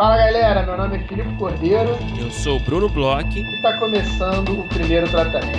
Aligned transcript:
Fala 0.00 0.16
galera, 0.16 0.62
meu 0.62 0.78
nome 0.78 0.96
é 0.96 1.06
Filipe 1.06 1.36
Cordeiro. 1.36 1.90
Eu 2.18 2.30
sou 2.30 2.56
o 2.56 2.60
Bruno 2.60 2.88
Bloch. 2.88 3.38
E 3.38 3.56
está 3.56 3.78
começando 3.78 4.58
o 4.58 4.66
primeiro 4.70 5.06
tratamento. 5.10 5.58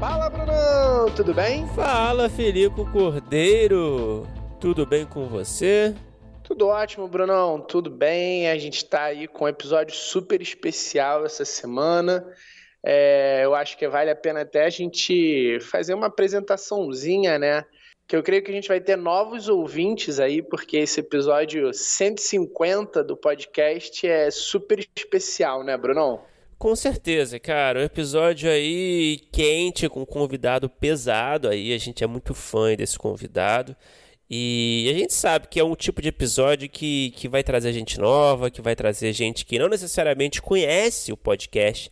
Fala 0.00 0.28
Bruno, 0.28 1.14
tudo 1.14 1.32
bem? 1.32 1.64
Fala 1.76 2.28
Filipe 2.28 2.84
Cordeiro, 2.90 4.26
tudo 4.58 4.84
bem 4.84 5.06
com 5.06 5.28
você? 5.28 5.94
Tudo 6.42 6.66
ótimo, 6.66 7.06
Brunão, 7.06 7.60
tudo 7.60 7.88
bem. 7.88 8.50
A 8.50 8.58
gente 8.58 8.78
está 8.78 9.04
aí 9.04 9.28
com 9.28 9.44
um 9.44 9.48
episódio 9.48 9.94
super 9.94 10.42
especial 10.42 11.24
essa 11.24 11.44
semana. 11.44 12.26
É, 12.84 13.44
eu 13.44 13.54
acho 13.54 13.78
que 13.78 13.86
vale 13.88 14.10
a 14.10 14.16
pena 14.16 14.42
até 14.42 14.64
a 14.64 14.70
gente 14.70 15.60
fazer 15.60 15.94
uma 15.94 16.06
apresentaçãozinha, 16.06 17.38
né? 17.38 17.64
Que 18.06 18.14
eu 18.14 18.22
creio 18.22 18.42
que 18.42 18.50
a 18.50 18.54
gente 18.54 18.68
vai 18.68 18.80
ter 18.80 18.96
novos 18.96 19.48
ouvintes 19.48 20.20
aí, 20.20 20.40
porque 20.40 20.76
esse 20.76 21.00
episódio 21.00 21.72
150 21.74 23.02
do 23.02 23.16
podcast 23.16 24.06
é 24.06 24.30
super 24.30 24.86
especial, 24.96 25.64
né, 25.64 25.76
Brunão? 25.76 26.22
Com 26.56 26.74
certeza, 26.76 27.38
cara. 27.40 27.80
Um 27.80 27.84
episódio 27.84 28.48
aí 28.48 29.20
quente, 29.32 29.88
com 29.88 30.02
um 30.02 30.06
convidado 30.06 30.70
pesado 30.70 31.48
aí. 31.48 31.72
A 31.72 31.78
gente 31.78 32.04
é 32.04 32.06
muito 32.06 32.32
fã 32.32 32.74
desse 32.76 32.96
convidado. 32.96 33.76
E 34.30 34.88
a 34.90 34.98
gente 34.98 35.12
sabe 35.12 35.48
que 35.48 35.58
é 35.58 35.64
um 35.64 35.74
tipo 35.74 36.00
de 36.00 36.08
episódio 36.08 36.68
que, 36.68 37.10
que 37.16 37.28
vai 37.28 37.42
trazer 37.42 37.72
gente 37.72 37.98
nova, 37.98 38.50
que 38.50 38.62
vai 38.62 38.74
trazer 38.74 39.12
gente 39.12 39.44
que 39.44 39.58
não 39.58 39.68
necessariamente 39.68 40.40
conhece 40.40 41.12
o 41.12 41.16
podcast 41.16 41.90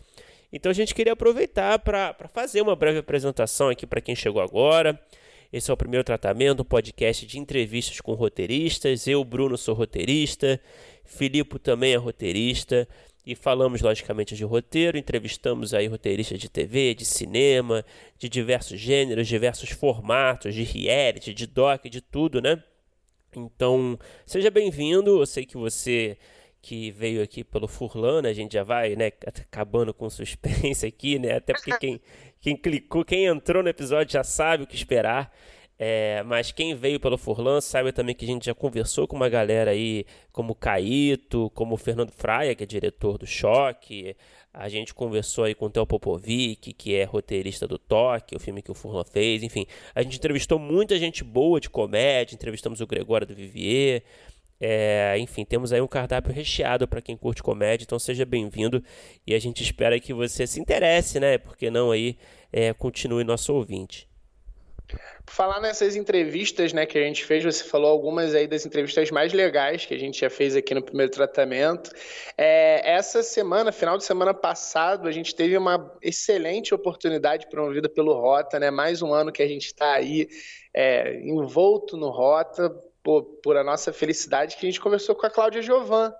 então 0.54 0.70
a 0.70 0.72
gente 0.72 0.94
queria 0.94 1.14
aproveitar 1.14 1.80
para 1.80 2.14
fazer 2.32 2.62
uma 2.62 2.76
breve 2.76 3.00
apresentação 3.00 3.70
aqui 3.70 3.84
para 3.84 4.00
quem 4.00 4.14
chegou 4.14 4.40
agora. 4.40 4.96
Esse 5.54 5.70
é 5.70 5.74
o 5.74 5.76
primeiro 5.76 6.02
tratamento, 6.02 6.62
um 6.62 6.64
podcast 6.64 7.24
de 7.24 7.38
entrevistas 7.38 8.00
com 8.00 8.12
roteiristas. 8.14 9.06
Eu, 9.06 9.22
Bruno, 9.22 9.56
sou 9.56 9.72
roteirista. 9.72 10.60
Filipe 11.04 11.60
também 11.60 11.92
é 11.92 11.96
roteirista. 11.96 12.88
E 13.24 13.36
falamos, 13.36 13.80
logicamente, 13.80 14.34
de 14.34 14.42
roteiro. 14.42 14.98
Entrevistamos 14.98 15.72
aí 15.72 15.86
roteiristas 15.86 16.40
de 16.40 16.48
TV, 16.48 16.92
de 16.92 17.04
cinema, 17.04 17.84
de 18.18 18.28
diversos 18.28 18.80
gêneros, 18.80 19.28
diversos 19.28 19.70
formatos, 19.70 20.56
de 20.56 20.64
reality, 20.64 21.32
de 21.32 21.46
doc, 21.46 21.84
de 21.84 22.00
tudo, 22.00 22.42
né? 22.42 22.60
Então, 23.36 23.96
seja 24.26 24.50
bem-vindo. 24.50 25.20
Eu 25.20 25.26
sei 25.26 25.46
que 25.46 25.56
você 25.56 26.18
que 26.64 26.90
veio 26.90 27.22
aqui 27.22 27.44
pelo 27.44 27.68
Furlan, 27.68 28.22
né? 28.22 28.30
a 28.30 28.32
gente 28.32 28.54
já 28.54 28.62
vai, 28.64 28.96
né, 28.96 29.12
acabando 29.26 29.92
com 29.92 30.08
suspense 30.08 30.84
aqui, 30.86 31.18
né? 31.18 31.36
Até 31.36 31.52
porque 31.52 31.76
quem, 31.78 32.00
quem 32.44 32.54
clicou, 32.54 33.02
quem 33.06 33.24
entrou 33.24 33.62
no 33.62 33.70
episódio 33.70 34.12
já 34.12 34.22
sabe 34.22 34.64
o 34.64 34.66
que 34.66 34.76
esperar. 34.76 35.34
É, 35.78 36.22
mas 36.24 36.52
quem 36.52 36.74
veio 36.74 37.00
pelo 37.00 37.16
Furlan 37.16 37.58
sabe 37.58 37.90
também 37.90 38.14
que 38.14 38.26
a 38.26 38.28
gente 38.28 38.44
já 38.44 38.54
conversou 38.54 39.08
com 39.08 39.16
uma 39.16 39.30
galera 39.30 39.70
aí, 39.70 40.04
como 40.30 40.52
o 40.52 40.54
Caíto, 40.54 41.50
como 41.54 41.74
o 41.74 41.78
Fernando 41.78 42.10
Fraia, 42.10 42.54
que 42.54 42.62
é 42.62 42.66
diretor 42.66 43.16
do 43.16 43.26
Choque. 43.26 44.14
A 44.52 44.68
gente 44.68 44.92
conversou 44.92 45.44
aí 45.44 45.54
com 45.54 45.64
o 45.66 45.70
Theo 45.70 45.86
Popovic, 45.86 46.74
que 46.74 46.94
é 46.94 47.04
roteirista 47.04 47.66
do 47.66 47.78
Toque, 47.78 48.36
o 48.36 48.38
filme 48.38 48.60
que 48.60 48.70
o 48.70 48.74
Furlan 48.74 49.04
fez. 49.04 49.42
Enfim, 49.42 49.66
a 49.94 50.02
gente 50.02 50.18
entrevistou 50.18 50.58
muita 50.58 50.98
gente 50.98 51.24
boa 51.24 51.58
de 51.58 51.70
comédia, 51.70 52.34
entrevistamos 52.34 52.82
o 52.82 52.86
Gregório 52.86 53.26
do 53.26 53.34
Vivier. 53.34 54.02
É, 54.66 55.18
enfim, 55.18 55.44
temos 55.44 55.74
aí 55.74 55.80
um 55.82 55.86
cardápio 55.86 56.32
recheado 56.32 56.88
para 56.88 57.02
quem 57.02 57.18
curte 57.18 57.42
comédia, 57.42 57.84
então 57.84 57.98
seja 57.98 58.24
bem-vindo 58.24 58.82
e 59.26 59.34
a 59.34 59.38
gente 59.38 59.62
espera 59.62 60.00
que 60.00 60.14
você 60.14 60.46
se 60.46 60.58
interesse, 60.58 61.20
né? 61.20 61.36
Porque 61.36 61.70
não 61.70 61.90
aí 61.90 62.16
é, 62.50 62.72
continue 62.72 63.24
nosso 63.24 63.52
ouvinte. 63.52 64.08
Falar 65.26 65.60
nessas 65.60 65.96
entrevistas, 65.96 66.72
né, 66.72 66.86
que 66.86 66.96
a 66.96 67.02
gente 67.02 67.26
fez, 67.26 67.44
você 67.44 67.62
falou 67.62 67.90
algumas 67.90 68.34
aí 68.34 68.46
das 68.46 68.64
entrevistas 68.64 69.10
mais 69.10 69.34
legais 69.34 69.84
que 69.84 69.92
a 69.92 69.98
gente 69.98 70.18
já 70.18 70.30
fez 70.30 70.56
aqui 70.56 70.72
no 70.72 70.82
primeiro 70.82 71.12
tratamento. 71.12 71.90
É, 72.38 72.90
essa 72.90 73.22
semana, 73.22 73.70
final 73.70 73.98
de 73.98 74.04
semana 74.04 74.32
passado, 74.32 75.06
a 75.06 75.12
gente 75.12 75.34
teve 75.34 75.58
uma 75.58 75.94
excelente 76.00 76.74
oportunidade 76.74 77.50
promovida 77.50 77.86
pelo 77.86 78.14
Rota, 78.14 78.58
né? 78.58 78.70
Mais 78.70 79.02
um 79.02 79.12
ano 79.12 79.30
que 79.30 79.42
a 79.42 79.48
gente 79.48 79.66
está 79.66 79.92
aí 79.92 80.26
é, 80.72 81.20
envolto 81.20 81.98
no 81.98 82.08
Rota, 82.08 82.74
por, 83.04 83.22
por 83.42 83.56
a 83.56 83.62
nossa 83.62 83.92
felicidade 83.92 84.56
que 84.56 84.66
a 84.66 84.68
gente 84.68 84.80
conversou 84.80 85.14
com 85.14 85.26
a 85.26 85.30
Cláudia 85.30 85.60
Jovan. 85.62 86.12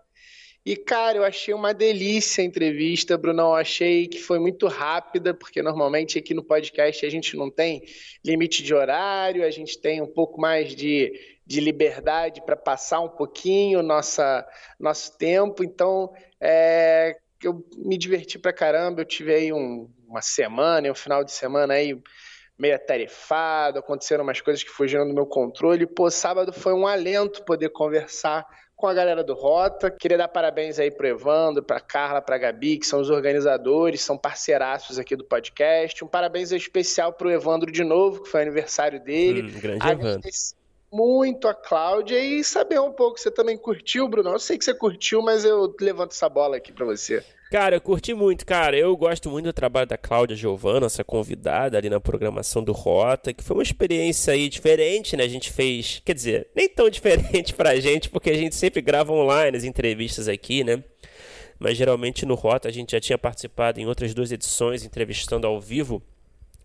E, 0.67 0.77
cara, 0.77 1.19
eu 1.19 1.25
achei 1.25 1.53
uma 1.53 1.75
delícia 1.75 2.43
a 2.43 2.45
entrevista, 2.45 3.19
Brunão. 3.19 3.49
Eu 3.49 3.55
achei 3.55 4.07
que 4.07 4.19
foi 4.19 4.39
muito 4.39 4.67
rápida, 4.67 5.35
porque 5.35 5.63
normalmente 5.63 6.19
aqui 6.19 6.33
no 6.33 6.45
podcast 6.45 7.05
a 7.05 7.11
gente 7.11 7.37
não 7.37 7.51
tem 7.51 7.83
limite 8.25 8.63
de 8.63 8.75
horário, 8.75 9.45
a 9.45 9.51
gente 9.51 9.79
tem 9.79 10.01
um 10.01 10.07
pouco 10.07 10.41
mais 10.41 10.75
de, 10.75 11.13
de 11.47 11.61
liberdade 11.61 12.43
para 12.45 12.57
passar 12.57 13.01
um 13.01 13.11
pouquinho 13.11 13.83
nossa, 13.83 14.47
nosso 14.79 15.19
tempo. 15.19 15.63
Então, 15.63 16.11
é, 16.41 17.17
eu 17.43 17.63
me 17.77 17.99
diverti 17.99 18.39
pra 18.39 18.53
caramba. 18.53 19.03
Eu 19.03 19.07
tive 19.07 19.35
aí 19.35 19.53
um, 19.53 19.91
uma 20.07 20.23
semana, 20.23 20.91
um 20.91 20.95
final 20.95 21.25
de 21.25 21.33
semana 21.33 21.75
aí 21.75 21.95
meio 22.59 22.77
atarefado, 22.77 23.79
aconteceram 23.79 24.25
umas 24.25 24.41
coisas 24.41 24.63
que 24.63 24.71
fugiram 24.71 25.07
do 25.07 25.15
meu 25.15 25.27
controle. 25.27 25.87
Pô, 25.87 26.11
sábado 26.11 26.53
foi 26.53 26.73
um 26.73 26.87
alento 26.87 27.45
poder 27.45 27.71
conversar 27.71 28.47
com 28.77 28.87
a 28.87 28.95
galera 28.95 29.23
do 29.23 29.35
Rota. 29.35 29.91
Queria 29.91 30.19
dar 30.19 30.29
parabéns 30.29 30.79
aí 30.79 30.91
pro 30.91 31.07
Evandro, 31.07 31.63
pra 31.63 31.81
Carla, 31.81 32.21
pra 32.21 32.39
Gabi, 32.39 32.79
que 32.79 32.87
são 32.87 33.01
os 33.01 33.11
organizadores, 33.11 34.03
são 34.03 34.17
parceiraços 34.17 34.99
aqui 34.99 35.17
do 35.17 35.25
podcast. 35.25 36.05
Um 36.05 36.09
parabéns 36.09 36.53
especial 36.53 37.13
pro 37.13 37.31
Evandro 37.31 37.71
de 37.71 37.83
novo, 37.83 38.23
que 38.23 38.29
foi 38.29 38.43
aniversário 38.43 39.03
dele. 39.03 39.43
Hum, 39.43 39.61
grande 39.61 39.87
Evandro 39.87 40.21
muito 40.95 41.49
a 41.49 41.55
Cláudia 41.55 42.21
e 42.21 42.45
saber 42.45 42.79
um 42.79 42.93
pouco. 42.93 43.19
Você 43.19 43.29
também 43.29 43.59
curtiu, 43.59 44.07
Bruno? 44.09 44.31
Eu 44.31 44.39
sei 44.39 44.57
que 44.57 44.65
você 44.65 44.73
curtiu, 44.73 45.21
mas 45.21 45.45
eu 45.45 45.75
levanto 45.81 46.13
essa 46.13 46.29
bola 46.29 46.57
aqui 46.57 46.73
para 46.73 46.87
você. 46.87 47.25
Cara, 47.55 47.77
eu 47.77 47.81
curti 47.81 48.13
muito, 48.13 48.45
cara. 48.45 48.77
Eu 48.77 48.97
gosto 48.97 49.31
muito 49.31 49.45
do 49.45 49.53
trabalho 49.53 49.87
da 49.87 49.97
Cláudia 49.97 50.35
Giovana, 50.35 50.87
essa 50.87 51.05
convidada 51.05 51.79
ali 51.79 51.89
na 51.89 52.01
programação 52.01 52.65
do 52.65 52.73
Rota, 52.73 53.33
que 53.33 53.45
foi 53.45 53.57
uma 53.57 53.63
experiência 53.63 54.33
aí 54.33 54.49
diferente, 54.49 55.17
né? 55.17 55.23
A 55.23 55.29
gente 55.29 55.53
fez, 55.53 56.03
quer 56.05 56.15
dizer, 56.15 56.49
nem 56.53 56.69
tão 56.69 56.91
diferente 56.91 57.55
pra 57.55 57.79
gente, 57.79 58.11
porque 58.11 58.31
a 58.31 58.37
gente 58.37 58.57
sempre 58.57 58.83
grava 58.83 59.13
online 59.13 59.57
as 59.57 59.63
entrevistas 59.63 60.27
aqui, 60.27 60.65
né? 60.65 60.83
Mas 61.57 61.77
geralmente 61.77 62.27
no 62.27 62.35
Rota 62.35 62.69
a 62.69 62.73
gente 62.73 62.91
já 62.91 63.01
tinha 63.01 63.17
participado 63.17 63.81
em 63.81 63.87
outras 63.87 64.13
duas 64.13 64.33
edições, 64.33 64.85
entrevistando 64.85 65.47
ao 65.47 65.61
vivo 65.61 66.03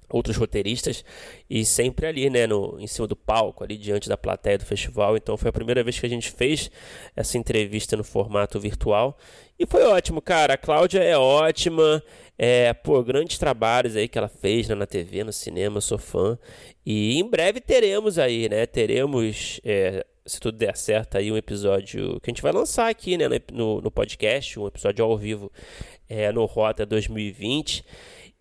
outros 0.10 0.38
roteiristas 0.38 1.04
e 1.50 1.64
sempre 1.66 2.08
ali, 2.08 2.30
né, 2.30 2.48
no, 2.48 2.80
em 2.80 2.88
cima 2.88 3.08
do 3.08 3.16
palco, 3.16 3.64
ali 3.64 3.78
diante 3.78 4.10
da 4.10 4.18
plateia 4.18 4.58
do 4.58 4.66
festival. 4.66 5.16
Então 5.16 5.38
foi 5.38 5.50
a 5.50 5.54
primeira 5.54 5.84
vez 5.84 6.00
que 6.00 6.06
a 6.06 6.10
gente 6.10 6.32
fez 6.32 6.72
essa 7.16 7.38
entrevista 7.38 7.96
no 7.96 8.04
formato 8.04 8.60
virtual 8.60 9.18
e 9.60 9.66
foi 9.66 9.84
ótimo, 9.84 10.22
cara. 10.22 10.54
A 10.54 10.58
Cláudia 10.58 11.04
é 11.04 11.18
ótima, 11.18 12.02
é, 12.38 12.74
pô, 12.74 13.04
grandes 13.04 13.38
trabalhos 13.38 13.98
aí 13.98 14.08
que 14.08 14.18
ela 14.18 14.30
fez 14.30 14.70
né, 14.70 14.74
na 14.74 14.86
TV, 14.86 15.22
no 15.22 15.34
cinema, 15.34 15.82
sou 15.82 15.98
fã. 15.98 16.40
E 16.86 17.20
em 17.20 17.30
breve 17.30 17.60
teremos 17.60 18.18
aí, 18.18 18.48
né, 18.48 18.66
teremos, 18.66 19.60
é, 19.66 20.06
se 20.26 20.40
tudo 20.40 20.58
der 20.58 20.78
certo 20.78 21.18
aí, 21.18 21.30
um 21.30 21.36
episódio 21.36 22.22
que 22.22 22.30
a 22.30 22.32
gente 22.32 22.42
vai 22.42 22.54
lançar 22.54 22.90
aqui, 22.90 23.18
né, 23.18 23.26
no, 23.52 23.82
no 23.82 23.92
podcast, 23.92 24.58
um 24.58 24.66
episódio 24.66 25.04
ao 25.04 25.18
vivo 25.18 25.52
é, 26.08 26.32
no 26.32 26.46
Rota 26.46 26.86
2020. 26.86 27.84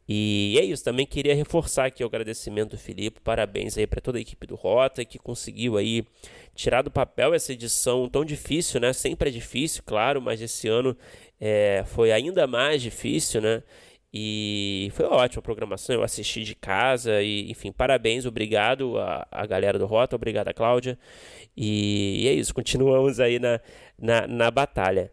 E 0.09 0.57
é 0.59 0.65
isso, 0.65 0.83
também 0.83 1.05
queria 1.05 1.35
reforçar 1.35 1.85
aqui 1.87 2.03
o 2.03 2.07
agradecimento 2.07 2.71
do 2.71 2.79
Filipe, 2.79 3.21
parabéns 3.21 3.77
aí 3.77 3.87
para 3.87 4.01
toda 4.01 4.17
a 4.17 4.21
equipe 4.21 4.47
do 4.47 4.55
Rota 4.55 5.05
que 5.05 5.19
conseguiu 5.19 5.77
aí 5.77 6.03
tirar 6.55 6.81
do 6.81 6.91
papel 6.91 7.35
essa 7.35 7.53
edição 7.53 8.09
tão 8.09 8.25
difícil, 8.25 8.81
né? 8.81 8.95
Sempre 8.95 9.29
é 9.29 9.33
difícil, 9.33 9.83
claro, 9.85 10.23
mas 10.23 10.41
esse 10.41 10.67
ano 10.67 10.97
é, 11.39 11.85
foi 11.87 12.11
ainda 12.11 12.47
mais 12.47 12.81
difícil, 12.81 13.43
né? 13.43 13.63
E 14.13 14.91
foi 14.95 15.05
ótima 15.05 15.43
programação, 15.43 15.95
eu 15.95 16.03
assisti 16.03 16.43
de 16.43 16.55
casa 16.55 17.21
e, 17.23 17.51
enfim, 17.51 17.71
parabéns, 17.71 18.25
obrigado 18.25 18.99
a, 18.99 19.29
a 19.31 19.45
galera 19.45 19.79
do 19.79 19.85
Rota, 19.85 20.17
obrigado 20.17 20.49
a 20.49 20.55
Cláudia. 20.55 20.99
E, 21.55 22.23
e 22.25 22.29
é 22.29 22.33
isso, 22.33 22.55
continuamos 22.55 23.21
aí 23.21 23.39
na, 23.39 23.61
na, 23.99 24.27
na 24.27 24.51
batalha. 24.51 25.13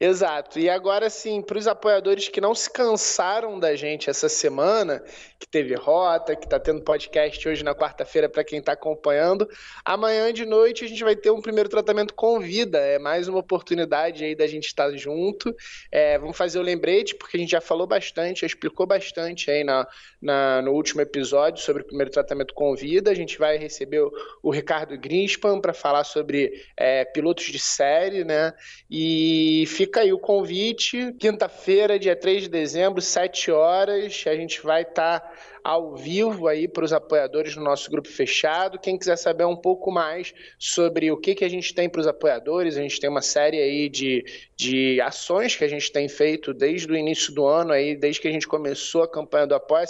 Exato. 0.00 0.58
E 0.58 0.68
agora 0.68 1.08
sim, 1.08 1.40
para 1.40 1.58
os 1.58 1.66
apoiadores 1.66 2.28
que 2.28 2.40
não 2.40 2.54
se 2.54 2.68
cansaram 2.68 3.58
da 3.60 3.76
gente 3.76 4.10
essa 4.10 4.28
semana, 4.28 5.02
que 5.38 5.48
teve 5.48 5.74
rota, 5.74 6.34
que 6.34 6.44
está 6.44 6.58
tendo 6.58 6.82
podcast 6.82 7.48
hoje 7.48 7.62
na 7.62 7.74
quarta-feira 7.74 8.28
para 8.28 8.42
quem 8.42 8.58
está 8.58 8.72
acompanhando, 8.72 9.48
amanhã 9.84 10.32
de 10.32 10.44
noite 10.44 10.84
a 10.84 10.88
gente 10.88 11.04
vai 11.04 11.14
ter 11.14 11.30
um 11.30 11.40
primeiro 11.40 11.68
tratamento 11.68 12.12
com 12.14 12.40
vida. 12.40 12.78
É 12.78 12.98
mais 12.98 13.28
uma 13.28 13.38
oportunidade 13.38 14.24
aí 14.24 14.34
da 14.34 14.46
gente 14.46 14.66
estar 14.66 14.90
junto. 14.96 15.54
É, 15.90 16.18
vamos 16.18 16.36
fazer 16.36 16.58
o 16.58 16.62
lembrete, 16.62 17.14
porque 17.14 17.36
a 17.36 17.40
gente 17.40 17.50
já 17.50 17.60
falou 17.60 17.86
bastante, 17.86 18.40
já 18.40 18.46
explicou 18.48 18.86
bastante 18.86 19.50
aí 19.50 19.62
na, 19.62 19.86
na 20.20 20.60
no 20.62 20.72
último 20.72 21.00
episódio 21.00 21.62
sobre 21.62 21.82
o 21.82 21.86
primeiro 21.86 22.10
tratamento 22.10 22.52
com 22.52 22.74
vida. 22.74 23.10
A 23.10 23.14
gente 23.14 23.38
vai 23.38 23.56
receber 23.58 24.00
o, 24.00 24.12
o 24.42 24.50
Ricardo 24.50 24.98
Greenspan 24.98 25.60
para 25.60 25.72
falar 25.72 26.02
sobre 26.02 26.52
é, 26.76 27.04
pilotos 27.04 27.44
de 27.44 27.58
série, 27.60 28.24
né? 28.24 28.52
E 28.90 29.51
e 29.52 29.66
fica 29.66 30.00
aí 30.00 30.12
o 30.14 30.18
convite, 30.18 31.12
quinta-feira, 31.18 31.98
dia 31.98 32.16
3 32.16 32.44
de 32.44 32.48
dezembro, 32.48 33.02
7 33.02 33.50
horas, 33.50 34.24
a 34.26 34.34
gente 34.34 34.62
vai 34.62 34.80
estar 34.80 35.20
tá 35.20 35.32
ao 35.64 35.94
vivo 35.96 36.48
aí 36.48 36.66
para 36.66 36.84
os 36.84 36.92
apoiadores 36.92 37.54
do 37.54 37.60
nosso 37.60 37.90
grupo 37.90 38.08
fechado. 38.08 38.78
Quem 38.78 38.98
quiser 38.98 39.16
saber 39.16 39.44
um 39.44 39.56
pouco 39.56 39.90
mais 39.90 40.34
sobre 40.58 41.10
o 41.10 41.16
que, 41.16 41.34
que 41.34 41.44
a 41.44 41.48
gente 41.48 41.74
tem 41.74 41.88
para 41.88 42.00
os 42.00 42.06
apoiadores, 42.06 42.76
a 42.76 42.82
gente 42.82 43.00
tem 43.00 43.08
uma 43.08 43.22
série 43.22 43.58
aí 43.58 43.88
de, 43.88 44.24
de 44.56 45.00
ações 45.00 45.54
que 45.54 45.64
a 45.64 45.68
gente 45.68 45.90
tem 45.92 46.08
feito 46.08 46.52
desde 46.52 46.90
o 46.90 46.96
início 46.96 47.32
do 47.32 47.46
ano, 47.46 47.72
aí, 47.72 47.96
desde 47.96 48.20
que 48.20 48.28
a 48.28 48.32
gente 48.32 48.48
começou 48.48 49.02
a 49.02 49.08
campanha 49.08 49.46
do 49.46 49.54
apoia 49.54 49.86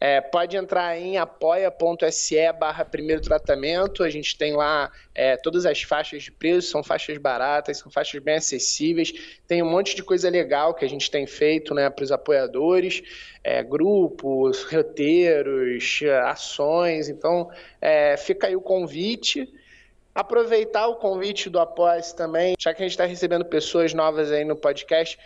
é, 0.00 0.18
pode 0.18 0.56
entrar 0.56 0.98
em 0.98 1.18
apoia.se 1.18 2.52
barra 2.58 2.86
primeiro 2.86 3.20
tratamento. 3.20 4.02
A 4.02 4.08
gente 4.08 4.36
tem 4.36 4.56
lá 4.56 4.90
é, 5.14 5.36
todas 5.36 5.66
as 5.66 5.82
faixas 5.82 6.22
de 6.22 6.32
preço, 6.32 6.70
são 6.70 6.82
faixas 6.82 7.18
baratas, 7.18 7.78
são 7.78 7.92
faixas 7.92 8.20
bem 8.22 8.36
acessíveis. 8.36 9.12
Tem 9.46 9.62
um 9.62 9.70
monte 9.70 9.94
de 9.94 10.02
coisa 10.02 10.30
legal 10.30 10.72
que 10.72 10.86
a 10.86 10.88
gente 10.88 11.10
tem 11.10 11.26
feito 11.26 11.74
né, 11.74 11.90
para 11.90 12.02
os 12.02 12.10
apoiadores, 12.10 13.02
é, 13.44 13.62
grupos, 13.62 14.62
roteiros, 14.62 15.09
ações. 16.26 17.08
Então, 17.08 17.50
é, 17.80 18.16
fica 18.16 18.46
aí 18.46 18.56
o 18.56 18.60
convite 18.60 19.48
aproveitar 20.14 20.86
o 20.88 20.96
convite 20.96 21.48
do 21.48 21.58
apoia 21.58 22.02
também, 22.16 22.54
já 22.58 22.74
que 22.74 22.82
a 22.82 22.84
gente 22.84 22.92
está 22.92 23.06
recebendo 23.06 23.44
pessoas 23.44 23.94
novas 23.94 24.32
aí 24.32 24.44
no 24.44 24.56
podcast, 24.56 25.16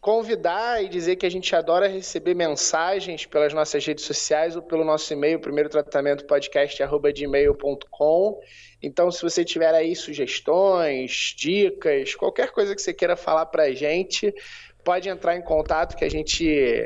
convidar 0.00 0.82
e 0.82 0.88
dizer 0.88 1.16
que 1.16 1.24
a 1.24 1.30
gente 1.30 1.54
adora 1.54 1.86
receber 1.86 2.34
mensagens 2.34 3.24
pelas 3.24 3.54
nossas 3.54 3.86
redes 3.86 4.04
sociais 4.04 4.56
ou 4.56 4.62
pelo 4.62 4.84
nosso 4.84 5.12
e-mail, 5.12 5.38
primeiro 5.38 5.68
tratamento 5.68 6.26
podcast@gmail.com. 6.26 8.40
Então, 8.82 9.12
se 9.12 9.22
você 9.22 9.44
tiver 9.44 9.72
aí 9.72 9.94
sugestões, 9.94 11.36
dicas, 11.36 12.16
qualquer 12.16 12.50
coisa 12.50 12.74
que 12.74 12.82
você 12.82 12.92
queira 12.92 13.16
falar 13.16 13.46
para 13.46 13.62
a 13.64 13.72
gente, 13.72 14.34
pode 14.84 15.08
entrar 15.08 15.36
em 15.36 15.42
contato 15.42 15.96
que 15.96 16.04
a 16.04 16.10
gente 16.10 16.44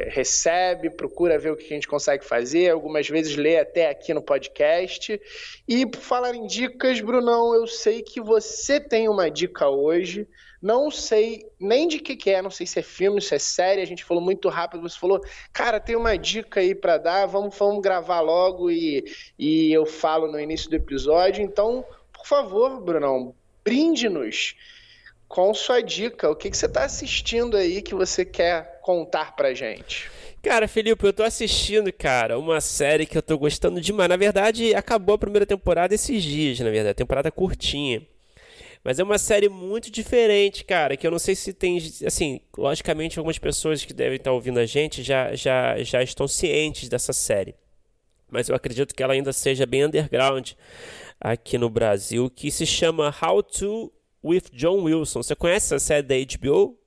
recebe, 0.09 0.91
procura 0.91 1.39
ver 1.39 1.53
o 1.53 1.57
que 1.57 1.65
a 1.65 1.69
gente 1.77 1.89
consegue 1.89 2.25
fazer, 2.25 2.71
algumas 2.71 3.09
vezes 3.09 3.37
lê 3.37 3.59
até 3.59 3.89
aqui 3.91 4.13
no 4.13 4.23
podcast. 4.23 5.21
E 5.67 5.87
por 5.87 6.01
falar 6.01 6.35
em 6.35 6.47
dicas, 6.47 7.01
Brunão, 7.01 7.55
eu 7.55 7.67
sei 7.67 8.03
que 8.03 8.21
você 8.21 8.79
tem 8.79 9.09
uma 9.09 9.31
dica 9.31 9.69
hoje 9.69 10.29
não 10.61 10.91
sei 10.91 11.47
nem 11.61 11.87
de 11.87 12.01
que, 12.01 12.17
que 12.17 12.31
é, 12.31 12.41
não 12.41 12.51
sei 12.51 12.67
se 12.67 12.79
é 12.79 12.83
filme, 12.83 13.21
se 13.21 13.35
é 13.35 13.39
série. 13.39 13.83
A 13.83 13.87
gente 13.87 14.05
falou 14.05 14.23
muito 14.23 14.49
rápido. 14.49 14.83
Você 14.83 14.99
falou, 14.99 15.21
cara, 15.53 15.79
tem 15.79 15.95
uma 15.95 16.17
dica 16.17 16.61
aí 16.61 16.75
para 16.75 16.99
dar. 16.99 17.27
Vamos, 17.27 17.57
vamos 17.57 17.81
gravar 17.81 18.21
logo 18.21 18.69
e, 18.69 19.05
e 19.39 19.73
eu 19.73 19.87
falo 19.87 20.27
no 20.31 20.41
início 20.41 20.69
do 20.69 20.75
episódio. 20.75 21.41
Então, 21.41 21.85
por 22.13 22.27
favor, 22.27 22.81
Brunão, 22.81 23.35
brinde-nos 23.63 24.57
com 25.29 25.53
sua 25.55 25.83
dica. 25.83 26.31
O 26.31 26.37
que, 26.37 26.51
que 26.51 26.57
você 26.57 26.67
está 26.67 26.85
assistindo 26.85 27.57
aí 27.57 27.83
que 27.83 27.95
você 27.95 28.25
quer 28.25 28.81
contar 28.83 29.35
pra 29.35 29.55
gente? 29.55 30.11
Cara, 30.43 30.69
Felipe, 30.69 31.05
eu 31.05 31.13
tô 31.13 31.25
assistindo, 31.25 31.93
cara, 31.93 32.39
uma 32.39 32.61
série 32.61 33.05
que 33.05 33.19
eu 33.19 33.23
tô 33.23 33.37
gostando 33.37 33.81
demais. 33.81 34.09
Na 34.09 34.17
verdade, 34.17 34.75
acabou 34.75 35.17
a 35.17 35.19
primeira 35.19 35.45
temporada 35.45 35.95
esses 35.95 36.23
dias, 36.23 36.61
na 36.61 36.71
verdade, 36.71 36.95
temporada 36.95 37.33
curtinha. 37.33 38.07
Mas 38.85 39.01
é 39.01 39.03
uma 39.03 39.19
série 39.19 39.49
muito 39.49 39.91
diferente, 39.91 40.65
cara, 40.65 40.97
que 40.97 41.05
eu 41.05 41.11
não 41.11 41.19
sei 41.19 41.35
se 41.35 41.53
tem, 41.53 41.77
assim, 42.07 42.41
logicamente 42.57 43.19
algumas 43.19 43.37
pessoas 43.37 43.85
que 43.85 43.93
devem 43.93 44.17
estar 44.17 44.31
ouvindo 44.31 44.61
a 44.61 44.67
gente 44.67 45.03
já, 45.03 45.35
já, 45.35 45.83
já 45.83 46.01
estão 46.01 46.29
cientes 46.29 46.89
dessa 46.89 47.13
série. 47.13 47.57
Mas 48.31 48.49
eu 48.49 48.55
acredito 48.55 48.95
que 48.95 49.03
ela 49.03 49.15
ainda 49.15 49.33
seja 49.33 49.67
bem 49.67 49.85
underground 49.85 50.53
aqui 51.21 51.59
no 51.59 51.69
Brasil, 51.69 52.31
que 52.31 52.49
se 52.53 52.65
chama 52.65 53.13
How 53.21 53.43
to 53.43 53.93
with 54.27 54.45
John 54.53 54.83
Wilson. 54.83 55.23
Você 55.23 55.35
conhece 55.35 55.75
essa 55.75 55.79
série 55.79 56.03
da 56.03 56.15
HBO? 56.15 56.79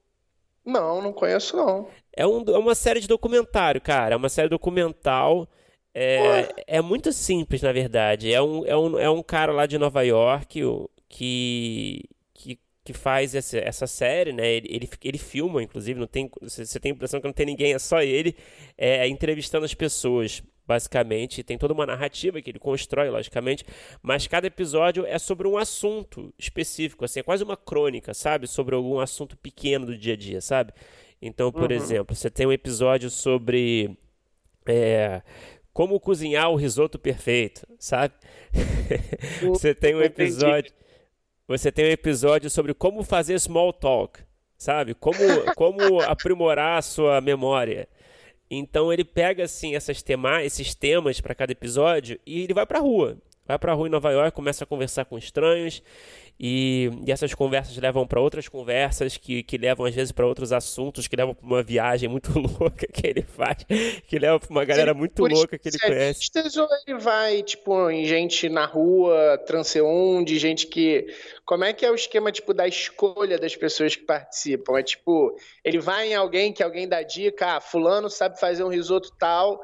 Não, 0.65 1.01
não 1.01 1.13
conheço 1.13 1.56
não. 1.56 1.88
É, 2.15 2.27
um, 2.27 2.44
é 2.44 2.57
uma 2.57 2.75
série 2.75 3.00
de 3.00 3.07
documentário, 3.07 3.81
cara. 3.81 4.13
É 4.13 4.18
uma 4.18 4.30
série 4.30 4.50
documental. 4.50 5.47
É, 5.94 6.53
é 6.68 6.81
muito 6.81 7.12
simples, 7.12 7.62
na 7.62 7.71
verdade. 7.71 8.31
É 8.31 8.41
um, 8.41 8.65
é, 8.65 8.77
um, 8.77 9.00
é 9.00 9.09
um 9.09 9.24
cara 9.24 9.51
lá 9.51 9.65
de 9.65 9.77
Nova 9.77 10.03
York, 10.03 10.62
que, 11.07 12.03
que, 12.33 12.59
que 12.83 12.94
faz 12.94 13.33
essa, 13.33 13.57
essa 13.57 13.88
série, 13.88 14.31
né? 14.31 14.47
Ele, 14.47 14.68
ele, 14.69 14.89
ele, 15.03 15.18
filma, 15.18 15.63
inclusive, 15.63 16.00
não 16.00 16.07
tem, 16.07 16.30
você 16.42 16.80
tem 16.80 16.92
a 16.92 16.95
impressão 16.95 17.19
que 17.19 17.27
não 17.27 17.33
tem 17.33 17.45
ninguém, 17.45 17.74
é 17.74 17.80
só 17.80 18.01
ele 18.01 18.35
é, 18.77 19.07
entrevistando 19.07 19.65
as 19.65 19.74
pessoas, 19.74 20.44
basicamente. 20.69 21.42
Tem 21.42 21.57
toda 21.57 21.74
uma 21.74 21.88
narrativa 21.88 22.39
que 22.39 22.51
ele 22.51 22.60
constrói, 22.60 23.10
logicamente, 23.10 23.66
mas 24.04 24.27
cada 24.27 24.45
episódio 24.45 25.04
é 25.04 25.18
sobre 25.18 25.48
um 25.48 25.57
assunto 25.57 26.31
específico, 26.38 27.04
assim, 27.04 27.21
é 27.21 27.24
quase 27.24 27.44
uma 27.44 27.57
crônica, 27.57 28.13
sabe? 28.13 28.45
Sobre 28.45 28.75
algum 28.75 29.00
assunto 29.00 29.36
pequeno 29.36 29.88
do 29.88 29.98
dia 29.98 30.13
a 30.13 30.18
dia, 30.18 30.39
sabe? 30.42 30.71
Então, 31.19 31.51
por 31.51 31.71
uhum. 31.71 31.75
exemplo, 31.75 32.16
você 32.16 32.30
tem 32.30 32.45
um 32.45 32.51
episódio 32.51 33.10
sobre. 33.10 33.98
É, 34.68 35.24
como 35.74 36.00
cozinhar 36.00 36.51
o 36.51 36.56
risoto 36.56 37.00
perfeito, 37.00 37.66
sabe? 37.80 38.13
você 39.42 39.74
tem 39.74 39.95
um 39.95 40.04
episódio. 40.04 40.71
Você 41.48 41.71
tem 41.71 41.86
um 41.86 41.92
episódio 41.92 42.48
sobre 42.48 42.75
como 42.75 43.01
fazer 43.04 43.39
small 43.39 43.74
talk, 43.74 44.19
sabe? 44.56 44.94
Como, 44.94 45.18
como 45.56 46.00
aprimorar 46.01 46.77
a 46.77 46.81
sua 46.83 47.19
memória. 47.21 47.88
Então 48.50 48.92
ele 48.92 49.04
pega 49.04 49.44
assim 49.44 49.75
essas 49.75 50.01
tema, 50.01 50.44
esses 50.44 50.74
temas 50.74 51.22
para 51.22 51.36
cada 51.36 51.51
episódio 51.51 52.19
e 52.25 52.42
ele 52.42 52.54
vai 52.54 52.66
para 52.66 52.80
rua. 52.80 53.18
Vai 53.46 53.57
para 53.57 53.74
rua 53.74 53.88
em 53.88 53.92
Nova 53.92 54.12
York, 54.12 54.36
começa 54.36 54.63
a 54.63 54.68
conversar 54.68 55.06
com 55.06 55.18
estranhos 55.18 55.81
e, 56.39 56.89
e 57.06 57.12
essas 57.12 57.33
conversas 57.33 57.75
levam 57.75 58.07
para 58.07 58.21
outras 58.21 58.47
conversas 58.47 59.18
que, 59.18 59.44
que 59.44 59.57
levam 59.57 59.86
às 59.86 59.94
vezes 59.94 60.13
para 60.13 60.25
outros 60.25 60.53
assuntos, 60.53 61.06
que 61.06 61.15
levam 61.15 61.36
para 61.36 61.45
uma 61.45 61.62
viagem 61.62 62.07
muito 62.07 62.31
louca 62.39 62.88
que 62.88 63.06
ele 63.06 63.21
faz, 63.21 63.65
que 64.07 64.18
leva 64.18 64.39
para 64.39 64.50
uma 64.50 64.63
galera 64.63 64.94
muito 64.94 65.25
louca 65.25 65.57
que 65.57 65.68
ele 65.68 65.77
conhece. 65.77 66.30
Ou 66.57 66.68
ele 66.88 66.97
vai, 66.97 67.44
tipo, 67.44 67.89
em 67.89 68.06
gente 68.06 68.47
na 68.47 68.65
rua, 68.65 69.38
transeunte, 69.45 70.39
gente 70.39 70.68
que. 70.68 71.07
Como 71.44 71.65
é 71.65 71.74
que 71.74 71.86
é 71.86 71.91
o 71.91 71.95
esquema, 71.95 72.31
tipo, 72.31 72.53
da 72.53 72.68
escolha 72.68 73.38
das 73.38 73.56
pessoas 73.56 73.95
que 73.95 74.03
participam? 74.03 74.77
É 74.77 74.83
tipo, 74.83 75.35
ele 75.65 75.80
vai 75.80 76.09
em 76.09 76.15
alguém 76.15 76.53
que 76.53 76.63
alguém 76.63 76.88
dá 76.88 77.01
dica, 77.01 77.57
ah, 77.57 77.62
fulano 77.62 78.09
sabe 78.09 78.39
fazer 78.39 78.63
um 78.63 78.69
risoto 78.69 79.12
tal 79.18 79.59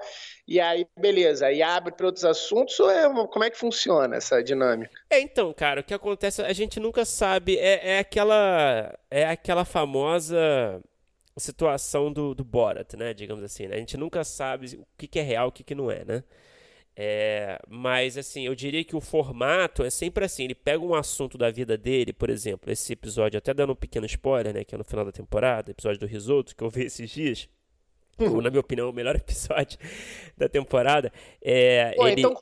e 0.48 0.60
aí, 0.60 0.86
beleza, 1.00 1.48
aí 1.48 1.64
abre 1.64 1.92
para 1.92 2.06
outros 2.06 2.24
assuntos 2.24 2.80
ou 2.80 2.90
é, 2.90 3.10
como 3.28 3.44
é 3.44 3.50
que 3.50 3.58
funciona 3.58 4.16
essa 4.16 4.44
dinâmica? 4.44 4.92
É, 5.10 5.20
então, 5.20 5.52
cara, 5.54 5.82
o 5.82 5.84
que 5.84 5.94
acontece, 5.94 6.42
a 6.42 6.54
gente 6.54 6.80
nunca 6.80 7.04
sabe, 7.04 7.58
é, 7.58 7.96
é 7.96 8.00
aquela 8.00 8.98
é 9.10 9.26
aquela 9.26 9.66
famosa 9.66 10.82
situação 11.38 12.12
do, 12.14 12.34
do 12.36 12.44
Borat, 12.44 12.94
né, 12.94 13.14
digamos 13.14 13.44
assim, 13.44 13.68
né? 13.68 13.76
A 13.76 13.80
gente 13.80 13.98
nunca 13.98 14.24
sabe 14.24 14.76
o 14.78 14.86
que, 14.98 15.08
que 15.08 15.20
é 15.20 15.22
real, 15.24 15.50
o 15.50 15.52
que, 15.52 15.64
que 15.64 15.76
não 15.76 15.90
é, 15.92 16.06
né? 16.06 16.24
É, 16.96 17.60
mas 17.68 18.18
assim, 18.18 18.46
eu 18.46 18.56
diria 18.56 18.84
que 18.84 18.96
o 18.96 19.02
formato 19.02 19.84
é 19.84 19.90
sempre 19.90 20.24
assim, 20.24 20.46
ele 20.46 20.56
pega 20.56 20.82
um 20.82 20.96
assunto 20.96 21.38
da 21.38 21.52
vida 21.52 21.78
dele, 21.78 22.14
por 22.14 22.30
exemplo, 22.30 22.72
esse 22.72 22.94
episódio, 22.94 23.38
até 23.38 23.54
dando 23.54 23.74
um 23.74 23.76
pequeno 23.76 24.06
spoiler, 24.06 24.54
né, 24.54 24.64
que 24.64 24.74
é 24.76 24.78
no 24.78 24.84
final 24.84 25.04
da 25.04 25.12
temporada, 25.12 25.72
episódio 25.72 26.00
do 26.00 26.06
risoto, 26.06 26.56
que 26.56 26.64
eu 26.64 26.70
vi 26.70 26.84
esses 26.86 27.10
dias, 27.10 27.50
na 28.18 28.50
minha 28.50 28.60
opinião, 28.60 28.90
o 28.90 28.94
melhor 28.94 29.16
episódio 29.18 29.78
da 30.38 30.48
temporada. 30.48 31.12
É, 31.42 31.94
Pô, 31.96 32.08
ele... 32.08 32.22
então 32.22 32.36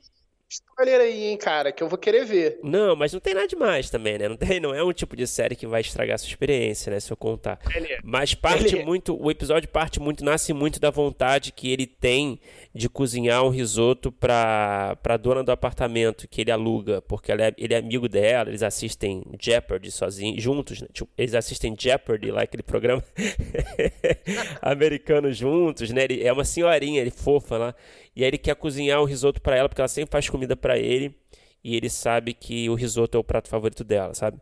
spoiler 0.54 1.00
aí, 1.00 1.24
hein, 1.24 1.36
cara, 1.36 1.72
que 1.72 1.82
eu 1.82 1.88
vou 1.88 1.98
querer 1.98 2.24
ver. 2.24 2.58
Não, 2.62 2.94
mas 2.94 3.12
não 3.12 3.20
tem 3.20 3.34
nada 3.34 3.48
demais 3.48 3.90
também, 3.90 4.18
né? 4.18 4.28
Não, 4.28 4.36
tem, 4.36 4.60
não 4.60 4.74
é 4.74 4.82
um 4.82 4.92
tipo 4.92 5.16
de 5.16 5.26
série 5.26 5.56
que 5.56 5.66
vai 5.66 5.80
estragar 5.80 6.14
a 6.14 6.18
sua 6.18 6.28
experiência, 6.28 6.92
né? 6.92 7.00
Se 7.00 7.12
eu 7.12 7.16
contar. 7.16 7.58
Ele... 7.74 7.98
Mas 8.02 8.34
parte 8.34 8.76
ele... 8.76 8.84
muito, 8.84 9.20
o 9.20 9.30
episódio 9.30 9.68
parte 9.68 10.00
muito, 10.00 10.24
nasce 10.24 10.52
muito 10.52 10.78
da 10.78 10.90
vontade 10.90 11.52
que 11.52 11.70
ele 11.70 11.86
tem 11.86 12.38
de 12.74 12.88
cozinhar 12.88 13.44
um 13.44 13.50
risoto 13.50 14.10
pra, 14.10 14.96
pra 15.02 15.16
dona 15.16 15.44
do 15.44 15.52
apartamento 15.52 16.26
que 16.28 16.40
ele 16.40 16.50
aluga, 16.50 17.00
porque 17.02 17.30
ele 17.30 17.42
é, 17.42 17.54
ele 17.56 17.74
é 17.74 17.78
amigo 17.78 18.08
dela, 18.08 18.50
eles 18.50 18.62
assistem 18.62 19.22
Jeopardy 19.40 19.90
sozinhos, 19.90 20.42
juntos, 20.42 20.80
né? 20.80 20.88
Tipo, 20.92 21.10
eles 21.16 21.34
assistem 21.34 21.76
Jeopardy, 21.78 22.30
lá 22.30 22.42
aquele 22.42 22.62
programa 22.62 23.02
americano 24.60 25.32
juntos, 25.32 25.90
né? 25.90 26.04
Ele, 26.04 26.24
é 26.24 26.32
uma 26.32 26.44
senhorinha, 26.44 27.00
ele 27.00 27.10
fofa 27.10 27.56
lá, 27.56 27.74
e 28.16 28.22
aí 28.22 28.28
ele 28.28 28.38
quer 28.38 28.54
cozinhar 28.56 29.00
um 29.00 29.04
risoto 29.04 29.40
para 29.40 29.56
ela, 29.56 29.68
porque 29.68 29.80
ela 29.80 29.88
sempre 29.88 30.10
faz 30.10 30.28
comida 30.28 30.43
para 30.56 30.78
ele, 30.78 31.16
e 31.62 31.74
ele 31.74 31.88
sabe 31.88 32.34
que 32.34 32.68
o 32.68 32.74
risoto 32.74 33.16
é 33.16 33.20
o 33.20 33.24
prato 33.24 33.48
favorito 33.48 33.82
dela, 33.82 34.14
sabe? 34.14 34.38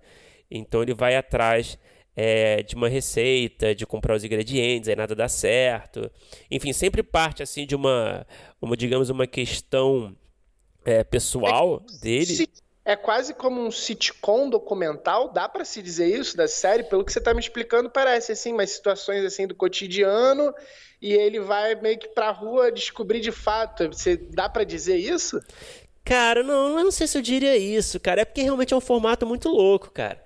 Então 0.50 0.82
ele 0.82 0.92
vai 0.92 1.14
atrás 1.14 1.78
é, 2.16 2.62
de 2.62 2.74
uma 2.74 2.88
receita, 2.88 3.74
de 3.74 3.86
comprar 3.86 4.16
os 4.16 4.24
ingredientes, 4.24 4.88
aí 4.88 4.96
nada 4.96 5.14
dá 5.14 5.28
certo. 5.28 6.10
Enfim, 6.50 6.72
sempre 6.72 7.02
parte 7.02 7.42
assim 7.42 7.66
de 7.66 7.74
uma, 7.74 8.26
uma 8.60 8.76
digamos, 8.76 9.08
uma 9.08 9.26
questão 9.26 10.14
é, 10.84 11.02
pessoal 11.04 11.84
é, 11.88 11.98
dele. 12.00 12.48
É 12.84 12.96
quase 12.96 13.32
como 13.32 13.64
um 13.64 13.70
sitcom 13.70 14.50
documental, 14.50 15.32
dá 15.32 15.48
para 15.48 15.64
se 15.64 15.80
dizer 15.80 16.08
isso 16.08 16.36
da 16.36 16.48
série? 16.48 16.82
Pelo 16.82 17.04
que 17.04 17.12
você 17.12 17.20
tá 17.20 17.32
me 17.32 17.38
explicando, 17.38 17.88
parece 17.88 18.32
assim, 18.32 18.52
umas 18.52 18.70
situações 18.70 19.24
assim 19.24 19.46
do 19.46 19.54
cotidiano 19.54 20.52
e 21.00 21.12
ele 21.12 21.38
vai 21.38 21.76
meio 21.76 21.98
que 21.98 22.08
pra 22.08 22.30
rua 22.30 22.72
descobrir 22.72 23.20
de 23.20 23.30
fato. 23.30 23.86
Você 23.88 24.16
dá 24.16 24.48
para 24.48 24.64
dizer 24.64 24.96
isso? 24.96 25.40
Cara, 26.04 26.42
não, 26.42 26.78
eu 26.78 26.84
não 26.84 26.90
sei 26.90 27.06
se 27.06 27.16
eu 27.16 27.22
diria 27.22 27.56
isso, 27.56 28.00
cara. 28.00 28.22
É 28.22 28.24
porque 28.24 28.42
realmente 28.42 28.74
é 28.74 28.76
um 28.76 28.80
formato 28.80 29.26
muito 29.26 29.48
louco, 29.48 29.90
cara. 29.90 30.22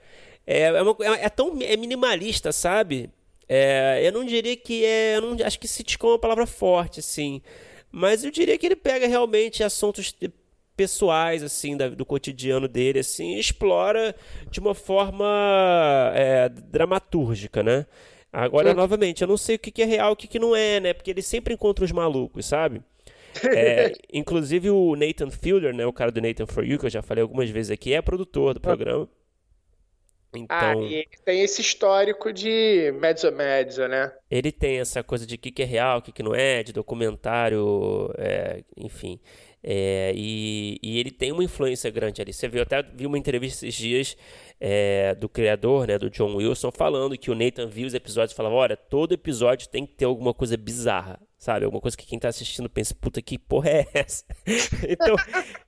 É, 0.47 0.62
é, 0.62 0.83
uma, 0.83 0.97
é, 1.00 1.25
é 1.26 1.28
tão 1.28 1.59
é 1.61 1.76
minimalista, 1.76 2.52
sabe? 2.52 3.11
É, 3.49 4.00
eu 4.02 4.12
não 4.12 4.25
diria 4.25 4.56
que 4.56 4.85
é. 4.85 5.16
Eu 5.16 5.23
não, 5.23 5.47
acho 5.47 5.59
que 5.59 5.68
sitcom 5.68 6.09
é 6.09 6.12
uma 6.12 6.18
palavra 6.18 6.47
forte, 6.47 7.00
assim. 7.00 7.42
Mas 7.90 8.25
eu 8.25 8.30
diria 8.30 8.59
que 8.59 8.66
ele 8.66 8.76
pega 8.76 9.06
realmente 9.06 9.62
assuntos 9.62 10.14
pessoais, 10.76 11.42
assim, 11.42 11.76
da, 11.76 11.88
do 11.88 12.04
cotidiano 12.04 12.68
dele, 12.68 12.99
assim, 12.99 13.37
e 13.37 13.40
explora 13.40 14.14
de 14.50 14.61
uma 14.61 14.75
forma 14.75 16.12
é, 16.14 16.49
dramatúrgica, 16.49 17.62
né? 17.62 17.87
Agora, 18.33 18.75
novamente, 18.75 19.23
eu 19.23 19.28
não 19.28 19.38
sei 19.38 19.56
o 19.56 19.59
que, 19.59 19.71
que 19.71 19.83
é 19.83 19.87
real 19.87 20.11
e 20.11 20.12
o 20.12 20.16
que, 20.16 20.28
que 20.28 20.38
não 20.38 20.54
é, 20.54 20.78
né? 20.78 20.92
Porque 20.92 21.11
ele 21.11 21.23
sempre 21.23 21.54
encontra 21.54 21.85
os 21.85 21.92
malucos, 21.92 22.45
sabe? 22.45 22.83
É, 23.45 23.93
inclusive 24.12 24.71
o 24.71 24.95
Nathan 24.95 25.31
Fielder, 25.31 25.75
né, 25.75 25.87
o 25.87 25.93
cara 25.93 26.11
do 26.11 26.21
Nathan 26.21 26.47
For 26.47 26.64
You, 26.64 26.78
que 26.78 26.87
eu 26.87 26.90
já 26.90 27.02
falei 27.02 27.23
algumas 27.23 27.50
vezes 27.50 27.71
aqui, 27.71 27.93
é 27.93 28.02
produtor 28.02 28.55
do 28.55 28.61
programa. 28.61 29.09
Então, 30.35 30.57
ah, 30.59 30.76
e 30.76 30.95
ele 30.95 31.09
tem 31.25 31.43
esse 31.43 31.62
histórico 31.62 32.33
de 32.33 32.93
mezzo 33.00 33.31
mezzo, 33.33 33.88
né? 33.88 34.12
Ele 34.31 34.52
tem 34.52 34.81
essa 34.81 35.02
coisa 35.02 35.26
de 35.26 35.37
o 35.37 35.38
que, 35.38 35.50
que 35.50 35.62
é 35.62 35.64
real, 35.64 35.99
o 35.99 36.02
que, 36.02 36.12
que 36.12 36.23
não 36.23 36.35
é, 36.35 36.62
de 36.62 36.73
documentário, 36.73 38.12
é, 38.19 38.62
enfim. 38.76 39.19
É, 39.62 40.12
e, 40.14 40.78
e, 40.83 40.99
ele 41.00 41.11
tem 41.11 41.33
uma 41.33 41.43
influência 41.43 41.90
grande 41.90 42.21
ali. 42.21 42.33
Você 42.33 42.49
viu, 42.49 42.62
até 42.62 42.83
vi 42.83 43.07
uma 43.07 43.19
entrevista 43.19 43.66
esses 43.66 43.75
dias 43.75 44.16
é, 44.61 45.14
do 45.14 45.28
criador, 45.28 45.88
né, 45.88 45.99
do 45.99 46.11
John 46.11 46.37
Wilson, 46.37 46.71
falando 46.71 47.16
que 47.19 47.31
o 47.31 47.35
Nathan 47.35 47.66
viu 47.66 47.87
os 47.87 47.95
episódios 47.95 48.33
e 48.33 48.37
falava: 48.37 48.55
olha, 48.55 48.76
todo 48.76 49.12
episódio 49.12 49.69
tem 49.69 49.87
que 49.87 49.95
ter 49.95 50.05
alguma 50.05 50.35
coisa 50.35 50.57
bizarra 50.57 51.19
sabe? 51.47 51.65
Alguma 51.65 51.81
coisa 51.81 51.97
que 51.97 52.05
quem 52.05 52.19
tá 52.19 52.29
assistindo 52.29 52.69
pensa, 52.69 52.93
puta, 52.93 53.23
que 53.23 53.38
porra 53.38 53.71
é 53.71 53.87
essa? 53.95 54.25
então, 54.88 55.15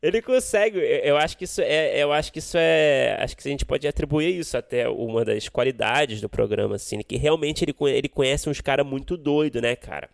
ele 0.03 0.21
consegue, 0.21 0.79
eu 0.81 1.17
acho 1.17 1.39
que 1.39 1.45
isso 1.45 1.61
é, 1.61 2.03
eu 2.03 2.13
acho 2.13 2.33
que 2.33 2.41
isso 2.41 2.57
é, 2.59 3.17
acho 3.21 3.37
que 3.37 3.47
a 3.47 3.51
gente 3.51 3.65
pode 3.65 3.87
atribuir 3.87 4.37
isso 4.37 4.59
até 4.59 4.89
uma 4.89 5.25
das 5.25 5.49
qualidades 5.49 6.21
do 6.21 6.29
programa, 6.29 6.75
assim, 6.75 6.99
que 6.99 7.17
realmente 7.17 7.65
ele, 7.65 7.75
ele 7.95 8.09
conhece 8.09 8.51
uns 8.51 8.61
caras 8.61 8.85
muito 8.85 9.17
doido, 9.17 9.63
né, 9.63 9.77
cara? 9.77 10.11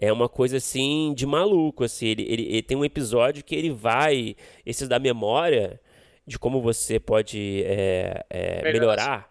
É 0.00 0.12
uma 0.12 0.28
coisa 0.28 0.58
assim 0.58 1.12
de 1.14 1.26
maluco, 1.26 1.82
assim, 1.82 2.06
ele, 2.06 2.22
ele, 2.22 2.42
ele 2.42 2.62
tem 2.62 2.76
um 2.76 2.84
episódio 2.84 3.42
que 3.42 3.56
ele 3.56 3.70
vai, 3.70 4.36
esses 4.64 4.86
da 4.86 5.00
memória, 5.00 5.80
de 6.24 6.38
como 6.38 6.62
você 6.62 7.00
pode 7.00 7.64
é, 7.66 8.24
é, 8.30 8.62
melhorar 8.72 9.28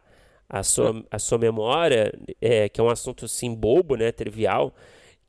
a 0.50 0.64
sua, 0.64 1.04
a 1.10 1.18
sua 1.18 1.38
memória, 1.38 2.14
é, 2.42 2.68
que 2.68 2.82
é 2.82 2.84
um 2.84 2.90
assunto 2.90 3.24
assim 3.24 3.56
bobo, 3.56 3.96
né, 3.96 4.12
trivial, 4.12 4.74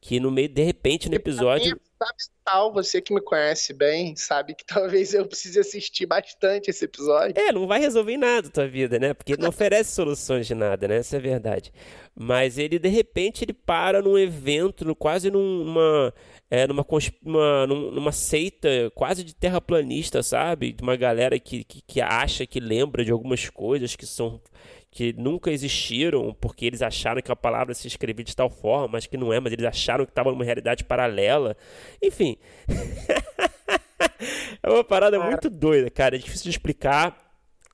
que 0.04 0.20
no 0.20 0.30
meio, 0.30 0.50
de 0.50 0.62
repente, 0.62 1.08
no 1.08 1.14
episódio. 1.14 1.80
Tal, 2.44 2.70
você 2.70 3.00
que 3.00 3.14
me 3.14 3.23
conhece 3.23 3.73
bem, 3.73 4.14
sabe 4.14 4.54
que 4.54 4.62
talvez 4.68 5.14
eu 5.14 5.25
precise 5.25 5.58
assistir 5.58 6.04
bastante 6.04 6.68
esse 6.68 6.84
episódio. 6.84 7.32
É, 7.38 7.50
não 7.50 7.66
vai 7.66 7.80
resolver 7.80 8.18
nada 8.18 8.49
a 8.49 8.50
tua 8.50 8.68
vida, 8.68 8.99
né? 8.99 9.14
Porque 9.14 9.34
não 9.34 9.49
oferece 9.49 9.92
soluções 9.92 10.46
de 10.46 10.54
nada, 10.54 10.87
né? 10.87 10.99
Essa 10.99 11.16
é 11.16 11.18
a 11.18 11.23
verdade. 11.23 11.73
Mas 12.14 12.58
ele, 12.58 12.78
de 12.78 12.88
repente, 12.90 13.46
ele 13.46 13.54
para 13.54 14.02
num 14.02 14.18
evento, 14.18 14.94
quase 14.94 15.30
numa. 15.30 16.12
É, 16.50 16.66
numa, 16.66 16.87
uma, 17.25 17.66
numa 17.66 18.12
seita 18.12 18.68
quase 18.94 19.25
de 19.25 19.34
terraplanista, 19.34 20.23
sabe? 20.23 20.73
De 20.73 20.82
uma 20.82 20.96
galera 20.96 21.40
que, 21.40 21.64
que, 21.64 21.80
que 21.80 22.00
acha 22.02 22.44
que 22.44 22.61
lembra 22.61 23.02
de 23.02 23.11
algumas 23.11 23.49
coisas 23.49 23.96
que 23.96 24.04
são 24.04 24.38
que 24.94 25.12
nunca 25.14 25.50
existiram, 25.50 26.32
porque 26.40 26.64
eles 26.64 26.80
acharam 26.80 27.20
que 27.20 27.32
a 27.32 27.34
palavra 27.34 27.74
se 27.74 27.88
escrevia 27.88 28.24
de 28.24 28.34
tal 28.34 28.48
forma, 28.48 28.86
mas 28.86 29.06
que 29.06 29.16
não 29.16 29.32
é, 29.32 29.40
mas 29.40 29.52
eles 29.52 29.66
acharam 29.66 30.04
que 30.06 30.12
estava 30.12 30.30
numa 30.30 30.44
realidade 30.44 30.84
paralela. 30.84 31.56
Enfim. 32.00 32.36
é 34.62 34.70
uma 34.70 34.84
parada 34.84 35.18
muito 35.18 35.50
doida, 35.50 35.90
cara. 35.90 36.14
É 36.14 36.18
difícil 36.20 36.44
de 36.44 36.50
explicar. 36.50 37.18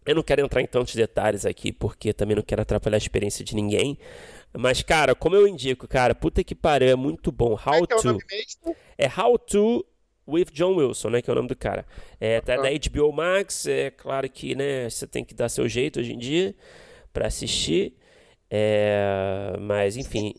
Eu 0.07 0.15
não 0.15 0.23
quero 0.23 0.41
entrar 0.41 0.63
em 0.63 0.67
tantos 0.67 0.95
detalhes 0.95 1.45
aqui, 1.45 1.71
porque 1.71 2.15
também 2.15 2.37
não 2.37 2.43
quero 2.43 2.63
atrapalhar 2.63 2.97
a 2.97 2.99
experiência 2.99 3.45
de 3.45 3.55
ninguém. 3.55 3.99
Mas, 4.57 4.83
cara, 4.83 5.15
como 5.15 5.37
eu 5.37 5.47
indico, 5.47 5.87
cara, 5.87 6.15
puta 6.15 6.43
que 6.43 6.55
pariu, 6.55 6.89
é 6.89 6.97
muito 6.97 7.31
bom. 7.31 7.53
How 7.53 7.75
é, 7.75 7.81
é 7.81 7.85
to. 7.85 8.19
É 8.97 9.21
How 9.21 9.39
to 9.39 9.85
with 10.27 10.47
John 10.55 10.77
Wilson, 10.77 11.11
né? 11.11 11.21
Que 11.21 11.29
é 11.29 11.35
o 11.35 11.37
nome 11.37 11.49
do 11.49 11.57
cara. 11.57 11.85
É, 12.19 12.41
tá 12.41 12.57
da 12.57 12.71
HBO 12.71 13.13
Max, 13.13 13.67
é 13.67 13.91
claro 13.91 14.27
que, 14.31 14.55
né, 14.55 14.89
você 14.89 15.07
tem 15.07 15.23
que 15.23 15.35
dar 15.35 15.51
seu 15.51 15.69
jeito 15.69 16.01
hoje 16.01 16.15
em 16.15 16.19
dia 16.19 16.57
para 17.13 17.27
assistir. 17.27 17.95
É, 18.51 19.57
mas, 19.61 19.97
enfim, 19.97 20.35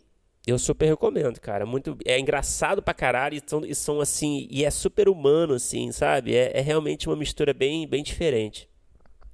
eu 0.45 0.57
super 0.57 0.87
recomendo, 0.87 1.39
cara. 1.39 1.65
Muito, 1.65 1.97
é 2.05 2.19
engraçado 2.19 2.81
pra 2.81 2.93
caralho 2.93 3.35
e 3.35 3.43
são, 3.45 3.65
e 3.65 3.75
são 3.75 4.01
assim, 4.01 4.47
e 4.49 4.65
é 4.65 4.71
super 4.71 5.07
humano, 5.07 5.53
assim, 5.53 5.91
sabe? 5.91 6.35
É, 6.35 6.57
é, 6.57 6.61
realmente 6.61 7.07
uma 7.07 7.15
mistura 7.15 7.53
bem, 7.53 7.87
bem 7.87 8.03
diferente. 8.03 8.69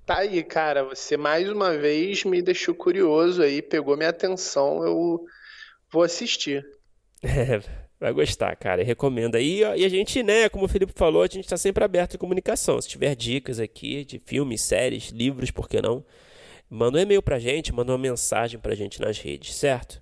Tá 0.05 0.19
aí, 0.19 0.43
cara. 0.43 0.83
Você 0.83 1.17
mais 1.17 1.49
uma 1.49 1.77
vez 1.77 2.23
me 2.23 2.41
deixou 2.41 2.75
curioso 2.75 3.41
aí, 3.41 3.61
pegou 3.61 3.97
minha 3.97 4.09
atenção. 4.09 4.83
Eu 4.85 5.25
vou 5.91 6.03
assistir. 6.03 6.65
É, 7.23 7.61
vai 7.99 8.13
gostar, 8.13 8.55
cara. 8.55 8.81
Eu 8.81 8.85
recomendo 8.85 9.35
aí. 9.35 9.59
E 9.75 9.85
a 9.85 9.89
gente, 9.89 10.21
né, 10.23 10.49
como 10.49 10.65
o 10.65 10.69
Felipe 10.69 10.93
falou, 10.95 11.23
a 11.23 11.27
gente 11.27 11.47
tá 11.47 11.57
sempre 11.57 11.83
aberto 11.83 12.15
à 12.15 12.17
comunicação. 12.17 12.81
Se 12.81 12.87
tiver 12.87 13.15
dicas 13.15 13.59
aqui 13.59 14.05
de 14.05 14.19
filmes, 14.19 14.61
séries, 14.61 15.09
livros, 15.09 15.51
por 15.51 15.67
que 15.67 15.81
não? 15.81 16.05
Manda 16.69 16.97
um 16.97 17.01
e-mail 17.01 17.21
pra 17.21 17.39
gente, 17.39 17.73
manda 17.73 17.91
uma 17.91 17.97
mensagem 17.97 18.59
pra 18.59 18.75
gente 18.75 19.01
nas 19.01 19.19
redes, 19.19 19.55
certo? 19.55 20.01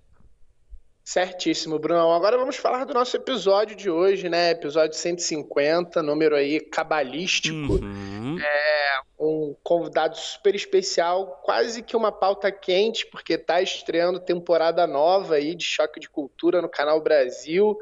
Certíssimo, 1.04 1.78
Bruno. 1.78 2.12
Agora 2.12 2.36
vamos 2.36 2.56
falar 2.56 2.84
do 2.84 2.94
nosso 2.94 3.16
episódio 3.16 3.76
de 3.76 3.92
hoje, 3.92 4.28
né? 4.28 4.50
Episódio 4.50 4.98
150, 4.98 6.02
número 6.02 6.36
aí 6.36 6.60
cabalístico. 6.60 7.74
Uhum. 7.74 8.40
É 8.40 9.02
um 9.20 9.56
convidado 9.62 10.18
super 10.18 10.56
especial, 10.56 11.40
quase 11.44 11.84
que 11.84 11.96
uma 11.96 12.12
pauta 12.12 12.52
quente, 12.52 13.06
porque 13.06 13.38
tá 13.38 13.62
estreando 13.62 14.20
temporada 14.20 14.88
nova 14.88 15.36
aí 15.36 15.54
de 15.54 15.64
Choque 15.64 16.00
de 16.00 16.10
Cultura 16.10 16.60
no 16.60 16.68
Canal 16.68 17.00
Brasil. 17.00 17.78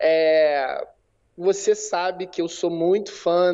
É, 0.00 0.86
você 1.36 1.74
sabe 1.74 2.26
que 2.26 2.40
eu 2.40 2.48
sou 2.48 2.70
muito 2.70 3.12
fã 3.12 3.52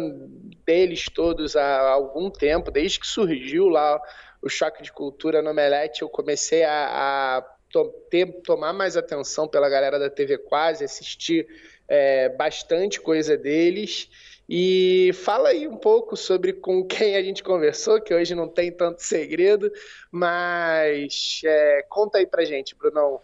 deles 0.65 1.07
todos 1.13 1.57
há 1.57 1.91
algum 1.91 2.31
tempo, 2.31 2.71
desde 2.71 3.01
que 3.01 3.07
surgiu 3.07 3.69
lá 3.69 4.01
o 4.42 4.49
choque 4.49 4.83
de 4.83 4.92
cultura 4.92 5.42
no 5.42 5.50
Omelete, 5.50 6.02
eu 6.02 6.09
comecei 6.09 6.64
a, 6.64 7.38
a 7.38 7.42
to, 7.71 7.92
ter, 8.11 8.26
tomar 8.42 8.73
mais 8.73 8.97
atenção 8.97 9.49
pela 9.49 9.68
galera 9.68 9.99
da 9.99 10.11
TV 10.11 10.38
Quase, 10.38 10.85
assistir 10.85 11.47
é, 11.87 12.28
bastante 12.30 13.00
coisa 13.00 13.37
deles. 13.37 14.09
E 14.49 15.11
fala 15.12 15.50
aí 15.50 15.68
um 15.68 15.76
pouco 15.76 16.16
sobre 16.16 16.54
com 16.54 16.83
quem 16.83 17.16
a 17.16 17.23
gente 17.23 17.42
conversou, 17.42 18.00
que 18.00 18.14
hoje 18.14 18.35
não 18.35 18.49
tem 18.49 18.73
tanto 18.73 19.02
segredo, 19.02 19.71
mas 20.11 21.42
é, 21.45 21.85
conta 21.88 22.18
aí 22.18 22.26
pra 22.26 22.45
gente, 22.45 22.75
Brunão. 22.75 23.21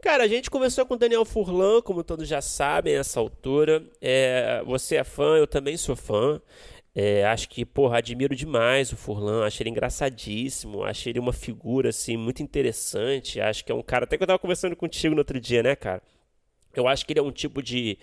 Cara, 0.00 0.24
a 0.24 0.28
gente 0.28 0.50
conversou 0.50 0.84
com 0.84 0.94
o 0.94 0.96
Daniel 0.96 1.24
Furlan, 1.24 1.80
como 1.80 2.02
todos 2.02 2.26
já 2.26 2.40
sabem, 2.40 2.96
nessa 2.96 3.20
altura. 3.20 3.84
É, 4.00 4.62
você 4.64 4.96
é 4.96 5.04
fã, 5.04 5.36
eu 5.36 5.46
também 5.46 5.76
sou 5.76 5.94
fã. 5.94 6.40
É, 6.94 7.24
acho 7.24 7.48
que, 7.48 7.64
porra, 7.64 7.98
admiro 7.98 8.36
demais 8.36 8.92
o 8.92 8.96
Furlan, 8.96 9.46
acho 9.46 9.62
ele 9.62 9.70
engraçadíssimo, 9.70 10.84
acho 10.84 11.08
ele 11.08 11.18
uma 11.18 11.32
figura, 11.32 11.88
assim, 11.88 12.18
muito 12.18 12.42
interessante, 12.42 13.40
acho 13.40 13.64
que 13.64 13.72
é 13.72 13.74
um 13.74 13.82
cara, 13.82 14.04
até 14.04 14.18
que 14.18 14.22
eu 14.22 14.26
tava 14.26 14.38
conversando 14.38 14.76
contigo 14.76 15.14
no 15.14 15.20
outro 15.20 15.40
dia, 15.40 15.62
né, 15.62 15.74
cara? 15.74 16.02
Eu 16.76 16.86
acho 16.86 17.06
que 17.06 17.12
ele 17.14 17.20
é 17.20 17.22
um 17.22 17.32
tipo 17.32 17.62
de, 17.62 17.98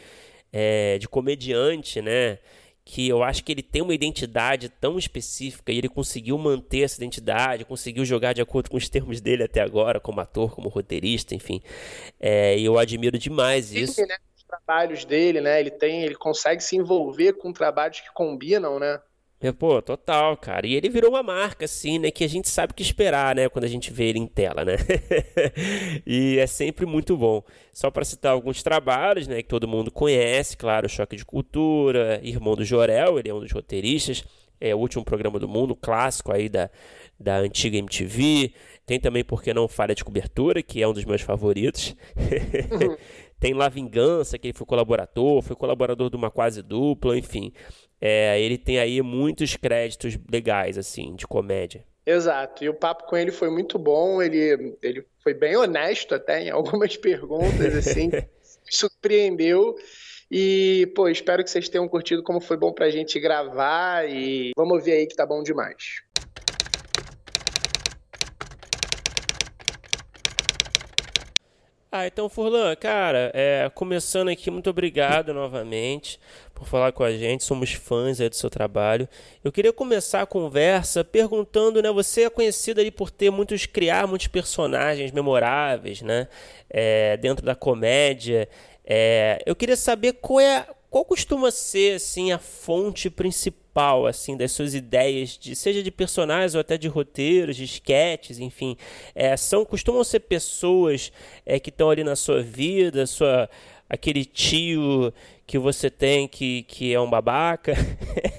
é, 0.52 0.98
de 0.98 1.08
comediante, 1.08 2.02
né, 2.02 2.40
que 2.84 3.08
eu 3.08 3.22
acho 3.22 3.44
que 3.44 3.52
ele 3.52 3.62
tem 3.62 3.84
uma 3.84 3.94
identidade 3.94 4.70
tão 4.70 4.98
específica 4.98 5.72
e 5.72 5.78
ele 5.78 5.88
conseguiu 5.88 6.36
manter 6.40 6.82
essa 6.82 6.98
identidade, 6.98 7.66
conseguiu 7.66 8.04
jogar 8.04 8.34
de 8.34 8.42
acordo 8.42 8.72
com 8.72 8.78
os 8.78 8.90
termos 8.90 9.22
dele 9.22 9.44
até 9.44 9.62
agora, 9.62 10.00
como 10.00 10.20
ator, 10.20 10.56
como 10.56 10.68
roteirista, 10.70 11.36
enfim. 11.36 11.62
É, 12.20 12.58
e 12.58 12.66
eu 12.66 12.80
admiro 12.80 13.20
demais 13.20 13.72
isso. 13.72 13.94
Sim, 13.94 14.08
né? 14.08 14.18
Trabalhos 14.50 15.06
dele, 15.06 15.40
né? 15.40 15.60
Ele 15.60 15.72
tem, 15.72 16.04
ele 16.04 16.16
consegue 16.16 16.62
se 16.64 16.76
envolver 16.76 17.34
com 17.34 17.54
trabalhos 17.54 18.00
que 18.00 18.12
combinam, 18.14 18.80
né? 18.80 19.00
É, 19.42 19.54
pô, 19.54 19.82
total, 19.82 20.36
cara. 20.36 20.68
E 20.68 20.76
ele 20.76 20.90
virou 20.90 21.12
uma 21.12 21.24
marca, 21.24 21.64
assim, 21.64 21.98
né? 21.98 22.12
Que 22.12 22.26
a 22.26 22.28
gente 22.28 22.50
sabe 22.50 22.72
o 22.72 22.76
que 22.76 22.84
esperar, 22.84 23.34
né? 23.34 23.48
Quando 23.48 23.64
a 23.64 23.70
gente 23.70 23.92
vê 23.92 24.06
ele 24.10 24.20
em 24.20 24.28
tela, 24.28 24.66
né? 24.66 24.76
e 26.06 26.38
é 26.38 26.46
sempre 26.46 26.86
muito 26.86 27.16
bom. 27.16 27.42
Só 27.72 27.90
para 27.90 28.04
citar 28.04 28.34
alguns 28.34 28.62
trabalhos, 28.62 29.28
né? 29.28 29.42
Que 29.42 29.48
todo 29.48 29.68
mundo 29.68 29.92
conhece, 29.92 30.58
claro, 30.58 30.90
Choque 30.90 31.16
de 31.16 31.24
Cultura, 31.24 32.20
Irmão 32.22 32.54
do 32.54 32.66
Jorel, 32.66 33.18
ele 33.18 33.30
é 33.30 33.34
um 33.34 33.40
dos 33.40 33.52
roteiristas. 33.52 34.26
É 34.60 34.76
o 34.76 34.78
último 34.78 35.06
programa 35.06 35.40
do 35.40 35.48
mundo, 35.48 35.74
clássico 35.74 36.34
aí 36.34 36.50
da, 36.50 36.70
da 37.18 37.38
antiga 37.38 37.78
MTV. 37.78 38.52
Tem 38.86 39.00
também, 39.00 39.24
por 39.24 39.42
que 39.42 39.54
não, 39.54 39.70
Falha 39.70 39.96
de 39.96 40.04
Cobertura, 40.04 40.62
que 40.62 40.82
é 40.82 40.88
um 40.88 40.92
dos 40.92 41.06
meus 41.06 41.22
favoritos. 41.22 41.96
Tem 43.40 43.54
La 43.54 43.70
Vingança, 43.70 44.38
que 44.38 44.48
ele 44.48 44.58
foi 44.58 44.68
colaborador, 44.68 45.42
foi 45.42 45.56
colaborador 45.56 46.10
de 46.10 46.16
uma 46.16 46.30
quase 46.30 46.62
dupla, 46.62 47.18
enfim. 47.18 47.54
É, 48.02 48.40
ele 48.40 48.58
tem 48.58 48.80
aí 48.80 49.02
muitos 49.02 49.56
créditos 49.56 50.18
legais, 50.32 50.78
assim, 50.78 51.16
de 51.16 51.26
comédia. 51.28 51.86
Exato, 52.06 52.64
e 52.64 52.70
o 52.70 52.74
papo 52.74 53.06
com 53.06 53.16
ele 53.16 53.32
foi 53.32 53.50
muito 53.50 53.78
bom, 53.78 54.22
ele, 54.22 54.76
ele 54.82 55.06
foi 55.24 55.34
bem 55.34 55.56
honesto 55.56 56.16
até 56.16 56.42
em 56.42 56.50
algumas 56.50 56.96
perguntas, 56.98 57.76
assim, 57.76 58.10
surpreendeu. 58.70 59.76
E, 60.32 60.92
pô, 60.96 61.10
espero 61.10 61.44
que 61.44 61.50
vocês 61.50 61.70
tenham 61.70 61.88
curtido 61.88 62.22
como 62.22 62.40
foi 62.40 62.56
bom 62.56 62.72
pra 62.72 62.90
gente 62.90 63.20
gravar 63.20 64.08
e 64.08 64.52
vamos 64.56 64.84
ver 64.84 64.94
aí 64.94 65.08
que 65.08 65.16
tá 65.16 65.26
bom 65.26 65.42
demais. 65.42 66.02
Ah, 71.92 72.06
então, 72.06 72.30
Furlan, 72.30 72.76
cara, 72.76 73.32
é, 73.34 73.68
começando 73.74 74.30
aqui, 74.30 74.52
muito 74.52 74.70
obrigado 74.70 75.34
novamente 75.34 76.20
por 76.54 76.68
falar 76.68 76.92
com 76.92 77.04
a 77.04 77.12
gente, 77.12 77.44
somos 77.44 77.74
fãs 77.74 78.22
aí 78.22 78.30
do 78.30 78.36
seu 78.36 78.48
trabalho. 78.48 79.10
Eu 79.44 79.52
queria 79.52 79.74
começar 79.74 80.22
a 80.22 80.26
conversa 80.28 81.04
perguntando, 81.04 81.82
né, 81.82 81.92
você 81.92 82.26
é 82.26 82.30
conhecido 82.30 82.80
ali 82.80 82.92
por 82.92 83.10
ter 83.10 83.32
muitos, 83.32 83.66
criar 83.66 84.06
muitos 84.06 84.28
personagens 84.28 85.12
memoráveis, 85.12 86.04
né, 86.04 86.28
é, 86.70 87.18
dentro 87.18 87.44
da 87.44 87.56
comédia. 87.56 88.48
É, 88.86 89.42
eu 89.44 89.56
queria 89.56 89.76
saber 89.76 90.14
qual 90.14 90.40
é, 90.40 90.68
qual 90.90 91.06
costuma 91.06 91.52
ser, 91.52 91.96
assim, 91.96 92.32
a 92.32 92.40
fonte 92.40 93.10
principal 93.10 94.08
assim, 94.08 94.36
das 94.36 94.52
suas 94.52 94.74
ideias, 94.74 95.38
de, 95.38 95.56
seja 95.56 95.84
de 95.84 95.92
personagens 95.92 96.56
ou 96.56 96.62
até 96.62 96.78
de 96.78 96.88
roteiros, 96.88 97.56
de 97.56 97.64
sketches, 97.64 98.40
enfim, 98.40 98.76
é, 99.14 99.38
são, 99.38 99.64
costumam 99.64 100.04
ser 100.04 100.22
pessoas 100.22 101.12
é, 101.46 101.60
que 101.60 101.70
estão 101.70 101.90
ali 101.90 102.04
na 102.04 102.16
sua 102.16 102.42
vida, 102.42 103.06
sua, 103.06 103.50
aquele 103.88 104.26
tio 104.26 105.14
que 105.46 105.58
você 105.58 105.90
tem 105.90 106.28
que, 106.28 106.64
que 106.64 106.94
é 106.94 107.00
um 107.00 107.10
babaca, 107.10 107.74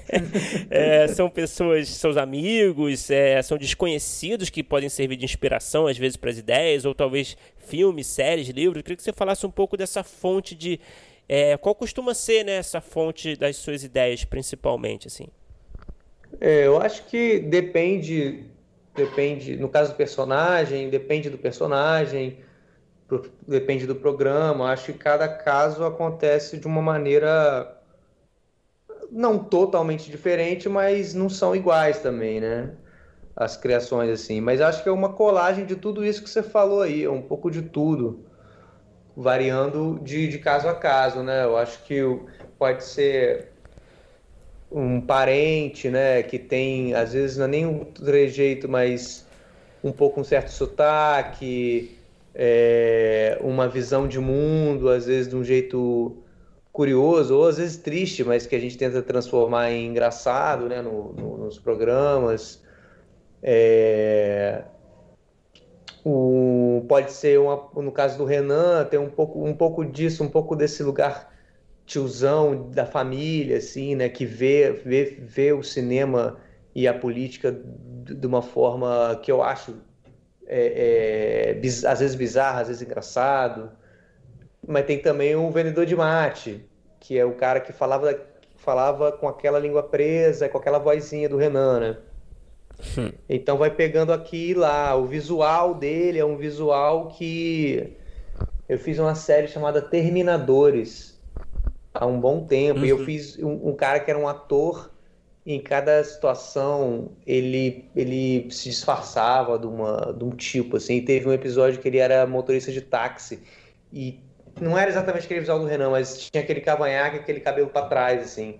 é, 0.69 1.07
são 1.09 1.29
pessoas, 1.29 1.89
seus 1.89 2.15
amigos, 2.15 3.09
é, 3.09 3.41
são 3.41 3.57
desconhecidos 3.57 4.49
que 4.49 4.63
podem 4.63 4.89
servir 4.89 5.17
de 5.17 5.25
inspiração 5.25 5.87
às 5.87 5.97
vezes 5.97 6.15
para 6.15 6.29
as 6.29 6.37
ideias, 6.37 6.85
ou 6.85 6.93
talvez 6.93 7.35
filmes, 7.67 8.07
séries, 8.07 8.47
livros. 8.49 8.77
Eu 8.77 8.83
queria 8.83 8.97
que 8.97 9.03
você 9.03 9.11
falasse 9.11 9.45
um 9.45 9.51
pouco 9.51 9.75
dessa 9.75 10.03
fonte 10.03 10.55
de, 10.55 10.79
é, 11.33 11.55
qual 11.55 11.73
costuma 11.73 12.13
ser 12.13 12.43
né, 12.43 12.57
essa 12.57 12.81
fonte 12.81 13.37
das 13.37 13.55
suas 13.55 13.85
ideias, 13.85 14.25
principalmente, 14.25 15.07
assim? 15.07 15.27
É, 16.41 16.67
eu 16.67 16.77
acho 16.77 17.05
que 17.05 17.39
depende, 17.39 18.47
depende, 18.93 19.55
no 19.55 19.69
caso 19.69 19.93
do 19.93 19.95
personagem, 19.95 20.89
depende 20.89 21.29
do 21.29 21.37
personagem, 21.37 22.39
depende 23.47 23.87
do 23.87 23.95
programa. 23.95 24.73
Acho 24.73 24.91
que 24.91 24.99
cada 24.99 25.25
caso 25.29 25.85
acontece 25.85 26.57
de 26.57 26.67
uma 26.67 26.81
maneira 26.81 27.77
não 29.09 29.39
totalmente 29.39 30.11
diferente, 30.11 30.67
mas 30.67 31.13
não 31.13 31.29
são 31.29 31.55
iguais 31.55 31.99
também, 31.99 32.41
né? 32.41 32.73
As 33.33 33.55
criações 33.55 34.09
assim. 34.09 34.41
Mas 34.41 34.59
acho 34.59 34.83
que 34.83 34.89
é 34.89 34.91
uma 34.91 35.13
colagem 35.13 35.65
de 35.65 35.77
tudo 35.77 36.05
isso 36.05 36.21
que 36.21 36.29
você 36.29 36.43
falou 36.43 36.81
aí, 36.81 37.05
é 37.05 37.09
um 37.09 37.21
pouco 37.21 37.49
de 37.49 37.61
tudo 37.61 38.29
variando 39.15 39.99
de, 40.03 40.27
de 40.27 40.39
caso 40.39 40.67
a 40.67 40.75
caso, 40.75 41.21
né? 41.21 41.43
Eu 41.43 41.57
acho 41.57 41.83
que 41.83 42.01
pode 42.57 42.83
ser 42.83 43.51
um 44.71 45.01
parente, 45.01 45.89
né, 45.89 46.23
que 46.23 46.39
tem, 46.39 46.93
às 46.93 47.11
vezes 47.11 47.35
não 47.35 47.45
é 47.45 47.47
nem 47.49 47.65
um 47.65 47.83
trejeito, 47.83 48.69
mas 48.69 49.27
um 49.83 49.91
pouco 49.91 50.21
um 50.21 50.23
certo 50.23 50.49
sotaque, 50.49 51.97
é, 52.33 53.37
uma 53.41 53.67
visão 53.67 54.07
de 54.07 54.19
mundo, 54.19 54.87
às 54.89 55.05
vezes 55.05 55.27
de 55.27 55.35
um 55.35 55.43
jeito 55.43 56.15
curioso, 56.71 57.35
ou 57.35 57.47
às 57.47 57.57
vezes 57.57 57.75
triste, 57.77 58.23
mas 58.23 58.47
que 58.47 58.55
a 58.55 58.59
gente 58.59 58.77
tenta 58.77 59.01
transformar 59.01 59.71
em 59.71 59.87
engraçado, 59.87 60.69
né, 60.69 60.81
no, 60.81 61.11
no, 61.13 61.37
nos 61.37 61.59
programas. 61.59 62.63
É, 63.43 64.63
pode 66.87 67.11
ser, 67.11 67.39
uma, 67.39 67.69
no 67.75 67.91
caso 67.91 68.17
do 68.17 68.25
Renan, 68.25 68.85
tem 68.85 68.99
um 68.99 69.09
pouco, 69.09 69.43
um 69.43 69.53
pouco 69.53 69.85
disso, 69.85 70.23
um 70.23 70.29
pouco 70.29 70.55
desse 70.55 70.83
lugar 70.83 71.31
tiozão 71.85 72.69
da 72.69 72.85
família, 72.85 73.57
assim, 73.57 73.95
né, 73.95 74.09
que 74.09 74.25
vê, 74.25 74.71
vê, 74.71 75.17
vê 75.19 75.51
o 75.53 75.63
cinema 75.63 76.37
e 76.73 76.87
a 76.87 76.93
política 76.93 77.51
de 77.51 78.25
uma 78.25 78.41
forma 78.41 79.19
que 79.21 79.31
eu 79.31 79.41
acho 79.41 79.75
é, 80.47 81.53
é, 81.61 81.87
às 81.87 81.99
vezes 81.99 82.15
bizarra, 82.15 82.61
às 82.61 82.67
vezes 82.67 82.81
engraçado. 82.81 83.71
Mas 84.67 84.85
tem 84.85 84.99
também 84.99 85.35
o 85.35 85.49
vendedor 85.49 85.85
de 85.85 85.95
mate, 85.95 86.65
que 86.99 87.17
é 87.17 87.25
o 87.25 87.33
cara 87.35 87.59
que 87.59 87.73
falava, 87.73 88.19
falava 88.57 89.11
com 89.11 89.27
aquela 89.27 89.59
língua 89.59 89.83
presa, 89.83 90.47
com 90.49 90.57
aquela 90.57 90.77
vozinha 90.77 91.27
do 91.27 91.37
Renan, 91.37 91.79
né? 91.79 91.97
Hum. 92.97 93.11
Então 93.29 93.57
vai 93.57 93.71
pegando 93.71 94.11
aqui 94.11 94.51
e 94.51 94.53
lá. 94.53 94.95
O 94.95 95.05
visual 95.05 95.75
dele 95.75 96.19
é 96.19 96.25
um 96.25 96.37
visual 96.37 97.09
que 97.09 97.93
eu 98.67 98.77
fiz 98.77 98.99
uma 98.99 99.15
série 99.15 99.47
chamada 99.47 99.81
Terminadores 99.81 101.19
há 101.93 102.05
um 102.05 102.19
bom 102.19 102.45
tempo. 102.45 102.79
Uhum. 102.79 102.85
E 102.85 102.89
eu 102.89 102.97
uhum. 102.97 103.05
fiz 103.05 103.37
um, 103.39 103.69
um, 103.69 103.75
cara 103.75 103.99
que 103.99 104.09
era 104.09 104.19
um 104.19 104.27
ator. 104.27 104.91
Em 105.43 105.59
cada 105.59 106.03
situação 106.03 107.13
ele 107.25 107.89
ele 107.95 108.47
se 108.51 108.69
disfarçava 108.69 109.57
de, 109.57 109.65
uma, 109.65 110.13
de 110.15 110.23
um 110.23 110.29
tipo 110.31 110.77
assim. 110.77 110.97
E 110.97 111.01
teve 111.01 111.27
um 111.27 111.33
episódio 111.33 111.79
que 111.79 111.87
ele 111.87 111.97
era 111.97 112.27
motorista 112.27 112.71
de 112.71 112.81
táxi 112.81 113.39
e 113.91 114.19
não 114.59 114.77
era 114.77 114.89
exatamente 114.89 115.25
aquele 115.25 115.39
visual 115.39 115.59
do 115.59 115.65
Renan, 115.65 115.89
mas 115.89 116.29
tinha 116.29 116.43
aquele 116.43 116.61
cavanhaque, 116.61 117.17
aquele 117.17 117.39
cabelo 117.39 117.69
para 117.69 117.87
trás 117.87 118.21
assim. 118.21 118.59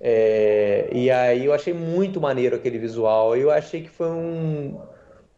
É, 0.00 0.88
e 0.92 1.10
aí 1.10 1.44
eu 1.46 1.52
achei 1.52 1.72
muito 1.72 2.20
maneiro 2.20 2.56
aquele 2.56 2.78
visual. 2.78 3.36
Eu 3.36 3.50
achei 3.50 3.82
que 3.82 3.88
foi 3.88 4.08
um, 4.08 4.80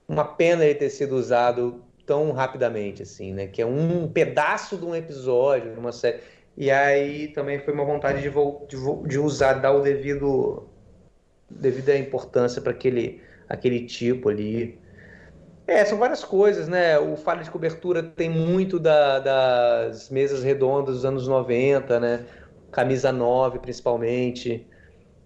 uma 0.07 0.25
pena 0.25 0.65
ele 0.65 0.75
ter 0.75 0.91
sido 0.91 1.17
usado 1.17 1.83
tão 2.07 2.33
rapidamente, 2.33 3.03
assim, 3.03 3.33
né? 3.33 3.47
Que 3.47 3.63
é 3.63 3.67
um 3.67 4.09
pedaço 4.09 4.77
de 4.77 4.85
um 4.85 4.95
episódio, 4.95 5.73
de 5.73 5.79
uma 5.79 5.93
série. 5.93 6.21
E 6.57 6.71
aí 6.71 7.29
também 7.29 7.61
foi 7.61 7.73
uma 7.73 7.85
vontade 7.85 8.21
de, 8.23 8.31
de, 8.31 9.09
de 9.09 9.19
usar, 9.19 9.55
dar 9.55 9.73
o 9.73 9.81
devido 9.81 10.69
devida 11.51 11.97
importância 11.97 12.61
para 12.61 12.73
aquele, 12.73 13.23
aquele 13.49 13.87
tipo 13.87 14.29
ali. 14.29 14.79
É, 15.67 15.85
são 15.85 15.99
várias 15.99 16.25
coisas, 16.25 16.67
né? 16.67 16.99
O 16.99 17.17
falha 17.17 17.43
de 17.45 17.51
cobertura 17.51 18.03
tem 18.03 18.31
muito 18.31 18.79
da, 18.79 19.19
das 19.19 20.09
mesas 20.09 20.43
redondas 20.43 20.97
dos 20.97 21.05
anos 21.05 21.29
90, 21.29 22.01
né? 22.01 22.25
Camisa 22.71 23.13
9, 23.13 23.59
principalmente, 23.59 24.67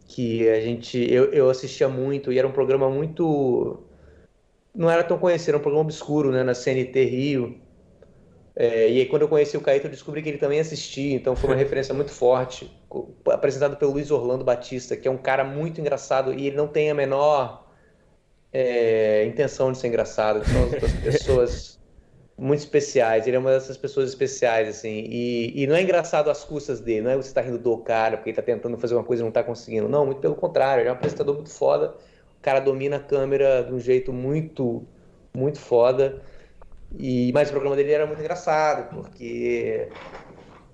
que 0.06 0.48
a 0.48 0.60
gente 0.60 0.98
eu, 0.98 1.32
eu 1.32 1.50
assistia 1.50 1.88
muito 1.88 2.32
e 2.32 2.38
era 2.38 2.46
um 2.46 2.52
programa 2.52 2.88
muito 2.90 3.82
não 4.74 4.90
era 4.90 5.04
tão 5.04 5.18
conhecido, 5.18 5.50
era 5.50 5.58
um 5.58 5.62
programa 5.62 5.84
obscuro, 5.84 6.30
né, 6.30 6.42
na 6.42 6.54
CNT 6.54 7.04
Rio. 7.04 7.60
É, 8.54 8.90
e 8.90 9.00
aí 9.00 9.06
quando 9.06 9.22
eu 9.22 9.28
conheci 9.28 9.56
o 9.56 9.60
Caíto, 9.60 9.86
eu 9.86 9.90
descobri 9.90 10.22
que 10.22 10.28
ele 10.28 10.38
também 10.38 10.60
assistia, 10.60 11.14
então 11.14 11.34
foi 11.34 11.50
uma 11.50 11.56
referência 11.58 11.94
muito 11.94 12.10
forte, 12.10 12.70
apresentado 13.26 13.76
pelo 13.76 13.92
Luiz 13.92 14.10
Orlando 14.10 14.44
Batista, 14.44 14.96
que 14.96 15.08
é 15.08 15.10
um 15.10 15.16
cara 15.16 15.44
muito 15.44 15.80
engraçado 15.80 16.32
e 16.34 16.46
ele 16.46 16.56
não 16.56 16.68
tem 16.68 16.90
a 16.90 16.94
menor 16.94 17.66
é, 18.52 19.24
intenção 19.24 19.72
de 19.72 19.78
ser 19.78 19.88
engraçado. 19.88 20.42
São 20.44 20.64
as 20.64 20.92
pessoas 21.02 21.81
muito 22.42 22.58
especiais. 22.58 23.26
Ele 23.26 23.36
é 23.36 23.38
uma 23.38 23.52
dessas 23.52 23.76
pessoas 23.76 24.08
especiais, 24.08 24.68
assim. 24.68 25.06
E, 25.08 25.62
e 25.62 25.66
não 25.66 25.76
é 25.76 25.82
engraçado 25.82 26.28
as 26.28 26.42
custas 26.42 26.80
dele, 26.80 27.02
não 27.02 27.10
é 27.12 27.16
você 27.16 27.32
tá 27.32 27.40
rindo 27.40 27.58
do 27.58 27.78
cara 27.78 28.16
porque 28.16 28.30
ele 28.30 28.36
tá 28.36 28.42
tentando 28.42 28.76
fazer 28.76 28.94
uma 28.94 29.04
coisa 29.04 29.22
e 29.22 29.24
não 29.24 29.30
tá 29.30 29.44
conseguindo. 29.44 29.88
Não, 29.88 30.04
muito 30.04 30.20
pelo 30.20 30.34
contrário. 30.34 30.82
Ele 30.82 30.88
é 30.88 30.92
um 30.92 30.96
apresentador 30.96 31.36
muito 31.36 31.50
foda. 31.50 31.94
O 32.38 32.42
cara 32.42 32.58
domina 32.58 32.96
a 32.96 33.00
câmera 33.00 33.62
de 33.62 33.72
um 33.72 33.78
jeito 33.78 34.12
muito, 34.12 34.82
muito 35.32 35.60
foda. 35.60 36.20
E, 36.98 37.30
mas 37.32 37.48
o 37.48 37.52
programa 37.52 37.76
dele 37.76 37.92
era 37.92 38.06
muito 38.06 38.18
engraçado, 38.18 38.92
porque 38.92 39.88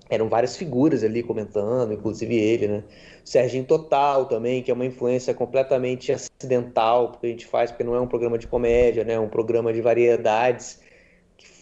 eram 0.09 0.27
várias 0.27 0.57
figuras 0.57 1.03
ali 1.03 1.21
comentando, 1.21 1.93
inclusive 1.93 2.35
ele, 2.35 2.67
né? 2.67 2.83
Serginho 3.23 3.63
Total 3.63 4.25
também, 4.25 4.63
que 4.63 4.71
é 4.71 4.73
uma 4.73 4.85
influência 4.85 5.35
completamente 5.35 6.11
acidental, 6.11 7.09
porque 7.11 7.27
a 7.27 7.29
gente 7.29 7.45
faz, 7.45 7.69
porque 7.69 7.83
não 7.83 7.93
é 7.93 8.01
um 8.01 8.07
programa 8.07 8.39
de 8.39 8.47
comédia, 8.47 9.03
né? 9.03 9.13
É 9.13 9.19
um 9.19 9.29
programa 9.29 9.71
de 9.71 9.81
variedades 9.81 10.79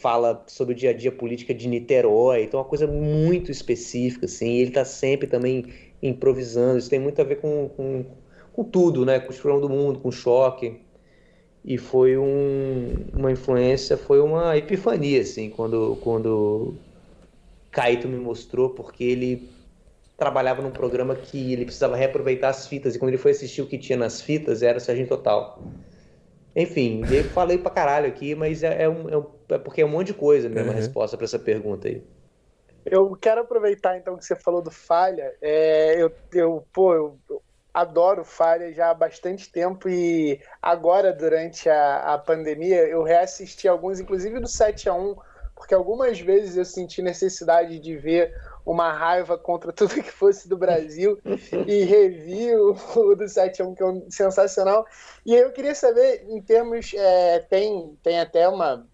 fala 0.01 0.43
sobre 0.47 0.73
o 0.73 0.77
dia 0.77 0.91
a 0.91 0.93
dia 0.93 1.11
política 1.11 1.53
de 1.53 1.67
Niterói, 1.67 2.43
então 2.43 2.59
é 2.59 2.63
uma 2.63 2.69
coisa 2.69 2.87
muito 2.87 3.51
específica, 3.51 4.25
assim, 4.25 4.57
ele 4.57 4.69
está 4.69 4.85
sempre 4.85 5.27
também 5.27 5.65
improvisando, 6.01 6.77
isso 6.77 6.89
tem 6.89 6.99
muito 6.99 7.19
a 7.21 7.23
ver 7.23 7.37
com, 7.37 7.69
com, 7.75 8.05
com 8.53 8.63
tudo, 8.63 9.05
né, 9.05 9.19
com 9.19 9.29
o 9.29 9.31
esfurão 9.31 9.59
do 9.59 9.69
mundo, 9.69 9.99
com 9.99 10.09
o 10.09 10.11
choque, 10.11 10.79
e 11.65 11.77
foi 11.77 12.17
um, 12.17 13.05
uma 13.13 13.31
influência, 13.31 13.97
foi 13.97 14.21
uma 14.21 14.55
epifania, 14.55 15.21
assim, 15.21 15.49
quando, 15.49 15.97
quando 16.01 16.75
Caíto 17.71 18.07
me 18.07 18.17
mostrou, 18.17 18.69
porque 18.69 19.03
ele 19.03 19.49
trabalhava 20.15 20.61
num 20.61 20.71
programa 20.71 21.15
que 21.15 21.53
ele 21.53 21.65
precisava 21.65 21.95
reaproveitar 21.95 22.49
as 22.49 22.67
fitas, 22.67 22.95
e 22.95 22.99
quando 22.99 23.09
ele 23.09 23.17
foi 23.17 23.31
assistir 23.31 23.61
o 23.61 23.67
que 23.67 23.77
tinha 23.77 23.97
nas 23.97 24.21
fitas, 24.21 24.61
era 24.61 24.79
Sargento 24.79 25.09
Total. 25.09 25.61
Enfim, 26.55 27.03
eu 27.11 27.23
falei 27.25 27.57
pra 27.59 27.69
caralho 27.69 28.07
aqui, 28.07 28.33
mas 28.33 28.63
é, 28.63 28.83
é, 28.83 28.89
um, 28.89 29.07
é, 29.09 29.23
é 29.49 29.57
porque 29.57 29.81
é 29.81 29.85
um 29.85 29.89
monte 29.89 30.07
de 30.07 30.13
coisa 30.13 30.49
mesmo 30.49 30.69
uhum. 30.69 30.75
a 30.77 30.79
resposta 30.79 31.15
para 31.17 31.25
essa 31.25 31.39
pergunta 31.39 31.87
aí. 31.87 32.03
Eu 32.85 33.15
quero 33.15 33.41
aproveitar 33.41 33.97
então 33.97 34.17
que 34.17 34.25
você 34.25 34.35
falou 34.35 34.61
do 34.61 34.71
Falha. 34.71 35.33
É, 35.41 36.01
eu, 36.01 36.11
eu, 36.33 36.65
pô, 36.71 36.93
eu 36.93 37.19
adoro 37.73 38.23
Falha 38.23 38.73
já 38.73 38.89
há 38.89 38.93
bastante 38.93 39.51
tempo 39.51 39.89
e 39.89 40.39
agora, 40.61 41.11
durante 41.11 41.69
a, 41.69 42.13
a 42.13 42.17
pandemia, 42.17 42.87
eu 42.87 43.03
reassisti 43.03 43.67
alguns, 43.67 43.99
inclusive 43.99 44.39
do 44.39 44.47
7 44.47 44.89
a 44.89 44.93
1 44.93 45.15
porque 45.57 45.73
algumas 45.73 46.19
vezes 46.19 46.55
eu 46.55 46.63
senti 46.63 47.01
necessidade 47.01 47.79
de 47.79 47.97
ver 47.97 48.31
uma 48.67 48.91
raiva 48.91 49.37
contra 49.37 49.71
tudo 49.71 50.03
que 50.03 50.11
fosse 50.11 50.49
do 50.49 50.57
Brasil 50.57 51.17
e 51.65 51.83
revi 51.85 52.53
o, 52.53 52.75
o 52.97 53.15
do 53.15 53.27
7 53.27 53.63
1 53.63 53.73
que 53.73 53.81
é 53.81 53.85
um, 53.85 54.11
sensacional. 54.11 54.85
E 55.25 55.33
eu 55.33 55.51
queria 55.53 55.73
saber, 55.73 56.25
em 56.27 56.41
termos. 56.41 56.93
É, 56.93 57.39
tem, 57.49 57.97
tem 58.03 58.19
até 58.19 58.47
uma. 58.47 58.85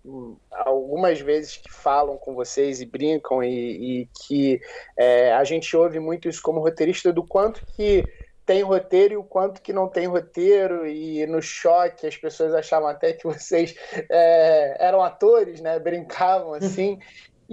algumas 0.52 1.20
vezes 1.20 1.58
que 1.58 1.72
falam 1.72 2.18
com 2.18 2.36
vocês 2.36 2.82
e 2.82 2.86
brincam, 2.86 3.44
e, 3.44 4.02
e 4.02 4.10
que 4.28 4.62
é, 4.96 5.34
a 5.34 5.44
gente 5.44 5.76
ouve 5.76 6.00
muito 6.00 6.30
isso 6.30 6.42
como 6.42 6.62
roteirista, 6.62 7.12
do 7.12 7.26
quanto 7.26 7.66
que 7.76 8.06
tem 8.46 8.62
roteiro 8.62 9.14
e 9.14 9.18
o 9.18 9.24
quanto 9.24 9.62
que 9.62 9.72
não 9.74 9.88
tem 9.88 10.06
roteiro, 10.06 10.86
e 10.86 11.26
no 11.26 11.42
choque 11.42 12.06
as 12.06 12.18
pessoas 12.18 12.54
achavam 12.54 12.90
até 12.90 13.14
que 13.14 13.24
vocês 13.26 13.74
é, 14.10 14.78
eram 14.80 15.02
atores, 15.02 15.62
né? 15.62 15.80
Brincavam 15.80 16.54
assim. 16.54 17.00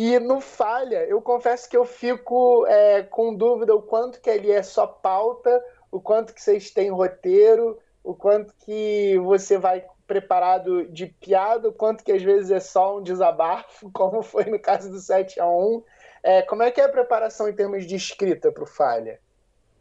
E 0.03 0.19
no 0.19 0.41
Falha, 0.41 1.05
eu 1.05 1.21
confesso 1.21 1.69
que 1.69 1.77
eu 1.77 1.85
fico 1.85 2.65
é, 2.67 3.03
com 3.03 3.35
dúvida 3.35 3.75
o 3.75 3.83
quanto 3.83 4.19
que 4.19 4.31
ele 4.31 4.51
é 4.51 4.63
só 4.63 4.87
pauta, 4.87 5.63
o 5.93 6.01
quanto 6.01 6.33
que 6.33 6.41
vocês 6.41 6.71
têm 6.71 6.89
roteiro, 6.89 7.79
o 8.03 8.15
quanto 8.15 8.55
que 8.65 9.19
você 9.19 9.59
vai 9.59 9.85
preparado 10.07 10.87
de 10.87 11.05
piada, 11.05 11.69
o 11.69 11.73
quanto 11.75 12.03
que 12.03 12.13
às 12.13 12.23
vezes 12.23 12.51
é 12.51 12.61
só 12.61 12.97
um 12.97 13.03
desabafo, 13.03 13.91
como 13.93 14.23
foi 14.23 14.47
no 14.47 14.59
caso 14.59 14.91
do 14.91 14.99
7 14.99 15.39
a 15.39 15.47
1 15.47 15.83
é, 16.23 16.43
Como 16.45 16.63
é 16.63 16.71
que 16.71 16.81
é 16.81 16.85
a 16.85 16.89
preparação 16.89 17.47
em 17.47 17.53
termos 17.53 17.85
de 17.85 17.95
escrita 17.95 18.51
para 18.51 18.65
o 18.65 18.67
Falha? 18.67 19.21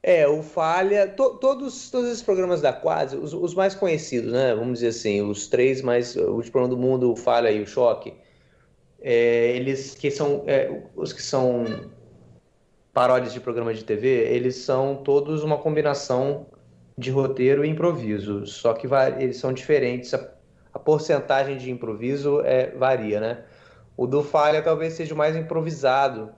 É, 0.03 0.27
o 0.27 0.43
Falha, 0.43 1.08
to, 1.08 1.38
todos, 1.38 1.89
todos 1.89 2.10
esses 2.10 2.23
programas 2.23 2.60
da 2.60 2.73
Quase, 2.73 3.15
os, 3.15 3.34
os, 3.34 3.55
mais 3.55 3.73
conhecidos, 3.73 4.34
né? 4.34 4.53
Vamos 4.53 4.79
dizer 4.79 4.89
assim, 4.89 5.21
os 5.21 5.47
três 5.47 5.82
mais, 5.82 6.13
o 6.17 6.41
Programa 6.51 6.67
do 6.67 6.77
Mundo, 6.77 7.10
o 7.10 7.15
Falha 7.15 7.49
e 7.49 7.62
o 7.62 7.65
Choque, 7.65 8.13
é, 9.01 9.55
eles 9.55 9.95
que 9.95 10.12
são 10.12 10.43
é, 10.47 10.81
os 10.95 11.13
que 11.13 11.21
são 11.21 11.65
paródias 12.93 13.33
de 13.33 13.39
programas 13.39 13.77
de 13.77 13.83
TV, 13.85 14.07
eles 14.07 14.55
são 14.57 14.97
todos 14.97 15.43
uma 15.43 15.57
combinação 15.57 16.47
de 16.97 17.12
roteiro 17.12 17.63
e 17.63 17.69
improviso, 17.69 18.45
só 18.45 18.73
que 18.73 18.88
eles 19.19 19.38
são 19.38 19.53
diferentes, 19.53 20.13
a, 20.13 20.29
a 20.73 20.79
porcentagem 20.79 21.57
de 21.57 21.71
improviso 21.71 22.41
é, 22.41 22.71
varia, 22.71 23.19
né? 23.21 23.43
O 23.95 24.05
do 24.07 24.23
Falha 24.23 24.62
talvez 24.62 24.93
seja 24.93 25.13
o 25.13 25.17
mais 25.17 25.35
improvisado, 25.35 26.31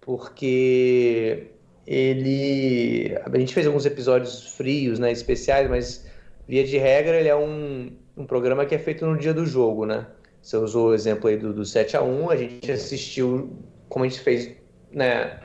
porque 0.00 1.48
ele. 1.86 3.16
A 3.24 3.38
gente 3.38 3.54
fez 3.54 3.66
alguns 3.66 3.86
episódios 3.86 4.54
frios, 4.54 4.98
né, 4.98 5.12
especiais, 5.12 5.68
mas 5.68 6.06
via 6.48 6.64
de 6.64 6.78
regra 6.78 7.18
ele 7.18 7.28
é 7.28 7.36
um, 7.36 7.92
um 8.16 8.26
programa 8.26 8.64
que 8.66 8.74
é 8.74 8.78
feito 8.78 9.04
no 9.06 9.16
dia 9.16 9.34
do 9.34 9.44
jogo, 9.44 9.84
né? 9.84 10.06
Você 10.46 10.56
usou 10.58 10.90
o 10.90 10.94
exemplo 10.94 11.28
aí 11.28 11.36
do, 11.36 11.52
do 11.52 11.64
7 11.64 11.96
a 11.96 12.02
1 12.04 12.30
a 12.30 12.36
gente 12.36 12.70
assistiu, 12.70 13.50
como 13.88 14.04
a 14.04 14.08
gente 14.08 14.20
fez, 14.20 14.52
né, 14.92 15.40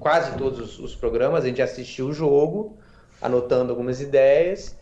quase 0.00 0.36
todos 0.36 0.58
os, 0.58 0.78
os 0.80 0.96
programas, 0.96 1.44
a 1.44 1.46
gente 1.46 1.62
assistiu 1.62 2.08
o 2.08 2.12
jogo, 2.12 2.76
anotando 3.20 3.70
algumas 3.70 4.00
ideias, 4.00 4.76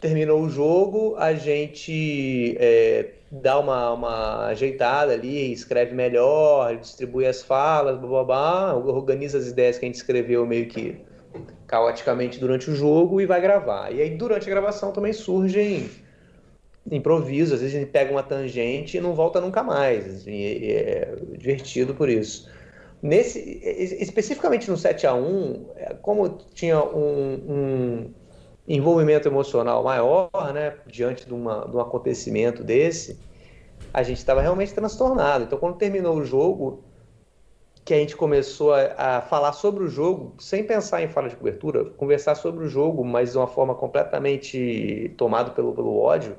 terminou 0.00 0.42
o 0.42 0.48
jogo, 0.48 1.14
a 1.16 1.34
gente 1.34 2.56
é, 2.58 3.12
dá 3.30 3.56
uma, 3.60 3.92
uma 3.92 4.46
ajeitada 4.46 5.12
ali, 5.12 5.52
escreve 5.52 5.94
melhor, 5.94 6.76
distribui 6.76 7.26
as 7.26 7.40
falas, 7.40 7.96
blá, 8.00 8.08
blá, 8.08 8.24
blá, 8.24 8.74
organiza 8.74 9.38
as 9.38 9.46
ideias 9.46 9.78
que 9.78 9.84
a 9.84 9.88
gente 9.88 9.94
escreveu 9.94 10.44
meio 10.44 10.66
que 10.66 11.00
caoticamente 11.68 12.40
durante 12.40 12.68
o 12.68 12.74
jogo 12.74 13.20
e 13.20 13.26
vai 13.26 13.40
gravar. 13.40 13.94
E 13.94 14.02
aí 14.02 14.10
durante 14.10 14.48
a 14.48 14.50
gravação 14.50 14.90
também 14.90 15.12
surgem 15.12 15.88
improviso, 16.90 17.54
às 17.54 17.60
vezes 17.60 17.74
gente 17.74 17.90
pega 17.90 18.10
uma 18.10 18.22
tangente 18.22 18.96
e 18.96 19.00
não 19.00 19.14
volta 19.14 19.40
nunca 19.40 19.62
mais. 19.62 20.06
Assim, 20.06 20.42
é, 20.42 21.16
divertido 21.38 21.94
por 21.94 22.08
isso. 22.08 22.48
Nesse, 23.02 23.38
especificamente 24.00 24.70
no 24.70 24.76
7 24.76 25.06
a 25.06 25.14
1 25.14 25.66
é, 25.76 25.94
como 26.00 26.38
tinha 26.54 26.82
um, 26.82 27.34
um 27.46 28.14
envolvimento 28.66 29.28
emocional 29.28 29.84
maior, 29.84 30.30
né, 30.54 30.74
diante 30.86 31.26
de, 31.26 31.34
uma, 31.34 31.66
de 31.66 31.76
um 31.76 31.80
acontecimento 31.80 32.64
desse, 32.64 33.18
a 33.92 34.02
gente 34.02 34.18
estava 34.18 34.40
realmente 34.40 34.72
transtornado. 34.72 35.44
Então, 35.44 35.58
quando 35.58 35.76
terminou 35.76 36.16
o 36.16 36.24
jogo, 36.24 36.82
que 37.84 37.92
a 37.92 37.98
gente 37.98 38.16
começou 38.16 38.72
a, 38.72 38.94
a, 38.96 39.20
falar 39.20 39.52
sobre 39.52 39.84
o 39.84 39.88
jogo, 39.88 40.34
sem 40.38 40.64
pensar 40.64 41.02
em 41.02 41.08
fala 41.08 41.28
de 41.28 41.36
cobertura, 41.36 41.84
conversar 41.84 42.34
sobre 42.34 42.64
o 42.64 42.68
jogo, 42.68 43.04
mas 43.04 43.32
de 43.32 43.38
uma 43.38 43.46
forma 43.46 43.74
completamente 43.74 45.12
tomado 45.18 45.50
pelo, 45.52 45.74
pelo 45.74 45.98
ódio, 45.98 46.34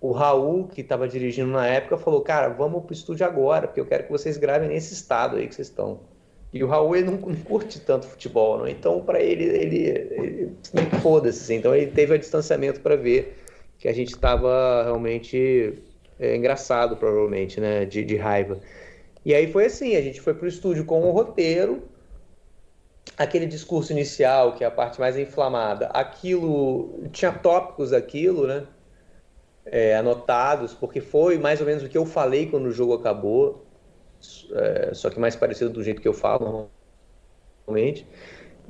o 0.00 0.12
Raul, 0.12 0.68
que 0.68 0.80
estava 0.82 1.08
dirigindo 1.08 1.50
na 1.50 1.66
época, 1.66 1.96
falou: 1.96 2.20
Cara, 2.20 2.48
vamos 2.48 2.84
pro 2.84 2.92
estúdio 2.92 3.26
agora, 3.26 3.66
porque 3.66 3.80
eu 3.80 3.86
quero 3.86 4.04
que 4.04 4.10
vocês 4.10 4.36
gravem 4.36 4.68
nesse 4.68 4.94
estado 4.94 5.36
aí 5.36 5.48
que 5.48 5.54
vocês 5.54 5.68
estão. 5.68 6.00
E 6.52 6.62
o 6.62 6.66
Raul 6.66 6.96
ele 6.96 7.10
não, 7.10 7.18
não 7.18 7.36
curte 7.36 7.80
tanto 7.80 8.06
futebol, 8.06 8.58
não? 8.58 8.68
então 8.68 9.02
para 9.02 9.20
ele, 9.20 9.44
ele, 9.44 9.88
ele 9.88 10.56
foda-se. 11.02 11.42
Assim. 11.42 11.56
Então 11.56 11.74
ele 11.74 11.90
teve 11.90 12.14
o 12.14 12.18
distanciamento 12.18 12.80
para 12.80 12.96
ver 12.96 13.36
que 13.78 13.88
a 13.88 13.92
gente 13.92 14.12
estava 14.12 14.84
realmente 14.84 15.82
é, 16.18 16.36
engraçado, 16.36 16.96
provavelmente, 16.96 17.60
né? 17.60 17.84
De, 17.84 18.04
de 18.04 18.16
raiva. 18.16 18.60
E 19.24 19.34
aí 19.34 19.50
foi 19.50 19.66
assim: 19.66 19.96
a 19.96 20.02
gente 20.02 20.20
foi 20.20 20.34
pro 20.34 20.46
estúdio 20.46 20.84
com 20.84 21.02
o 21.02 21.10
roteiro, 21.10 21.82
aquele 23.16 23.46
discurso 23.46 23.92
inicial, 23.92 24.54
que 24.54 24.62
é 24.64 24.66
a 24.66 24.70
parte 24.70 25.00
mais 25.00 25.18
inflamada, 25.18 25.86
aquilo 25.86 27.08
tinha 27.12 27.32
tópicos 27.32 27.90
daquilo, 27.90 28.46
né? 28.46 28.66
É, 29.66 29.96
anotados, 29.96 30.74
porque 30.74 31.00
foi 31.00 31.38
mais 31.38 31.60
ou 31.60 31.66
menos 31.66 31.82
o 31.82 31.88
que 31.88 31.98
eu 31.98 32.06
falei 32.06 32.46
quando 32.46 32.66
o 32.66 32.72
jogo 32.72 32.94
acabou, 32.94 33.64
é, 34.52 34.94
só 34.94 35.10
que 35.10 35.18
mais 35.18 35.36
parecido 35.36 35.70
do 35.70 35.82
jeito 35.82 36.00
que 36.00 36.08
eu 36.08 36.14
falo 36.14 36.70
normalmente. 37.66 38.06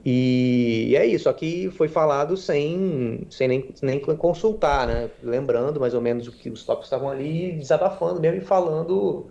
E, 0.05 0.89
e 0.91 0.97
é 0.97 1.07
isso, 1.07 1.29
aqui 1.29 1.71
foi 1.71 1.89
falado 1.89 2.37
sem, 2.37 3.27
sem 3.31 3.49
nem, 3.49 3.75
nem 3.83 4.01
consultar, 4.01 4.87
né? 4.87 5.11
Lembrando 5.23 5.81
mais 5.81 5.95
ou 5.95 6.01
menos 6.01 6.29
o 6.29 6.33
que 6.33 6.51
os 6.51 6.65
tópicos 6.65 6.87
estavam 6.87 7.09
ali, 7.09 7.53
desabafando 7.53 8.21
mesmo 8.21 8.39
e 8.39 8.45
falando 8.45 9.31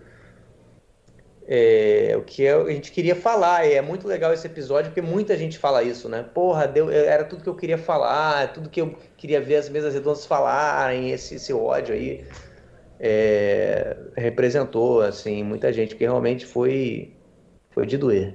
é, 1.48 2.14
o 2.16 2.22
que 2.22 2.46
a 2.48 2.68
gente 2.70 2.90
queria 2.90 3.14
falar. 3.14 3.66
É 3.66 3.80
muito 3.80 4.06
legal 4.08 4.32
esse 4.32 4.46
episódio, 4.46 4.90
porque 4.90 5.02
muita 5.02 5.36
gente 5.36 5.58
fala 5.58 5.82
isso, 5.82 6.08
né? 6.08 6.24
Porra, 6.34 6.66
deu, 6.66 6.90
era 6.90 7.24
tudo 7.24 7.42
que 7.42 7.48
eu 7.48 7.54
queria 7.54 7.78
falar, 7.78 8.52
tudo 8.52 8.68
que 8.68 8.80
eu 8.80 8.96
queria 9.16 9.40
ver 9.40 9.56
as 9.56 9.68
mesas 9.68 9.94
redondas 9.94 10.26
falarem, 10.26 11.10
esse, 11.10 11.36
esse 11.36 11.52
ódio 11.52 11.94
aí 11.94 12.24
é, 12.98 13.96
representou, 14.16 15.00
assim, 15.02 15.42
muita 15.42 15.72
gente, 15.72 15.90
porque 15.90 16.04
realmente 16.04 16.46
foi, 16.46 17.14
foi 17.70 17.86
de 17.86 17.96
doer. 17.98 18.34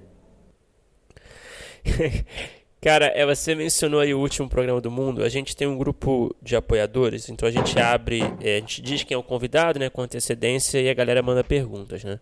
Cara, 2.82 3.12
é, 3.14 3.24
você 3.24 3.54
mencionou 3.54 4.00
aí 4.00 4.12
o 4.12 4.20
último 4.20 4.50
programa 4.50 4.82
do 4.82 4.90
mundo. 4.90 5.24
A 5.24 5.30
gente 5.30 5.56
tem 5.56 5.68
um 5.68 5.78
grupo 5.78 6.36
de 6.42 6.56
apoiadores, 6.56 7.30
então 7.30 7.48
a 7.48 7.52
gente 7.52 7.78
abre, 7.78 8.22
é, 8.42 8.56
a 8.56 8.60
gente 8.60 8.82
diz 8.82 9.04
quem 9.04 9.14
é 9.14 9.18
o 9.20 9.22
convidado, 9.22 9.78
né, 9.78 9.88
com 9.88 10.02
antecedência 10.02 10.82
e 10.82 10.90
a 10.90 10.94
galera 10.96 11.22
manda 11.22 11.44
perguntas, 11.44 12.04
né? 12.04 12.20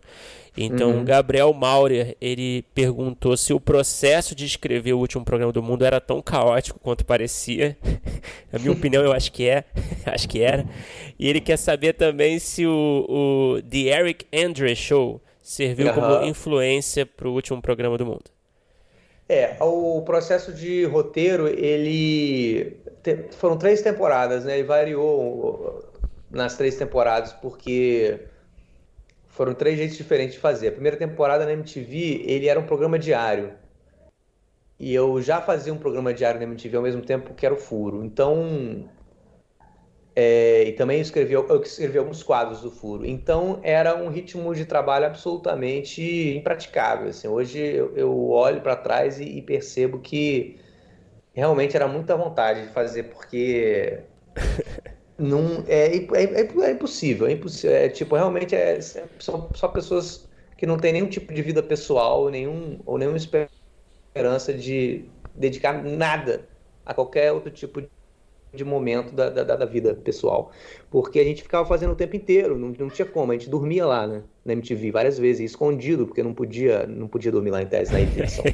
Então, 0.54 0.90
uhum. 0.90 1.04
Gabriel 1.04 1.50
Maurer, 1.54 2.14
ele 2.20 2.62
perguntou 2.74 3.38
se 3.38 3.54
o 3.54 3.60
processo 3.60 4.34
de 4.34 4.44
escrever 4.44 4.92
o 4.92 4.98
último 4.98 5.24
programa 5.24 5.50
do 5.50 5.62
mundo 5.62 5.82
era 5.82 5.98
tão 5.98 6.20
caótico 6.20 6.78
quanto 6.78 7.06
parecia. 7.06 7.74
Na 8.52 8.58
minha 8.58 8.72
opinião, 8.72 9.02
eu 9.02 9.12
acho 9.14 9.32
que 9.32 9.48
é, 9.48 9.64
acho 10.04 10.28
que 10.28 10.42
era. 10.42 10.66
E 11.18 11.26
ele 11.26 11.40
quer 11.40 11.56
saber 11.56 11.94
também 11.94 12.38
se 12.38 12.66
o, 12.66 13.06
o 13.08 13.62
The 13.62 13.98
Eric 13.98 14.26
Andre 14.30 14.76
Show 14.76 15.22
serviu 15.42 15.86
uhum. 15.86 15.94
como 15.94 16.24
influência 16.26 17.06
para 17.06 17.26
o 17.26 17.32
último 17.32 17.62
programa 17.62 17.96
do 17.96 18.04
mundo. 18.04 18.39
É, 19.32 19.56
o 19.60 20.02
processo 20.02 20.52
de 20.52 20.84
roteiro, 20.86 21.46
ele 21.46 22.82
foram 23.30 23.56
três 23.56 23.80
temporadas, 23.80 24.44
né? 24.44 24.58
Ele 24.58 24.66
variou 24.66 25.84
nas 26.28 26.56
três 26.56 26.74
temporadas 26.74 27.32
porque 27.34 28.18
foram 29.28 29.54
três 29.54 29.78
jeitos 29.78 29.96
diferentes 29.96 30.34
de 30.34 30.40
fazer. 30.40 30.66
A 30.66 30.72
primeira 30.72 30.96
temporada 30.96 31.44
na 31.44 31.52
MTV, 31.52 32.24
ele 32.26 32.48
era 32.48 32.58
um 32.58 32.66
programa 32.66 32.98
diário. 32.98 33.52
E 34.80 34.92
eu 34.92 35.22
já 35.22 35.40
fazia 35.40 35.72
um 35.72 35.78
programa 35.78 36.12
diário 36.12 36.40
na 36.40 36.46
MTV 36.46 36.76
ao 36.78 36.82
mesmo 36.82 37.02
tempo 37.02 37.32
que 37.32 37.46
era 37.46 37.54
o 37.54 37.58
Furo. 37.58 38.04
Então, 38.04 38.90
é, 40.14 40.64
e 40.64 40.72
também 40.72 41.00
escrevi, 41.00 41.34
eu 41.34 41.62
escrevi 41.62 41.98
alguns 41.98 42.22
quadros 42.22 42.60
do 42.62 42.70
Furo. 42.70 43.06
Então 43.06 43.60
era 43.62 43.96
um 43.96 44.08
ritmo 44.08 44.54
de 44.54 44.64
trabalho 44.64 45.06
absolutamente 45.06 46.36
impraticável. 46.36 47.08
Assim. 47.08 47.28
Hoje 47.28 47.58
eu, 47.58 47.96
eu 47.96 48.30
olho 48.30 48.60
para 48.60 48.76
trás 48.76 49.20
e, 49.20 49.24
e, 49.24 49.42
percebo 49.42 50.00
que 50.00 50.58
realmente 51.32 51.76
era 51.76 51.86
muita 51.86 52.16
vontade 52.16 52.66
de 52.66 52.72
fazer, 52.72 53.04
porque 53.04 54.00
não, 55.16 55.64
é, 55.68 55.96
é, 55.96 56.24
é, 56.24 56.68
é 56.68 56.70
impossível. 56.72 57.26
É, 57.26 57.32
impossível, 57.32 57.76
é 57.76 57.88
tipo, 57.88 58.16
realmente 58.16 58.54
é, 58.54 58.80
são 58.80 59.48
só 59.54 59.68
pessoas 59.68 60.28
que 60.56 60.66
não 60.66 60.76
têm 60.76 60.92
nenhum 60.92 61.08
tipo 61.08 61.32
de 61.32 61.40
vida 61.40 61.62
pessoal 61.62 62.28
nenhum, 62.28 62.80
ou 62.84 62.98
nenhuma 62.98 63.16
esperança 63.16 64.52
de 64.52 65.04
dedicar 65.34 65.82
nada 65.82 66.48
a 66.84 66.92
qualquer 66.92 67.32
outro 67.32 67.50
tipo 67.50 67.80
de 67.80 67.88
de 68.52 68.64
momento 68.64 69.12
da, 69.14 69.30
da, 69.30 69.56
da, 69.56 69.64
vida 69.64 69.94
pessoal. 69.94 70.50
Porque 70.90 71.20
a 71.20 71.24
gente 71.24 71.42
ficava 71.42 71.66
fazendo 71.66 71.92
o 71.92 71.96
tempo 71.96 72.16
inteiro, 72.16 72.58
não, 72.58 72.74
não 72.78 72.88
tinha 72.88 73.06
como, 73.06 73.32
a 73.32 73.34
gente 73.34 73.48
dormia 73.48 73.86
lá, 73.86 74.06
né? 74.06 74.22
Na 74.44 74.52
MTV 74.52 74.90
várias 74.90 75.18
vezes, 75.18 75.50
escondido, 75.50 76.06
porque 76.06 76.22
não 76.22 76.34
podia, 76.34 76.86
não 76.86 77.06
podia 77.06 77.30
dormir 77.30 77.50
lá 77.50 77.62
em 77.62 77.66
tese, 77.66 77.92
na 77.92 78.00
edição. 78.00 78.44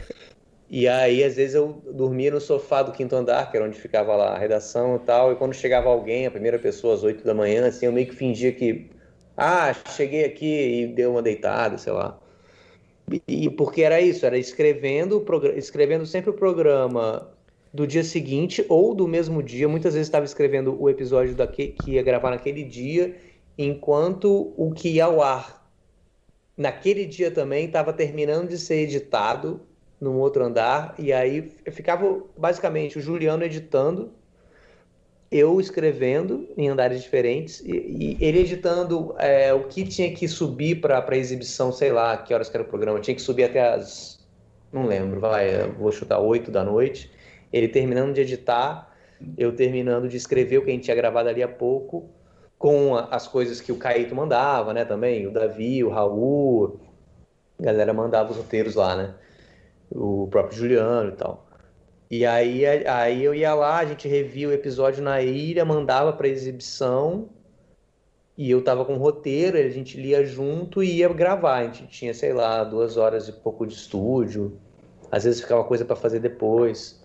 e 0.70 0.88
aí, 0.88 1.22
às 1.22 1.36
vezes, 1.36 1.54
eu 1.54 1.82
dormia 1.92 2.30
no 2.30 2.40
sofá 2.40 2.82
do 2.82 2.92
quinto 2.92 3.14
andar, 3.14 3.50
que 3.50 3.56
era 3.56 3.66
onde 3.66 3.78
ficava 3.78 4.16
lá 4.16 4.34
a 4.34 4.38
redação 4.38 4.96
e 4.96 5.00
tal, 5.00 5.32
e 5.32 5.36
quando 5.36 5.54
chegava 5.54 5.88
alguém, 5.88 6.26
a 6.26 6.30
primeira 6.30 6.58
pessoa, 6.58 6.94
às 6.94 7.02
oito 7.02 7.24
da 7.24 7.34
manhã, 7.34 7.66
assim, 7.66 7.86
eu 7.86 7.92
meio 7.92 8.06
que 8.06 8.14
fingia 8.14 8.52
que, 8.52 8.90
ah, 9.36 9.74
cheguei 9.90 10.24
aqui 10.24 10.82
e 10.82 10.86
deu 10.86 11.10
uma 11.10 11.22
deitada, 11.22 11.76
sei 11.76 11.92
lá. 11.92 12.18
E 13.28 13.50
porque 13.50 13.82
era 13.82 14.00
isso, 14.00 14.24
era 14.24 14.38
escrevendo, 14.38 15.22
escrevendo 15.56 16.06
sempre 16.06 16.30
o 16.30 16.32
programa 16.32 17.33
do 17.74 17.88
dia 17.88 18.04
seguinte 18.04 18.64
ou 18.68 18.94
do 18.94 19.08
mesmo 19.08 19.42
dia. 19.42 19.68
Muitas 19.68 19.94
vezes 19.94 20.06
estava 20.06 20.24
escrevendo 20.24 20.80
o 20.80 20.88
episódio 20.88 21.34
daqui, 21.34 21.66
que 21.68 21.94
ia 21.94 22.02
gravar 22.04 22.30
naquele 22.30 22.62
dia, 22.62 23.16
enquanto 23.58 24.54
o 24.56 24.70
que 24.72 24.90
ia 24.90 25.06
ao 25.06 25.20
ar 25.20 25.64
naquele 26.56 27.04
dia 27.04 27.32
também 27.32 27.66
estava 27.66 27.92
terminando 27.92 28.48
de 28.48 28.58
ser 28.58 28.76
editado 28.76 29.60
num 30.00 30.20
outro 30.20 30.44
andar. 30.44 30.94
E 30.96 31.12
aí 31.12 31.50
ficava 31.72 32.22
basicamente 32.38 32.96
o 32.96 33.02
Juliano 33.02 33.42
editando, 33.42 34.12
eu 35.28 35.60
escrevendo 35.60 36.48
em 36.56 36.68
andares 36.68 37.02
diferentes 37.02 37.58
e, 37.58 37.72
e 37.72 38.16
ele 38.20 38.38
editando 38.38 39.16
é, 39.18 39.52
o 39.52 39.64
que 39.64 39.84
tinha 39.84 40.14
que 40.14 40.28
subir 40.28 40.80
para 40.80 41.16
exibição, 41.16 41.72
sei 41.72 41.90
lá, 41.90 42.16
que 42.16 42.32
horas 42.32 42.48
que 42.48 42.56
era 42.56 42.62
o 42.62 42.68
programa. 42.68 43.00
Tinha 43.00 43.16
que 43.16 43.22
subir 43.22 43.42
até 43.42 43.74
as. 43.74 44.22
Não 44.72 44.86
lembro, 44.86 45.18
vai, 45.18 45.68
vou 45.72 45.90
chutar 45.90 46.20
8 46.20 46.52
da 46.52 46.62
noite 46.62 47.10
ele 47.54 47.68
terminando 47.68 48.12
de 48.12 48.20
editar, 48.20 48.92
eu 49.38 49.54
terminando 49.54 50.08
de 50.08 50.16
escrever 50.16 50.58
o 50.58 50.64
que 50.64 50.70
a 50.70 50.72
gente 50.72 50.84
tinha 50.84 50.96
gravado 50.96 51.28
ali 51.28 51.42
há 51.42 51.48
pouco, 51.48 52.10
com 52.58 52.96
as 52.96 53.28
coisas 53.28 53.60
que 53.60 53.70
o 53.70 53.76
Caíto 53.76 54.14
mandava, 54.14 54.74
né, 54.74 54.84
também, 54.84 55.26
o 55.26 55.30
Davi, 55.30 55.84
o 55.84 55.88
Raul, 55.88 56.80
a 57.60 57.62
galera 57.62 57.92
mandava 57.92 58.32
os 58.32 58.36
roteiros 58.36 58.74
lá, 58.74 58.96
né, 58.96 59.14
o 59.90 60.26
próprio 60.28 60.58
Juliano 60.58 61.10
e 61.10 61.16
tal. 61.16 61.46
E 62.10 62.26
aí, 62.26 62.66
aí 62.66 63.22
eu 63.22 63.34
ia 63.34 63.54
lá, 63.54 63.78
a 63.78 63.84
gente 63.84 64.08
revia 64.08 64.48
o 64.48 64.52
episódio 64.52 65.02
na 65.02 65.22
ilha, 65.22 65.64
mandava 65.64 66.12
para 66.12 66.26
exibição, 66.26 67.28
e 68.36 68.50
eu 68.50 68.64
tava 68.64 68.84
com 68.84 68.94
o 68.94 68.98
roteiro, 68.98 69.56
a 69.56 69.68
gente 69.68 69.96
lia 69.96 70.24
junto 70.24 70.82
e 70.82 70.96
ia 70.96 71.08
gravar. 71.08 71.58
A 71.58 71.64
gente 71.64 71.86
tinha, 71.86 72.12
sei 72.12 72.32
lá, 72.32 72.64
duas 72.64 72.96
horas 72.96 73.28
e 73.28 73.32
pouco 73.32 73.64
de 73.64 73.74
estúdio. 73.74 74.58
Às 75.10 75.22
vezes 75.22 75.40
ficava 75.40 75.62
coisa 75.62 75.84
para 75.84 75.94
fazer 75.94 76.18
depois. 76.18 77.03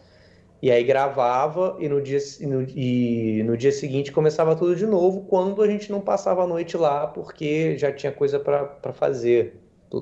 E 0.61 0.69
aí 0.69 0.83
gravava 0.83 1.77
e 1.79 1.87
no 1.87 2.01
dia, 2.01 2.19
e 2.39 2.45
no, 2.45 2.61
e 2.63 3.43
no 3.43 3.55
dia 3.55 3.71
seguinte 3.71 4.11
começava 4.11 4.55
tudo 4.55 4.75
de 4.75 4.85
novo 4.85 5.21
quando 5.21 5.61
a 5.61 5.67
gente 5.67 5.89
não 5.89 6.01
passava 6.01 6.43
a 6.43 6.47
noite 6.47 6.75
lá 6.75 7.07
porque 7.07 7.77
já 7.77 7.91
tinha 7.93 8.11
coisa 8.11 8.39
para 8.39 8.93
fazer 8.93 9.53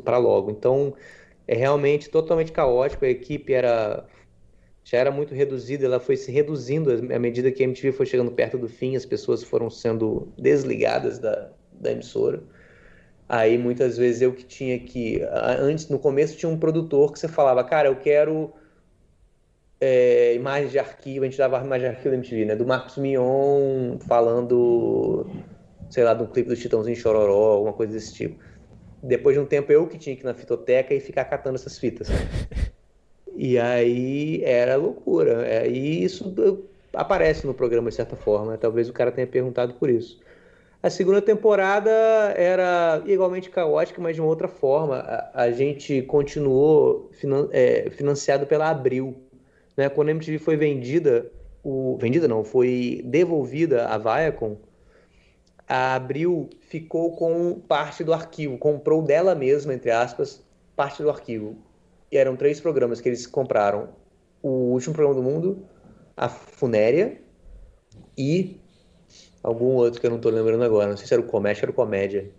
para 0.04 0.18
logo. 0.18 0.50
Então 0.50 0.96
é 1.48 1.56
realmente 1.56 2.10
totalmente 2.10 2.52
caótico. 2.52 3.06
A 3.06 3.10
equipe 3.10 3.54
era 3.54 4.06
já 4.84 4.98
era 4.98 5.12
muito 5.12 5.36
reduzida, 5.36 5.86
ela 5.86 6.00
foi 6.00 6.16
se 6.16 6.32
reduzindo 6.32 6.92
à 7.14 7.20
medida 7.20 7.52
que 7.52 7.62
a 7.62 7.66
MTV 7.66 7.92
foi 7.92 8.06
chegando 8.06 8.32
perto 8.32 8.58
do 8.58 8.70
fim, 8.70 8.96
as 8.96 9.06
pessoas 9.06 9.44
foram 9.44 9.70
sendo 9.70 10.32
desligadas 10.38 11.20
da, 11.20 11.52
da 11.74 11.92
emissora. 11.92 12.42
Aí 13.30 13.58
muitas 13.58 13.98
vezes 13.98 14.22
eu 14.22 14.34
que 14.34 14.46
tinha 14.46 14.80
que 14.80 15.22
antes 15.60 15.90
no 15.90 16.00
começo 16.00 16.38
tinha 16.38 16.50
um 16.50 16.58
produtor 16.58 17.12
que 17.12 17.20
você 17.20 17.28
falava, 17.28 17.64
cara, 17.64 17.90
eu 17.90 17.98
quero 17.98 18.54
é, 19.80 20.34
imagens 20.36 20.72
de 20.72 20.80
arquivo, 20.80 21.26
a 21.26 21.28
gente 21.28 21.38
dava 21.38 21.64
imagens 21.64 21.92
de 21.92 21.96
arquivo 21.96 22.10
da 22.10 22.16
MTV, 22.16 22.46
né? 22.46 22.56
Do 22.56 22.66
Marcos 22.66 22.98
Mion 22.98 23.98
falando, 24.08 25.28
sei 25.90 26.04
lá, 26.04 26.14
do 26.14 26.28
clipe 26.28 26.50
do 26.50 26.56
Chitãozinho 26.56 26.96
Chororó, 26.96 27.54
alguma 27.54 27.74
coisa 27.74 27.94
desse 27.94 28.14
tipo. 28.14 28.44
Depois 29.04 29.36
de 29.36 29.42
um 29.42 29.46
tempo 29.46 29.72
eu 29.72 29.88
que 29.88 29.98
tinha 29.98 30.16
que 30.16 30.24
ir 30.24 30.26
na 30.26 30.34
fitoteca 30.34 30.94
e 30.94 31.00
ficar 31.00 31.26
catando 31.26 31.56
essas 31.56 31.78
fitas. 31.78 32.10
E 33.40 33.60
aí 33.60 34.44
era 34.44 34.76
loucura. 34.78 35.46
É, 35.48 35.70
e 35.70 36.04
isso 36.04 36.34
aparece 36.92 37.46
no 37.46 37.54
programa 37.54 37.90
de 37.92 37.96
certa 37.96 38.16
forma. 38.16 38.58
Talvez 38.58 38.90
o 38.90 38.94
cara 38.94 39.12
tenha 39.12 39.28
perguntado 39.28 39.76
por 39.76 39.92
isso. 39.92 40.20
A 40.82 40.90
segunda 40.90 41.22
temporada 41.22 41.92
era 42.36 43.04
igualmente 43.06 43.52
caótica, 43.52 44.02
mas 44.02 44.16
de 44.16 44.22
uma 44.22 44.30
outra 44.30 44.48
forma. 44.48 44.98
A, 44.98 45.44
a 45.44 45.52
gente 45.52 46.02
continuou 46.02 47.12
finan 47.14 47.48
é, 47.52 47.92
financiado 47.92 48.48
pela 48.48 48.72
Abril 48.72 49.16
né? 49.78 49.88
Quando 49.88 50.10
a 50.10 50.12
MTV 50.12 50.40
foi 50.40 50.58
vendida, 50.58 51.32
o... 51.64 51.98
vendida 52.02 52.28
não, 52.28 52.44
foi 52.44 53.02
devolvida 53.06 53.86
à 53.86 53.98
Viacom, 53.98 54.58
a 55.68 55.96
Abril 55.96 56.50
ficou 56.62 57.16
com 57.16 57.60
parte 57.68 58.04
do 58.04 58.14
arquivo, 58.14 58.58
comprou 58.58 59.02
dela 59.02 59.36
mesma, 59.36 59.74
entre 59.74 59.92
aspas, 59.92 60.44
parte 60.76 61.04
do 61.04 61.10
arquivo. 61.10 61.58
E 62.12 62.18
eram 62.18 62.36
três 62.38 62.60
programas 62.60 63.02
que 63.02 63.10
eles 63.10 63.28
compraram. 63.28 63.90
O 64.42 64.72
Último 64.72 64.96
Programa 64.96 65.22
do 65.22 65.30
Mundo, 65.30 65.68
a 66.16 66.30
Funéria 66.30 67.20
e 68.18 68.62
algum 69.44 69.76
outro 69.76 70.00
que 70.00 70.06
eu 70.06 70.10
não 70.10 70.18
estou 70.18 70.32
lembrando 70.32 70.64
agora. 70.64 70.90
Não 70.90 70.96
sei 70.96 71.06
se 71.06 71.14
era 71.14 71.22
o 71.22 71.26
Comédia, 71.26 71.64
era 71.64 71.72
o 71.72 71.74
Comédia. 71.74 72.32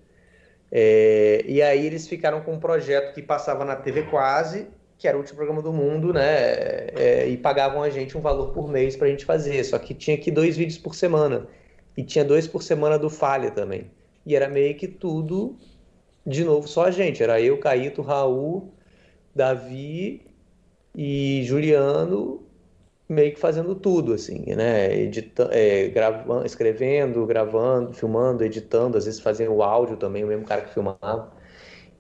É... 0.71 1.45
e 1.47 1.61
aí 1.61 1.87
eles 1.87 2.07
ficaram 2.09 2.43
com 2.43 2.53
um 2.53 2.61
projeto 2.61 3.15
que 3.15 3.23
passava 3.23 3.65
na 3.65 3.77
TV 3.77 4.03
Quase 4.05 4.67
que 4.99 5.07
era 5.07 5.17
o 5.17 5.21
último 5.21 5.37
programa 5.37 5.63
do 5.63 5.73
mundo, 5.73 6.13
né? 6.13 6.89
É, 6.97 7.29
e 7.29 7.37
pagavam 7.37 7.83
a 7.83 7.89
gente 7.89 8.19
um 8.19 8.21
valor 8.21 8.53
por 8.53 8.69
mês 8.69 8.97
para 8.97 9.07
a 9.07 9.11
gente 9.11 9.25
fazer. 9.25 9.63
Só 9.65 9.79
que 9.79 9.95
tinha 9.95 10.19
que 10.19 10.31
dois 10.31 10.57
vídeos 10.57 10.77
por 10.77 10.95
semana. 10.95 11.47
E 11.97 12.03
tinha 12.03 12.25
dois 12.25 12.49
por 12.49 12.63
semana 12.63 12.99
do 12.99 13.09
Falha 13.09 13.51
também. 13.53 13.91
E 14.27 14.35
era 14.35 14.49
meio 14.49 14.77
que 14.77 14.89
tudo, 14.89 15.57
de 16.27 16.45
novo, 16.45 16.67
só 16.67 16.87
a 16.87 16.91
gente. 16.91 17.23
Era 17.23 17.41
eu, 17.41 17.59
Caíto, 17.59 18.03
Raul, 18.03 18.73
Davi 19.35 20.23
e 20.95 21.43
Juliano, 21.45 22.43
meio 23.09 23.33
que 23.33 23.39
fazendo 23.39 23.77
tudo, 23.77 24.13
assim, 24.15 24.45
né? 24.55 24.93
Edita 25.01 25.49
é, 25.53 25.89
gravando, 25.89 26.45
escrevendo, 26.45 27.25
gravando, 27.25 27.93
filmando, 27.95 28.45
editando, 28.45 28.99
às 28.99 29.05
vezes 29.05 29.21
fazendo 29.21 29.53
o 29.55 29.63
áudio 29.63 29.97
também, 29.97 30.25
o 30.25 30.27
mesmo 30.27 30.45
cara 30.45 30.63
que 30.63 30.75
filmava. 30.75 31.33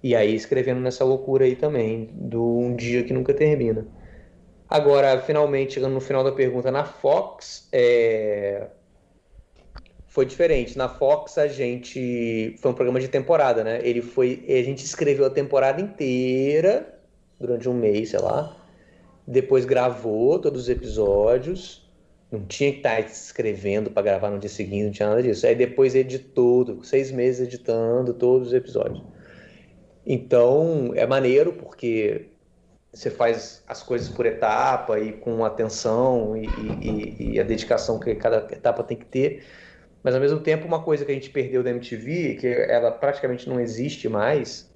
E 0.02 0.14
aí 0.14 0.34
escrevendo 0.34 0.80
nessa 0.80 1.04
loucura 1.04 1.44
aí 1.44 1.56
também, 1.56 2.10
do 2.12 2.58
um 2.58 2.74
dia 2.76 3.02
que 3.02 3.12
nunca 3.12 3.34
termina. 3.34 3.86
Agora, 4.68 5.20
finalmente, 5.22 5.74
chegando 5.74 5.94
no 5.94 6.00
final 6.00 6.22
da 6.22 6.30
pergunta, 6.30 6.70
na 6.70 6.84
Fox, 6.84 7.68
é... 7.72 8.66
foi 10.06 10.26
diferente. 10.26 10.76
Na 10.76 10.88
Fox, 10.88 11.38
a 11.38 11.48
gente. 11.48 12.54
Foi 12.58 12.70
um 12.70 12.74
programa 12.74 13.00
de 13.00 13.08
temporada, 13.08 13.64
né? 13.64 13.80
Ele 13.82 14.02
foi. 14.02 14.44
A 14.46 14.62
gente 14.62 14.84
escreveu 14.84 15.24
a 15.24 15.30
temporada 15.30 15.80
inteira, 15.80 16.98
durante 17.40 17.68
um 17.68 17.74
mês, 17.74 18.10
sei 18.10 18.20
lá. 18.20 18.56
Depois 19.26 19.64
gravou 19.64 20.38
todos 20.38 20.62
os 20.62 20.68
episódios. 20.68 21.86
Não 22.30 22.44
tinha 22.44 22.70
que 22.70 22.78
estar 22.78 23.00
escrevendo 23.00 23.90
para 23.90 24.02
gravar 24.02 24.30
no 24.30 24.38
dia 24.38 24.50
seguinte, 24.50 24.84
não 24.84 24.92
tinha 24.92 25.08
nada 25.08 25.22
disso. 25.22 25.46
Aí 25.46 25.54
depois 25.54 25.94
editou, 25.94 26.84
seis 26.84 27.10
meses 27.10 27.46
editando 27.46 28.12
todos 28.12 28.48
os 28.48 28.54
episódios. 28.54 29.02
Então, 30.10 30.92
é 30.94 31.06
maneiro 31.06 31.52
porque 31.52 32.30
você 32.90 33.10
faz 33.10 33.62
as 33.68 33.82
coisas 33.82 34.08
por 34.08 34.24
etapa 34.24 34.98
e 34.98 35.12
com 35.12 35.44
atenção 35.44 36.34
e, 36.34 36.46
e, 36.46 37.34
e, 37.34 37.40
a 37.40 37.42
dedicação 37.42 38.00
que 38.00 38.14
cada 38.14 38.38
etapa 38.50 38.82
tem 38.82 38.96
que 38.96 39.04
ter. 39.04 39.44
Mas, 40.02 40.14
ao 40.14 40.20
mesmo 40.20 40.40
tempo, 40.40 40.66
uma 40.66 40.82
coisa 40.82 41.04
que 41.04 41.12
a 41.12 41.14
gente 41.14 41.28
perdeu 41.28 41.62
da 41.62 41.70
MTV, 41.70 42.36
que 42.36 42.46
ela 42.46 42.90
praticamente 42.90 43.46
não 43.48 43.60
existe 43.60 44.08
mais, 44.08 44.72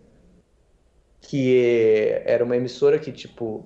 que 1.22 2.10
era 2.26 2.44
uma 2.44 2.56
emissora 2.56 2.98
que, 2.98 3.10
tipo, 3.10 3.64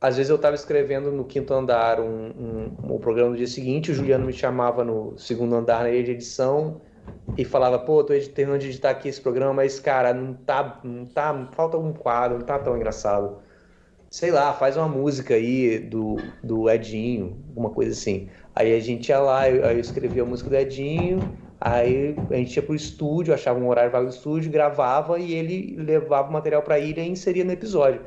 às 0.00 0.16
vezes 0.16 0.30
eu 0.30 0.36
estava 0.36 0.56
escrevendo 0.56 1.12
no 1.12 1.24
quinto 1.24 1.54
andar 1.54 2.00
um, 2.00 2.30
um, 2.30 2.94
um, 2.94 2.98
programa 2.98 3.30
no 3.30 3.36
dia 3.36 3.46
seguinte, 3.46 3.92
o 3.92 3.94
Juliano 3.94 4.26
me 4.26 4.32
chamava 4.32 4.84
no 4.84 5.16
segundo 5.18 5.54
andar 5.54 5.84
na 5.84 5.90
edição, 5.90 6.80
e 7.36 7.44
falava, 7.44 7.78
pô, 7.78 8.02
tô 8.02 8.14
terminando 8.34 8.60
de 8.60 8.68
editar 8.68 8.90
aqui 8.90 9.08
esse 9.08 9.20
programa, 9.20 9.52
mas, 9.52 9.78
cara, 9.78 10.12
não 10.12 10.34
tá, 10.34 10.80
não 10.82 11.06
tá, 11.06 11.48
falta 11.52 11.76
um 11.76 11.92
quadro, 11.92 12.38
não 12.38 12.44
tá 12.44 12.58
tão 12.58 12.76
engraçado. 12.76 13.38
Sei 14.10 14.30
lá, 14.30 14.52
faz 14.54 14.76
uma 14.76 14.88
música 14.88 15.34
aí 15.34 15.78
do, 15.78 16.16
do 16.42 16.68
Edinho, 16.68 17.36
alguma 17.48 17.70
coisa 17.70 17.92
assim. 17.92 18.28
Aí 18.54 18.74
a 18.74 18.80
gente 18.80 19.08
ia 19.08 19.20
lá, 19.20 19.48
eu, 19.48 19.62
eu 19.62 19.78
escrevia 19.78 20.22
a 20.22 20.26
música 20.26 20.48
do 20.48 20.56
Edinho, 20.56 21.20
aí 21.60 22.16
a 22.30 22.36
gente 22.36 22.56
ia 22.56 22.62
pro 22.62 22.74
estúdio, 22.74 23.34
achava 23.34 23.58
um 23.58 23.68
horário 23.68 23.90
vago 23.90 24.06
do 24.06 24.12
estúdio, 24.12 24.50
gravava 24.50 25.18
e 25.18 25.34
ele 25.34 25.76
levava 25.78 26.28
o 26.28 26.32
material 26.32 26.62
pra 26.62 26.78
ilha 26.78 27.02
e 27.02 27.08
inseria 27.08 27.44
no 27.44 27.52
episódio. 27.52 28.00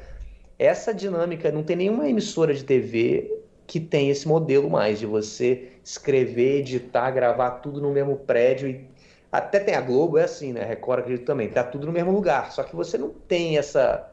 Essa 0.57 0.93
dinâmica, 0.93 1.51
não 1.51 1.63
tem 1.63 1.75
nenhuma 1.75 2.09
emissora 2.09 2.53
de 2.53 2.63
TV 2.63 3.31
que 3.65 3.79
tem 3.79 4.09
esse 4.09 4.27
modelo 4.27 4.69
mais 4.69 4.99
de 4.99 5.05
você 5.05 5.69
escrever, 5.81 6.59
editar, 6.59 7.09
gravar 7.11 7.51
tudo 7.51 7.79
no 7.79 7.89
mesmo 7.91 8.17
prédio 8.17 8.67
e 8.67 8.90
até 9.32 9.60
tem 9.60 9.76
a 9.76 9.82
Globo, 9.82 10.17
é 10.17 10.24
assim, 10.24 10.52
né? 10.52 10.63
Record 10.63 11.00
acredito 11.02 11.26
também, 11.26 11.50
tá 11.50 11.63
tudo 11.63 11.88
no 11.88 11.94
mesmo 11.94 12.12
lugar. 12.12 12.52
Só 12.52 12.63
que 12.63 12.76
você 12.76 12.98
não 12.98 13.10
tem 13.10 13.58
essa 13.58 14.08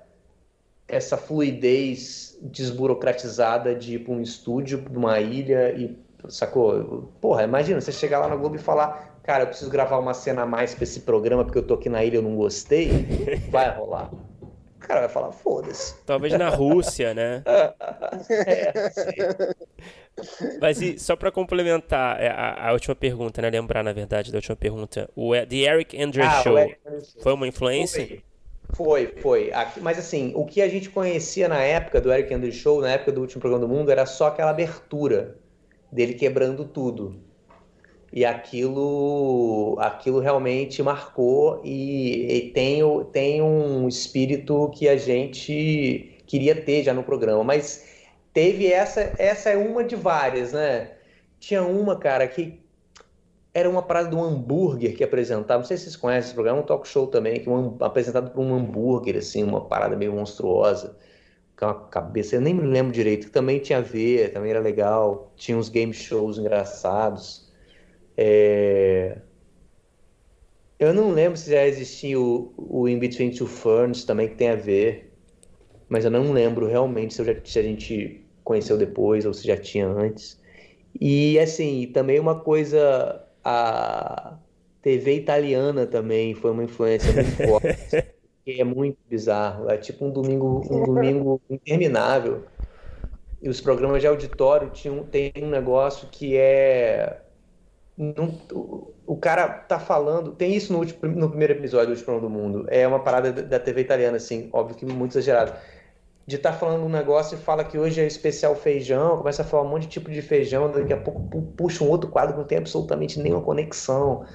essa 0.86 1.18
fluidez 1.18 2.38
desburocratizada 2.40 3.74
de 3.74 3.96
ir 3.96 3.98
para 4.04 4.14
um 4.14 4.22
estúdio, 4.22 4.82
para 4.82 4.98
uma 4.98 5.20
ilha 5.20 5.70
e 5.72 5.98
sacou? 6.28 7.12
Porra, 7.20 7.42
imagina 7.42 7.80
você 7.80 7.92
chegar 7.92 8.20
lá 8.20 8.28
na 8.28 8.36
Globo 8.36 8.56
e 8.56 8.58
falar, 8.58 9.20
cara, 9.22 9.42
eu 9.42 9.48
preciso 9.48 9.70
gravar 9.70 9.98
uma 9.98 10.14
cena 10.14 10.42
a 10.42 10.46
mais 10.46 10.74
pra 10.74 10.84
esse 10.84 11.00
programa 11.00 11.44
porque 11.44 11.58
eu 11.58 11.66
tô 11.66 11.74
aqui 11.74 11.88
na 11.90 12.02
ilha 12.02 12.14
e 12.14 12.18
eu 12.18 12.22
não 12.22 12.34
gostei. 12.36 12.90
Vai 13.50 13.76
rolar. 13.76 14.10
O 14.78 14.86
cara 14.88 15.00
vai 15.00 15.08
falar, 15.08 15.32
foda-se. 15.32 15.96
Talvez 16.06 16.32
na 16.38 16.48
Rússia, 16.48 17.12
né? 17.12 17.42
é, 18.30 18.90
sim. 18.90 20.58
Mas 20.60 20.80
e, 20.80 20.98
só 20.98 21.16
para 21.16 21.32
complementar 21.32 22.20
é, 22.20 22.28
a, 22.28 22.68
a, 22.68 22.72
última 22.72 22.94
pergunta, 22.94 23.42
né? 23.42 23.50
Lembrar, 23.50 23.82
na 23.82 23.92
verdade, 23.92 24.30
da 24.30 24.38
última 24.38 24.56
pergunta. 24.56 25.10
O 25.16 25.32
The 25.32 25.56
Eric 25.56 26.00
Andre 26.00 26.22
ah, 26.22 26.42
Show 26.42 26.56
Eric 26.56 26.78
foi 27.20 27.32
uma 27.32 27.46
influência? 27.46 28.06
Foi. 28.06 28.22
Foi, 28.74 29.06
foi. 29.20 29.50
Mas 29.80 29.98
assim, 29.98 30.32
o 30.34 30.44
que 30.44 30.60
a 30.60 30.68
gente 30.68 30.90
conhecia 30.90 31.48
na 31.48 31.60
época 31.60 32.00
do 32.00 32.12
Eric 32.12 32.32
Andre 32.32 32.52
Show, 32.52 32.80
na 32.80 32.90
época 32.90 33.10
do 33.10 33.20
último 33.20 33.40
programa 33.40 33.66
do 33.66 33.72
mundo, 33.72 33.90
era 33.90 34.04
só 34.06 34.26
aquela 34.28 34.50
abertura 34.50 35.36
dele 35.90 36.14
quebrando 36.14 36.64
tudo. 36.64 37.18
E 38.12 38.24
aquilo, 38.24 39.76
aquilo 39.78 40.18
realmente 40.18 40.82
marcou 40.82 41.60
e, 41.62 42.36
e 42.36 42.50
tem, 42.52 42.80
tem 43.12 43.42
um 43.42 43.86
espírito 43.86 44.70
que 44.74 44.88
a 44.88 44.96
gente 44.96 46.18
queria 46.26 46.54
ter 46.54 46.82
já 46.82 46.94
no 46.94 47.02
programa. 47.02 47.44
Mas 47.44 47.86
teve 48.32 48.66
essa, 48.66 49.12
essa 49.18 49.50
é 49.50 49.56
uma 49.56 49.84
de 49.84 49.94
várias, 49.96 50.52
né? 50.52 50.92
Tinha 51.38 51.62
uma, 51.62 51.96
cara, 51.98 52.26
que 52.26 52.60
era 53.58 53.68
uma 53.68 53.82
parada 53.82 54.14
um 54.14 54.22
hambúrguer 54.22 54.96
que 54.96 55.02
apresentava. 55.04 55.60
Não 55.60 55.66
sei 55.66 55.76
se 55.76 55.84
vocês 55.84 55.96
conhecem 55.96 56.28
esse 56.28 56.34
programa, 56.34 56.58
é 56.58 56.62
um 56.62 56.66
talk 56.66 56.86
show 56.86 57.06
também, 57.06 57.40
que 57.40 57.48
um, 57.48 57.76
apresentado 57.80 58.30
por 58.30 58.40
um 58.40 58.54
hambúrguer, 58.54 59.16
assim, 59.16 59.42
uma 59.42 59.64
parada 59.64 59.96
meio 59.96 60.12
monstruosa. 60.12 60.96
Com 61.56 61.66
uma 61.66 61.74
cabeça, 61.74 62.36
eu 62.36 62.40
nem 62.40 62.54
me 62.54 62.62
lembro 62.62 62.92
direito, 62.92 63.26
que 63.26 63.32
também 63.32 63.58
tinha 63.58 63.78
a 63.78 63.82
ver, 63.82 64.32
também 64.32 64.50
era 64.50 64.60
legal. 64.60 65.32
Tinha 65.36 65.58
uns 65.58 65.68
game 65.68 65.92
shows 65.92 66.38
engraçados. 66.38 67.47
É... 68.20 69.18
Eu 70.76 70.92
não 70.92 71.12
lembro 71.12 71.38
se 71.38 71.50
já 71.50 71.64
existia 71.66 72.18
o, 72.18 72.52
o 72.56 72.88
In 72.88 72.98
Between 72.98 73.30
Two 73.30 73.46
Ferns 73.46 74.04
também, 74.04 74.28
que 74.28 74.34
tem 74.34 74.50
a 74.50 74.56
ver. 74.56 75.12
Mas 75.88 76.04
eu 76.04 76.10
não 76.10 76.32
lembro 76.32 76.66
realmente 76.66 77.14
se, 77.14 77.24
já, 77.24 77.34
se 77.44 77.58
a 77.58 77.62
gente 77.62 78.24
conheceu 78.42 78.76
depois 78.76 79.24
ou 79.24 79.32
se 79.32 79.46
já 79.46 79.56
tinha 79.56 79.86
antes. 79.86 80.40
E 81.00 81.38
assim, 81.38 81.90
também 81.94 82.18
uma 82.18 82.40
coisa 82.40 83.24
a 83.44 84.36
TV 84.82 85.14
italiana 85.14 85.86
também 85.86 86.34
foi 86.34 86.50
uma 86.50 86.64
influência 86.64 87.12
muito 87.12 87.46
forte. 87.46 88.18
que 88.44 88.60
é 88.60 88.64
muito 88.64 88.98
bizarro. 89.08 89.70
É 89.70 89.76
tipo 89.76 90.04
um 90.06 90.10
domingo, 90.10 90.66
um 90.70 90.84
domingo 90.84 91.40
interminável. 91.48 92.44
E 93.42 93.48
os 93.48 93.60
programas 93.60 94.00
de 94.00 94.08
auditório 94.08 94.70
tinham, 94.70 95.04
tem 95.04 95.32
um 95.42 95.48
negócio 95.48 96.08
que 96.10 96.36
é. 96.36 97.20
Não, 97.98 98.32
o 99.06 99.16
cara 99.16 99.48
tá 99.48 99.78
falando. 99.78 100.32
Tem 100.32 100.54
isso 100.54 100.72
no, 100.72 100.78
último, 100.78 101.00
no 101.08 101.28
primeiro 101.28 101.54
episódio 101.54 101.88
do 101.88 101.98
Último 101.98 102.20
do 102.20 102.30
Mundo. 102.30 102.66
É 102.68 102.86
uma 102.86 103.00
parada 103.00 103.32
da 103.32 103.58
TV 103.58 103.80
italiana, 103.80 104.16
assim, 104.18 104.48
óbvio 104.52 104.76
que 104.76 104.86
muito 104.86 105.18
exagerado 105.18 105.52
de 106.28 106.36
estar 106.36 106.52
tá 106.52 106.58
falando 106.58 106.84
um 106.84 106.90
negócio 106.90 107.36
e 107.36 107.40
fala 107.40 107.64
que 107.64 107.78
hoje 107.78 108.02
é 108.02 108.06
especial 108.06 108.54
feijão, 108.54 109.16
começa 109.16 109.40
a 109.40 109.44
falar 109.46 109.62
um 109.62 109.70
monte 109.70 109.84
de 109.84 109.88
tipo 109.88 110.10
de 110.10 110.20
feijão, 110.20 110.70
daqui 110.70 110.92
a 110.92 110.96
pouco 110.98 111.22
puxa 111.56 111.82
um 111.82 111.88
outro 111.88 112.10
quadro 112.10 112.34
que 112.34 112.38
não 112.38 112.46
tem 112.46 112.58
absolutamente 112.58 113.18
nenhuma 113.18 113.40
conexão 113.40 114.26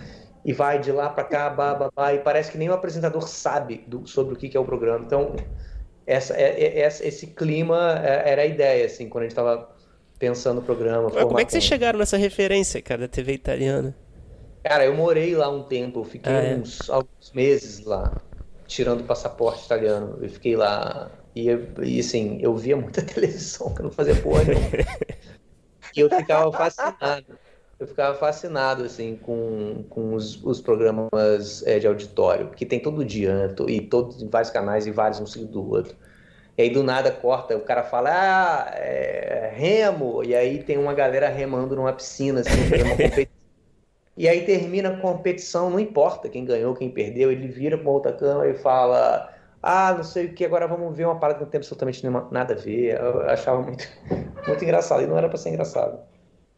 e 0.44 0.52
vai 0.52 0.80
de 0.80 0.92
lá 0.92 1.08
para 1.08 1.24
cá, 1.24 1.52
babá, 1.52 2.12
e 2.12 2.18
parece 2.18 2.52
que 2.52 2.58
nem 2.58 2.68
o 2.68 2.74
apresentador 2.74 3.28
sabe 3.28 3.84
do, 3.88 4.08
sobre 4.08 4.34
o 4.34 4.38
que, 4.38 4.50
que, 4.50 4.58
é 4.58 4.60
o 4.60 4.66
programa. 4.66 5.06
Então, 5.06 5.36
essa, 6.08 6.34
é, 6.36 6.80
é, 6.80 6.88
esse 6.88 7.28
clima 7.28 8.02
é, 8.04 8.32
era 8.32 8.42
a 8.42 8.46
ideia, 8.48 8.88
assim, 8.88 9.08
quando 9.08 9.22
a 9.22 9.26
gente 9.26 9.34
estava 9.34 9.73
pensando 10.24 10.60
o 10.60 10.62
programa. 10.62 11.12
Mas 11.14 11.24
como 11.26 11.38
é 11.38 11.44
que 11.44 11.52
vocês 11.52 11.66
chegaram 11.66 12.00
nessa 12.00 12.16
referência, 12.16 12.82
cara, 12.82 13.02
da 13.02 13.08
TV 13.10 13.34
italiana? 13.34 13.94
Cara, 14.64 14.86
eu 14.86 14.96
morei 14.96 15.36
lá 15.36 15.50
um 15.50 15.64
tempo, 15.64 16.00
eu 16.00 16.04
fiquei 16.06 16.32
ah, 16.32 16.56
uns 16.56 16.90
alguns 16.90 17.34
meses 17.34 17.84
lá, 17.84 18.16
tirando 18.66 19.02
o 19.02 19.04
passaporte 19.04 19.66
italiano. 19.66 20.18
Eu 20.22 20.30
fiquei 20.30 20.56
lá 20.56 21.12
e, 21.36 21.50
e 21.84 22.00
assim, 22.00 22.40
eu 22.42 22.56
via 22.56 22.78
muita 22.78 23.02
televisão, 23.04 23.74
que 23.74 23.82
eu 23.82 23.84
não 23.84 23.92
fazia 23.92 24.16
porra 24.16 24.46
nenhuma. 24.46 24.70
e 25.94 26.00
eu 26.00 26.10
ficava 26.10 26.50
fascinado. 26.54 27.26
Eu 27.78 27.88
ficava 27.88 28.18
fascinado, 28.18 28.84
assim, 28.86 29.20
com, 29.22 29.84
com 29.90 30.14
os, 30.14 30.42
os 30.42 30.62
programas 30.62 31.64
é, 31.66 31.80
de 31.80 31.88
auditório, 31.88 32.52
que 32.52 32.66
tem 32.66 32.80
todo 32.80 33.04
dia, 33.04 33.36
né? 33.50 33.56
E 33.68 33.82
todos 33.82 34.22
em 34.22 34.30
vários 34.30 34.52
canais 34.52 34.88
e 34.88 34.92
vários 34.92 35.20
um 35.20 35.26
seguido 35.26 35.52
do 35.52 35.70
outro. 35.70 35.94
E 36.58 36.62
aí 36.62 36.70
do 36.70 36.84
nada 36.84 37.12
corta, 37.12 37.58
o 37.58 37.62
cara 37.62 37.84
fala, 37.84 38.10
ah, 38.12 38.72
é, 38.76 39.52
remo, 39.56 40.24
e 40.24 40.36
aí 40.36 40.62
tem 40.62 40.78
uma 40.78 40.94
galera 40.94 41.28
remando 41.28 41.76
numa 41.76 41.92
piscina, 41.92 42.42
assim, 42.42 42.52
uma 42.52 42.90
competição. 42.92 43.26
E 44.16 44.30
aí 44.30 44.46
termina 44.46 44.90
a 44.90 44.98
competição, 44.98 45.72
não 45.72 45.80
importa 45.80 46.30
quem 46.30 46.46
ganhou, 46.46 46.76
quem 46.76 46.92
perdeu, 46.92 47.32
ele 47.32 47.48
vira 47.48 47.76
para 47.76 47.90
outra 47.90 48.14
câmera 48.14 48.52
e 48.52 48.54
fala, 48.54 49.34
ah, 49.64 49.94
não 49.96 50.04
sei 50.04 50.28
o 50.28 50.34
que, 50.34 50.46
agora 50.46 50.68
vamos 50.68 50.96
ver 50.96 51.06
uma 51.06 51.18
parada 51.20 51.40
que 51.40 51.46
não 51.46 51.50
tem 51.50 51.58
absolutamente 51.58 52.04
nenhuma, 52.04 52.28
nada 52.30 52.54
a 52.54 52.58
ver. 52.58 53.00
Eu 53.00 53.22
achava 53.22 53.62
muito, 53.62 53.88
muito 54.48 54.64
engraçado, 54.64 55.02
e 55.02 55.08
não 55.08 55.18
era 55.18 55.28
para 55.28 55.38
ser 55.38 55.50
engraçado. 55.50 56.00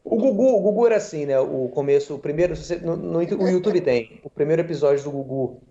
O 0.04 0.18
Gugu, 0.18 0.58
o 0.58 0.60
Gugu 0.60 0.88
era 0.88 0.98
assim, 0.98 1.26
né? 1.26 1.40
O 1.40 1.70
começo, 1.70 2.16
o 2.16 2.20
primeiro, 2.20 2.54
no, 2.84 2.96
no, 2.98 3.20
o 3.20 3.48
YouTube 3.48 3.80
tem, 3.82 4.20
o 4.24 4.30
primeiro 4.30 4.62
episódio 4.62 5.04
do 5.04 5.12
Gugu, 5.12 5.62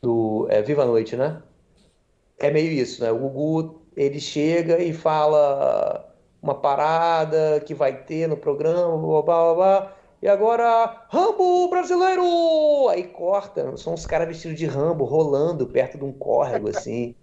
do 0.00 0.46
é, 0.50 0.62
Viva 0.62 0.82
a 0.82 0.86
Noite, 0.86 1.16
né? 1.16 1.42
É 2.38 2.50
meio 2.50 2.70
isso, 2.72 3.02
né? 3.02 3.10
O 3.10 3.18
Gugu, 3.18 3.82
ele 3.96 4.20
chega 4.20 4.82
e 4.82 4.92
fala 4.92 6.12
uma 6.42 6.54
parada 6.54 7.60
que 7.60 7.74
vai 7.74 8.04
ter 8.04 8.28
no 8.28 8.36
programa, 8.36 8.96
blá, 8.98 9.22
blá, 9.22 9.22
blá, 9.22 9.54
blá 9.54 9.96
e 10.24 10.26
agora, 10.28 11.04
Rambo 11.10 11.68
brasileiro! 11.68 12.88
Aí 12.88 13.04
corta, 13.08 13.76
são 13.76 13.92
os 13.92 14.06
caras 14.06 14.26
vestidos 14.26 14.58
de 14.58 14.64
Rambo 14.64 15.04
rolando 15.04 15.66
perto 15.66 15.98
de 15.98 16.04
um 16.04 16.12
córrego, 16.14 16.70
assim. 16.70 17.14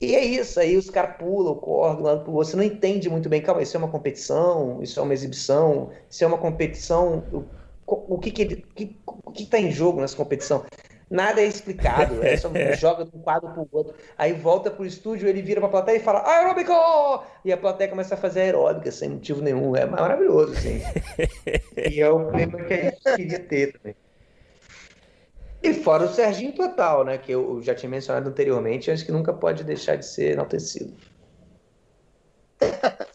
E 0.00 0.16
é 0.16 0.24
isso, 0.24 0.58
aí 0.58 0.76
os 0.76 0.90
caras 0.90 1.16
pulam 1.18 1.52
o 1.52 1.56
córrego 1.56 2.02
lá 2.02 2.16
pro 2.18 2.32
Você 2.32 2.56
não 2.56 2.64
entende 2.64 3.08
muito 3.08 3.28
bem, 3.28 3.40
calma, 3.40 3.62
isso 3.62 3.76
é 3.76 3.78
uma 3.78 3.88
competição, 3.88 4.82
isso 4.82 4.98
é 4.98 5.02
uma 5.04 5.14
exibição, 5.14 5.90
isso 6.10 6.24
é 6.24 6.26
uma 6.26 6.36
competição. 6.36 7.22
O, 7.86 8.14
o 8.16 8.18
que 8.18 8.32
que, 8.32 8.56
que, 8.56 9.00
o 9.06 9.30
que 9.30 9.46
tá 9.46 9.60
em 9.60 9.70
jogo 9.70 10.00
nessa 10.00 10.16
competição? 10.16 10.64
Nada 11.12 11.42
é 11.42 11.44
explicado, 11.44 12.24
é 12.24 12.38
só 12.38 12.50
joga 12.74 13.04
de 13.04 13.14
um 13.14 13.20
quadro 13.20 13.50
pro 13.50 13.68
outro. 13.70 13.94
Aí 14.16 14.32
volta 14.32 14.70
pro 14.70 14.86
estúdio, 14.86 15.28
ele 15.28 15.42
vira 15.42 15.60
pra 15.60 15.68
plateia 15.68 15.98
e 15.98 16.00
fala 16.00 16.26
aeróbico! 16.26 16.72
E 17.44 17.52
a 17.52 17.56
plateia 17.58 17.90
começa 17.90 18.14
a 18.14 18.16
fazer 18.16 18.40
aeróbica 18.40 18.90
sem 18.90 19.10
motivo 19.10 19.42
nenhum. 19.42 19.76
É 19.76 19.84
maravilhoso, 19.84 20.54
assim. 20.54 20.80
e 21.76 22.00
é 22.00 22.08
o 22.08 22.30
clima 22.30 22.62
que 22.62 22.72
a 22.72 22.82
gente 22.84 23.02
queria 23.14 23.40
ter 23.40 23.72
também. 23.74 23.94
E 25.62 25.74
fora 25.74 26.04
o 26.04 26.08
Serginho 26.08 26.54
Total, 26.54 27.04
né? 27.04 27.18
Que 27.18 27.32
eu 27.32 27.60
já 27.60 27.74
tinha 27.74 27.90
mencionado 27.90 28.30
anteriormente, 28.30 28.90
acho 28.90 29.04
que 29.04 29.12
nunca 29.12 29.34
pode 29.34 29.64
deixar 29.64 29.96
de 29.96 30.06
ser 30.06 30.32
enaltecido. 30.32 30.94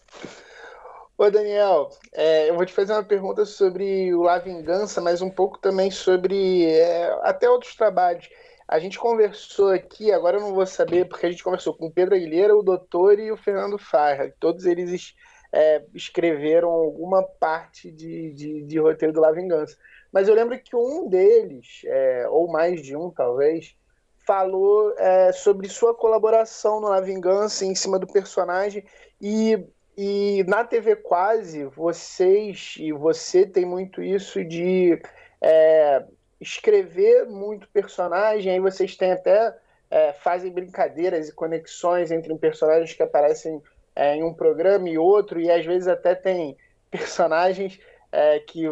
Ô 1.19 1.31
Daniel, 1.31 1.89
é, 2.13 2.47
eu 2.47 2.55
vou 2.55 2.63
te 2.63 2.71
fazer 2.71 2.93
uma 2.93 3.03
pergunta 3.03 3.43
sobre 3.43 4.13
o 4.13 4.21
La 4.21 4.37
Vingança, 4.37 5.01
mas 5.01 5.19
um 5.19 5.31
pouco 5.31 5.57
também 5.57 5.89
sobre 5.89 6.67
é, 6.67 7.11
até 7.23 7.49
outros 7.49 7.75
trabalhos. 7.75 8.29
A 8.67 8.77
gente 8.77 8.99
conversou 8.99 9.69
aqui, 9.71 10.11
agora 10.11 10.37
eu 10.37 10.41
não 10.41 10.53
vou 10.53 10.67
saber, 10.67 11.07
porque 11.07 11.25
a 11.25 11.31
gente 11.31 11.43
conversou 11.43 11.73
com 11.73 11.87
o 11.87 11.91
Pedro 11.91 12.13
Aguilera, 12.13 12.55
o 12.55 12.61
Doutor 12.61 13.17
e 13.17 13.31
o 13.31 13.37
Fernando 13.37 13.79
Farra. 13.79 14.31
Todos 14.39 14.67
eles 14.67 15.15
é, 15.51 15.83
escreveram 15.91 16.69
alguma 16.69 17.23
parte 17.23 17.91
de, 17.91 18.31
de, 18.33 18.61
de, 18.61 18.79
roteiro 18.79 19.11
do 19.11 19.21
La 19.21 19.31
Vingança. 19.31 19.75
Mas 20.11 20.27
eu 20.27 20.35
lembro 20.35 20.59
que 20.59 20.75
um 20.75 21.09
deles, 21.09 21.81
é, 21.85 22.27
ou 22.29 22.47
mais 22.47 22.79
de 22.83 22.95
um 22.95 23.09
talvez, 23.09 23.75
falou 24.23 24.93
é, 24.99 25.31
sobre 25.31 25.67
sua 25.67 25.95
colaboração 25.95 26.79
no 26.79 26.89
La 26.89 27.01
Vingança 27.01 27.65
em 27.65 27.73
cima 27.73 27.97
do 27.97 28.05
personagem 28.05 28.85
e 29.19 29.65
e 29.97 30.43
na 30.47 30.63
TV 30.63 30.95
Quase, 30.95 31.65
vocês 31.65 32.75
e 32.77 32.91
você 32.91 33.47
tem 33.47 33.65
muito 33.65 34.03
isso 34.03 34.43
de 34.45 35.01
é, 35.41 36.03
escrever 36.39 37.25
muito 37.25 37.67
personagem, 37.69 38.51
aí 38.51 38.59
vocês 38.59 38.95
têm 38.95 39.13
até 39.13 39.57
é, 39.89 40.13
fazem 40.13 40.51
brincadeiras 40.51 41.29
e 41.29 41.33
conexões 41.33 42.11
entre 42.11 42.35
personagens 42.37 42.93
que 42.93 43.01
aparecem 43.01 43.61
é, 43.95 44.15
em 44.15 44.23
um 44.23 44.33
programa 44.33 44.87
e 44.87 44.99
outro, 44.99 45.39
e 45.39 45.49
às 45.49 45.65
vezes 45.65 45.87
até 45.87 46.13
tem 46.13 46.55
personagens 46.91 47.79
é, 48.11 48.39
que 48.39 48.65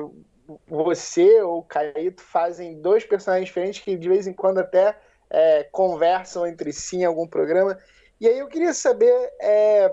você 0.68 1.42
ou 1.42 1.60
o 1.60 1.64
Caíto 1.64 2.22
fazem 2.22 2.80
dois 2.80 3.04
personagens 3.04 3.48
diferentes 3.48 3.82
que 3.82 3.98
de 3.98 4.08
vez 4.08 4.28
em 4.28 4.34
quando 4.34 4.60
até 4.60 4.96
é, 5.30 5.64
conversam 5.72 6.46
entre 6.46 6.72
si 6.72 6.98
em 6.98 7.06
algum 7.06 7.28
programa. 7.28 7.80
E 8.22 8.28
aí 8.28 8.38
eu 8.38 8.48
queria 8.48 8.74
saber 8.74 9.12
é, 9.42 9.92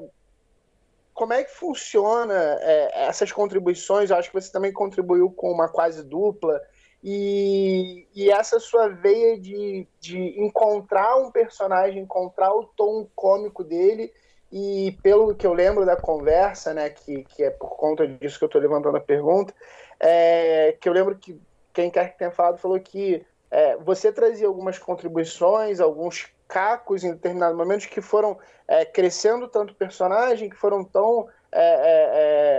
como 1.22 1.34
é 1.34 1.44
que 1.44 1.52
funciona 1.52 2.34
é, 2.60 3.06
essas 3.06 3.30
contribuições? 3.30 4.10
Eu 4.10 4.16
acho 4.16 4.28
que 4.28 4.34
você 4.34 4.50
também 4.50 4.72
contribuiu 4.72 5.30
com 5.30 5.52
uma 5.52 5.68
quase 5.68 6.02
dupla. 6.02 6.60
E, 7.00 8.08
e 8.12 8.28
essa 8.28 8.58
sua 8.58 8.88
veia 8.88 9.38
de, 9.38 9.86
de 10.00 10.18
encontrar 10.42 11.14
um 11.18 11.30
personagem, 11.30 12.02
encontrar 12.02 12.52
o 12.52 12.64
tom 12.64 13.06
cômico 13.14 13.62
dele 13.62 14.12
e 14.50 14.98
pelo 15.00 15.32
que 15.32 15.46
eu 15.46 15.52
lembro 15.52 15.86
da 15.86 15.94
conversa, 15.96 16.74
né, 16.74 16.90
que, 16.90 17.22
que 17.22 17.44
é 17.44 17.50
por 17.50 17.76
conta 17.76 18.04
disso 18.04 18.36
que 18.36 18.44
eu 18.44 18.46
estou 18.46 18.60
levantando 18.60 18.96
a 18.96 19.00
pergunta, 19.00 19.54
é, 20.00 20.76
que 20.80 20.88
eu 20.88 20.92
lembro 20.92 21.16
que 21.16 21.40
quem 21.72 21.88
quer 21.88 22.10
que 22.10 22.18
tenha 22.18 22.32
falado 22.32 22.58
falou 22.58 22.80
que 22.80 23.24
é, 23.48 23.76
você 23.76 24.10
trazia 24.10 24.48
algumas 24.48 24.76
contribuições, 24.76 25.78
alguns 25.78 26.32
cacos 26.52 27.02
em 27.02 27.12
determinados 27.12 27.56
momentos 27.56 27.86
que 27.86 28.02
foram 28.02 28.38
é, 28.68 28.84
crescendo 28.84 29.48
tanto 29.48 29.74
personagem, 29.74 30.50
que 30.50 30.56
foram 30.56 30.84
tão 30.84 31.26
é, 31.50 31.64
é, 31.64 32.10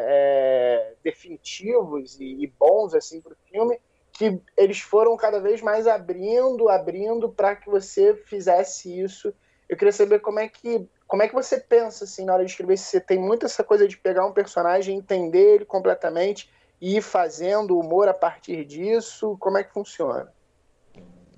é, 0.07 0.93
definitivos 1.03 2.19
e, 2.19 2.43
e, 2.43 2.47
bons 2.47 2.95
assim 2.95 3.21
para 3.21 3.33
o 3.33 3.37
filme, 3.51 3.79
que 4.11 4.41
eles 4.57 4.79
foram 4.79 5.15
cada 5.15 5.39
vez 5.39 5.61
mais 5.61 5.85
abrindo, 5.85 6.69
abrindo 6.69 7.29
para 7.29 7.55
que 7.55 7.69
você 7.69 8.15
fizesse 8.15 8.99
isso. 8.99 9.31
Eu 9.69 9.77
queria 9.77 9.91
saber 9.91 10.19
como 10.21 10.39
é 10.39 10.47
que 10.47 10.89
como 11.05 11.21
é 11.21 11.27
que 11.27 11.35
você 11.35 11.59
pensa 11.59 12.05
assim 12.05 12.25
na 12.25 12.33
hora 12.33 12.43
de 12.43 12.49
escrever? 12.49 12.75
Se 12.75 12.85
você 12.85 12.99
tem 12.99 13.19
muito 13.19 13.45
essa 13.45 13.63
coisa 13.63 13.87
de 13.87 13.95
pegar 13.95 14.25
um 14.25 14.33
personagem, 14.33 14.97
entender 14.97 15.55
ele 15.55 15.65
completamente 15.65 16.49
e 16.81 16.97
ir 16.97 17.03
fazendo 17.03 17.77
humor 17.77 18.07
a 18.07 18.13
partir 18.15 18.65
disso, 18.65 19.37
como 19.39 19.59
é 19.59 19.63
que 19.63 19.71
funciona? 19.71 20.33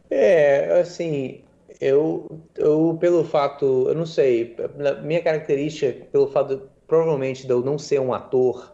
É, 0.10 0.80
assim, 0.80 1.44
eu, 1.80 2.40
eu 2.58 2.98
pelo 3.00 3.24
fato, 3.24 3.86
eu 3.88 3.96
não 3.96 4.06
sei, 4.06 4.56
minha 5.04 5.22
característica, 5.22 6.06
pelo 6.12 6.28
fato, 6.28 6.70
provavelmente, 6.88 7.46
de 7.46 7.52
eu 7.52 7.62
não 7.62 7.78
ser 7.78 8.00
um 8.00 8.14
ator 8.14 8.74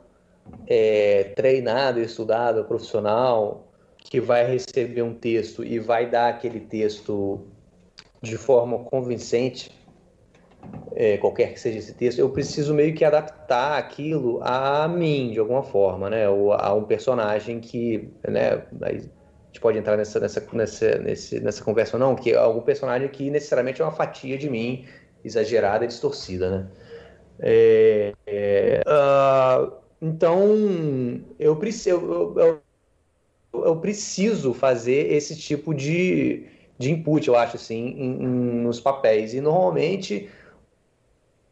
é, 0.68 1.32
treinado, 1.36 1.99
estudado, 1.99 2.64
profissional, 2.66 3.68
que 3.97 4.20
vai 4.20 4.45
receber 4.45 5.02
um 5.02 5.14
texto 5.14 5.64
e 5.64 5.80
vai 5.80 6.10
dar 6.10 6.30
aquele 6.30 6.60
texto 6.60 7.45
de 8.22 8.38
forma 8.38 8.80
convincente, 8.80 9.72
é, 10.93 11.18
qualquer 11.18 11.54
que 11.54 11.60
seja 11.60 11.80
esse 11.80 11.93
texto, 11.93 12.20
eu 12.20 12.30
preciso 12.30 12.74
meio 12.74 12.93
que 12.93 13.04
adaptar 13.04 13.78
aquilo 13.78 14.39
a 14.43 14.88
mim, 14.88 15.32
de 15.32 15.39
alguma 15.39 15.64
forma, 15.64 16.10
né? 16.10 16.30
Ou 16.30 16.54
a 16.54 16.74
um 16.74 16.84
personagem 16.84 17.60
que, 17.60 18.10
né? 18.28 18.64
Gente 19.52 19.60
pode 19.60 19.78
entrar 19.78 19.97
nessa, 19.97 20.18
nessa, 20.18 20.47
nessa, 20.54 20.97
nesse, 20.99 21.39
nessa 21.41 21.64
conversa 21.64 21.97
ou 21.97 21.99
não, 21.99 22.16
que 22.16 22.32
é 22.32 22.38
algum 22.38 22.62
personagem 22.62 23.10
que 23.10 23.30
necessariamente 23.30 23.82
é 23.82 23.86
uma 23.86 23.91
fatia 23.91 24.38
de 24.38 24.49
mim 24.49 24.86
exagerada 25.26 25.84
e 25.84 25.88
distorcida, 25.88 26.49
né? 26.49 26.68
É, 27.39 28.14
é, 28.26 28.82
uh, 28.88 29.74
então, 30.02 30.47
eu, 31.38 31.60
eu, 31.86 32.36
eu, 32.38 32.62
eu, 33.54 33.76
preciso 33.78 34.54
fazer 34.54 35.12
esse 35.12 35.36
tipo 35.36 35.74
de, 35.74 36.47
de 36.78 36.91
input, 36.91 37.28
eu 37.28 37.36
acho, 37.36 37.58
assim, 37.58 37.88
em, 37.88 38.24
em, 38.24 38.28
nos 38.64 38.80
papéis. 38.80 39.34
E 39.34 39.41
normalmente 39.41 40.30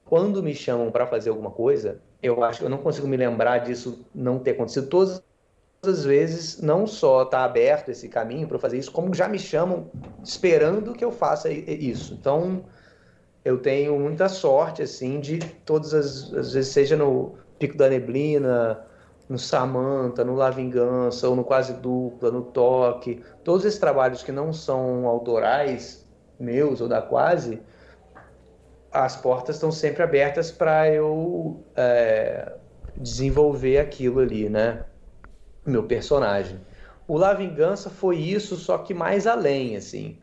quando 0.09 0.41
me 0.41 0.55
chamam 0.55 0.89
para 0.89 1.05
fazer 1.05 1.29
alguma 1.29 1.51
coisa, 1.51 2.01
eu 2.21 2.43
acho 2.43 2.59
que 2.59 2.65
eu 2.65 2.69
não 2.69 2.79
consigo 2.79 3.07
me 3.07 3.15
lembrar 3.15 3.59
disso 3.59 4.03
não 4.13 4.39
ter 4.39 4.51
acontecido 4.51 4.87
todas 4.87 5.23
as 5.81 6.03
vezes, 6.03 6.61
não 6.61 6.85
só 6.85 7.23
está 7.23 7.43
aberto 7.43 7.89
esse 7.89 8.09
caminho 8.09 8.47
para 8.47 8.59
fazer 8.59 8.77
isso, 8.77 8.91
como 8.91 9.13
já 9.13 9.27
me 9.27 9.39
chamam 9.39 9.89
esperando 10.23 10.93
que 10.93 11.03
eu 11.03 11.11
faça 11.11 11.49
isso. 11.49 12.13
Então, 12.13 12.65
eu 13.45 13.57
tenho 13.57 13.97
muita 13.97 14.27
sorte 14.27 14.81
assim 14.81 15.19
de 15.19 15.39
todas 15.65 15.93
as, 15.93 16.33
as 16.33 16.53
vezes 16.53 16.73
seja 16.73 16.97
no 16.97 17.35
Pico 17.57 17.77
da 17.77 17.89
Neblina, 17.89 18.85
no 19.29 19.37
Samanta, 19.37 20.25
no 20.25 20.35
La 20.35 20.49
Vingança, 20.49 21.29
ou 21.29 21.35
no 21.35 21.43
Quase 21.43 21.73
Dupla, 21.73 22.31
no 22.31 22.41
Toque, 22.41 23.21
todos 23.43 23.63
esses 23.63 23.79
trabalhos 23.79 24.23
que 24.23 24.31
não 24.31 24.51
são 24.51 25.05
autorais 25.05 26.05
meus 26.39 26.81
ou 26.81 26.87
da 26.87 27.01
Quase, 27.01 27.61
as 28.91 29.15
portas 29.15 29.55
estão 29.55 29.71
sempre 29.71 30.03
abertas 30.03 30.51
para 30.51 30.91
eu 30.91 31.63
é, 31.75 32.53
desenvolver 32.97 33.77
aquilo 33.77 34.19
ali, 34.19 34.49
né? 34.49 34.83
Meu 35.65 35.83
personagem. 35.83 36.59
O 37.07 37.17
La 37.17 37.33
Vingança 37.33 37.89
foi 37.89 38.17
isso, 38.17 38.55
só 38.55 38.77
que 38.77 38.93
mais 38.93 39.25
além, 39.25 39.75
assim. 39.75 40.17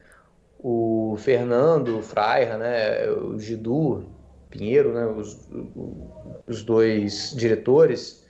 O 0.59 1.17
Fernando 1.19 2.01
Freira, 2.03 2.57
né? 2.57 3.11
O 3.11 3.39
Gidu 3.39 4.05
Pinheiro, 4.49 4.93
né? 4.95 5.07
Os, 5.07 5.49
os 6.47 6.63
dois 6.63 7.35
diretores 7.37 8.25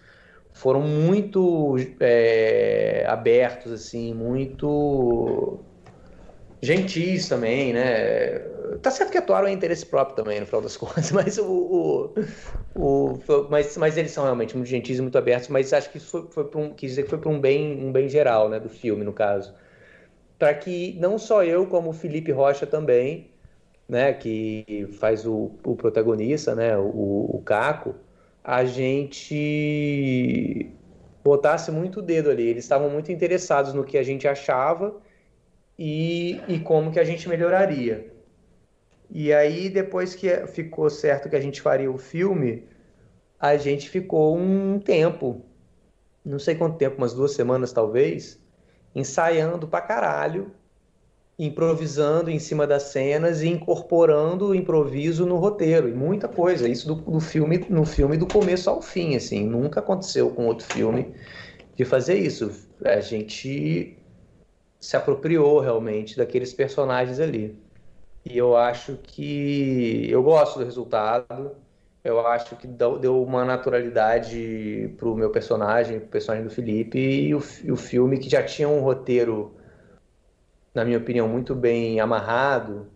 foram 0.52 0.80
muito 0.80 1.76
é, 2.00 3.04
abertos, 3.06 3.70
assim, 3.70 4.14
muito 4.14 5.60
gentis 6.66 7.28
também, 7.28 7.72
né? 7.72 8.38
Tá 8.82 8.90
certo 8.90 9.10
que 9.10 9.18
atuaram 9.18 9.48
em 9.48 9.54
interesse 9.54 9.86
próprio 9.86 10.16
também, 10.16 10.40
no 10.40 10.46
final 10.46 10.60
das 10.60 10.76
contas, 10.76 11.10
mas 11.12 11.38
o, 11.38 11.44
o, 11.44 12.14
o 12.74 13.18
mas, 13.50 13.76
mas 13.76 13.96
eles 13.96 14.10
são 14.10 14.24
realmente 14.24 14.56
muito 14.56 14.68
gentis 14.68 14.98
e 14.98 15.02
muito 15.02 15.16
abertos, 15.16 15.48
mas 15.48 15.72
acho 15.72 15.90
que 15.90 15.98
isso 15.98 16.10
foi, 16.10 16.26
foi 16.30 16.44
para 16.44 16.60
um, 16.60 16.74
quis 16.74 16.90
dizer 16.90 17.04
que 17.04 17.10
foi 17.10 17.18
para 17.18 17.30
um 17.30 17.40
bem, 17.40 17.84
um 17.84 17.92
bem 17.92 18.08
geral, 18.08 18.48
né, 18.48 18.58
do 18.60 18.68
filme, 18.68 19.04
no 19.04 19.12
caso. 19.12 19.54
Para 20.38 20.52
que 20.54 20.96
não 21.00 21.18
só 21.18 21.44
eu, 21.44 21.66
como 21.66 21.90
o 21.90 21.92
Felipe 21.92 22.32
Rocha 22.32 22.66
também, 22.66 23.30
né, 23.88 24.12
que 24.12 24.88
faz 24.98 25.26
o, 25.26 25.52
o 25.64 25.76
protagonista, 25.76 26.54
né, 26.54 26.76
o, 26.76 27.30
o 27.34 27.42
Caco, 27.44 27.94
a 28.44 28.64
gente 28.64 30.70
botasse 31.24 31.70
muito 31.70 32.00
o 32.00 32.02
dedo 32.02 32.30
ali. 32.30 32.48
Eles 32.48 32.64
estavam 32.64 32.90
muito 32.90 33.10
interessados 33.10 33.72
no 33.72 33.84
que 33.84 33.98
a 33.98 34.02
gente 34.02 34.28
achava 34.28 34.94
e, 35.78 36.40
e 36.48 36.58
como 36.60 36.90
que 36.90 37.00
a 37.00 37.04
gente 37.04 37.28
melhoraria. 37.28 38.12
E 39.10 39.32
aí, 39.32 39.68
depois 39.68 40.14
que 40.14 40.28
ficou 40.48 40.90
certo 40.90 41.28
que 41.28 41.36
a 41.36 41.40
gente 41.40 41.60
faria 41.60 41.90
o 41.90 41.98
filme, 41.98 42.64
a 43.38 43.56
gente 43.56 43.88
ficou 43.88 44.36
um 44.36 44.78
tempo, 44.80 45.42
não 46.24 46.38
sei 46.38 46.54
quanto 46.54 46.76
tempo, 46.76 46.96
umas 46.98 47.14
duas 47.14 47.32
semanas 47.32 47.72
talvez, 47.72 48.40
ensaiando 48.94 49.68
pra 49.68 49.80
caralho, 49.80 50.50
improvisando 51.38 52.30
em 52.30 52.38
cima 52.38 52.66
das 52.66 52.84
cenas 52.84 53.42
e 53.42 53.48
incorporando 53.48 54.48
o 54.48 54.54
improviso 54.54 55.26
no 55.26 55.36
roteiro, 55.36 55.88
e 55.88 55.92
muita 55.92 56.26
coisa. 56.26 56.68
Isso 56.68 56.88
do, 56.88 56.94
do 56.94 57.20
filme, 57.20 57.64
no 57.68 57.84
filme 57.84 58.16
do 58.16 58.26
começo 58.26 58.70
ao 58.70 58.80
fim, 58.80 59.14
assim, 59.14 59.46
nunca 59.46 59.80
aconteceu 59.80 60.30
com 60.30 60.46
outro 60.46 60.66
filme 60.66 61.14
de 61.76 61.84
fazer 61.84 62.14
isso. 62.14 62.50
A 62.82 63.00
gente 63.00 63.96
se 64.80 64.96
apropriou 64.96 65.60
realmente 65.60 66.16
daqueles 66.16 66.52
personagens 66.52 67.20
ali. 67.20 67.58
E 68.24 68.36
eu 68.36 68.56
acho 68.56 68.96
que 69.02 70.08
eu 70.10 70.22
gosto 70.22 70.58
do 70.58 70.64
resultado. 70.64 71.52
Eu 72.02 72.24
acho 72.26 72.56
que 72.56 72.66
deu 72.66 73.22
uma 73.22 73.44
naturalidade 73.44 74.94
pro 74.96 75.16
meu 75.16 75.30
personagem, 75.30 76.00
pro 76.00 76.08
personagem 76.08 76.46
do 76.46 76.54
Felipe, 76.54 76.98
e 76.98 77.34
o, 77.34 77.42
e 77.64 77.72
o 77.72 77.76
filme 77.76 78.18
que 78.18 78.28
já 78.30 78.44
tinha 78.44 78.68
um 78.68 78.80
roteiro, 78.80 79.54
na 80.74 80.84
minha 80.84 80.98
opinião, 80.98 81.28
muito 81.28 81.54
bem 81.54 81.98
amarrado, 82.00 82.88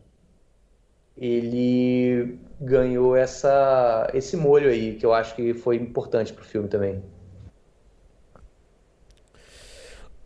ele 1.17 2.39
ganhou 2.61 3.17
essa, 3.17 4.09
esse 4.15 4.37
molho 4.37 4.71
aí, 4.71 4.95
que 4.97 5.05
eu 5.05 5.13
acho 5.13 5.35
que 5.35 5.55
foi 5.55 5.77
importante 5.77 6.33
pro 6.33 6.45
filme 6.45 6.69
também. 6.69 7.03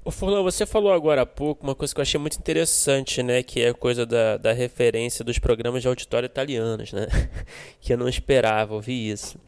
Ô 0.06 0.10
Furlan, 0.10 0.42
você 0.42 0.66
falou 0.66 0.92
agora 0.92 1.22
há 1.22 1.26
pouco 1.26 1.64
uma 1.64 1.74
coisa 1.74 1.94
que 1.94 1.98
eu 1.98 2.02
achei 2.02 2.20
muito 2.20 2.36
interessante, 2.36 3.22
né? 3.22 3.42
Que 3.42 3.62
é 3.62 3.68
a 3.70 3.74
coisa 3.74 4.04
da, 4.04 4.36
da 4.36 4.52
referência 4.52 5.24
dos 5.24 5.38
programas 5.38 5.80
de 5.80 5.88
auditório 5.88 6.26
italianos, 6.26 6.92
né? 6.92 7.06
que 7.80 7.90
eu 7.90 7.96
não 7.96 8.06
esperava 8.06 8.74
ouvir 8.74 9.12
isso. 9.12 9.38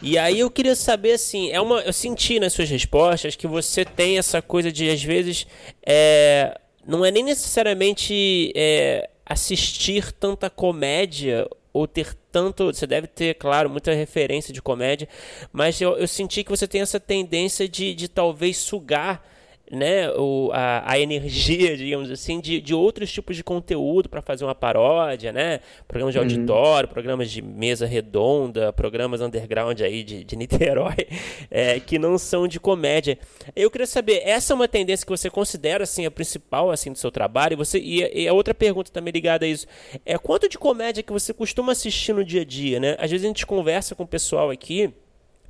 E 0.00 0.16
aí 0.16 0.38
eu 0.38 0.48
queria 0.48 0.76
saber, 0.76 1.14
assim, 1.14 1.50
é 1.50 1.60
uma, 1.60 1.80
eu 1.80 1.92
senti 1.92 2.38
nas 2.38 2.52
suas 2.52 2.70
respostas 2.70 3.34
que 3.34 3.48
você 3.48 3.84
tem 3.84 4.16
essa 4.16 4.40
coisa 4.40 4.70
de, 4.70 4.88
às 4.88 5.02
vezes, 5.02 5.44
é, 5.84 6.56
não 6.86 7.04
é 7.04 7.10
nem 7.10 7.24
necessariamente 7.24 8.52
é, 8.54 9.10
assistir 9.24 10.12
tanta 10.12 10.48
comédia 10.48 11.48
ou 11.72 11.88
ter 11.88 12.14
tanto. 12.30 12.66
Você 12.66 12.86
deve 12.86 13.08
ter, 13.08 13.34
claro, 13.34 13.68
muita 13.68 13.92
referência 13.92 14.54
de 14.54 14.62
comédia, 14.62 15.08
mas 15.52 15.80
eu, 15.80 15.98
eu 15.98 16.06
senti 16.06 16.44
que 16.44 16.50
você 16.50 16.68
tem 16.68 16.80
essa 16.80 17.00
tendência 17.00 17.68
de, 17.68 17.92
de 17.92 18.06
talvez 18.06 18.56
sugar 18.56 19.34
né, 19.70 20.10
o, 20.12 20.50
a, 20.52 20.92
a 20.92 20.98
energia, 20.98 21.76
digamos 21.76 22.10
assim, 22.10 22.40
de, 22.40 22.60
de 22.60 22.74
outros 22.74 23.12
tipos 23.12 23.36
de 23.36 23.42
conteúdo 23.42 24.08
para 24.08 24.22
fazer 24.22 24.44
uma 24.44 24.54
paródia, 24.54 25.32
né? 25.32 25.60
Programas 25.88 26.14
de 26.14 26.18
uhum. 26.18 26.24
auditório, 26.24 26.88
programas 26.88 27.30
de 27.30 27.42
mesa 27.42 27.86
redonda, 27.86 28.72
programas 28.72 29.20
underground 29.20 29.80
aí 29.80 30.04
de, 30.04 30.22
de 30.22 30.36
Niterói, 30.36 31.08
é, 31.50 31.80
que 31.80 31.98
não 31.98 32.16
são 32.16 32.46
de 32.46 32.60
comédia. 32.60 33.18
Eu 33.54 33.70
queria 33.70 33.86
saber, 33.86 34.22
essa 34.24 34.52
é 34.52 34.54
uma 34.54 34.68
tendência 34.68 35.04
que 35.04 35.10
você 35.10 35.28
considera 35.28 35.82
assim 35.82 36.06
a 36.06 36.10
principal 36.10 36.70
assim 36.70 36.92
do 36.92 36.98
seu 36.98 37.10
trabalho? 37.10 37.54
E 37.54 37.56
você 37.56 37.78
e, 37.78 38.22
e 38.22 38.28
a 38.28 38.32
outra 38.32 38.54
pergunta 38.54 38.92
também 38.92 39.12
ligada 39.12 39.44
a 39.46 39.48
isso 39.48 39.66
é 40.04 40.16
quanto 40.16 40.48
de 40.48 40.58
comédia 40.58 41.02
que 41.02 41.12
você 41.12 41.32
costuma 41.32 41.72
assistir 41.72 42.12
no 42.12 42.24
dia 42.24 42.42
a 42.42 42.44
dia, 42.44 42.78
né? 42.78 42.96
Às 42.98 43.10
vezes 43.10 43.24
a 43.24 43.28
gente 43.28 43.44
conversa 43.44 43.94
com 43.94 44.04
o 44.04 44.06
pessoal 44.06 44.50
aqui 44.50 44.92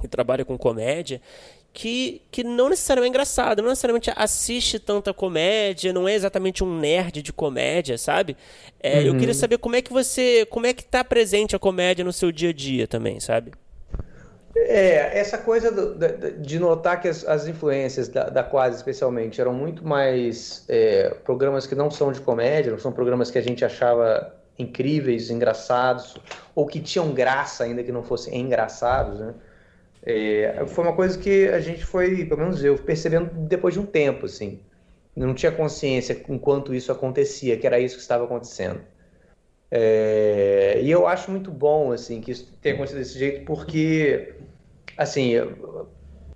que 0.00 0.08
trabalha 0.08 0.44
com 0.44 0.58
comédia 0.58 1.20
que, 1.76 2.22
que 2.30 2.42
não 2.42 2.70
necessariamente 2.70 3.08
é 3.08 3.10
engraçado, 3.10 3.60
não 3.60 3.68
necessariamente 3.68 4.10
assiste 4.16 4.78
tanta 4.78 5.12
comédia, 5.12 5.92
não 5.92 6.08
é 6.08 6.14
exatamente 6.14 6.64
um 6.64 6.78
nerd 6.78 7.20
de 7.20 7.34
comédia, 7.34 7.98
sabe? 7.98 8.34
É, 8.80 9.00
uhum. 9.00 9.06
Eu 9.08 9.18
queria 9.18 9.34
saber 9.34 9.58
como 9.58 9.76
é 9.76 9.82
que 9.82 9.92
você, 9.92 10.46
como 10.46 10.64
é 10.64 10.72
que 10.72 10.82
tá 10.82 11.04
presente 11.04 11.54
a 11.54 11.58
comédia 11.58 12.02
no 12.02 12.14
seu 12.14 12.32
dia 12.32 12.48
a 12.48 12.52
dia 12.54 12.88
também, 12.88 13.20
sabe? 13.20 13.52
É, 14.56 15.18
essa 15.18 15.36
coisa 15.36 15.70
do, 15.70 15.98
de 16.40 16.58
notar 16.58 16.98
que 16.98 17.08
as, 17.08 17.26
as 17.26 17.46
influências 17.46 18.08
da, 18.08 18.30
da, 18.30 18.42
Quase, 18.42 18.76
especialmente, 18.76 19.38
eram 19.38 19.52
muito 19.52 19.86
mais 19.86 20.64
é, 20.70 21.10
programas 21.26 21.66
que 21.66 21.74
não 21.74 21.90
são 21.90 22.10
de 22.10 22.22
comédia, 22.22 22.72
não 22.72 22.78
são 22.78 22.90
programas 22.90 23.30
que 23.30 23.36
a 23.36 23.42
gente 23.42 23.62
achava 23.66 24.34
incríveis, 24.58 25.28
engraçados, 25.28 26.16
ou 26.54 26.66
que 26.66 26.80
tinham 26.80 27.12
graça 27.12 27.64
ainda 27.64 27.82
que 27.82 27.92
não 27.92 28.02
fossem 28.02 28.40
engraçados, 28.40 29.20
né? 29.20 29.34
É, 30.06 30.64
foi 30.68 30.84
uma 30.84 30.94
coisa 30.94 31.18
que 31.18 31.48
a 31.48 31.58
gente 31.60 31.84
foi, 31.84 32.24
pelo 32.24 32.42
menos 32.42 32.62
eu, 32.62 32.78
percebendo 32.78 33.28
depois 33.48 33.74
de 33.74 33.80
um 33.80 33.86
tempo, 33.86 34.26
assim. 34.26 34.60
Não 35.16 35.34
tinha 35.34 35.50
consciência 35.50 36.22
enquanto 36.28 36.72
isso 36.72 36.92
acontecia, 36.92 37.56
que 37.56 37.66
era 37.66 37.80
isso 37.80 37.96
que 37.96 38.02
estava 38.02 38.24
acontecendo. 38.24 38.80
É, 39.70 40.80
e 40.80 40.90
eu 40.90 41.08
acho 41.08 41.30
muito 41.30 41.50
bom, 41.50 41.90
assim, 41.90 42.20
que 42.20 42.30
isso 42.30 42.56
tenha 42.62 42.76
acontecido 42.76 42.98
desse 42.98 43.18
jeito, 43.18 43.44
porque 43.44 44.34
assim, 44.96 45.32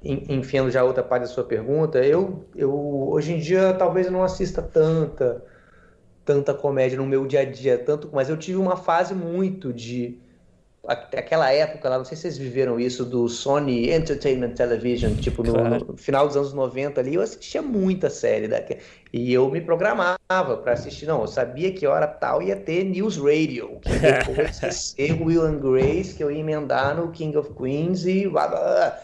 enfiando 0.03 0.71
já 0.71 0.83
outra 0.85 1.03
parte 1.03 1.23
da 1.23 1.29
sua 1.29 1.45
pergunta, 1.45 1.99
eu, 2.05 2.45
eu 2.57 2.73
hoje 3.11 3.33
em 3.33 3.39
dia 3.39 3.73
talvez 3.75 4.07
eu 4.07 4.13
não 4.13 4.23
assista 4.23 4.63
tanta 4.63 5.45
tanta 6.25 6.55
comédia 6.55 6.99
no 6.99 7.07
meu 7.07 7.27
dia 7.27 7.41
a 7.41 7.45
dia, 7.45 7.79
tanto, 7.79 8.11
mas 8.13 8.29
eu 8.29 8.37
tive 8.37 8.59
uma 8.59 8.77
fase 8.77 9.15
muito 9.15 9.73
de 9.73 10.19
aquela 10.87 11.53
época 11.53 11.89
lá, 11.89 11.99
não 11.99 12.05
sei 12.05 12.17
se 12.17 12.23
vocês 12.23 12.39
viveram 12.39 12.81
isso, 12.81 13.05
do 13.05 13.29
Sony 13.29 13.91
Entertainment 13.91 14.55
Television, 14.55 15.15
tipo 15.15 15.43
no, 15.43 15.53
claro. 15.53 15.87
no 15.89 15.97
final 15.97 16.27
dos 16.27 16.37
anos 16.37 16.53
90 16.53 17.01
ali, 17.01 17.15
eu 17.15 17.23
assistia 17.23 17.61
muita 17.61 18.09
série 18.09 18.49
daqui, 18.49 18.79
e 19.13 19.33
eu 19.33 19.51
me 19.51 19.61
programava 19.61 20.19
para 20.29 20.73
assistir, 20.73 21.07
não, 21.07 21.21
eu 21.21 21.27
sabia 21.29 21.73
que 21.73 21.87
hora 21.87 22.07
tal 22.07 22.43
ia 22.43 22.57
ter 22.57 22.85
News 22.85 23.19
Radio, 23.19 23.79
que 23.83 23.91
eu 24.31 24.37
ia 24.37 24.51
esquecer 24.51 25.21
Will 25.21 25.43
and 25.43 25.59
Grace, 25.59 26.15
que 26.15 26.25
eu 26.25 26.31
ia 26.31 26.41
emendar 26.41 26.97
no 26.97 27.11
King 27.11 27.37
of 27.37 27.53
Queens 27.55 28.07
e 28.07 28.27
blá, 28.27 28.49
blá, 28.49 28.59
blá. 28.59 29.01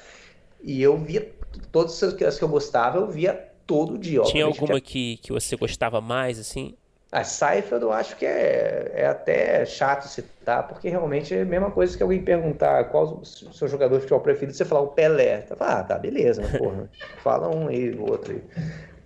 e 0.62 0.82
eu 0.82 0.96
via 0.96 1.30
todas 1.70 2.02
as 2.02 2.38
que 2.38 2.44
eu 2.44 2.48
gostava, 2.48 2.98
eu 2.98 3.06
via 3.06 3.34
todo 3.66 3.98
dia. 3.98 4.22
Tinha 4.22 4.44
alguma 4.44 4.80
que, 4.80 5.18
que 5.18 5.32
você 5.32 5.56
gostava 5.56 6.00
mais, 6.00 6.38
assim? 6.38 6.74
A 7.12 7.22
Seifeld 7.22 7.82
eu 7.82 7.92
acho 7.92 8.16
que 8.16 8.26
é, 8.26 8.90
é 8.94 9.06
até 9.06 9.64
chato 9.64 10.08
citar, 10.08 10.66
porque 10.66 10.88
realmente 10.88 11.34
é 11.34 11.42
a 11.42 11.44
mesma 11.44 11.70
coisa 11.70 11.96
que 11.96 12.02
alguém 12.02 12.22
perguntar 12.22 12.84
qual 12.86 13.20
o 13.20 13.24
seu 13.24 13.68
jogador 13.68 13.94
de 13.96 14.00
futebol 14.02 14.20
preferido, 14.20 14.56
você 14.56 14.64
falar 14.64 14.80
o 14.80 14.88
Pelé. 14.88 15.42
Tá, 15.42 15.56
ah, 15.60 15.84
tá, 15.84 15.98
beleza, 15.98 16.42
mas 16.42 16.58
porra, 16.58 16.90
fala 17.22 17.54
um 17.54 17.68
aí, 17.68 17.90
o 17.90 18.10
outro 18.10 18.32
aí. 18.32 18.42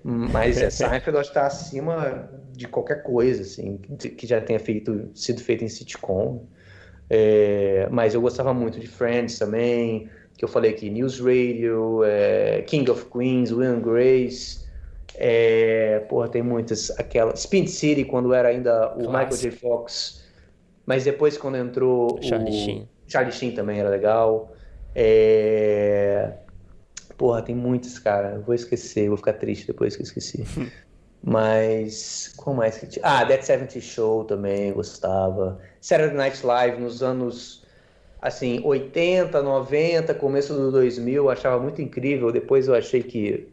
Mas 0.03 0.57
é, 0.57 0.69
eu 0.85 1.19
acho 1.19 1.29
que 1.29 1.35
tá 1.35 1.47
acima 1.47 2.31
de 2.53 2.67
qualquer 2.67 3.03
coisa, 3.03 3.43
assim, 3.43 3.77
que 3.77 4.27
já 4.27 4.41
tenha 4.41 4.59
feito, 4.59 5.11
sido 5.15 5.43
feito 5.43 5.63
em 5.63 5.69
sitcom. 5.69 6.47
É, 7.09 7.87
mas 7.91 8.15
eu 8.15 8.21
gostava 8.21 8.55
muito 8.55 8.81
de 8.81 8.87
Friends 8.87 9.39
também, 9.39 10.09
que 10.39 10.45
eu 10.45 10.49
falei 10.49 10.71
aqui, 10.71 10.89
News 10.89 11.21
Radio, 11.21 12.03
é, 12.05 12.63
King 12.63 12.91
of 12.91 13.07
Queens, 13.11 13.53
Will 13.53 13.73
and 13.75 13.81
Grace, 13.81 14.65
é, 15.15 16.01
porra, 16.09 16.29
tem 16.29 16.43
muitas. 16.43 16.91
Aquela. 16.99 17.35
Spin 17.35 17.67
City, 17.67 18.05
quando 18.05 18.33
era 18.33 18.49
ainda 18.49 18.95
o 18.95 19.07
Michael 19.07 19.37
J. 19.37 19.51
Fox. 19.51 20.25
Mas 20.87 21.05
depois, 21.05 21.37
quando 21.37 21.57
entrou 21.57 22.21
Charlie 22.23 22.51
o. 22.51 22.53
Sheen. 22.53 22.89
Charlie 23.07 23.33
Sheen 23.33 23.53
também 23.53 23.81
era 23.81 23.89
legal. 23.89 24.53
É... 24.95 26.33
Porra, 27.17 27.43
tem 27.43 27.55
muitos, 27.55 27.99
cara. 27.99 28.43
Vou 28.45 28.55
esquecer, 28.55 29.09
vou 29.09 29.17
ficar 29.17 29.35
triste 29.35 29.67
depois 29.67 29.95
que 29.95 30.03
eu 30.03 30.05
esqueci. 30.05 30.45
Mas. 31.23 32.33
Qual 32.37 32.57
mais 32.57 32.79
que 32.79 32.87
tinha? 32.87 33.05
Ah, 33.05 33.25
Dead 33.25 33.43
70 33.43 33.81
Show 33.81 34.25
também 34.25 34.73
gostava. 34.73 35.59
Saturday 35.81 36.17
Night 36.17 36.45
Live 36.45 36.81
nos 36.81 37.03
anos. 37.03 37.61
Assim, 38.23 38.61
80, 38.63 39.43
90, 39.43 40.13
começo 40.15 40.53
do 40.53 40.71
2000, 40.71 41.31
achava 41.31 41.59
muito 41.59 41.81
incrível. 41.81 42.31
Depois 42.31 42.69
eu 42.69 42.75
achei 42.75 43.03
que 43.03 43.49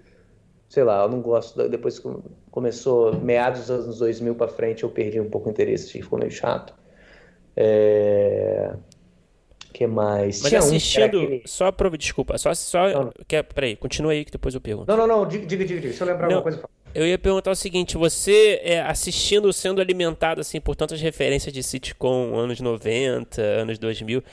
sei 0.68 0.84
lá, 0.84 1.04
eu 1.04 1.10
não 1.10 1.22
gosto. 1.22 1.68
Depois 1.70 2.00
que 2.00 2.10
começou, 2.52 3.16
meados 3.20 3.62
dos 3.62 3.72
anos 3.72 4.00
2000 4.00 4.36
para 4.36 4.48
frente, 4.48 4.84
eu 4.84 4.90
perdi 4.90 5.20
um 5.20 5.30
pouco 5.30 5.48
o 5.48 5.52
interesse, 5.52 5.92
ficou 5.92 6.20
meio 6.20 6.32
chato. 6.32 6.74
É... 7.56 8.74
que 9.74 9.88
mais? 9.88 10.42
Mas 10.42 10.50
Tinha 10.50 10.60
assistindo, 10.60 11.20
um 11.20 11.24
aquele... 11.24 11.44
só 11.46 11.72
prova, 11.72 11.98
desculpa, 11.98 12.38
só, 12.38 12.54
só, 12.54 12.90
não, 12.90 13.04
não. 13.06 13.14
Quer, 13.28 13.44
peraí, 13.44 13.76
continua 13.76 14.12
aí 14.12 14.24
que 14.24 14.32
depois 14.32 14.54
eu 14.54 14.62
pergunto. 14.62 14.88
Não, 14.88 14.98
não, 14.98 15.08
não, 15.08 15.28
diga, 15.28 15.46
diga, 15.46 15.66
diga, 15.66 15.92
se 15.92 16.02
eu 16.02 16.08
lembrar 16.08 16.30
não, 16.30 16.38
alguma 16.38 16.44
coisa... 16.44 16.70
Eu 16.94 17.06
ia 17.06 17.18
perguntar 17.18 17.52
o 17.52 17.56
seguinte, 17.56 17.98
você 17.98 18.60
é, 18.64 18.82
assistindo, 18.82 19.52
sendo 19.52 19.82
alimentado 19.82 20.42
assim 20.42 20.60
por 20.60 20.76
tantas 20.76 21.02
referências 21.02 21.54
de 21.54 21.62
sitcom, 21.62 22.36
anos 22.36 22.60
90, 22.60 23.42
anos 23.42 23.78
2000, 23.78 24.24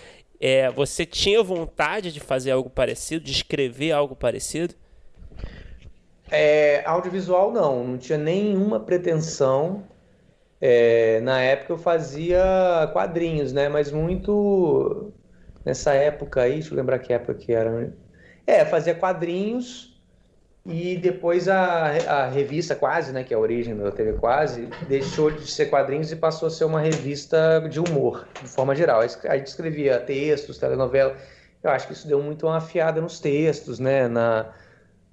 é, 0.40 0.70
você 0.70 1.04
tinha 1.04 1.42
vontade 1.42 2.12
de 2.12 2.20
fazer 2.20 2.52
algo 2.52 2.70
parecido, 2.70 3.24
de 3.24 3.32
escrever 3.32 3.92
algo 3.92 4.14
parecido? 4.14 4.74
É, 6.30 6.82
audiovisual 6.86 7.52
não, 7.52 7.84
não 7.84 7.98
tinha 7.98 8.18
nenhuma 8.18 8.80
pretensão. 8.80 9.84
É, 10.60 11.20
na 11.20 11.40
época 11.42 11.72
eu 11.72 11.78
fazia 11.78 12.42
quadrinhos, 12.92 13.52
né? 13.52 13.68
Mas 13.68 13.90
muito 13.92 15.12
nessa 15.64 15.92
época 15.92 16.42
aí, 16.42 16.54
deixa 16.54 16.72
eu 16.72 16.76
lembrar 16.76 16.98
que 16.98 17.12
época 17.12 17.34
que 17.34 17.52
era. 17.52 17.94
É, 18.46 18.64
fazia 18.64 18.94
quadrinhos 18.94 19.94
e 20.66 20.96
depois 20.96 21.46
a, 21.48 21.88
a 22.08 22.26
revista 22.28 22.74
Quase, 22.74 23.12
né? 23.12 23.22
Que 23.22 23.34
é 23.34 23.36
a 23.36 23.40
origem 23.40 23.76
da 23.76 23.90
TV 23.92 24.14
Quase, 24.14 24.66
deixou 24.88 25.30
de 25.30 25.46
ser 25.50 25.66
quadrinhos 25.66 26.10
e 26.10 26.16
passou 26.16 26.46
a 26.46 26.50
ser 26.50 26.64
uma 26.64 26.80
revista 26.80 27.60
de 27.68 27.78
humor, 27.78 28.26
de 28.40 28.48
forma 28.48 28.74
geral. 28.74 29.00
A 29.00 29.36
gente 29.36 29.48
escrevia 29.48 30.00
textos, 30.00 30.58
telenovela. 30.58 31.16
Eu 31.62 31.70
acho 31.70 31.86
que 31.86 31.92
isso 31.92 32.06
deu 32.08 32.22
muito 32.22 32.46
uma 32.46 32.56
afiada 32.56 33.00
nos 33.00 33.20
textos, 33.20 33.78
né? 33.78 34.08
Na, 34.08 34.54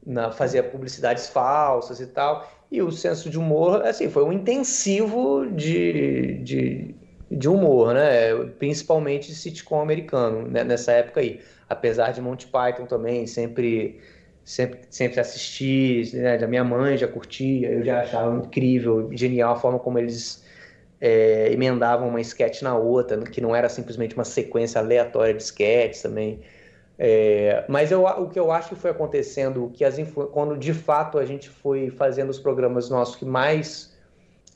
na, 0.05 0.31
fazia 0.31 0.63
publicidades 0.63 1.27
falsas 1.27 1.99
e 1.99 2.07
tal. 2.07 2.49
E 2.71 2.81
o 2.81 2.91
senso 2.91 3.29
de 3.29 3.37
humor, 3.37 3.85
assim, 3.85 4.09
foi 4.09 4.23
um 4.23 4.31
intensivo 4.31 5.45
de, 5.51 6.39
de, 6.43 6.95
de 7.29 7.49
humor, 7.49 7.93
né? 7.93 8.33
Principalmente 8.57 9.33
sitcom 9.33 9.81
americano, 9.81 10.47
né? 10.47 10.63
nessa 10.63 10.91
época 10.93 11.19
aí. 11.19 11.39
Apesar 11.69 12.11
de 12.11 12.21
Monty 12.21 12.47
Python 12.47 12.85
também, 12.85 13.27
sempre 13.27 13.99
sempre, 14.43 14.79
sempre 14.89 15.19
assisti, 15.19 16.15
né? 16.15 16.37
Da 16.37 16.47
minha 16.47 16.63
mãe 16.63 16.97
já 16.97 17.07
curtia, 17.07 17.69
eu 17.69 17.83
já 17.83 18.01
achava 18.01 18.37
incrível, 18.37 19.09
genial 19.13 19.53
a 19.53 19.55
forma 19.55 19.79
como 19.79 19.99
eles 19.99 20.43
é, 20.99 21.51
emendavam 21.51 22.07
uma 22.07 22.21
sketch 22.21 22.61
na 22.61 22.75
outra, 22.77 23.17
que 23.21 23.41
não 23.41 23.55
era 23.55 23.69
simplesmente 23.69 24.15
uma 24.15 24.25
sequência 24.25 24.79
aleatória 24.79 25.33
de 25.33 25.43
sketches 25.43 26.01
também. 26.01 26.39
É, 27.03 27.65
mas 27.67 27.89
eu, 27.89 28.03
o 28.05 28.29
que 28.29 28.39
eu 28.39 28.51
acho 28.51 28.69
que 28.69 28.75
foi 28.75 28.91
acontecendo, 28.91 29.71
que 29.73 29.83
as 29.83 29.95
quando 30.31 30.55
de 30.55 30.71
fato 30.71 31.17
a 31.17 31.25
gente 31.25 31.49
foi 31.49 31.89
fazendo 31.89 32.29
os 32.29 32.37
programas 32.37 32.91
nossos 32.91 33.15
que 33.15 33.25
mais 33.25 33.91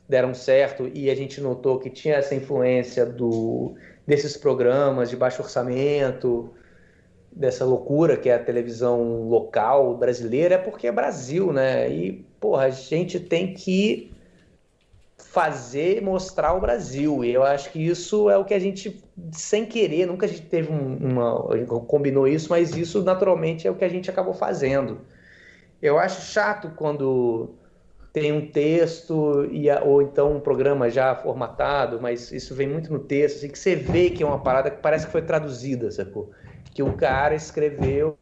deram 0.08 0.32
certo 0.32 0.88
e 0.94 1.10
a 1.10 1.16
gente 1.16 1.42
notou 1.42 1.80
que 1.80 1.90
tinha 1.90 2.14
essa 2.14 2.36
influência 2.36 3.04
do, 3.04 3.74
desses 4.06 4.38
programas 4.38 5.10
de 5.10 5.16
baixo 5.16 5.42
orçamento, 5.42 6.52
dessa 7.32 7.66
loucura 7.66 8.16
que 8.16 8.30
é 8.30 8.36
a 8.36 8.40
televisão 8.40 9.28
local 9.28 9.98
brasileira, 9.98 10.54
é 10.54 10.60
porque 10.60 10.86
é 10.86 10.92
Brasil, 10.92 11.52
né? 11.52 11.90
E, 11.90 12.24
porra, 12.40 12.66
a 12.66 12.70
gente 12.70 13.20
tem 13.20 13.56
que 13.56 14.12
fazer 15.36 16.02
mostrar 16.02 16.54
o 16.54 16.62
Brasil. 16.62 17.22
E 17.26 17.34
eu 17.34 17.44
acho 17.44 17.70
que 17.70 17.86
isso 17.86 18.30
é 18.30 18.38
o 18.38 18.46
que 18.46 18.54
a 18.54 18.60
gente, 18.60 19.04
sem 19.34 19.66
querer, 19.66 20.06
nunca 20.06 20.26
a 20.26 20.30
gente 20.30 20.44
teve 20.44 20.70
uma. 20.72 21.44
combinou 21.88 22.26
isso, 22.26 22.50
mas 22.50 22.74
isso 22.74 23.04
naturalmente 23.04 23.68
é 23.68 23.72
o 23.72 23.76
que 23.76 23.84
a 23.84 23.90
gente 23.90 24.10
acabou 24.10 24.34
fazendo. 24.34 25.02
Eu 25.82 26.00
acho 26.00 26.22
chato 26.32 26.72
quando 26.78 27.54
tem 28.14 28.32
um 28.32 28.50
texto 28.50 29.46
e, 29.52 29.70
ou 29.84 30.02
então 30.02 30.38
um 30.38 30.40
programa 30.40 30.90
já 30.90 31.14
formatado, 31.14 32.02
mas 32.02 32.32
isso 32.32 32.56
vem 32.56 32.70
muito 32.70 32.90
no 32.94 33.00
texto, 33.00 33.40
assim, 33.40 33.50
que 33.50 33.60
você 33.60 33.76
vê 33.76 34.10
que 34.12 34.24
é 34.24 34.26
uma 34.26 34.40
parada 34.40 34.72
que 34.72 34.82
parece 34.82 35.06
que 35.06 35.12
foi 35.12 35.22
traduzida, 35.22 35.92
sacou? 35.92 36.32
Que 36.74 36.82
o 36.82 36.94
cara 36.94 37.36
escreveu 37.36 38.16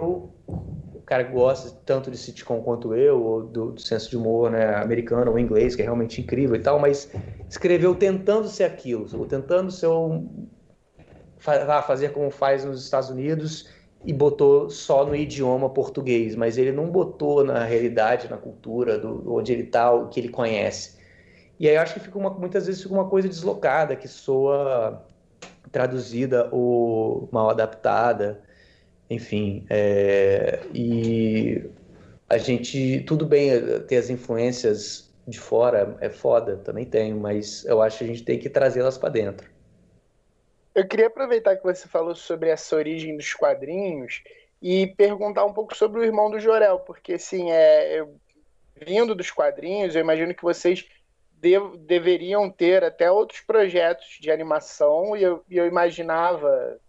cara 1.05 1.23
que 1.23 1.31
gosta 1.31 1.77
tanto 1.85 2.09
de 2.09 2.17
sitcom 2.17 2.61
quanto 2.61 2.93
eu, 2.93 3.21
ou 3.21 3.43
do, 3.43 3.71
do 3.71 3.81
senso 3.81 4.09
de 4.09 4.17
humor 4.17 4.51
né, 4.51 4.75
americano 4.75 5.31
ou 5.31 5.39
inglês, 5.39 5.75
que 5.75 5.81
é 5.81 5.85
realmente 5.85 6.21
incrível 6.21 6.55
e 6.55 6.59
tal, 6.59 6.79
mas 6.79 7.11
escreveu 7.49 7.93
tentando 7.95 8.47
ser 8.47 8.63
aquilo, 8.63 9.07
ou 9.17 9.25
tentando 9.25 9.71
ser 9.71 9.87
um, 9.87 10.47
fazer 11.37 12.09
como 12.09 12.31
faz 12.31 12.63
nos 12.63 12.83
Estados 12.83 13.09
Unidos 13.09 13.69
e 14.05 14.13
botou 14.13 14.69
só 14.69 15.05
no 15.05 15.15
idioma 15.15 15.69
português, 15.69 16.35
mas 16.35 16.57
ele 16.57 16.71
não 16.71 16.89
botou 16.89 17.43
na 17.43 17.63
realidade, 17.63 18.29
na 18.29 18.37
cultura, 18.37 18.97
do, 18.97 19.33
onde 19.33 19.53
ele 19.53 19.63
está, 19.63 19.91
o 19.91 20.09
que 20.09 20.19
ele 20.19 20.29
conhece. 20.29 20.97
E 21.59 21.69
aí 21.69 21.75
eu 21.75 21.81
acho 21.81 21.93
que 21.93 21.99
fica 21.99 22.17
uma, 22.17 22.29
muitas 22.29 22.65
vezes 22.65 22.81
fica 22.81 22.93
uma 22.93 23.07
coisa 23.07 23.29
deslocada, 23.29 23.95
que 23.95 24.07
soa 24.07 25.05
traduzida 25.71 26.49
ou 26.51 27.29
mal 27.31 27.49
adaptada. 27.49 28.41
Enfim, 29.09 29.65
é, 29.69 30.61
e 30.73 31.63
a 32.29 32.37
gente, 32.37 33.01
tudo 33.01 33.25
bem 33.25 33.51
ter 33.87 33.97
as 33.97 34.09
influências 34.09 35.13
de 35.27 35.39
fora, 35.39 35.97
é 36.01 36.09
foda, 36.09 36.57
também 36.57 36.85
tenho, 36.85 37.17
mas 37.17 37.63
eu 37.65 37.81
acho 37.81 37.99
que 37.99 38.03
a 38.03 38.07
gente 38.07 38.23
tem 38.23 38.39
que 38.39 38.49
trazê-las 38.49 38.97
para 38.97 39.09
dentro. 39.09 39.49
Eu 40.75 40.87
queria 40.87 41.07
aproveitar 41.07 41.55
que 41.55 41.63
você 41.63 41.87
falou 41.87 42.15
sobre 42.15 42.49
essa 42.49 42.75
origem 42.75 43.15
dos 43.15 43.33
quadrinhos 43.33 44.23
e 44.61 44.87
perguntar 44.87 45.45
um 45.45 45.53
pouco 45.53 45.75
sobre 45.75 45.99
o 45.99 46.03
irmão 46.03 46.31
do 46.31 46.39
Jorel, 46.39 46.79
porque 46.79 47.13
assim, 47.13 47.51
é, 47.51 47.99
eu, 47.99 48.15
vindo 48.75 49.13
dos 49.13 49.29
quadrinhos, 49.29 49.95
eu 49.95 50.01
imagino 50.01 50.33
que 50.33 50.41
vocês 50.41 50.87
deveriam 51.79 52.49
ter 52.49 52.83
até 52.83 53.11
outros 53.11 53.41
projetos 53.41 54.17
de 54.19 54.31
animação 54.31 55.15
e 55.15 55.23
eu, 55.23 55.43
eu 55.49 55.67
imaginava, 55.67 56.79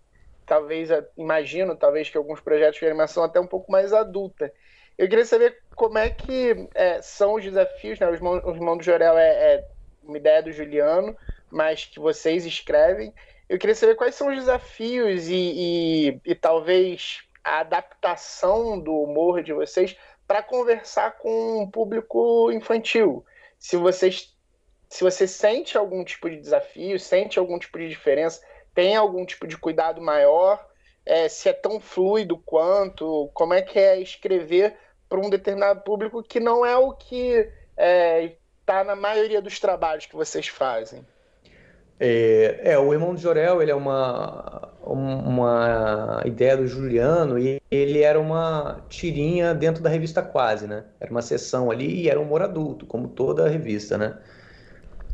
talvez, 0.47 0.91
imagino 1.17 1.77
talvez 1.77 2.09
que 2.09 2.17
alguns 2.17 2.41
projetos 2.41 2.79
de 2.79 2.87
animação 2.87 3.25
até 3.25 3.41
um 3.41 3.47
pouco 3.47 3.71
mais 3.71 3.93
adulta. 3.93 4.53
Eu 4.97 5.09
queria 5.09 5.25
saber 5.25 5.59
como 5.75 5.99
é 5.99 6.11
que 6.11 6.69
é, 6.75 7.03
são 7.03 7.35
os 7.35 7.43
desafios, 7.45 7.99
né? 7.99 8.09
O 8.09 8.15
irmão, 8.15 8.77
do 8.77 8.83
Jorel 8.83 9.19
é, 9.19 9.55
é 9.55 9.65
uma 10.03 10.17
ideia 10.17 10.43
do 10.43 10.53
Juliano, 10.53 11.17
mas 11.51 11.85
que 11.85 11.99
vocês 11.99 12.47
escrevem. 12.47 13.13
Eu 13.49 13.59
queria 13.59 13.75
saber 13.75 13.97
quais 13.97 14.15
são 14.15 14.29
os 14.29 14.37
desafios 14.37 15.29
e, 15.29 15.35
e, 15.35 16.21
e 16.25 16.35
talvez 16.35 17.23
a 17.43 17.61
adaptação 17.61 18.79
do 18.79 18.95
humor 18.95 19.43
de 19.43 19.53
vocês 19.53 19.97
para 20.27 20.43
conversar 20.43 21.19
com 21.19 21.63
um 21.63 21.71
público 21.71 22.51
infantil. 22.53 23.25
Se 23.59 23.77
vocês 23.77 24.35
se 24.89 25.03
você 25.03 25.27
sente 25.27 25.77
algum 25.77 26.05
tipo 26.05 26.31
de 26.31 26.37
desafio, 26.37 27.01
sente 27.01 27.37
algum 27.37 27.59
tipo 27.59 27.79
de 27.79 27.89
diferença, 27.89 28.41
tem 28.75 28.97
algum 28.97 29.25
tipo 29.25 29.47
de 29.47 29.57
cuidado 29.57 30.01
maior, 30.01 30.65
é, 31.07 31.29
se 31.29 31.49
é 31.49 31.53
tão 31.53 31.81
fluido 31.81 32.37
quanto, 32.39 33.31
como 33.35 33.55
é 33.55 33.63
que 33.63 33.79
é 33.79 34.01
escrever 34.01 34.75
para 35.09 35.21
um 35.21 35.31
determinado 35.31 35.83
público 35.83 36.23
que 36.23 36.41
não 36.41 36.65
é 36.65 36.77
o 36.77 36.93
que 36.93 37.33
está 37.37 37.53
é, 37.77 38.37
tá 38.65 38.83
na 38.83 38.97
maioria 38.97 39.41
dos 39.41 39.61
trabalhos 39.61 40.07
que 40.07 40.17
vocês 40.17 40.49
fazem. 40.49 41.05
É, 42.01 42.73
é, 42.73 42.79
o 42.79 42.93
Irmão 42.93 43.15
de 43.15 43.23
Jorel, 43.23 43.63
ele 43.63 43.71
é 43.71 43.75
uma, 43.75 44.73
uma 44.83 46.23
ideia 46.25 46.57
do 46.57 46.67
Juliano 46.67 47.39
e 47.39 47.63
ele 47.71 48.03
era 48.03 48.19
uma 48.19 48.85
tirinha 48.89 49.55
dentro 49.55 49.83
da 49.83 49.89
revista 49.89 50.21
Quase, 50.21 50.67
né? 50.67 50.85
Era 50.99 51.11
uma 51.11 51.23
sessão 51.23 51.71
ali 51.71 52.03
e 52.03 52.09
era 52.09 52.19
um 52.19 52.25
humor 52.25 52.43
adulto, 52.43 52.85
como 52.85 53.09
toda 53.09 53.47
a 53.47 53.49
revista, 53.49 53.97
né? 53.97 54.19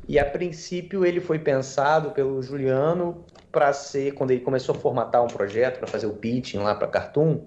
E 0.09 0.19
a 0.19 0.25
princípio 0.25 1.05
ele 1.05 1.21
foi 1.21 1.39
pensado 1.39 2.11
pelo 2.11 2.43
Juliano 2.43 3.25
para 3.53 3.73
ser, 3.73 4.13
quando 4.15 4.31
ele 4.31 4.41
começou 4.41 4.75
a 4.75 4.79
formatar 4.79 5.25
um 5.25 5.29
projeto 5.29 5.79
para 5.79 5.87
fazer 5.87 6.07
o 6.07 6.15
pitching 6.15 6.59
lá 6.59 6.75
para 6.75 6.89
Cartoon, 6.89 7.47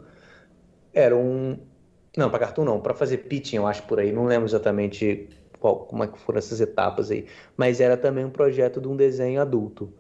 era 0.94 1.16
um. 1.16 1.58
Não, 2.16 2.30
para 2.30 2.40
Cartoon 2.40 2.64
não, 2.64 2.80
para 2.80 2.94
fazer 2.94 3.18
pitching, 3.18 3.58
eu 3.58 3.68
acho 3.68 3.84
por 3.84 4.00
aí, 4.00 4.12
não 4.12 4.26
lembro 4.26 4.48
exatamente 4.48 5.28
qual, 5.60 5.80
como 5.80 6.04
é 6.04 6.08
que 6.08 6.20
foram 6.20 6.38
essas 6.38 6.62
etapas 6.62 7.10
aí, 7.10 7.26
mas 7.58 7.80
era 7.80 7.98
também 7.98 8.26
um 8.26 8.30
projeto 8.30 8.80
de 8.80 8.88
um 8.88 8.96
desenho 8.96 9.42
adulto. 9.42 9.92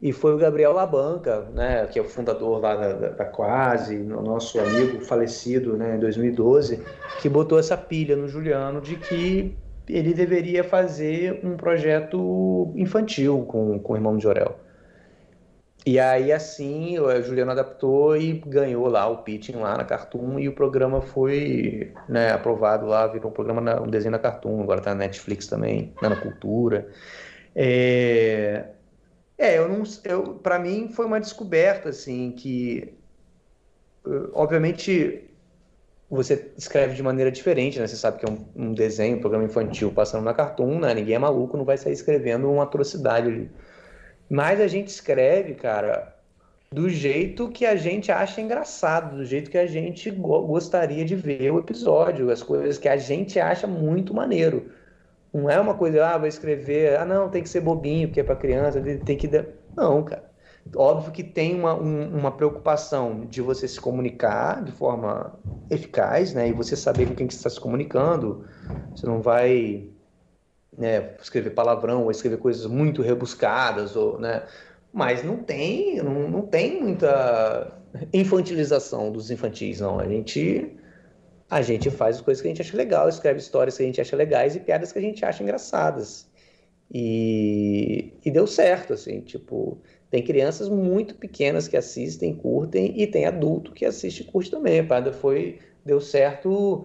E 0.00 0.10
foi 0.10 0.34
o 0.34 0.36
Gabriel 0.36 0.72
Labanca, 0.72 1.42
né, 1.54 1.86
que 1.86 1.96
é 1.96 2.02
o 2.02 2.04
fundador 2.04 2.60
lá 2.60 2.74
da, 2.74 2.92
da, 2.92 3.08
da 3.10 3.24
Quase, 3.24 3.96
nosso 3.98 4.58
amigo 4.58 5.00
falecido 5.00 5.76
né, 5.76 5.94
em 5.94 6.00
2012, 6.00 6.82
que 7.20 7.28
botou 7.28 7.56
essa 7.56 7.76
pilha 7.76 8.16
no 8.16 8.26
Juliano 8.26 8.80
de 8.80 8.96
que 8.96 9.56
ele 9.92 10.14
deveria 10.14 10.64
fazer 10.64 11.40
um 11.44 11.56
projeto 11.56 12.72
infantil 12.76 13.44
com, 13.46 13.78
com 13.78 13.92
o 13.92 13.96
irmão 13.96 14.16
de 14.16 14.22
Jorel. 14.22 14.58
E 15.84 15.98
aí, 15.98 16.30
assim, 16.30 16.98
o 16.98 17.22
Juliano 17.22 17.50
adaptou 17.50 18.16
e 18.16 18.34
ganhou 18.46 18.86
lá 18.86 19.08
o 19.08 19.18
pitching 19.18 19.56
lá 19.56 19.76
na 19.76 19.84
Cartoon 19.84 20.38
e 20.38 20.48
o 20.48 20.54
programa 20.54 21.00
foi 21.00 21.92
né, 22.08 22.30
aprovado 22.30 22.86
lá, 22.86 23.06
virou 23.08 23.30
um 23.30 23.34
programa, 23.34 23.60
na, 23.60 23.80
um 23.80 23.88
desenho 23.88 24.12
na 24.12 24.18
Cartoon, 24.18 24.62
agora 24.62 24.80
tá 24.80 24.90
na 24.90 25.00
Netflix 25.00 25.48
também, 25.48 25.92
né, 26.00 26.08
na 26.08 26.16
Cultura. 26.16 26.88
É, 27.54 28.66
é 29.36 29.58
eu 29.58 29.68
não, 29.68 29.82
eu, 30.04 30.34
para 30.34 30.58
mim 30.58 30.88
foi 30.88 31.04
uma 31.04 31.18
descoberta, 31.18 31.88
assim, 31.88 32.30
que 32.30 32.94
obviamente 34.32 35.28
você 36.12 36.52
escreve 36.58 36.94
de 36.94 37.02
maneira 37.02 37.32
diferente, 37.32 37.80
né? 37.80 37.86
Você 37.86 37.96
sabe 37.96 38.18
que 38.18 38.26
é 38.26 38.28
um, 38.30 38.44
um, 38.54 38.74
desenho, 38.74 39.16
um 39.16 39.20
programa 39.20 39.46
infantil 39.46 39.90
passando 39.90 40.24
na 40.24 40.34
Cartoon, 40.34 40.78
né? 40.78 40.92
Ninguém 40.92 41.14
é 41.14 41.18
maluco, 41.18 41.56
não 41.56 41.64
vai 41.64 41.78
sair 41.78 41.94
escrevendo 41.94 42.50
uma 42.50 42.64
atrocidade 42.64 43.28
ali. 43.28 43.50
Mas 44.28 44.60
a 44.60 44.68
gente 44.68 44.88
escreve, 44.88 45.54
cara, 45.54 46.14
do 46.70 46.88
jeito 46.90 47.48
que 47.48 47.64
a 47.64 47.76
gente 47.76 48.12
acha 48.12 48.42
engraçado, 48.42 49.16
do 49.16 49.24
jeito 49.24 49.50
que 49.50 49.56
a 49.56 49.66
gente 49.66 50.10
go 50.10 50.46
gostaria 50.46 51.02
de 51.02 51.16
ver 51.16 51.50
o 51.50 51.58
episódio, 51.58 52.30
as 52.30 52.42
coisas 52.42 52.76
que 52.76 52.88
a 52.88 52.96
gente 52.98 53.40
acha 53.40 53.66
muito 53.66 54.12
maneiro. 54.12 54.70
Não 55.32 55.48
é 55.48 55.58
uma 55.58 55.74
coisa, 55.74 56.06
ah, 56.06 56.18
vou 56.18 56.28
escrever, 56.28 56.98
ah, 56.98 57.06
não, 57.06 57.30
tem 57.30 57.42
que 57.42 57.48
ser 57.48 57.62
bobinho, 57.62 58.08
porque 58.08 58.20
é 58.20 58.24
para 58.24 58.36
criança, 58.36 58.82
tem 58.82 59.16
que. 59.16 59.30
Não, 59.74 60.02
cara. 60.04 60.31
Óbvio 60.74 61.12
que 61.12 61.22
tem 61.22 61.54
uma, 61.54 61.74
um, 61.74 62.16
uma 62.16 62.30
preocupação 62.30 63.26
de 63.26 63.42
você 63.42 63.66
se 63.66 63.80
comunicar 63.80 64.62
de 64.62 64.72
forma 64.72 65.38
eficaz, 65.68 66.32
né? 66.32 66.48
E 66.48 66.52
você 66.52 66.76
saber 66.76 67.06
com 67.06 67.14
quem 67.14 67.26
que 67.26 67.34
você 67.34 67.40
está 67.40 67.50
se 67.50 67.60
comunicando. 67.60 68.44
Você 68.94 69.06
não 69.06 69.20
vai 69.20 69.88
né, 70.76 71.14
escrever 71.20 71.50
palavrão 71.50 72.04
ou 72.04 72.10
escrever 72.10 72.38
coisas 72.38 72.66
muito 72.66 73.02
rebuscadas, 73.02 73.96
ou, 73.96 74.18
né? 74.18 74.44
Mas 74.92 75.22
não 75.22 75.38
tem, 75.38 75.96
não, 75.96 76.28
não 76.28 76.42
tem 76.42 76.80
muita 76.80 77.78
infantilização 78.12 79.10
dos 79.10 79.30
infantis, 79.30 79.80
não. 79.80 79.98
A 79.98 80.06
gente 80.06 80.76
a 81.50 81.60
gente 81.60 81.90
faz 81.90 82.16
as 82.16 82.22
coisas 82.22 82.40
que 82.40 82.48
a 82.48 82.50
gente 82.50 82.62
acha 82.62 82.74
legal, 82.74 83.10
escreve 83.10 83.38
histórias 83.38 83.76
que 83.76 83.82
a 83.82 83.86
gente 83.86 84.00
acha 84.00 84.16
legais 84.16 84.56
e 84.56 84.60
piadas 84.60 84.90
que 84.90 84.98
a 84.98 85.02
gente 85.02 85.22
acha 85.22 85.42
engraçadas. 85.42 86.26
E, 86.90 88.14
e 88.24 88.30
deu 88.30 88.46
certo, 88.46 88.94
assim, 88.94 89.20
tipo, 89.20 89.78
tem 90.12 90.22
crianças 90.22 90.68
muito 90.68 91.14
pequenas 91.14 91.66
que 91.66 91.74
assistem, 91.74 92.34
curtem, 92.34 93.00
e 93.00 93.06
tem 93.06 93.24
adulto 93.24 93.72
que 93.72 93.82
assiste 93.82 94.20
e 94.20 94.24
curte 94.24 94.50
também. 94.50 94.80
A 94.80 94.84
parada 94.84 95.10
foi, 95.10 95.58
deu 95.86 96.02
certo 96.02 96.84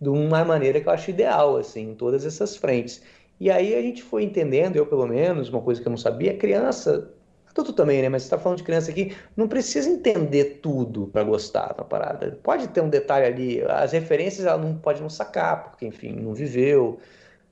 de 0.00 0.08
uma 0.08 0.44
maneira 0.44 0.80
que 0.80 0.88
eu 0.88 0.92
acho 0.92 1.08
ideal, 1.08 1.56
assim, 1.56 1.92
em 1.92 1.94
todas 1.94 2.26
essas 2.26 2.56
frentes. 2.56 3.00
E 3.38 3.48
aí 3.48 3.76
a 3.76 3.80
gente 3.80 4.02
foi 4.02 4.24
entendendo, 4.24 4.74
eu 4.74 4.86
pelo 4.86 5.06
menos, 5.06 5.48
uma 5.48 5.60
coisa 5.60 5.80
que 5.80 5.86
eu 5.86 5.90
não 5.90 5.96
sabia, 5.96 6.36
criança, 6.36 7.12
adulto 7.48 7.72
também, 7.72 8.02
né? 8.02 8.08
Mas 8.08 8.22
você 8.22 8.26
está 8.26 8.38
falando 8.38 8.58
de 8.58 8.64
criança 8.64 8.90
aqui, 8.90 9.14
não 9.36 9.46
precisa 9.46 9.88
entender 9.88 10.58
tudo 10.60 11.06
para 11.06 11.22
gostar 11.22 11.74
da 11.74 11.84
parada. 11.84 12.40
Pode 12.42 12.66
ter 12.66 12.80
um 12.80 12.88
detalhe 12.88 13.24
ali, 13.24 13.62
as 13.68 13.92
referências 13.92 14.44
ela 14.48 14.60
não 14.60 14.76
pode 14.76 15.00
não 15.00 15.08
sacar, 15.08 15.70
porque 15.70 15.86
enfim, 15.86 16.10
não 16.10 16.34
viveu 16.34 16.98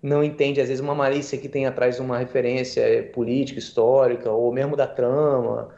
não 0.03 0.25
entende, 0.25 0.61
às 0.61 0.69
vezes, 0.69 0.83
uma 0.83 0.95
malícia 0.95 1.39
que 1.39 1.49
tem 1.49 1.65
atrás 1.67 2.01
uma 2.01 2.19
referência 2.19 3.09
política, 3.15 3.59
histórica, 3.59 4.31
ou 4.31 4.53
mesmo 4.53 4.77
da 4.77 4.87
trama. 4.87 5.69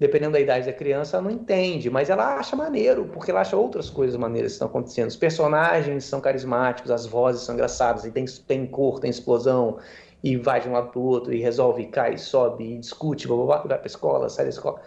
Dependendo 0.00 0.32
da 0.32 0.40
idade 0.40 0.66
da 0.66 0.72
criança, 0.72 1.16
ela 1.16 1.24
não 1.24 1.30
entende, 1.30 1.88
mas 1.88 2.10
ela 2.10 2.36
acha 2.36 2.56
maneiro, 2.56 3.04
porque 3.12 3.30
ela 3.30 3.40
acha 3.40 3.56
outras 3.56 3.88
coisas 3.88 4.16
maneiras 4.16 4.52
que 4.52 4.54
estão 4.54 4.66
acontecendo. 4.66 5.08
Os 5.08 5.16
personagens 5.16 6.04
são 6.04 6.20
carismáticos, 6.20 6.90
as 6.90 7.06
vozes 7.06 7.42
são 7.42 7.54
engraçadas, 7.54 8.04
e 8.04 8.10
tem, 8.10 8.24
tem 8.24 8.66
cor, 8.66 8.98
tem 8.98 9.10
explosão, 9.10 9.78
e 10.24 10.36
vai 10.36 10.60
de 10.60 10.68
um 10.68 10.72
lado 10.72 10.90
para 10.90 10.98
o 10.98 11.04
outro, 11.04 11.32
e 11.32 11.40
resolve, 11.40 11.86
cai, 11.86 12.18
sobe, 12.18 12.64
e 12.64 12.78
discute, 12.78 13.28
blá, 13.28 13.36
blá, 13.36 13.46
blá, 13.46 13.56
vai 13.58 13.78
para 13.78 13.84
a 13.84 13.86
escola, 13.86 14.28
sai 14.28 14.46
da 14.46 14.50
escola. 14.50 14.82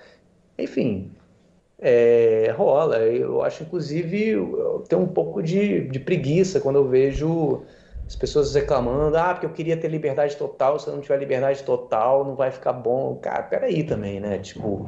Enfim, 0.59 1.11
é, 1.79 2.53
rola. 2.57 2.97
Eu 2.97 3.41
acho, 3.41 3.63
inclusive, 3.63 4.29
eu 4.29 4.83
tenho 4.87 5.01
um 5.01 5.07
pouco 5.07 5.41
de, 5.41 5.87
de 5.87 5.99
preguiça 5.99 6.59
quando 6.59 6.77
eu 6.77 6.87
vejo 6.87 7.63
as 8.07 8.15
pessoas 8.15 8.53
reclamando, 8.53 9.17
ah, 9.17 9.33
porque 9.33 9.45
eu 9.45 9.51
queria 9.51 9.75
ter 9.75 9.87
liberdade 9.87 10.35
total, 10.37 10.77
se 10.79 10.87
eu 10.87 10.93
não 10.93 11.01
tiver 11.01 11.17
liberdade 11.17 11.63
total, 11.63 12.23
não 12.23 12.35
vai 12.35 12.51
ficar 12.51 12.73
bom. 12.73 13.15
Cara, 13.15 13.43
peraí 13.43 13.83
também, 13.83 14.19
né? 14.19 14.37
Tipo, 14.37 14.87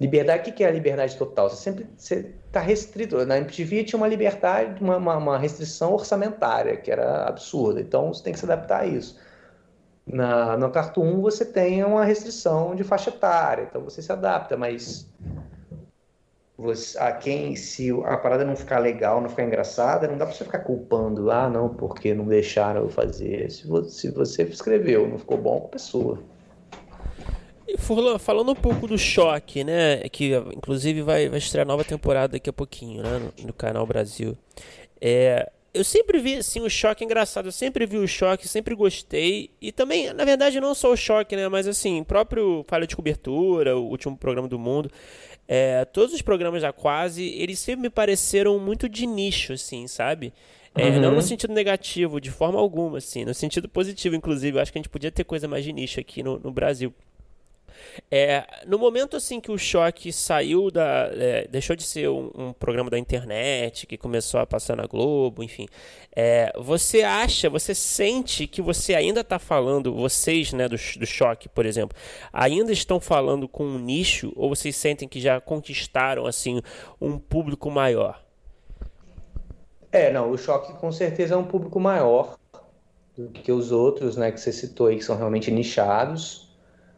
liberdade, 0.00 0.50
o 0.50 0.52
que 0.52 0.62
é 0.62 0.68
a 0.68 0.70
liberdade 0.70 1.16
total? 1.16 1.50
Você 1.50 1.56
sempre 1.56 1.86
você 1.96 2.32
tá 2.52 2.60
restrito. 2.60 3.24
Na 3.26 3.38
MTV 3.38 3.84
tinha 3.84 3.98
uma 3.98 4.06
liberdade, 4.06 4.82
uma, 4.82 4.96
uma, 4.96 5.16
uma, 5.16 5.38
restrição 5.38 5.94
orçamentária, 5.94 6.76
que 6.76 6.90
era 6.92 7.26
absurda. 7.26 7.80
Então 7.80 8.12
você 8.12 8.22
tem 8.22 8.32
que 8.32 8.38
se 8.38 8.44
adaptar 8.44 8.82
a 8.82 8.86
isso. 8.86 9.18
Na, 10.06 10.56
no 10.56 10.70
Cartoon 10.70 11.20
você 11.20 11.44
tem 11.44 11.82
uma 11.84 12.04
restrição 12.04 12.74
de 12.74 12.84
faixa 12.84 13.10
etária, 13.10 13.66
então 13.68 13.82
você 13.82 14.02
se 14.02 14.10
adapta, 14.10 14.56
mas 14.56 15.08
você, 16.56 16.98
a 16.98 17.12
quem, 17.12 17.56
se 17.56 17.90
a 18.04 18.16
parada 18.16 18.44
não 18.44 18.54
ficar 18.54 18.78
legal, 18.78 19.20
não 19.20 19.28
ficar 19.28 19.44
engraçada, 19.44 20.06
não 20.06 20.18
dá 20.18 20.26
pra 20.26 20.34
você 20.34 20.44
ficar 20.44 20.60
culpando, 20.60 21.30
ah, 21.30 21.48
não, 21.48 21.68
porque 21.68 22.14
não 22.14 22.26
deixaram 22.26 22.82
eu 22.82 22.88
fazer. 22.88 23.50
Se 23.50 23.66
você, 23.66 23.90
se 23.90 24.10
você 24.10 24.42
escreveu, 24.44 25.08
não 25.08 25.18
ficou 25.18 25.38
bom, 25.38 25.60
com 25.60 25.66
a 25.66 25.70
pessoa. 25.70 26.18
E 27.66 27.78
Furlan, 27.78 28.18
falando 28.18 28.52
um 28.52 28.56
pouco 28.56 28.86
do 28.86 28.98
Choque, 28.98 29.64
né, 29.64 30.00
que 30.10 30.34
inclusive 30.54 31.00
vai, 31.02 31.28
vai 31.28 31.38
estrear 31.38 31.66
nova 31.66 31.84
temporada 31.84 32.32
daqui 32.32 32.50
a 32.50 32.52
pouquinho, 32.52 33.02
né, 33.02 33.18
no, 33.18 33.46
no 33.46 33.52
canal 33.52 33.86
Brasil. 33.86 34.36
É, 35.00 35.50
eu 35.74 35.82
sempre 35.82 36.18
vi 36.18 36.36
assim 36.36 36.60
o 36.60 36.68
choque 36.68 37.02
engraçado, 37.02 37.46
eu 37.46 37.52
sempre 37.52 37.86
vi 37.86 37.96
o 37.96 38.06
choque, 38.06 38.46
sempre 38.46 38.74
gostei. 38.74 39.50
E 39.60 39.72
também, 39.72 40.12
na 40.12 40.24
verdade, 40.24 40.60
não 40.60 40.74
só 40.74 40.92
o 40.92 40.96
choque, 40.96 41.34
né? 41.34 41.48
Mas 41.48 41.66
assim, 41.66 42.04
próprio 42.04 42.64
Falha 42.68 42.86
de 42.86 42.94
Cobertura, 42.94 43.76
o 43.76 43.88
último 43.88 44.16
programa 44.16 44.46
do 44.46 44.58
mundo. 44.58 44.90
É, 45.46 45.84
todos 45.84 46.14
os 46.14 46.22
programas 46.22 46.62
da 46.62 46.72
Quase, 46.72 47.24
eles 47.24 47.58
sempre 47.58 47.82
me 47.82 47.90
pareceram 47.90 48.58
muito 48.58 48.88
de 48.88 49.06
nicho, 49.06 49.52
assim, 49.52 49.86
sabe? 49.86 50.32
É, 50.74 50.88
uhum. 50.88 51.00
Não 51.00 51.14
no 51.14 51.22
sentido 51.22 51.52
negativo, 51.52 52.20
de 52.20 52.30
forma 52.30 52.58
alguma, 52.58 52.98
assim, 52.98 53.24
no 53.24 53.34
sentido 53.34 53.68
positivo, 53.68 54.16
inclusive. 54.16 54.56
Eu 54.56 54.62
acho 54.62 54.72
que 54.72 54.78
a 54.78 54.80
gente 54.80 54.88
podia 54.88 55.10
ter 55.10 55.24
coisa 55.24 55.46
mais 55.46 55.64
de 55.64 55.72
nicho 55.72 56.00
aqui 56.00 56.22
no, 56.22 56.38
no 56.38 56.50
Brasil. 56.50 56.94
É, 58.10 58.44
no 58.66 58.78
momento 58.78 59.16
assim 59.16 59.40
que 59.40 59.50
o 59.50 59.58
choque 59.58 60.12
saiu 60.12 60.70
da. 60.70 61.10
É, 61.12 61.46
deixou 61.48 61.74
de 61.74 61.82
ser 61.82 62.08
um, 62.08 62.30
um, 62.34 62.52
programa 62.52 62.90
da 62.90 62.98
internet 62.98 63.86
que 63.86 63.96
começou 63.96 64.40
a 64.40 64.46
passar 64.46 64.76
na 64.76 64.86
Globo, 64.86 65.42
enfim. 65.42 65.66
É, 66.14 66.52
você 66.58 67.02
acha, 67.02 67.48
você 67.48 67.74
sente 67.74 68.46
que 68.46 68.60
você 68.60 68.94
ainda 68.94 69.20
está 69.20 69.38
falando, 69.38 69.94
vocês 69.94 70.52
né, 70.52 70.68
do, 70.68 70.76
do 70.76 71.06
choque, 71.06 71.48
por 71.48 71.64
exemplo, 71.64 71.96
ainda 72.32 72.72
estão 72.72 73.00
falando 73.00 73.48
com 73.48 73.64
um 73.64 73.78
nicho 73.78 74.32
ou 74.36 74.48
vocês 74.48 74.76
sentem 74.76 75.08
que 75.08 75.20
já 75.20 75.40
conquistaram 75.40 76.26
assim 76.26 76.60
um 77.00 77.18
público 77.18 77.70
maior? 77.70 78.22
É, 79.90 80.10
não, 80.10 80.30
o 80.30 80.38
choque 80.38 80.72
com 80.74 80.90
certeza 80.90 81.34
é 81.34 81.36
um 81.36 81.44
público 81.44 81.78
maior 81.78 82.38
do 83.16 83.28
que 83.28 83.52
os 83.52 83.70
outros, 83.72 84.16
né, 84.16 84.32
que 84.32 84.40
você 84.40 84.52
citou 84.52 84.86
aí, 84.86 84.96
que 84.96 85.04
são 85.04 85.16
realmente 85.16 85.50
nichados. 85.50 86.51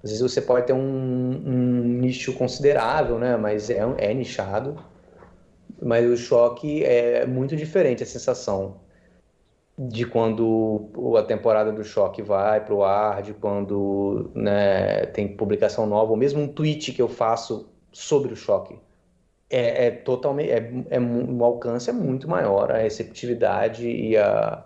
Às 0.05 0.11
vezes 0.11 0.20
você 0.20 0.42
pode 0.42 0.66
ter 0.66 0.74
um, 0.74 0.78
um 0.78 1.82
nicho 1.82 2.34
considerável, 2.34 3.18
né? 3.18 3.38
Mas 3.38 3.70
é, 3.70 3.78
é 3.96 4.12
nichado. 4.12 4.76
Mas 5.82 6.07
o 6.07 6.16
choque 6.16 6.84
é 6.84 7.24
muito 7.26 7.57
diferente 7.57 8.02
a 8.02 8.07
sensação 8.07 8.76
de 9.78 10.07
quando 10.07 10.90
a 11.18 11.22
temporada 11.22 11.72
do 11.72 11.82
choque 11.82 12.22
vai 12.22 12.64
para 12.64 12.74
o 12.74 12.84
ar, 12.84 13.22
de 13.22 13.32
quando 13.34 14.30
né, 14.34 15.07
tem 15.07 15.26
publicação 15.26 15.86
nova, 15.86 16.12
ou 16.12 16.16
mesmo 16.16 16.40
um 16.40 16.48
tweet 16.48 16.92
que 16.92 17.02
eu 17.02 17.09
faço 17.09 17.68
sobre 17.90 18.32
o 18.32 18.36
choque. 18.36 18.78
É, 19.50 19.86
é 19.86 19.90
totalmente. 19.90 20.50
É, 20.50 20.70
é, 20.90 21.00
o 21.00 21.44
alcance 21.44 21.90
é 21.90 21.92
muito 21.92 22.28
maior, 22.28 22.70
a 22.70 22.78
receptividade 22.78 23.88
e 23.88 24.16
a 24.16 24.64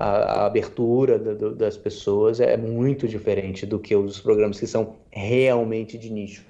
a, 0.00 0.06
a 0.06 0.46
abertura 0.46 1.18
do, 1.18 1.54
das 1.54 1.76
pessoas 1.76 2.40
é 2.40 2.56
muito 2.56 3.06
diferente 3.06 3.66
do 3.66 3.78
que 3.78 3.94
os 3.94 4.18
programas 4.18 4.58
que 4.58 4.66
são 4.66 4.96
realmente 5.10 5.98
de 5.98 6.08
nicho. 6.08 6.42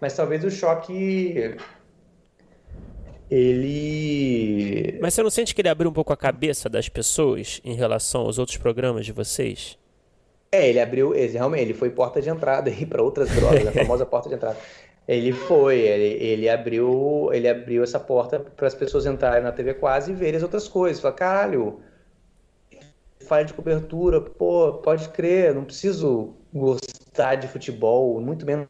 Mas 0.00 0.14
talvez 0.14 0.44
o 0.44 0.50
choque 0.50 1.56
ele. 3.28 4.98
Mas 5.00 5.14
você 5.14 5.22
não 5.22 5.30
sente 5.30 5.52
que 5.52 5.60
ele 5.60 5.68
abriu 5.68 5.90
um 5.90 5.92
pouco 5.92 6.12
a 6.12 6.16
cabeça 6.16 6.68
das 6.68 6.88
pessoas 6.88 7.60
em 7.64 7.74
relação 7.74 8.20
aos 8.20 8.38
outros 8.38 8.56
programas 8.56 9.04
de 9.04 9.10
vocês? 9.10 9.76
É, 10.52 10.68
ele 10.68 10.78
abriu, 10.78 11.14
ele, 11.14 11.32
realmente, 11.32 11.62
ele 11.62 11.74
foi 11.74 11.90
porta 11.90 12.20
de 12.20 12.28
entrada 12.28 12.70
aí 12.70 12.86
para 12.86 13.02
outras 13.02 13.30
drogas, 13.30 13.66
a 13.66 13.72
famosa 13.72 14.06
porta 14.06 14.28
de 14.28 14.36
entrada. 14.36 14.58
Ele 15.08 15.32
foi, 15.32 15.80
ele, 15.80 16.24
ele 16.24 16.48
abriu, 16.48 17.30
ele 17.32 17.48
abriu 17.48 17.82
essa 17.82 17.98
porta 17.98 18.38
para 18.38 18.68
as 18.68 18.74
pessoas 18.74 19.06
entrarem 19.06 19.42
na 19.42 19.50
TV 19.50 19.74
quase 19.74 20.12
e 20.12 20.14
verem 20.14 20.36
as 20.36 20.42
outras 20.42 20.68
coisas. 20.68 21.00
Falar, 21.00 21.14
caralho, 21.14 21.80
falha 23.22 23.44
de 23.44 23.54
cobertura, 23.54 24.20
pô, 24.20 24.74
pode 24.74 25.08
crer, 25.10 25.54
não 25.54 25.64
preciso 25.64 26.34
gostar 26.52 27.36
de 27.36 27.48
futebol, 27.48 28.20
muito 28.20 28.44
menos 28.44 28.68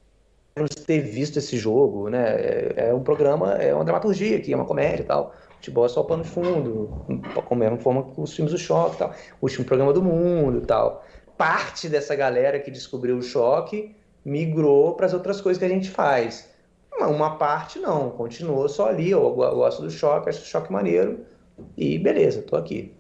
ter 0.87 1.01
visto 1.01 1.39
esse 1.39 1.57
jogo, 1.57 2.09
né? 2.09 2.35
É, 2.37 2.89
é 2.89 2.95
um 2.95 3.03
programa, 3.03 3.55
é 3.55 3.75
uma 3.75 3.85
dramaturgia 3.85 4.37
aqui, 4.37 4.53
é 4.53 4.57
uma 4.57 4.65
comédia 4.65 5.03
e 5.03 5.07
tal. 5.07 5.35
Futebol 5.57 5.87
é 5.87 5.89
só 5.89 6.03
pano 6.03 6.23
de 6.23 6.29
fundo, 6.29 6.91
como 7.47 7.65
uma 7.65 7.79
forma 7.79 8.05
que 8.11 8.21
os 8.21 8.35
filmes 8.35 8.53
do 8.53 8.59
choque 8.59 8.97
e 8.97 8.99
tal. 8.99 9.15
Último 9.41 9.65
programa 9.65 9.93
do 9.93 10.03
mundo 10.03 10.59
e 10.59 10.67
tal. 10.67 11.05
Parte 11.39 11.89
dessa 11.89 12.15
galera 12.15 12.59
que 12.59 12.71
descobriu 12.71 13.17
o 13.17 13.23
choque 13.23 13.95
migrou 14.25 14.95
para 14.95 15.07
as 15.07 15.15
outras 15.15 15.41
coisas 15.41 15.59
que 15.59 15.65
a 15.65 15.69
gente 15.69 15.91
faz. 15.91 16.51
Uma 17.01 17.37
parte 17.37 17.79
não, 17.79 18.11
continuou 18.11 18.69
só 18.69 18.89
ali. 18.89 19.11
Eu 19.11 19.31
gosto 19.33 19.83
do 19.83 19.91
choque, 19.91 20.29
acho 20.29 20.43
o 20.43 20.45
choque 20.45 20.73
maneiro 20.73 21.25
e 21.77 21.99
beleza, 21.99 22.43
tô 22.43 22.57
aqui. 22.57 22.95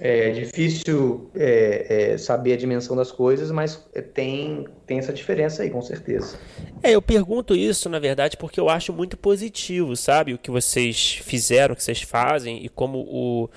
É 0.00 0.30
difícil 0.30 1.30
é, 1.34 2.12
é, 2.12 2.18
saber 2.18 2.54
a 2.54 2.56
dimensão 2.56 2.96
das 2.96 3.12
coisas, 3.12 3.50
mas 3.50 3.84
tem, 4.14 4.66
tem 4.86 4.98
essa 4.98 5.12
diferença 5.12 5.62
aí, 5.62 5.70
com 5.70 5.82
certeza. 5.82 6.38
É, 6.82 6.92
eu 6.92 7.02
pergunto 7.02 7.54
isso, 7.54 7.88
na 7.88 7.98
verdade, 7.98 8.36
porque 8.36 8.58
eu 8.58 8.68
acho 8.68 8.92
muito 8.92 9.16
positivo, 9.16 9.94
sabe? 9.96 10.34
O 10.34 10.38
que 10.38 10.50
vocês 10.50 11.20
fizeram, 11.22 11.74
o 11.74 11.76
que 11.76 11.84
vocês 11.84 12.02
fazem 12.02 12.64
e 12.64 12.68
como 12.68 12.98
o, 12.98 13.50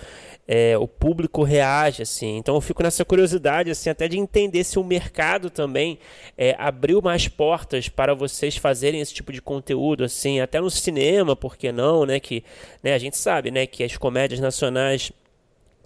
é, 0.48 0.78
o 0.78 0.88
público 0.88 1.44
reage, 1.44 2.02
assim. 2.02 2.38
Então 2.38 2.56
eu 2.56 2.62
fico 2.62 2.84
nessa 2.84 3.04
curiosidade, 3.04 3.72
assim, 3.72 3.90
até 3.90 4.08
de 4.08 4.18
entender 4.18 4.64
se 4.64 4.78
o 4.78 4.84
mercado 4.84 5.50
também 5.50 5.98
é, 6.38 6.56
abriu 6.60 7.02
mais 7.02 7.28
portas 7.28 7.90
para 7.90 8.14
vocês 8.14 8.58
fazerem 8.58 9.02
esse 9.02 9.14
tipo 9.14 9.32
de 9.32 9.42
conteúdo, 9.42 10.04
assim, 10.04 10.40
até 10.40 10.60
no 10.60 10.70
cinema, 10.70 11.36
por 11.36 11.58
que 11.58 11.72
não, 11.72 12.06
né? 12.06 12.20
Que 12.20 12.44
né, 12.84 12.94
a 12.94 12.98
gente 13.00 13.18
sabe, 13.18 13.50
né, 13.52 13.66
que 13.66 13.84
as 13.84 13.98
comédias 13.98 14.40
nacionais 14.40 15.12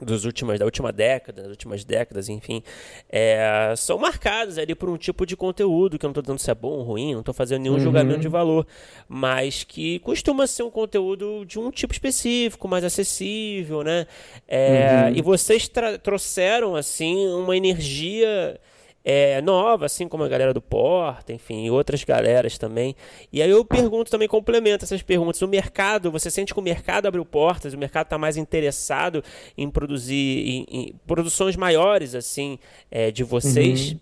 dos 0.01 0.25
últimas, 0.25 0.59
da 0.59 0.65
última 0.65 0.91
década, 0.91 1.41
das 1.41 1.51
últimas 1.51 1.83
décadas, 1.83 2.29
enfim, 2.29 2.63
é, 3.09 3.73
são 3.77 3.97
marcados 3.97 4.57
ali 4.57 4.75
por 4.75 4.89
um 4.89 4.97
tipo 4.97 5.25
de 5.25 5.35
conteúdo, 5.35 5.97
que 5.97 6.05
eu 6.05 6.07
não 6.07 6.11
estou 6.11 6.23
dizendo 6.23 6.39
se 6.39 6.51
é 6.51 6.55
bom 6.55 6.69
ou 6.69 6.83
ruim, 6.83 7.13
não 7.13 7.19
estou 7.19 7.33
fazendo 7.33 7.61
nenhum 7.61 7.75
uhum. 7.75 7.79
julgamento 7.79 8.19
de 8.19 8.27
valor, 8.27 8.65
mas 9.07 9.63
que 9.63 9.99
costuma 9.99 10.47
ser 10.47 10.63
um 10.63 10.71
conteúdo 10.71 11.45
de 11.45 11.59
um 11.59 11.71
tipo 11.71 11.93
específico, 11.93 12.67
mais 12.67 12.83
acessível, 12.83 13.83
né? 13.83 14.05
É, 14.47 15.05
uhum. 15.05 15.17
E 15.17 15.21
vocês 15.21 15.69
trouxeram, 16.01 16.75
assim, 16.75 17.27
uma 17.27 17.55
energia 17.55 18.59
é, 19.03 19.41
nova, 19.41 19.85
assim 19.85 20.07
como 20.07 20.23
a 20.23 20.27
galera 20.27 20.53
do 20.53 20.61
Porta, 20.61 21.33
enfim, 21.33 21.65
e 21.65 21.71
outras 21.71 22.03
galeras 22.03 22.57
também. 22.57 22.95
E 23.31 23.41
aí 23.41 23.49
eu 23.49 23.63
pergunto 23.63 24.11
também, 24.11 24.27
complemento 24.27 24.85
essas 24.85 25.01
perguntas. 25.01 25.41
O 25.41 25.47
mercado, 25.47 26.11
você 26.11 26.29
sente 26.29 26.53
que 26.53 26.59
o 26.59 26.63
mercado 26.63 27.07
abriu 27.07 27.25
portas, 27.25 27.73
o 27.73 27.77
mercado 27.77 28.05
está 28.05 28.17
mais 28.17 28.37
interessado 28.37 29.23
em 29.57 29.69
produzir 29.69 30.15
em, 30.15 30.65
em 30.69 30.95
produções 31.07 31.55
maiores, 31.55 32.13
assim, 32.15 32.59
é, 32.91 33.11
de 33.11 33.23
vocês? 33.23 33.91
Uhum. 33.91 33.99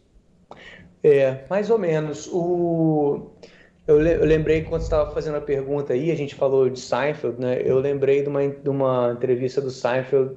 É, 1.03 1.43
mais 1.49 1.69
ou 1.69 1.77
menos. 1.77 2.27
O... 2.31 3.31
Eu, 3.87 3.99
le 3.99 4.15
eu 4.15 4.25
lembrei 4.25 4.63
quando 4.63 4.81
você 4.81 4.87
estava 4.87 5.13
fazendo 5.13 5.37
a 5.37 5.41
pergunta 5.41 5.93
aí, 5.93 6.11
a 6.11 6.15
gente 6.15 6.35
falou 6.35 6.69
de 6.69 6.79
Seinfeld, 6.79 7.39
né? 7.39 7.61
Eu 7.63 7.79
lembrei 7.79 8.21
de 8.21 8.27
uma, 8.27 8.45
de 8.45 8.69
uma 8.69 9.13
entrevista 9.13 9.61
do 9.61 9.69
Seinfeld 9.71 10.35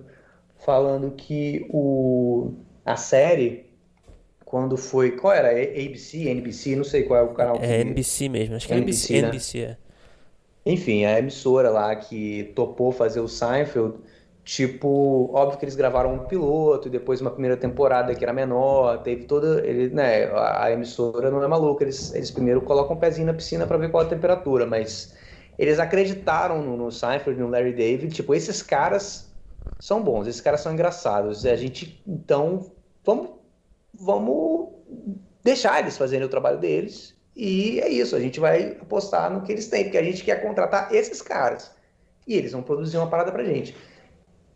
falando 0.65 1.11
que 1.11 1.67
o, 1.71 2.53
a 2.85 2.97
série 2.97 3.70
quando 4.51 4.77
foi. 4.77 5.13
Qual 5.13 5.33
era? 5.33 5.49
ABC, 5.51 6.29
NBC, 6.29 6.75
não 6.75 6.83
sei 6.83 7.05
qual 7.05 7.21
é 7.21 7.23
o 7.23 7.29
canal. 7.29 7.55
É 7.63 7.85
que... 7.85 7.91
NBC 7.91 8.29
mesmo, 8.29 8.57
acho 8.57 8.67
que 8.67 8.73
é 8.73 8.79
NBC, 8.79 9.15
é 9.15 9.19
NBC, 9.19 9.59
né? 9.61 9.77
é. 10.67 10.71
Enfim, 10.73 11.05
a 11.05 11.21
emissora 11.21 11.71
lá 11.71 11.95
que 11.95 12.53
topou 12.57 12.91
fazer 12.91 13.21
o 13.21 13.29
Seinfeld, 13.29 13.99
tipo, 14.45 15.31
óbvio 15.33 15.57
que 15.57 15.65
eles 15.65 15.77
gravaram 15.77 16.15
um 16.15 16.19
piloto 16.27 16.89
e 16.89 16.91
depois 16.91 17.21
uma 17.21 17.31
primeira 17.31 17.57
temporada 17.57 18.13
que 18.13 18.25
era 18.25 18.33
menor, 18.33 18.99
teve 19.05 19.25
toda, 19.25 19.65
ele, 19.65 19.89
né, 19.91 20.29
a 20.35 20.71
emissora 20.73 21.31
não 21.31 21.43
é 21.43 21.47
maluca, 21.47 21.85
eles, 21.85 22.13
eles 22.13 22.33
primeiro 22.33 22.61
colocam 22.61 22.97
um 22.97 22.99
pezinho 22.99 23.29
na 23.29 23.35
piscina 23.35 23.69
para 23.69 23.79
ver 23.79 23.91
qual 23.93 24.03
a 24.03 24.07
temperatura, 24.07 24.67
mas 24.67 25.15
eles 25.57 25.79
acreditaram 25.79 26.61
no, 26.61 26.77
no 26.77 26.91
Seinfeld, 26.91 27.41
no 27.41 27.49
Larry 27.49 27.73
David, 27.73 28.13
tipo, 28.13 28.35
esses 28.35 28.63
caras 28.63 29.33
são 29.79 30.03
bons, 30.03 30.27
esses 30.27 30.41
caras 30.41 30.61
são 30.61 30.73
engraçados, 30.73 31.47
a 31.47 31.55
gente, 31.55 32.03
então, 32.07 32.67
vamos 33.05 33.40
vamos 33.95 34.69
deixar 35.43 35.81
eles 35.81 35.97
fazerem 35.97 36.27
o 36.27 36.31
trabalho 36.31 36.59
deles. 36.59 37.15
E 37.35 37.81
é 37.81 37.89
isso, 37.89 38.15
a 38.17 38.21
gente 38.21 38.41
vai 38.41 38.77
apostar 38.81 39.33
no 39.33 39.43
que 39.43 39.53
eles 39.53 39.69
têm, 39.69 39.85
porque 39.85 39.99
a 39.99 40.03
gente 40.03 40.25
quer 40.25 40.43
contratar 40.43 40.93
esses 40.95 41.23
caras. 41.23 41.71
E 42.27 42.35
eles 42.35 42.53
vão 42.53 42.63
produzir 42.63 42.97
uma 42.99 43.09
parada 43.09 43.33
pra 43.33 43.45
gente. 43.45 43.75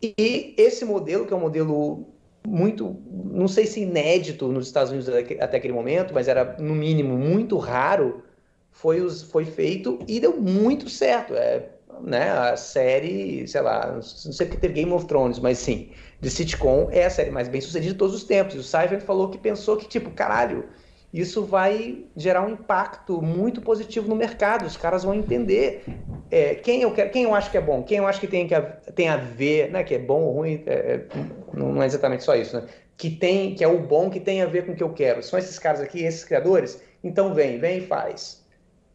E 0.01 0.53
esse 0.57 0.85
modelo, 0.85 1.25
que 1.25 1.33
é 1.33 1.35
um 1.35 1.39
modelo 1.39 2.05
muito, 2.45 2.95
não 3.09 3.47
sei 3.47 3.65
se 3.65 3.81
inédito 3.81 4.47
nos 4.49 4.67
Estados 4.67 4.91
Unidos 4.91 5.09
até 5.09 5.57
aquele 5.57 5.73
momento, 5.73 6.13
mas 6.13 6.27
era 6.27 6.57
no 6.59 6.75
mínimo 6.75 7.17
muito 7.17 7.57
raro, 7.57 8.23
foi, 8.71 9.09
foi 9.09 9.45
feito 9.45 9.97
e 10.07 10.19
deu 10.19 10.39
muito 10.39 10.89
certo. 10.89 11.33
É, 11.33 11.69
né, 12.01 12.29
a 12.29 12.57
série, 12.57 13.47
sei 13.47 13.61
lá, 13.61 13.93
não 13.93 14.01
sei 14.01 14.45
porque 14.45 14.59
teve 14.59 14.73
Game 14.73 14.91
of 14.91 15.05
Thrones, 15.05 15.39
mas 15.39 15.57
sim, 15.57 15.89
de 16.25 16.31
sitcom 16.31 16.89
é 16.91 17.05
a 17.05 17.09
série 17.11 17.29
mais 17.29 17.47
bem 17.47 17.61
sucedida 17.61 17.93
de 17.93 17.99
todos 17.99 18.15
os 18.15 18.23
tempos. 18.23 18.55
E 18.55 18.57
o 18.57 18.63
Seifert 18.63 19.01
falou 19.01 19.29
que 19.29 19.37
pensou 19.37 19.77
que, 19.77 19.87
tipo, 19.87 20.09
caralho, 20.09 20.65
isso 21.13 21.45
vai 21.45 22.03
gerar 22.17 22.41
um 22.41 22.49
impacto 22.49 23.21
muito 23.21 23.61
positivo 23.61 24.09
no 24.09 24.15
mercado. 24.15 24.65
Os 24.65 24.75
caras 24.75 25.03
vão 25.03 25.13
entender 25.13 25.83
é, 26.31 26.55
quem, 26.55 26.81
eu 26.81 26.91
quero, 26.91 27.11
quem 27.11 27.25
eu 27.25 27.35
acho 27.35 27.51
que 27.51 27.57
é 27.57 27.61
bom, 27.61 27.83
quem 27.83 27.99
eu 27.99 28.07
acho 28.07 28.19
que 28.19 28.25
tem, 28.25 28.47
que 28.47 28.59
tem 28.95 29.07
a 29.07 29.17
ver, 29.17 29.69
né, 29.69 29.83
que 29.83 29.93
é 29.93 29.99
bom 29.99 30.23
ou 30.23 30.33
ruim, 30.33 30.63
é, 30.65 30.73
é, 30.73 31.05
não 31.53 31.83
é 31.83 31.85
exatamente 31.85 32.23
só 32.23 32.35
isso, 32.35 32.59
né? 32.59 32.67
Que, 32.97 33.11
tem, 33.11 33.53
que 33.53 33.63
é 33.63 33.67
o 33.67 33.77
bom 33.77 34.09
que 34.09 34.19
tem 34.19 34.41
a 34.41 34.47
ver 34.47 34.65
com 34.65 34.71
o 34.71 34.75
que 34.75 34.81
eu 34.81 34.93
quero. 34.93 35.21
São 35.21 35.37
esses 35.37 35.59
caras 35.59 35.79
aqui, 35.79 36.03
esses 36.03 36.23
criadores? 36.23 36.81
Então 37.03 37.35
vem, 37.35 37.59
vem 37.59 37.77
e 37.77 37.81
faz. 37.81 38.43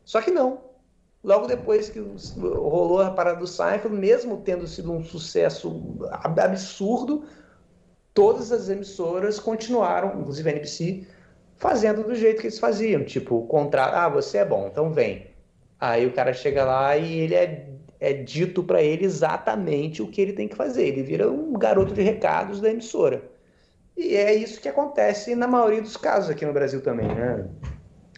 Só 0.05 0.21
que 0.21 0.33
não. 0.33 0.59
Logo 1.23 1.47
depois 1.47 1.91
que 1.91 2.01
rolou 2.41 3.03
a 3.03 3.11
parada 3.11 3.39
do 3.39 3.47
Seinfeld, 3.47 3.95
mesmo 3.95 4.39
tendo 4.39 4.67
sido 4.67 4.91
um 4.91 5.05
sucesso 5.05 5.99
absurdo, 6.11 7.25
todas 8.15 8.51
as 8.51 8.69
emissoras 8.71 9.39
continuaram, 9.39 10.19
inclusive 10.21 10.49
a 10.49 10.53
NBC, 10.53 11.07
fazendo 11.57 12.03
do 12.03 12.15
jeito 12.15 12.41
que 12.41 12.47
eles 12.47 12.59
faziam. 12.59 13.05
Tipo, 13.05 13.47
contrato, 13.47 13.95
ah, 13.95 14.09
você 14.09 14.39
é 14.39 14.45
bom, 14.45 14.67
então 14.67 14.91
vem. 14.91 15.27
Aí 15.79 16.07
o 16.07 16.13
cara 16.13 16.33
chega 16.33 16.65
lá 16.65 16.97
e 16.97 17.21
ele 17.21 17.35
é, 17.35 17.69
é 18.01 18.13
dito 18.15 18.63
para 18.63 18.83
ele 18.83 19.05
exatamente 19.05 20.03
o 20.03 20.09
que 20.09 20.23
ele 20.23 20.33
tem 20.33 20.49
que 20.49 20.57
fazer. 20.57 20.87
Ele 20.87 21.03
vira 21.03 21.31
um 21.31 21.53
garoto 21.53 21.93
de 21.93 22.01
recados 22.01 22.61
da 22.61 22.71
emissora. 22.71 23.23
E 23.97 24.17
é 24.17 24.35
isso 24.35 24.61
que 24.61 24.69
acontece 24.69 25.35
na 25.35 25.47
maioria 25.47 25.83
dos 25.83 25.97
casos 25.97 26.31
aqui 26.31 26.47
no 26.47 26.53
Brasil 26.53 26.81
também, 26.81 27.09
né? 27.09 27.47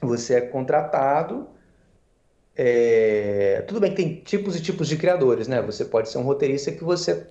Você 0.01 0.35
é 0.35 0.41
contratado. 0.41 1.49
É... 2.57 3.65
Tudo 3.67 3.81
bem 3.81 3.91
que 3.91 3.97
tem 3.97 4.15
tipos 4.17 4.57
e 4.57 4.63
tipos 4.63 4.89
de 4.89 4.97
criadores, 4.97 5.49
né? 5.49 5.63
Você 5.63 5.85
pode 5.85 6.09
ser 6.09 6.19
um 6.19 6.23
roteirista 6.23 6.71
que 6.73 6.85
você, 6.85 7.27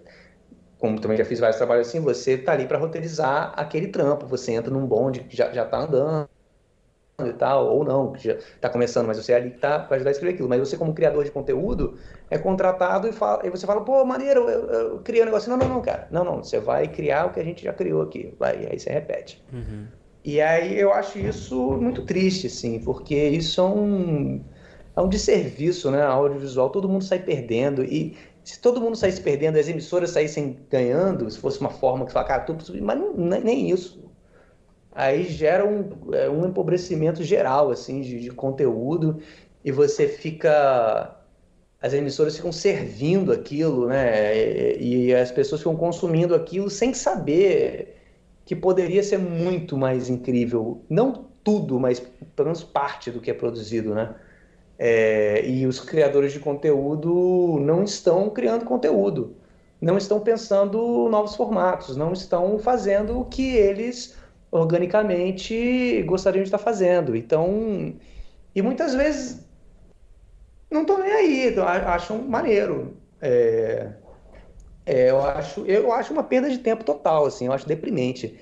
como 0.79 0.99
também 0.99 1.17
já 1.17 1.25
fiz 1.25 1.39
vários 1.39 1.57
trabalhos 1.57 1.87
assim, 1.87 1.99
você 1.99 2.37
tá 2.37 2.53
ali 2.53 2.65
para 2.65 2.77
roteirizar 2.77 3.53
aquele 3.55 3.87
trampo. 3.87 4.25
Você 4.27 4.51
entra 4.51 4.71
num 4.71 4.85
bonde 4.85 5.21
que 5.21 5.35
já, 5.35 5.51
já 5.51 5.65
tá 5.65 5.79
andando 5.79 6.27
e 7.23 7.33
tal, 7.33 7.67
ou 7.67 7.83
não, 7.83 8.13
que 8.13 8.23
já 8.25 8.33
está 8.33 8.67
começando, 8.67 9.05
mas 9.05 9.17
você 9.17 9.33
é 9.33 9.35
ali 9.35 9.51
que 9.51 9.59
tá 9.59 9.77
para 9.79 9.95
ajudar 9.97 10.09
a 10.09 10.13
escrever 10.13 10.33
aquilo. 10.33 10.49
Mas 10.49 10.59
você, 10.59 10.75
como 10.75 10.93
criador 10.93 11.23
de 11.23 11.31
conteúdo, 11.31 11.97
é 12.29 12.37
contratado 12.37 13.07
e, 13.07 13.11
fala, 13.11 13.45
e 13.45 13.49
você 13.49 13.65
fala, 13.67 13.81
pô, 13.81 14.03
maneiro, 14.03 14.49
eu, 14.49 14.65
eu 14.69 14.99
criei 14.99 15.21
um 15.21 15.25
negócio. 15.25 15.49
Não, 15.49 15.57
não, 15.57 15.69
não, 15.69 15.81
cara. 15.81 16.07
Não, 16.09 16.23
não, 16.23 16.43
você 16.43 16.59
vai 16.59 16.87
criar 16.87 17.27
o 17.27 17.31
que 17.31 17.39
a 17.39 17.43
gente 17.43 17.63
já 17.63 17.73
criou 17.73 18.01
aqui. 18.01 18.33
Vai, 18.39 18.63
e 18.63 18.67
aí 18.71 18.79
você 18.79 18.89
repete. 18.89 19.43
Uhum. 19.53 19.85
E 20.23 20.39
aí 20.39 20.79
eu 20.79 20.93
acho 20.93 21.17
isso 21.19 21.71
muito 21.77 22.05
triste, 22.05 22.47
assim, 22.47 22.79
porque 22.79 23.15
isso 23.15 23.59
é 23.59 23.63
um, 23.63 24.43
é 24.95 25.01
um 25.01 25.07
desserviço, 25.07 25.89
né? 25.89 26.01
Audiovisual, 26.01 26.69
todo 26.69 26.89
mundo 26.89 27.03
sai 27.03 27.19
perdendo. 27.19 27.83
E 27.83 28.17
se 28.43 28.59
todo 28.59 28.81
mundo 28.81 28.95
saísse 28.95 29.21
perdendo, 29.21 29.57
as 29.57 29.67
emissoras 29.67 30.11
saíssem 30.11 30.57
ganhando, 30.69 31.29
se 31.29 31.37
fosse 31.37 31.59
uma 31.59 31.69
forma 31.69 32.05
que 32.05 32.11
fala, 32.11 32.27
cara, 32.27 32.43
tudo, 32.43 32.63
mas 32.81 32.99
não, 32.99 33.13
nem 33.13 33.69
isso. 33.69 34.09
Aí 34.91 35.23
gera 35.23 35.65
um, 35.65 35.89
é, 36.13 36.29
um 36.29 36.45
empobrecimento 36.45 37.23
geral 37.23 37.71
assim 37.71 38.01
de, 38.01 38.19
de, 38.19 38.29
conteúdo. 38.31 39.19
E 39.63 39.71
você 39.71 40.07
fica 40.07 41.17
as 41.81 41.93
emissoras 41.93 42.35
ficam 42.35 42.51
servindo 42.51 43.31
aquilo 43.31 43.87
né? 43.87 44.35
E, 44.77 45.07
e, 45.07 45.15
as 45.15 45.31
pessoas 45.31 45.61
ficam 45.61 45.75
consumindo 45.75 46.35
aquilo 46.35 46.69
sem 46.69 46.93
saber 46.93 47.97
que 48.45 48.55
poderia 48.55 49.01
ser 49.01 49.17
muito 49.17 49.77
mais 49.77 50.09
incrível. 50.09 50.83
Não 50.89 51.29
tudo 51.43 51.79
mas 51.79 51.99
pelo 52.35 52.47
menos 52.47 52.63
parte 52.63 53.09
do 53.09 53.19
que 53.21 53.31
é 53.31 53.33
produzido 53.33 53.95
né 53.95 54.13
é, 54.83 55.45
e 55.45 55.67
os 55.67 55.79
criadores 55.79 56.33
de 56.33 56.39
conteúdo 56.39 57.59
não 57.61 57.83
estão 57.83 58.29
criando 58.29 58.65
conteúdo 58.65 59.35
não 59.79 59.97
estão 59.97 60.19
pensando 60.19 61.07
novos 61.09 61.35
formatos 61.35 61.95
não 61.95 62.13
estão 62.13 62.57
fazendo 62.57 63.19
o 63.19 63.25
que 63.25 63.55
eles 63.55 64.15
organicamente 64.51 66.03
gostariam 66.03 66.43
de 66.43 66.47
estar 66.47 66.57
fazendo. 66.57 67.15
Então, 67.15 67.95
e 68.53 68.61
muitas 68.61 68.93
vezes 68.93 69.47
não 70.69 70.81
estão 70.81 70.99
nem 70.99 71.11
aí, 71.11 71.47
então, 71.47 71.65
acham 71.65 72.21
maneiro. 72.21 72.97
É, 73.21 73.91
é, 74.85 75.09
eu, 75.09 75.21
acho, 75.23 75.65
eu 75.65 75.91
acho 75.93 76.11
uma 76.11 76.23
perda 76.23 76.49
de 76.49 76.57
tempo 76.57 76.83
total, 76.83 77.25
assim, 77.25 77.45
eu 77.45 77.53
acho 77.53 77.67
deprimente. 77.67 78.37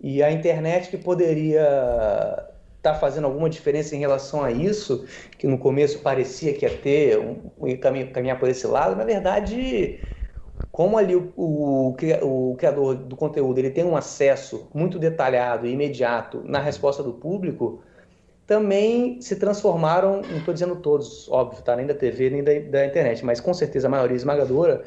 E 0.00 0.22
a 0.22 0.30
internet 0.30 0.90
que 0.90 0.98
poderia 0.98 1.64
estar 2.90 2.94
tá 2.94 3.00
fazendo 3.00 3.24
alguma 3.26 3.50
diferença 3.50 3.94
em 3.94 3.98
relação 3.98 4.42
a 4.42 4.50
isso, 4.50 5.06
que 5.38 5.46
no 5.46 5.58
começo 5.58 6.00
parecia 6.00 6.54
que 6.54 6.64
ia 6.64 6.76
ter, 6.78 7.18
um, 7.18 7.50
um 7.58 7.76
caminho, 7.76 8.10
caminhar 8.12 8.38
por 8.38 8.48
esse 8.48 8.66
lado, 8.66 8.96
na 8.96 9.04
verdade 9.04 10.00
como 10.76 10.98
ali 10.98 11.16
o, 11.16 11.32
o, 11.34 11.96
o, 12.50 12.54
criador 12.56 12.96
do 12.96 13.16
conteúdo 13.16 13.56
ele 13.56 13.70
tem 13.70 13.82
um 13.82 13.96
acesso 13.96 14.68
muito 14.74 14.98
detalhado 14.98 15.66
e 15.66 15.72
imediato 15.72 16.42
na 16.44 16.58
resposta 16.58 17.02
do 17.02 17.14
público, 17.14 17.80
também 18.46 19.18
se 19.22 19.36
transformaram, 19.36 20.20
não 20.20 20.36
estou 20.36 20.52
dizendo 20.52 20.76
todos, 20.76 21.30
óbvio, 21.30 21.62
tá? 21.62 21.74
nem 21.76 21.86
da 21.86 21.94
TV 21.94 22.28
nem 22.28 22.44
da, 22.44 22.52
da 22.58 22.84
internet, 22.84 23.24
mas 23.24 23.40
com 23.40 23.54
certeza 23.54 23.88
a 23.88 23.90
maioria 23.90 24.16
esmagadora, 24.16 24.84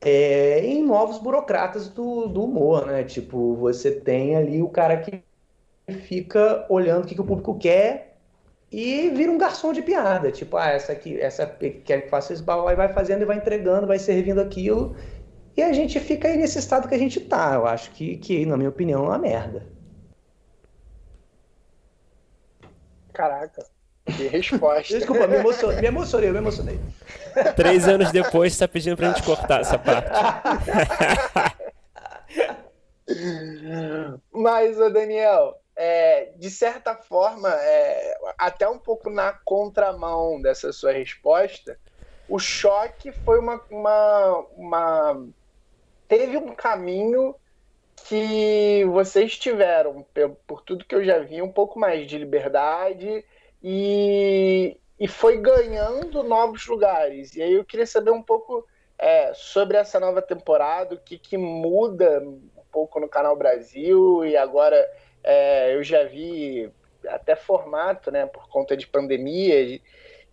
é, 0.00 0.58
em 0.66 0.84
novos 0.84 1.18
burocratas 1.18 1.88
do, 1.88 2.26
do 2.26 2.42
humor, 2.42 2.84
né? 2.84 3.04
Tipo, 3.04 3.54
você 3.54 3.92
tem 3.92 4.34
ali 4.34 4.60
o 4.62 4.68
cara 4.68 4.96
que 4.96 5.22
fica 5.92 6.66
olhando 6.68 7.04
o 7.04 7.06
que, 7.06 7.14
que 7.14 7.20
o 7.20 7.24
público 7.24 7.58
quer 7.58 8.16
e 8.72 9.10
vira 9.10 9.30
um 9.30 9.38
garçom 9.38 9.72
de 9.72 9.82
piada. 9.82 10.32
Tipo, 10.32 10.56
ah, 10.56 10.70
essa 10.70 10.92
aqui, 10.92 11.20
essa 11.20 11.46
quer 11.46 12.02
que 12.02 12.08
faça 12.08 12.32
isso, 12.32 12.42
e 12.42 12.74
vai 12.74 12.92
fazendo 12.92 13.22
e 13.22 13.24
vai 13.24 13.36
entregando, 13.36 13.86
vai 13.86 13.98
servindo 13.98 14.40
aquilo. 14.40 14.96
E 15.56 15.62
a 15.62 15.72
gente 15.72 16.00
fica 16.00 16.26
aí 16.26 16.36
nesse 16.36 16.58
estado 16.58 16.88
que 16.88 16.94
a 16.94 16.98
gente 16.98 17.20
tá. 17.20 17.54
Eu 17.54 17.66
acho 17.66 17.92
que, 17.92 18.16
que 18.16 18.44
na 18.44 18.56
minha 18.56 18.68
opinião, 18.68 19.04
é 19.04 19.08
uma 19.08 19.18
merda. 19.18 19.64
Caraca, 23.12 23.64
que 24.04 24.26
resposta. 24.26 24.98
Desculpa, 24.98 25.28
me 25.28 25.36
emocionei, 25.36 25.80
me 25.80 25.86
emocionei, 25.86 26.32
me 26.32 26.38
emocionei. 26.38 26.80
Três 27.54 27.86
anos 27.86 28.10
depois, 28.10 28.54
você 28.54 28.66
tá 28.66 28.68
pedindo 28.68 28.96
pra 28.96 29.12
gente 29.12 29.22
cortar 29.22 29.60
essa 29.60 29.78
parte. 29.78 30.10
Mas, 34.32 34.80
ô 34.80 34.90
Daniel, 34.90 35.60
é, 35.76 36.32
de 36.36 36.50
certa 36.50 36.94
forma, 36.94 37.48
é, 37.48 38.16
até 38.38 38.68
um 38.68 38.78
pouco 38.78 39.10
na 39.10 39.32
contramão 39.32 40.40
dessa 40.40 40.72
sua 40.72 40.92
resposta, 40.92 41.78
o 42.28 42.38
choque 42.38 43.12
foi 43.12 43.38
uma, 43.38 43.60
uma, 43.70 44.46
uma. 44.56 45.26
Teve 46.08 46.36
um 46.36 46.54
caminho 46.54 47.34
que 48.08 48.84
vocês 48.86 49.36
tiveram, 49.38 50.04
por 50.46 50.62
tudo 50.62 50.84
que 50.84 50.94
eu 50.94 51.04
já 51.04 51.18
vi, 51.18 51.42
um 51.42 51.52
pouco 51.52 51.78
mais 51.78 52.06
de 52.06 52.18
liberdade 52.18 53.24
e, 53.62 54.76
e 54.98 55.08
foi 55.08 55.38
ganhando 55.38 56.22
novos 56.22 56.66
lugares. 56.66 57.34
E 57.34 57.42
aí 57.42 57.52
eu 57.52 57.64
queria 57.64 57.86
saber 57.86 58.10
um 58.10 58.22
pouco 58.22 58.66
é, 58.98 59.32
sobre 59.34 59.76
essa 59.76 59.98
nova 59.98 60.20
temporada, 60.20 60.94
o 60.94 60.98
que, 60.98 61.18
que 61.18 61.36
muda 61.36 62.20
um 62.20 62.64
pouco 62.70 63.00
no 63.00 63.08
Canal 63.08 63.36
Brasil 63.36 64.24
e 64.24 64.36
agora 64.36 64.76
é, 65.24 65.74
eu 65.74 65.82
já 65.82 66.04
vi 66.04 66.70
até 67.08 67.34
formato, 67.34 68.10
né, 68.10 68.26
por 68.26 68.48
conta 68.48 68.76
de 68.76 68.86
pandemia, 68.86 69.80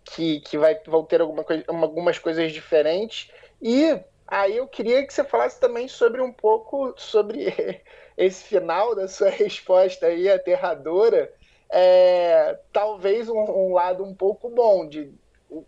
que, 0.04 0.42
que 0.42 0.58
vai, 0.58 0.80
vão 0.86 1.04
ter 1.04 1.22
alguma 1.22 1.44
coisa, 1.44 1.64
algumas 1.68 2.20
coisas 2.20 2.52
diferentes. 2.52 3.32
E 3.62 4.00
aí 4.28 4.58
eu 4.58 4.68
queria 4.68 5.06
que 5.06 5.14
você 5.14 5.24
falasse 5.24 5.60
também 5.60 5.88
sobre 5.88 6.22
um 6.22 6.32
pouco 6.32 6.94
sobre 6.98 7.82
esse 8.18 8.44
final 8.44 8.96
da 8.96 9.08
sua 9.08 9.30
resposta 9.32 10.08
aí 10.08 10.30
aterradora. 10.30 11.32
É, 11.70 12.60
talvez 12.74 13.30
um, 13.30 13.40
um, 13.40 13.74
lado 13.74 14.04
um 14.04 14.14
pouco 14.14 14.50
bom 14.50 14.86
de 14.86 15.14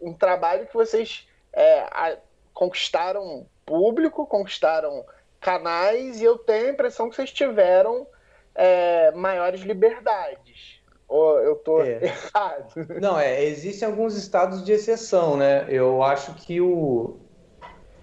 um 0.01 0.13
trabalho 0.13 0.67
que 0.67 0.73
vocês 0.73 1.25
é, 1.53 1.79
a, 1.91 2.17
conquistaram 2.53 3.47
público, 3.65 4.27
conquistaram 4.27 5.05
canais 5.39 6.19
e 6.19 6.25
eu 6.25 6.37
tenho 6.37 6.67
a 6.67 6.71
impressão 6.71 7.09
que 7.09 7.15
vocês 7.15 7.31
tiveram 7.31 8.05
é, 8.55 9.11
maiores 9.11 9.61
liberdades. 9.61 10.81
Ou 11.07 11.39
eu 11.39 11.53
estou 11.53 11.83
é. 11.83 11.99
errado? 12.03 12.73
Não, 13.01 13.19
é, 13.19 13.43
existem 13.43 13.87
alguns 13.87 14.15
estados 14.15 14.63
de 14.63 14.71
exceção, 14.71 15.37
né? 15.37 15.65
Eu 15.69 16.01
acho 16.01 16.33
que 16.33 16.59
o, 16.59 17.17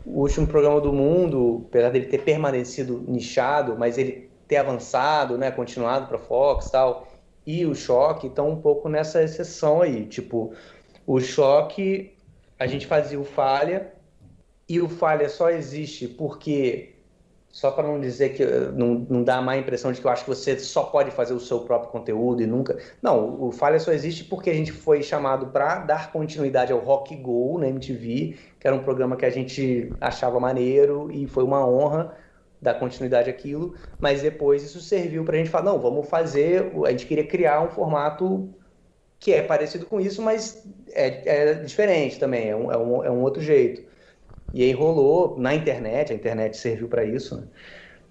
o 0.05 0.21
último 0.21 0.47
programa 0.47 0.81
do 0.81 0.93
mundo, 0.93 1.65
apesar 1.69 1.91
dele 1.91 2.07
ter 2.07 2.23
permanecido 2.23 3.05
nichado, 3.09 3.77
mas 3.79 3.99
ele 3.99 4.31
ter 4.47 4.57
avançado, 4.57 5.39
né, 5.39 5.51
continuado 5.51 6.09
para 6.09 6.19
Fox 6.19 6.67
e 6.67 6.73
tal, 6.73 7.09
e 7.47 7.65
o 7.65 7.75
Choque 7.75 8.27
estão 8.27 8.49
um 8.49 8.61
pouco 8.61 8.89
nessa 8.89 9.23
exceção 9.23 9.81
aí. 9.81 10.07
Tipo, 10.07 10.53
o 11.07 11.21
Choque, 11.21 12.17
a 12.59 12.67
gente 12.67 12.87
fazia 12.87 13.19
o 13.19 13.25
Falha, 13.25 13.93
e 14.69 14.81
o 14.81 14.89
Falha 14.89 15.29
só 15.29 15.51
existe 15.51 16.07
porque 16.07 16.95
só 17.53 17.71
para 17.71 17.87
não 17.87 18.01
dizer 18.01 18.31
que 18.31 18.45
não, 18.45 19.07
não 19.09 19.25
dá 19.25 19.39
a 19.39 19.43
má 19.43 19.57
impressão 19.57 19.91
de 19.91 20.01
que 20.01 20.07
eu 20.07 20.11
acho 20.11 20.25
que 20.25 20.31
você 20.31 20.59
só 20.59 20.85
pode 20.85 21.11
fazer 21.11 21.35
o 21.35 21.41
seu 21.41 21.61
próprio 21.61 21.91
conteúdo 21.91 22.43
e 22.43 22.47
nunca. 22.47 22.79
Não, 23.03 23.43
o 23.43 23.51
Falha 23.51 23.81
só 23.81 23.93
existe 23.93 24.25
porque 24.25 24.51
a 24.51 24.55
gente 24.55 24.71
foi 24.71 25.03
chamado 25.03 25.47
para 25.49 25.79
dar 25.81 26.13
continuidade 26.13 26.73
ao 26.73 26.79
Rock 26.79 27.17
Go 27.17 27.59
na 27.59 27.69
MTV, 27.69 28.37
que 28.59 28.67
era 28.67 28.75
um 28.75 28.83
programa 28.83 29.17
que 29.17 29.27
a 29.27 29.31
gente 29.31 29.93
achava 30.01 30.39
maneiro 30.39 31.11
e 31.11 31.27
foi 31.27 31.43
uma 31.43 31.67
honra 31.67 32.15
dar 32.63 32.75
continuidade 32.75 33.31
àquilo, 33.31 33.75
mas 33.99 34.23
depois 34.23 34.63
isso 34.63 34.81
serviu 34.81 35.25
para 35.25 35.35
a 35.35 35.39
gente 35.39 35.51
falar: 35.51 35.65
não, 35.65 35.79
vamos 35.79 36.09
fazer. 36.09 36.71
A 36.85 36.91
gente 36.91 37.07
queria 37.07 37.27
criar 37.27 37.63
um 37.63 37.71
formato 37.71 38.49
que 39.19 39.33
é 39.33 39.43
parecido 39.43 39.87
com 39.87 40.01
isso, 40.01 40.23
mas 40.23 40.67
é, 40.93 41.51
é 41.51 41.55
diferente 41.55 42.19
também, 42.19 42.49
é 42.49 42.57
um, 42.57 42.73
é 42.73 42.79
um, 42.79 43.05
é 43.05 43.11
um 43.11 43.23
outro 43.23 43.43
jeito. 43.43 43.90
E 44.53 44.63
aí 44.63 44.73
rolou 44.73 45.39
na 45.39 45.55
internet, 45.55 46.13
a 46.13 46.17
internet 46.17 46.57
serviu 46.57 46.89
para 46.89 47.05
isso, 47.05 47.37
né? 47.37 47.45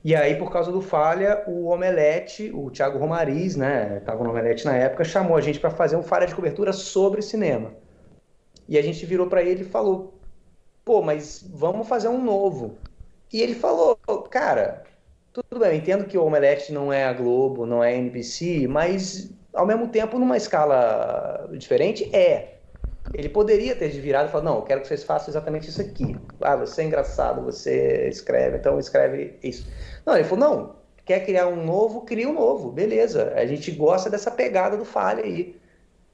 E 0.03 0.15
aí, 0.15 0.35
por 0.37 0.49
causa 0.49 0.71
do 0.71 0.81
falha, 0.81 1.43
o 1.45 1.65
Omelete, 1.67 2.49
o 2.53 2.71
Thiago 2.71 2.97
Romariz, 2.97 3.57
né, 3.57 3.99
tava 4.05 4.23
no 4.23 4.29
Omelete 4.29 4.63
na 4.63 4.73
época, 4.73 5.03
chamou 5.03 5.35
a 5.35 5.41
gente 5.41 5.59
para 5.59 5.69
fazer 5.69 5.97
um 5.97 6.03
falha 6.03 6.25
de 6.25 6.33
cobertura 6.33 6.71
sobre 6.71 7.21
cinema. 7.21 7.73
E 8.67 8.77
a 8.77 8.81
gente 8.81 9.05
virou 9.05 9.27
para 9.27 9.43
ele 9.43 9.63
e 9.63 9.65
falou: 9.65 10.13
pô, 10.85 11.01
mas 11.01 11.45
vamos 11.53 11.87
fazer 11.87 12.07
um 12.07 12.23
novo. 12.23 12.77
E 13.33 13.41
ele 13.41 13.55
falou: 13.55 13.97
cara, 14.29 14.83
tudo 15.33 15.59
bem, 15.59 15.71
eu 15.71 15.75
entendo 15.75 16.05
que 16.05 16.17
o 16.17 16.23
Omelete 16.23 16.71
não 16.71 16.93
é 16.93 17.03
a 17.03 17.13
Globo, 17.13 17.65
não 17.65 17.83
é 17.83 17.93
a 17.93 17.97
NBC, 17.97 18.67
mas 18.67 19.31
ao 19.53 19.65
mesmo 19.65 19.87
tempo, 19.87 20.17
numa 20.17 20.37
escala 20.37 21.49
diferente, 21.53 22.09
é. 22.15 22.58
Ele 23.13 23.29
poderia 23.29 23.75
ter 23.75 23.89
virado 23.89 24.29
e 24.29 24.31
falado, 24.31 24.45
não, 24.45 24.55
eu 24.57 24.61
quero 24.61 24.81
que 24.81 24.87
vocês 24.87 25.03
façam 25.03 25.29
exatamente 25.29 25.69
isso 25.69 25.81
aqui. 25.81 26.15
Ah, 26.41 26.55
você 26.55 26.81
é 26.81 26.85
engraçado, 26.85 27.41
você 27.41 28.07
escreve, 28.07 28.57
então 28.57 28.79
escreve 28.79 29.37
isso. 29.43 29.67
Não, 30.05 30.15
ele 30.15 30.23
falou, 30.23 30.49
não, 30.49 30.75
quer 31.05 31.25
criar 31.25 31.47
um 31.47 31.65
novo, 31.65 32.01
cria 32.01 32.29
um 32.29 32.33
novo, 32.33 32.71
beleza. 32.71 33.33
A 33.35 33.45
gente 33.45 33.71
gosta 33.71 34.09
dessa 34.09 34.29
pegada 34.29 34.77
do 34.77 34.85
falha 34.85 35.23
aí. 35.23 35.59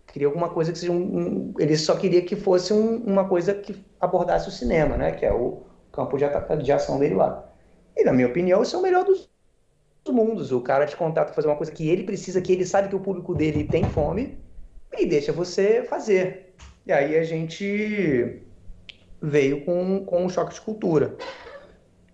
Queria 0.08 0.28
alguma 0.28 0.50
coisa 0.50 0.72
que 0.72 0.78
seja 0.78 0.92
um, 0.92 0.96
um 0.96 1.54
ele 1.60 1.76
só 1.76 1.96
queria 1.96 2.22
que 2.22 2.36
fosse 2.36 2.72
um, 2.72 3.04
uma 3.04 3.28
coisa 3.28 3.54
que 3.54 3.84
abordasse 4.00 4.48
o 4.48 4.52
cinema, 4.52 4.96
né? 4.96 5.12
Que 5.12 5.26
é 5.26 5.34
o 5.34 5.64
campo 5.92 6.18
de, 6.18 6.26
de 6.64 6.72
ação 6.72 6.98
dele 6.98 7.16
lá. 7.16 7.44
E 7.96 8.04
na 8.06 8.14
minha 8.14 8.28
opinião, 8.28 8.62
esse 8.62 8.74
é 8.74 8.78
o 8.78 8.82
melhor 8.82 9.04
dos 9.04 9.30
mundos. 10.08 10.52
O 10.52 10.62
cara 10.62 10.86
te 10.86 10.96
contrata 10.96 11.34
fazer 11.34 11.48
uma 11.48 11.58
coisa 11.58 11.72
que 11.72 11.90
ele 11.90 12.04
precisa, 12.04 12.42
que 12.42 12.54
ele 12.54 12.66
sabe 12.66 12.88
que 12.88 12.96
o 12.96 13.00
público 13.00 13.34
dele 13.34 13.66
tem 13.66 13.84
fome, 13.84 14.38
e 14.98 15.06
deixa 15.06 15.32
você 15.34 15.84
fazer. 15.84 16.45
E 16.86 16.92
aí 16.92 17.18
a 17.18 17.24
gente 17.24 18.42
veio 19.22 19.66
com, 19.66 20.06
com 20.06 20.26
um 20.26 20.30
choque 20.30 20.54
de 20.54 20.62
cultura. 20.62 21.16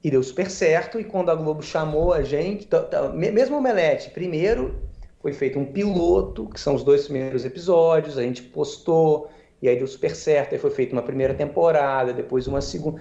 E 0.03 0.09
deu 0.09 0.24
super 0.24 0.49
certo, 0.49 0.99
e 0.99 1.03
quando 1.03 1.30
a 1.30 1.36
Globo 1.36 1.61
chamou 1.61 2.11
a 2.11 2.24
gente, 2.24 2.67
mesmo 3.13 3.55
o 3.55 3.59
Omelete, 3.59 4.09
primeiro 4.09 4.76
foi 5.22 5.34
feito 5.34 5.59
um 5.59 5.65
piloto, 5.65 6.47
que 6.47 6.59
são 6.59 6.74
os 6.74 6.84
dois 6.84 7.03
primeiros 7.03 7.45
episódios, 7.45 8.17
a 8.17 8.24
gente 8.24 8.41
postou, 8.41 9.30
e 9.61 9.69
aí 9.69 9.78
deu 9.78 9.86
super 9.86 10.15
certo, 10.15 10.53
aí 10.53 10.59
foi 10.59 10.72
feita 10.72 10.93
uma 10.93 11.03
primeira 11.03 11.36
temporada, 11.36 12.11
depois 12.11 12.47
uma 12.47 12.61
segunda. 12.61 12.99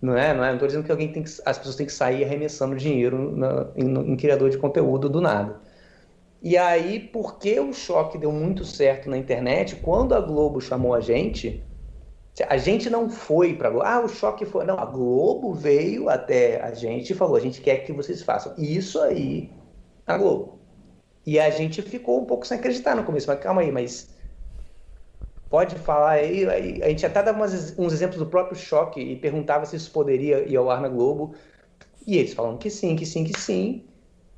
Não 0.00 0.16
é? 0.16 0.32
Não 0.32 0.44
é? 0.44 0.52
Estou 0.52 0.68
dizendo 0.68 0.84
que 0.84 0.92
alguém 0.92 1.10
tem 1.10 1.24
que, 1.24 1.30
as 1.44 1.58
pessoas 1.58 1.74
têm 1.74 1.86
que 1.86 1.92
sair 1.92 2.22
arremessando 2.22 2.76
dinheiro 2.76 3.34
na, 3.36 3.66
em, 3.74 4.12
em 4.12 4.16
criador 4.16 4.50
de 4.50 4.58
conteúdo 4.58 5.08
do 5.08 5.20
nada. 5.20 5.60
E 6.40 6.56
aí, 6.56 7.00
porque 7.00 7.58
o 7.60 7.72
choque 7.72 8.18
deu 8.18 8.30
muito 8.32 8.64
certo 8.64 9.08
na 9.10 9.18
internet, 9.18 9.76
quando 9.76 10.14
a 10.14 10.20
Globo 10.20 10.60
chamou 10.60 10.94
a 10.94 11.00
gente, 11.00 11.66
a 12.48 12.56
gente 12.58 12.90
não 12.90 13.08
foi 13.10 13.56
para 13.56 13.70
Globo. 13.70 13.86
Ah, 13.86 14.00
o 14.04 14.08
choque 14.08 14.44
foi. 14.44 14.64
Não, 14.64 14.78
a 14.78 14.84
Globo 14.86 15.54
veio 15.54 16.08
até 16.08 16.60
a 16.62 16.74
gente 16.74 17.12
e 17.12 17.16
falou: 17.16 17.36
a 17.36 17.40
gente 17.40 17.60
quer 17.60 17.78
que 17.84 17.92
vocês 17.92 18.22
façam 18.22 18.54
isso 18.58 19.00
aí 19.00 19.58
na 20.06 20.18
Globo. 20.18 20.60
E 21.26 21.38
a 21.40 21.50
gente 21.50 21.82
ficou 21.82 22.20
um 22.22 22.26
pouco 22.26 22.46
sem 22.46 22.58
acreditar 22.58 22.94
no 22.96 23.04
começo, 23.04 23.26
mas 23.28 23.40
calma 23.40 23.62
aí, 23.62 23.72
mas 23.72 24.14
pode 25.48 25.76
falar 25.76 26.12
aí. 26.12 26.44
A 26.82 26.88
gente 26.88 27.04
até 27.06 27.22
dava 27.22 27.38
umas, 27.38 27.78
uns 27.78 27.92
exemplos 27.92 28.18
do 28.18 28.26
próprio 28.26 28.56
choque 28.56 29.00
e 29.00 29.16
perguntava 29.16 29.64
se 29.66 29.76
isso 29.76 29.90
poderia 29.92 30.46
ir 30.48 30.56
ao 30.56 30.70
ar 30.70 30.80
na 30.80 30.88
Globo. 30.88 31.34
E 32.06 32.18
eles 32.18 32.34
falaram 32.34 32.58
que 32.58 32.70
sim, 32.70 32.96
que 32.96 33.06
sim, 33.06 33.24
que 33.24 33.34
sim 33.34 33.88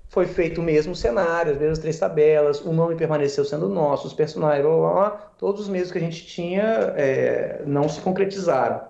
foi 0.08 0.26
feito 0.26 0.60
o 0.60 0.64
mesmo 0.64 0.94
cenário, 0.94 1.52
as 1.52 1.58
mesmas 1.58 1.78
três 1.78 1.98
tabelas, 1.98 2.60
o 2.64 2.72
nome 2.72 2.96
permaneceu 2.96 3.44
sendo 3.44 3.68
nosso, 3.68 4.06
os 4.06 4.14
personagens, 4.14 4.64
blá, 4.64 4.76
blá, 4.76 4.92
blá, 4.92 5.10
todos 5.36 5.62
os 5.62 5.68
mesmos 5.68 5.92
que 5.92 5.98
a 5.98 6.00
gente 6.00 6.26
tinha 6.26 6.62
é, 6.96 7.62
não 7.66 7.88
se 7.88 8.00
concretizaram. 8.00 8.80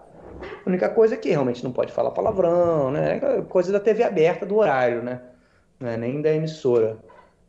A 0.64 0.68
única 0.68 0.88
coisa 0.88 1.14
é 1.14 1.18
que 1.18 1.30
realmente 1.30 1.64
não 1.64 1.72
pode 1.72 1.92
falar 1.92 2.12
palavrão, 2.12 2.92
né? 2.92 3.20
Coisa 3.48 3.72
da 3.72 3.80
TV 3.80 4.04
aberta 4.04 4.46
do 4.46 4.56
horário, 4.56 5.02
né? 5.02 5.20
É 5.80 5.96
nem 5.96 6.22
da 6.22 6.32
emissora. 6.32 6.96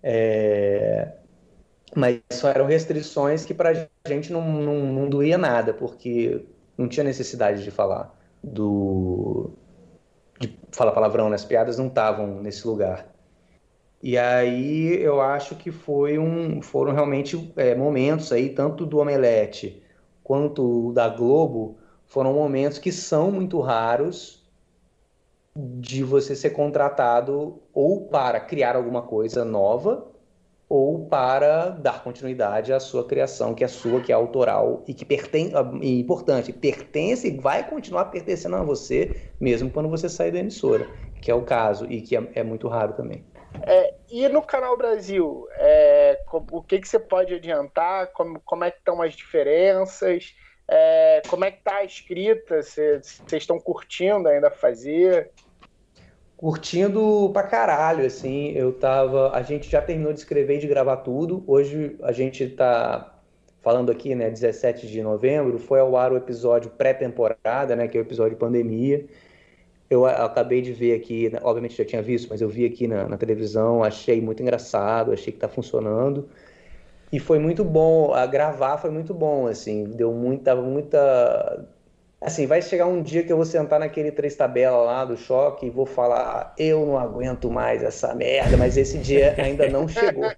É... 0.02 1.10
Mas 1.96 2.22
só 2.32 2.50
eram 2.50 2.66
restrições 2.66 3.46
que 3.46 3.54
para 3.54 3.90
a 4.04 4.10
gente 4.10 4.32
não, 4.32 4.42
não, 4.42 4.76
não 4.94 5.10
doía 5.10 5.38
nada, 5.38 5.74
porque 5.74 6.46
não 6.78 6.88
tinha 6.88 7.04
necessidade 7.04 7.64
de 7.64 7.72
falar 7.72 8.16
do 8.44 9.52
de 10.40 10.58
falar 10.72 10.94
palavrão, 10.94 11.30
né? 11.30 11.36
as 11.36 11.44
piadas 11.44 11.78
não 11.78 11.88
estavam 11.88 12.42
nesse 12.42 12.66
lugar. 12.66 13.09
E 14.02 14.18
aí 14.18 15.02
eu 15.02 15.22
acho 15.22 15.56
que 15.56 15.72
foi 15.72 16.18
um, 16.18 16.62
foram 16.62 16.94
realmente 16.94 17.52
é, 17.58 17.76
momentos 17.76 18.32
aí, 18.32 18.50
tanto 18.50 18.86
do 18.86 19.00
Omelete 19.00 19.84
quanto 20.24 20.94
da 20.94 21.10
Globo, 21.10 21.78
foram 22.06 22.34
momentos 22.34 22.80
que 22.80 22.92
são 22.92 23.32
muito 23.32 23.60
raros 23.60 24.48
de 25.56 26.04
você 26.04 26.36
ser 26.36 26.52
contratado 26.52 27.62
ou 27.74 28.08
para 28.08 28.40
criar 28.40 28.76
alguma 28.76 29.02
coisa 29.02 29.44
nova 29.44 30.08
ou 30.70 31.08
para 31.08 31.70
dar 31.70 32.04
continuidade 32.04 32.72
à 32.72 32.80
sua 32.80 33.06
criação, 33.06 33.56
que 33.56 33.64
é 33.64 33.68
sua, 33.68 34.02
que 34.02 34.12
é 34.12 34.16
autoral 34.16 34.84
e 34.88 34.94
que 34.94 35.04
pertence, 35.04 35.54
e 35.82 36.00
importante, 36.00 36.54
pertence 36.54 37.28
e 37.28 37.38
vai 37.38 37.68
continuar 37.68 38.06
pertencendo 38.06 38.56
a 38.56 38.64
você 38.64 39.16
mesmo 39.40 39.72
quando 39.72 39.90
você 39.90 40.08
sair 40.08 40.32
da 40.32 40.40
emissora, 40.40 40.92
que 41.20 41.32
é 41.32 41.36
o 41.36 41.44
caso 41.44 41.86
e 41.92 42.02
que 42.02 42.16
é, 42.16 42.30
é 42.36 42.44
muito 42.44 42.68
raro 42.68 42.94
também. 42.94 43.26
É, 43.66 43.94
e 44.10 44.28
no 44.30 44.42
canal 44.42 44.78
Brasil, 44.78 45.48
é, 45.58 46.20
o 46.52 46.62
que, 46.62 46.80
que 46.80 46.88
você 46.88 47.00
pode 47.00 47.34
adiantar? 47.34 48.08
Como, 48.14 48.40
como 48.42 48.64
é 48.64 48.72
que 48.72 48.78
estão 48.78 49.02
as 49.02 49.14
diferenças? 49.14 50.36
É, 50.68 51.22
como 51.28 51.46
é 51.46 51.52
que 51.52 51.60
está 51.60 51.78
a 51.78 51.84
escrita? 51.84 52.62
Vocês 52.62 53.22
estão 53.32 53.60
curtindo 53.60 54.28
ainda 54.28 54.50
fazer? 54.50 55.32
Curtindo 56.38 57.30
pra 57.34 57.44
caralho, 57.44 58.06
assim, 58.06 58.52
eu 58.52 58.72
tava... 58.72 59.36
A 59.36 59.42
gente 59.42 59.70
já 59.70 59.82
terminou 59.82 60.14
de 60.14 60.20
escrever 60.20 60.56
e 60.56 60.60
de 60.60 60.68
gravar 60.68 60.98
tudo. 60.98 61.44
Hoje 61.46 61.98
a 62.02 62.12
gente 62.12 62.48
tá 62.48 63.20
falando 63.62 63.92
aqui, 63.92 64.16
né, 64.16 64.30
17 64.30 64.88
de 64.88 65.04
novembro, 65.04 65.60
foi 65.60 65.82
ao 65.82 65.98
ar 65.98 66.14
o 66.14 66.18
episódio 66.18 66.72
pré-temporada, 66.72 67.76
né, 67.76 67.90
que 67.90 67.98
é 67.98 68.02
o 68.02 68.04
episódio 68.04 68.38
pandemia 68.38 69.06
eu 69.90 70.06
acabei 70.06 70.62
de 70.62 70.72
ver 70.72 70.96
aqui, 70.96 71.30
né, 71.30 71.40
obviamente 71.42 71.76
já 71.76 71.86
tinha 71.86 72.02
visto, 72.02 72.28
mas 72.30 72.42
eu 72.42 72.50
vi 72.50 72.66
aqui 72.66 72.88
na, 72.88 73.08
na 73.08 73.18
televisão, 73.18 73.84
achei 73.84 74.22
muito 74.22 74.42
engraçado, 74.42 75.12
achei 75.12 75.32
que 75.32 75.38
está 75.38 75.48
funcionando. 75.48 76.30
E 77.12 77.20
foi 77.20 77.40
muito 77.40 77.64
bom, 77.64 78.14
a 78.14 78.26
gravar 78.28 78.78
foi 78.78 78.92
muito 78.92 79.14
bom, 79.14 79.48
assim, 79.48 79.86
deu 79.86 80.14
muita, 80.14 80.56
muita 80.56 81.66
Assim, 82.22 82.46
vai 82.46 82.62
chegar 82.62 82.86
um 82.86 83.02
dia 83.02 83.24
que 83.24 83.32
eu 83.32 83.38
vou 83.38 83.46
sentar 83.46 83.80
naquele 83.80 84.12
três 84.12 84.36
tabela 84.36 84.78
lá 84.78 85.06
do 85.06 85.16
choque 85.16 85.68
e 85.68 85.70
vou 85.70 85.86
falar, 85.86 86.54
eu 86.58 86.86
não 86.86 87.00
aguento 87.00 87.50
mais 87.50 87.82
essa 87.82 88.14
merda, 88.14 88.58
mas 88.58 88.76
esse 88.76 88.98
dia 88.98 89.36
ainda 89.38 89.70
não 89.70 89.88
chegou. 89.88 90.30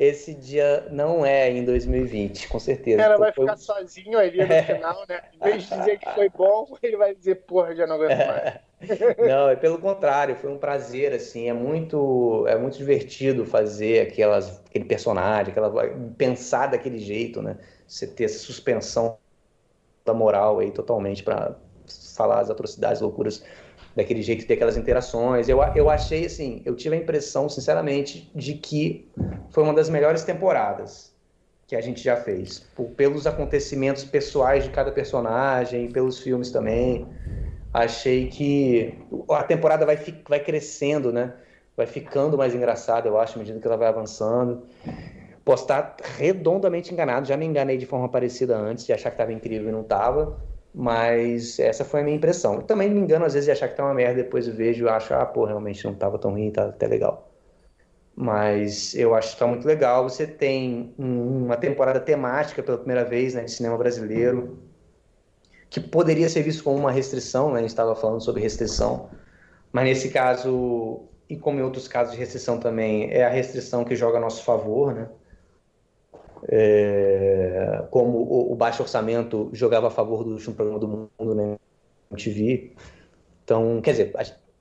Esse 0.00 0.34
dia 0.34 0.88
não 0.90 1.24
é 1.24 1.48
em 1.48 1.64
2020, 1.64 2.48
com 2.48 2.58
certeza. 2.58 3.00
Ela 3.00 3.16
vai 3.16 3.32
ficar 3.32 3.56
sozinho 3.56 4.18
ali 4.18 4.38
no 4.38 4.52
é. 4.52 4.62
final, 4.62 5.04
né? 5.08 5.20
Em 5.34 5.44
vez 5.44 5.62
de 5.62 5.78
dizer 5.78 5.98
que 5.98 6.10
foi 6.10 6.28
bom, 6.28 6.66
ele 6.82 6.96
vai 6.96 7.14
dizer, 7.14 7.36
porra, 7.42 7.74
já 7.76 7.86
não 7.86 7.94
aguento 7.94 8.26
mais. 8.26 8.54
Não, 9.16 9.48
é 9.48 9.56
pelo 9.56 9.78
contrário, 9.78 10.36
foi 10.36 10.50
um 10.50 10.58
prazer, 10.58 11.14
assim, 11.14 11.48
é 11.48 11.54
muito, 11.54 12.44
é 12.46 12.54
muito 12.54 12.76
divertido 12.76 13.46
fazer 13.46 14.08
aquelas, 14.08 14.60
aquele 14.68 14.84
personagem, 14.84 15.52
aquela, 15.52 15.72
pensar 16.18 16.66
daquele 16.66 16.98
jeito, 16.98 17.40
né? 17.40 17.56
Você 17.86 18.06
ter 18.06 18.24
essa 18.24 18.40
suspensão 18.40 19.16
da 20.04 20.12
moral 20.12 20.58
aí 20.58 20.70
totalmente 20.70 21.22
para 21.22 21.56
falar 22.14 22.40
as 22.40 22.50
atrocidades, 22.50 23.00
loucuras 23.00 23.44
daquele 23.96 24.22
jeito, 24.22 24.46
ter 24.46 24.54
aquelas 24.54 24.76
interações. 24.76 25.48
Eu, 25.48 25.60
eu 25.74 25.88
achei 25.88 26.26
assim, 26.26 26.62
eu 26.64 26.74
tive 26.74 26.96
a 26.96 26.98
impressão, 26.98 27.48
sinceramente, 27.48 28.30
de 28.34 28.54
que 28.54 29.08
foi 29.50 29.62
uma 29.62 29.72
das 29.72 29.88
melhores 29.88 30.24
temporadas 30.24 31.12
que 31.66 31.74
a 31.74 31.80
gente 31.80 32.02
já 32.02 32.16
fez, 32.16 32.58
por, 32.74 32.90
pelos 32.90 33.26
acontecimentos 33.26 34.04
pessoais 34.04 34.64
de 34.64 34.70
cada 34.70 34.92
personagem, 34.92 35.90
pelos 35.90 36.18
filmes 36.18 36.50
também. 36.50 37.06
Achei 37.72 38.28
que 38.28 38.98
a 39.30 39.42
temporada 39.42 39.86
vai, 39.86 39.98
vai 40.28 40.40
crescendo, 40.40 41.12
né? 41.12 41.32
Vai 41.76 41.86
ficando 41.86 42.36
mais 42.36 42.54
engraçada, 42.54 43.08
eu 43.08 43.18
acho, 43.18 43.36
à 43.36 43.38
medida 43.38 43.58
que 43.58 43.66
ela 43.66 43.76
vai 43.76 43.88
avançando. 43.88 44.62
Posso 45.44 45.64
estar 45.64 45.96
redondamente 46.16 46.92
enganado, 46.92 47.28
já 47.28 47.36
me 47.36 47.44
enganei 47.44 47.76
de 47.76 47.86
forma 47.86 48.08
parecida 48.08 48.56
antes, 48.56 48.86
de 48.86 48.92
achar 48.92 49.10
que 49.10 49.14
estava 49.14 49.32
incrível 49.32 49.68
e 49.68 49.72
não 49.72 49.82
estava, 49.82 50.40
mas 50.74 51.58
essa 51.58 51.84
foi 51.84 52.00
a 52.00 52.04
minha 52.04 52.16
impressão. 52.16 52.62
Também 52.62 52.90
me 52.90 52.98
engano 52.98 53.24
às 53.24 53.34
vezes 53.34 53.46
de 53.46 53.52
achar 53.52 53.68
que 53.68 53.76
tá 53.76 53.84
uma 53.84 53.94
merda, 53.94 54.22
depois 54.22 54.48
eu 54.48 54.54
vejo 54.54 54.86
e 54.86 54.88
acho, 54.88 55.12
ah, 55.14 55.26
pô, 55.26 55.44
realmente 55.44 55.84
não 55.84 55.92
estava 55.92 56.18
tão 56.18 56.30
ruim, 56.32 56.50
tá 56.50 56.66
até 56.66 56.86
legal. 56.86 57.30
Mas 58.16 58.94
eu 58.94 59.14
acho 59.14 59.28
que 59.28 59.34
está 59.34 59.46
muito 59.46 59.66
legal. 59.66 60.08
Você 60.08 60.26
tem 60.26 60.94
uma 60.96 61.56
temporada 61.56 62.00
temática 62.00 62.62
pela 62.62 62.78
primeira 62.78 63.04
vez 63.04 63.34
né, 63.34 63.44
de 63.44 63.50
cinema 63.50 63.76
brasileiro, 63.76 64.58
que 65.68 65.80
poderia 65.80 66.28
ser 66.28 66.42
visto 66.42 66.62
como 66.62 66.78
uma 66.78 66.92
restrição, 66.92 67.50
né? 67.50 67.58
a 67.58 67.60
gente 67.60 67.70
estava 67.70 67.94
falando 67.96 68.22
sobre 68.22 68.40
restrição, 68.40 69.10
mas 69.72 69.84
nesse 69.84 70.08
caso, 70.10 71.08
e 71.28 71.36
como 71.36 71.58
em 71.58 71.62
outros 71.62 71.88
casos 71.88 72.12
de 72.12 72.18
restrição 72.18 72.60
também, 72.60 73.10
é 73.10 73.24
a 73.24 73.28
restrição 73.28 73.84
que 73.84 73.96
joga 73.96 74.18
a 74.18 74.20
nosso 74.20 74.44
favor, 74.44 74.94
né? 74.94 75.08
É, 76.48 77.84
como 77.90 78.18
o, 78.18 78.52
o, 78.52 78.54
baixo 78.54 78.82
orçamento 78.82 79.50
jogava 79.52 79.88
a 79.88 79.90
favor 79.90 80.24
do 80.24 80.32
último 80.32 80.54
programa 80.54 80.78
do 80.78 80.88
mundo 80.88 81.34
né, 81.34 81.56
MTV. 82.10 82.72
Então, 83.44 83.80
quer 83.82 83.92
dizer, 83.92 84.12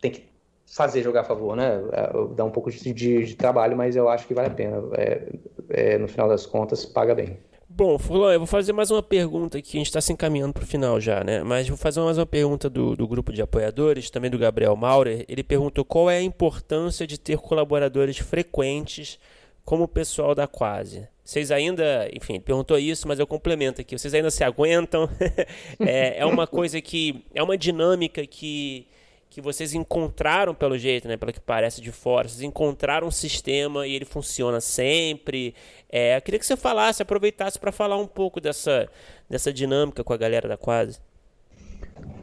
tem 0.01 0.11
que 0.11 0.25
fazer 0.65 1.03
jogar 1.03 1.21
a 1.21 1.25
favor, 1.25 1.55
né? 1.55 1.81
É, 1.91 2.35
dá 2.35 2.43
um 2.43 2.51
pouco 2.51 2.71
de, 2.71 2.93
de, 2.93 3.25
de 3.25 3.35
trabalho, 3.35 3.75
mas 3.77 3.95
eu 3.95 4.09
acho 4.09 4.25
que 4.27 4.33
vale 4.33 4.47
a 4.47 4.51
pena. 4.51 4.81
É, 4.93 5.27
é, 5.69 5.97
no 5.97 6.07
final 6.07 6.27
das 6.27 6.45
contas, 6.45 6.85
paga 6.85 7.13
bem. 7.13 7.37
Bom, 7.69 7.97
Fulano, 7.97 8.33
eu 8.33 8.39
vou 8.39 8.47
fazer 8.47 8.71
mais 8.71 8.91
uma 8.91 9.01
pergunta 9.01 9.57
aqui, 9.57 9.77
a 9.77 9.79
gente 9.79 9.87
está 9.87 9.99
se 9.99 10.13
encaminhando 10.13 10.53
para 10.53 10.63
o 10.63 10.67
final 10.67 10.99
já, 10.99 11.23
né? 11.23 11.43
Mas 11.43 11.67
vou 11.67 11.77
fazer 11.77 12.01
mais 12.01 12.19
uma 12.19 12.25
pergunta 12.25 12.69
do, 12.69 12.95
do 12.95 13.07
grupo 13.07 13.33
de 13.33 13.41
apoiadores, 13.41 14.11
também 14.11 14.29
do 14.29 14.37
Gabriel 14.37 14.75
Maurer. 14.75 15.25
Ele 15.27 15.43
perguntou 15.43 15.83
qual 15.83 16.07
é 16.07 16.17
a 16.17 16.21
importância 16.21 17.07
de 17.07 17.19
ter 17.19 17.39
colaboradores 17.39 18.19
frequentes 18.19 19.17
como 19.65 19.85
o 19.85 19.87
pessoal 19.87 20.35
da 20.35 20.45
Quase. 20.45 21.07
Vocês 21.23 21.51
ainda, 21.51 22.09
enfim, 22.13 22.39
perguntou 22.39 22.77
isso, 22.77 23.07
mas 23.07 23.17
eu 23.17 23.25
complemento 23.25 23.79
aqui. 23.79 23.97
Vocês 23.97 24.13
ainda 24.13 24.29
se 24.29 24.43
aguentam? 24.43 25.09
é, 25.79 26.19
é 26.19 26.25
uma 26.25 26.45
coisa 26.45 26.81
que. 26.81 27.23
É 27.33 27.41
uma 27.41 27.57
dinâmica 27.57 28.25
que 28.27 28.87
que 29.33 29.41
vocês 29.41 29.73
encontraram 29.73 30.53
pelo 30.53 30.77
jeito, 30.77 31.07
né, 31.07 31.17
pelo 31.17 31.33
que 31.33 31.39
parece 31.39 31.81
de 31.81 31.91
fora, 31.91 32.27
vocês 32.27 32.43
encontraram 32.43 33.07
um 33.07 33.11
sistema 33.11 33.87
e 33.87 33.95
ele 33.95 34.05
funciona 34.05 34.61
sempre. 34.61 35.55
É, 35.91 36.15
eu 36.15 36.21
queria 36.21 36.39
que 36.39 36.45
você 36.45 36.55
falasse, 36.55 37.01
aproveitasse 37.01 37.57
para 37.57 37.71
falar 37.71 37.97
um 37.97 38.05
pouco 38.05 38.39
dessa, 38.39 38.87
dessa 39.27 39.51
dinâmica 39.51 40.03
com 40.03 40.13
a 40.13 40.17
galera 40.17 40.47
da 40.47 40.55
Quase. 40.55 40.99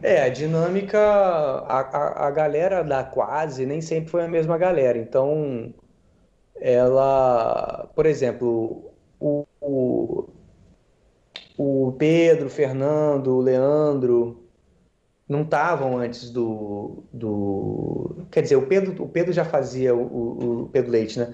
É, 0.01 0.22
a 0.22 0.28
dinâmica, 0.28 1.01
a, 1.01 1.80
a, 1.80 2.28
a 2.28 2.30
galera 2.30 2.84
da 2.84 3.03
Quase 3.03 3.66
nem 3.66 3.80
sempre 3.80 4.09
foi 4.09 4.22
a 4.22 4.28
mesma 4.28 4.57
galera. 4.57 4.96
Então, 4.96 5.74
ela, 6.61 7.90
por 7.96 8.07
exemplo, 8.07 8.89
o, 9.20 9.46
o, 9.60 10.28
o 11.58 11.92
Pedro, 11.92 12.46
o 12.46 12.50
Fernando, 12.50 13.36
o 13.36 13.40
Leandro, 13.40 14.40
não 15.28 15.42
estavam 15.42 15.98
antes 15.98 16.30
do, 16.30 17.04
do. 17.12 18.26
Quer 18.32 18.42
dizer, 18.42 18.56
o 18.56 18.66
Pedro, 18.66 19.04
o 19.04 19.08
Pedro 19.08 19.32
já 19.32 19.44
fazia, 19.44 19.94
o, 19.94 20.62
o 20.64 20.68
Pedro 20.72 20.90
Leite, 20.90 21.20
né? 21.20 21.32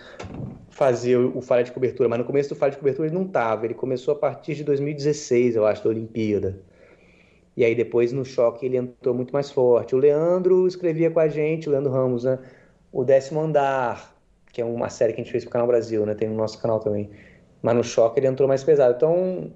Fazia 0.69 1.19
o, 1.19 1.41
falha 1.41 1.65
de 1.65 1.73
cobertura, 1.73 2.07
mas 2.07 2.19
no 2.19 2.25
começo 2.27 2.51
do 2.51 2.55
falha 2.55 2.73
de 2.73 2.79
cobertura 2.79 3.09
ele 3.09 3.15
não 3.15 3.25
estava. 3.25 3.65
Ele 3.65 3.73
começou 3.73 4.13
a 4.13 4.19
partir 4.19 4.55
de 4.55 4.65
2016, 4.65 5.57
eu 5.57 5.65
acho, 5.65 5.83
da 5.83 5.89
Olimpíada. 5.89 6.61
E 7.57 7.65
aí 7.65 7.75
depois 7.75 8.13
no 8.13 8.23
choque 8.25 8.67
ele 8.67 8.77
entrou 8.77 9.15
muito 9.15 9.33
mais 9.33 9.51
forte. 9.51 9.95
O 9.95 9.99
Leandro 9.99 10.67
escrevia 10.67 11.11
com 11.11 11.21
a 11.21 11.29
gente, 11.29 11.69
o 11.69 11.73
Leandro 11.73 11.91
Ramos, 11.91 12.25
né? 12.25 12.39
O 12.93 13.03
Décimo 13.03 13.41
Andar, 13.41 14.15
que 14.53 14.61
é 14.61 14.65
uma 14.65 14.91
série 14.91 15.15
que 15.15 15.21
a 15.21 15.25
gente 15.25 15.33
fez 15.33 15.45
pro 15.45 15.53
Canal 15.53 15.67
Brasil, 15.67 16.05
né? 16.05 16.15
Tem 16.15 16.29
no 16.29 16.37
nosso 16.37 16.61
canal 16.61 16.81
também. 16.81 17.11
Mas 17.63 17.75
no 17.77 17.85
choque 17.85 18.21
ele 18.21 18.27
entrou 18.27 18.49
mais 18.49 18.63
pesado. 18.63 18.95
Então, 18.97 19.51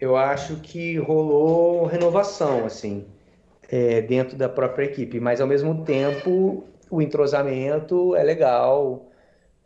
eu 0.00 0.16
acho 0.16 0.56
que 0.56 0.96
rolou 0.98 1.86
renovação, 1.86 2.64
assim 2.64 3.06
é, 3.68 4.00
dentro 4.00 4.36
da 4.36 4.48
própria 4.48 4.86
equipe, 4.86 5.20
mas 5.20 5.40
ao 5.40 5.46
mesmo 5.46 5.84
tempo 5.84 6.64
o 6.90 7.02
entrosamento 7.02 8.16
é 8.16 8.22
legal, 8.22 9.06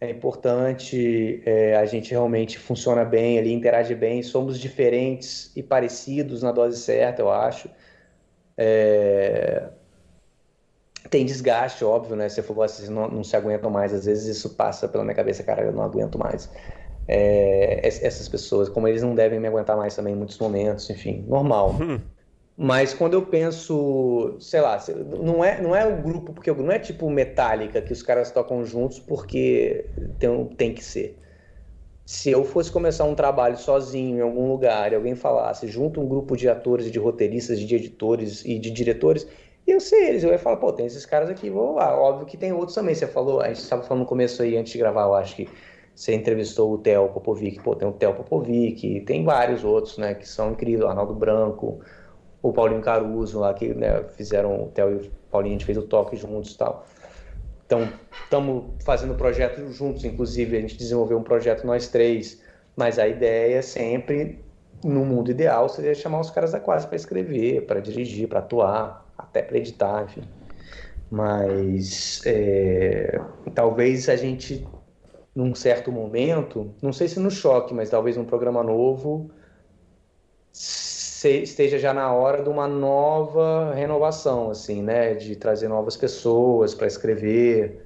é 0.01 0.11
importante, 0.11 1.41
é, 1.47 1.77
a 1.77 1.87
gente 1.87 2.11
realmente 2.11 2.59
funciona 2.59 3.05
bem, 3.05 3.39
ali 3.39 3.53
interage 3.53 3.95
bem, 3.95 4.23
somos 4.23 4.59
diferentes 4.59 5.53
e 5.57 5.63
parecidos 5.63 6.43
na 6.43 6.51
dose 6.51 6.81
certa, 6.81 7.23
eu 7.23 7.31
acho. 7.31 7.71
É... 8.57 9.69
Tem 11.09 11.25
desgaste, 11.25 11.85
óbvio, 11.85 12.17
né? 12.17 12.29
Se 12.29 12.43
for 12.43 12.55
vocês 12.55 12.89
não, 12.89 13.09
não 13.09 13.25
se 13.25 13.37
aguentam 13.37 13.71
mais, 13.71 13.93
às 13.93 14.07
vezes 14.07 14.37
isso 14.37 14.51
passa 14.57 14.89
pela 14.89 15.05
minha 15.05 15.15
cabeça, 15.15 15.43
cara, 15.43 15.63
eu 15.63 15.73
não 15.73 15.83
aguento 15.83 16.19
mais. 16.19 16.51
É, 17.15 17.87
essas 17.87 18.27
pessoas, 18.27 18.71
como 18.71 18.89
eles 18.89 19.03
não 19.03 19.15
devem 19.15 19.39
me 19.39 19.47
aguentar 19.47 19.77
mais 19.77 19.95
também 19.95 20.15
em 20.15 20.17
muitos 20.17 20.39
momentos, 20.39 20.89
enfim, 20.89 21.25
normal. 21.29 21.77
Hum. 21.79 22.01
Mas 22.57 22.95
quando 22.95 23.15
eu 23.15 23.23
penso, 23.23 24.37
sei 24.39 24.61
lá, 24.61 24.79
não 25.21 25.45
é, 25.45 25.61
não 25.61 25.77
é 25.77 25.87
o 25.87 26.01
grupo, 26.01 26.33
porque 26.33 26.51
não 26.53 26.73
é 26.73 26.79
tipo 26.79 27.11
Metallica 27.11 27.83
que 27.83 27.93
os 27.93 28.03
caras 28.03 28.31
tocam 28.31 28.65
juntos 28.65 28.99
porque 28.99 29.91
tem, 30.19 30.47
tem 30.57 30.75
que 30.75 30.83
ser. 30.83 31.19
Se 32.07 32.31
eu 32.31 32.45
fosse 32.45 32.71
começar 32.71 33.05
um 33.05 33.15
trabalho 33.15 33.57
sozinho 33.59 34.19
em 34.19 34.21
algum 34.21 34.49
lugar 34.49 34.93
e 34.93 34.95
alguém 34.95 35.15
falasse, 35.15 35.67
junto 35.67 36.01
um 36.01 36.09
grupo 36.09 36.37
de 36.37 36.49
atores, 36.49 36.91
de 36.91 36.99
roteiristas, 36.99 37.61
de 37.61 37.75
editores 37.75 38.45
e 38.45 38.59
de 38.59 38.71
diretores, 38.71 39.27
eu 39.67 39.81
sei 39.81 40.09
eles, 40.09 40.25
eu 40.25 40.31
ia 40.31 40.39
falar, 40.39 40.57
pô, 40.57 40.73
tem 40.73 40.87
esses 40.87 41.07
caras 41.07 41.31
aqui, 41.31 41.49
vou 41.51 41.75
lá. 41.75 41.95
Óbvio 41.99 42.27
que 42.27 42.37
tem 42.37 42.53
outros 42.53 42.75
também. 42.75 42.95
Você 42.95 43.07
falou, 43.07 43.41
a 43.41 43.49
gente 43.49 43.59
estava 43.59 43.83
falando 43.83 44.03
no 44.03 44.09
começo 44.09 44.43
aí, 44.43 44.57
antes 44.57 44.73
de 44.73 44.79
gravar, 44.79 45.03
eu 45.03 45.15
acho 45.15 45.37
que 45.37 45.49
você 46.03 46.17
entrevistou 46.17 46.73
o 46.73 46.79
Theo 46.79 47.09
Popovic, 47.11 47.63
pô, 47.63 47.77
tem 47.77 47.87
o 47.87 47.93
Theo 47.93 48.13
Popovic, 48.13 49.03
tem 49.03 49.25
vários 49.25 49.63
outros, 49.63 49.99
né, 49.99 50.15
que 50.15 50.29
são 50.29 50.51
incríveis, 50.51 50.83
o 50.83 50.89
Arnaldo 50.89 51.15
Branco, 51.15 51.79
o 52.43 52.53
Paulinho 52.53 52.81
Caruso 52.81 53.39
lá, 53.39 53.55
que 53.55 53.73
né, 53.73 54.03
fizeram, 54.17 54.65
o 54.65 54.67
Theo 54.71 54.91
e 54.91 54.95
o 55.07 55.11
Paulinho, 55.31 55.55
a 55.55 55.59
gente 55.59 55.65
fez 55.65 55.79
o 55.79 55.83
toque 55.83 56.17
juntos 56.17 56.55
e 56.55 56.59
tal. 56.59 56.85
Então, 57.65 57.89
estamos 58.25 58.65
fazendo 58.85 59.15
projeto 59.15 59.65
juntos, 59.71 60.05
inclusive 60.05 60.57
a 60.57 60.61
gente 60.61 60.77
desenvolveu 60.77 61.19
um 61.19 61.23
projeto 61.23 61.65
nós 61.65 61.87
três, 61.87 62.43
mas 62.75 62.99
a 62.99 63.07
ideia 63.07 63.59
é 63.59 63.63
sempre, 63.63 64.45
no 64.83 65.05
mundo 65.05 65.31
ideal, 65.31 65.69
seria 65.69 65.95
chamar 65.95 66.19
os 66.19 66.31
caras 66.31 66.51
da 66.51 66.59
quase 66.59 66.85
para 66.85 66.97
escrever, 66.97 67.65
para 67.65 67.79
dirigir, 67.79 68.27
para 68.27 68.41
atuar, 68.41 69.07
até 69.17 69.41
para 69.41 69.57
editar, 69.57 70.03
enfim. 70.03 70.23
Mas 71.09 72.23
é, 72.27 73.21
talvez 73.55 74.09
a 74.09 74.17
gente, 74.17 74.67
num 75.35 75.55
certo 75.55 75.91
momento, 75.91 76.75
não 76.83 76.93
sei 76.93 77.09
se 77.09 77.19
no 77.19 77.31
choque, 77.31 77.73
mas 77.73 77.89
talvez 77.89 78.17
num 78.17 78.25
programa 78.25 78.63
novo, 78.63 79.31
esteja 80.53 81.79
já 81.79 81.95
na 81.95 82.13
hora 82.13 82.43
de 82.43 82.49
uma 82.49 82.67
nova 82.67 83.73
renovação, 83.75 84.51
assim, 84.51 84.83
né? 84.83 85.15
De 85.15 85.37
trazer 85.37 85.69
novas 85.69 85.97
pessoas 85.97 86.75
para 86.75 86.87
escrever. 86.87 87.85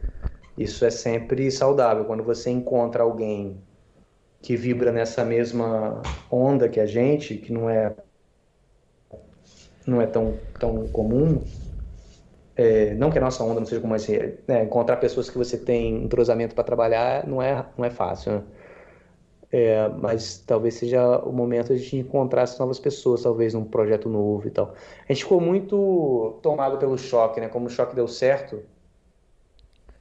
Isso 0.56 0.84
é 0.84 0.90
sempre 0.90 1.50
saudável. 1.50 2.04
Quando 2.04 2.24
você 2.24 2.50
encontra 2.50 3.02
alguém 3.02 3.60
que 4.40 4.56
vibra 4.56 4.90
nessa 4.90 5.24
mesma 5.24 6.00
onda 6.30 6.68
que 6.68 6.80
a 6.80 6.86
gente, 6.86 7.36
que 7.36 7.52
não 7.52 7.68
é 7.68 7.94
não 9.86 10.00
é 10.02 10.06
tão, 10.06 10.36
tão 10.58 10.88
comum, 10.88 11.44
é, 12.56 12.94
não 12.94 13.10
que 13.10 13.18
a 13.18 13.20
nossa 13.20 13.44
onda 13.44 13.60
não 13.60 13.66
seja 13.66 13.80
comum 13.80 13.94
assim, 13.94 14.16
né? 14.48 14.64
encontrar 14.64 14.96
pessoas 14.96 15.28
que 15.28 15.36
você 15.36 15.58
tem 15.58 16.04
entrosamento 16.04 16.54
para 16.54 16.64
trabalhar 16.64 17.26
não 17.26 17.42
é, 17.42 17.66
não 17.76 17.84
é 17.84 17.90
fácil, 17.90 18.32
né? 18.32 18.42
É, 19.52 19.88
mas 19.88 20.38
talvez 20.44 20.74
seja 20.74 21.18
o 21.20 21.32
momento 21.32 21.74
de 21.76 21.96
encontrar 21.98 22.42
essas 22.42 22.58
novas 22.58 22.80
pessoas, 22.80 23.22
talvez 23.22 23.54
num 23.54 23.64
projeto 23.64 24.08
novo 24.08 24.46
e 24.48 24.50
tal. 24.50 24.74
A 25.08 25.12
gente 25.12 25.22
ficou 25.22 25.40
muito 25.40 26.38
tomado 26.42 26.78
pelo 26.78 26.98
choque, 26.98 27.40
né? 27.40 27.48
Como 27.48 27.66
o 27.66 27.70
choque 27.70 27.94
deu 27.94 28.08
certo, 28.08 28.62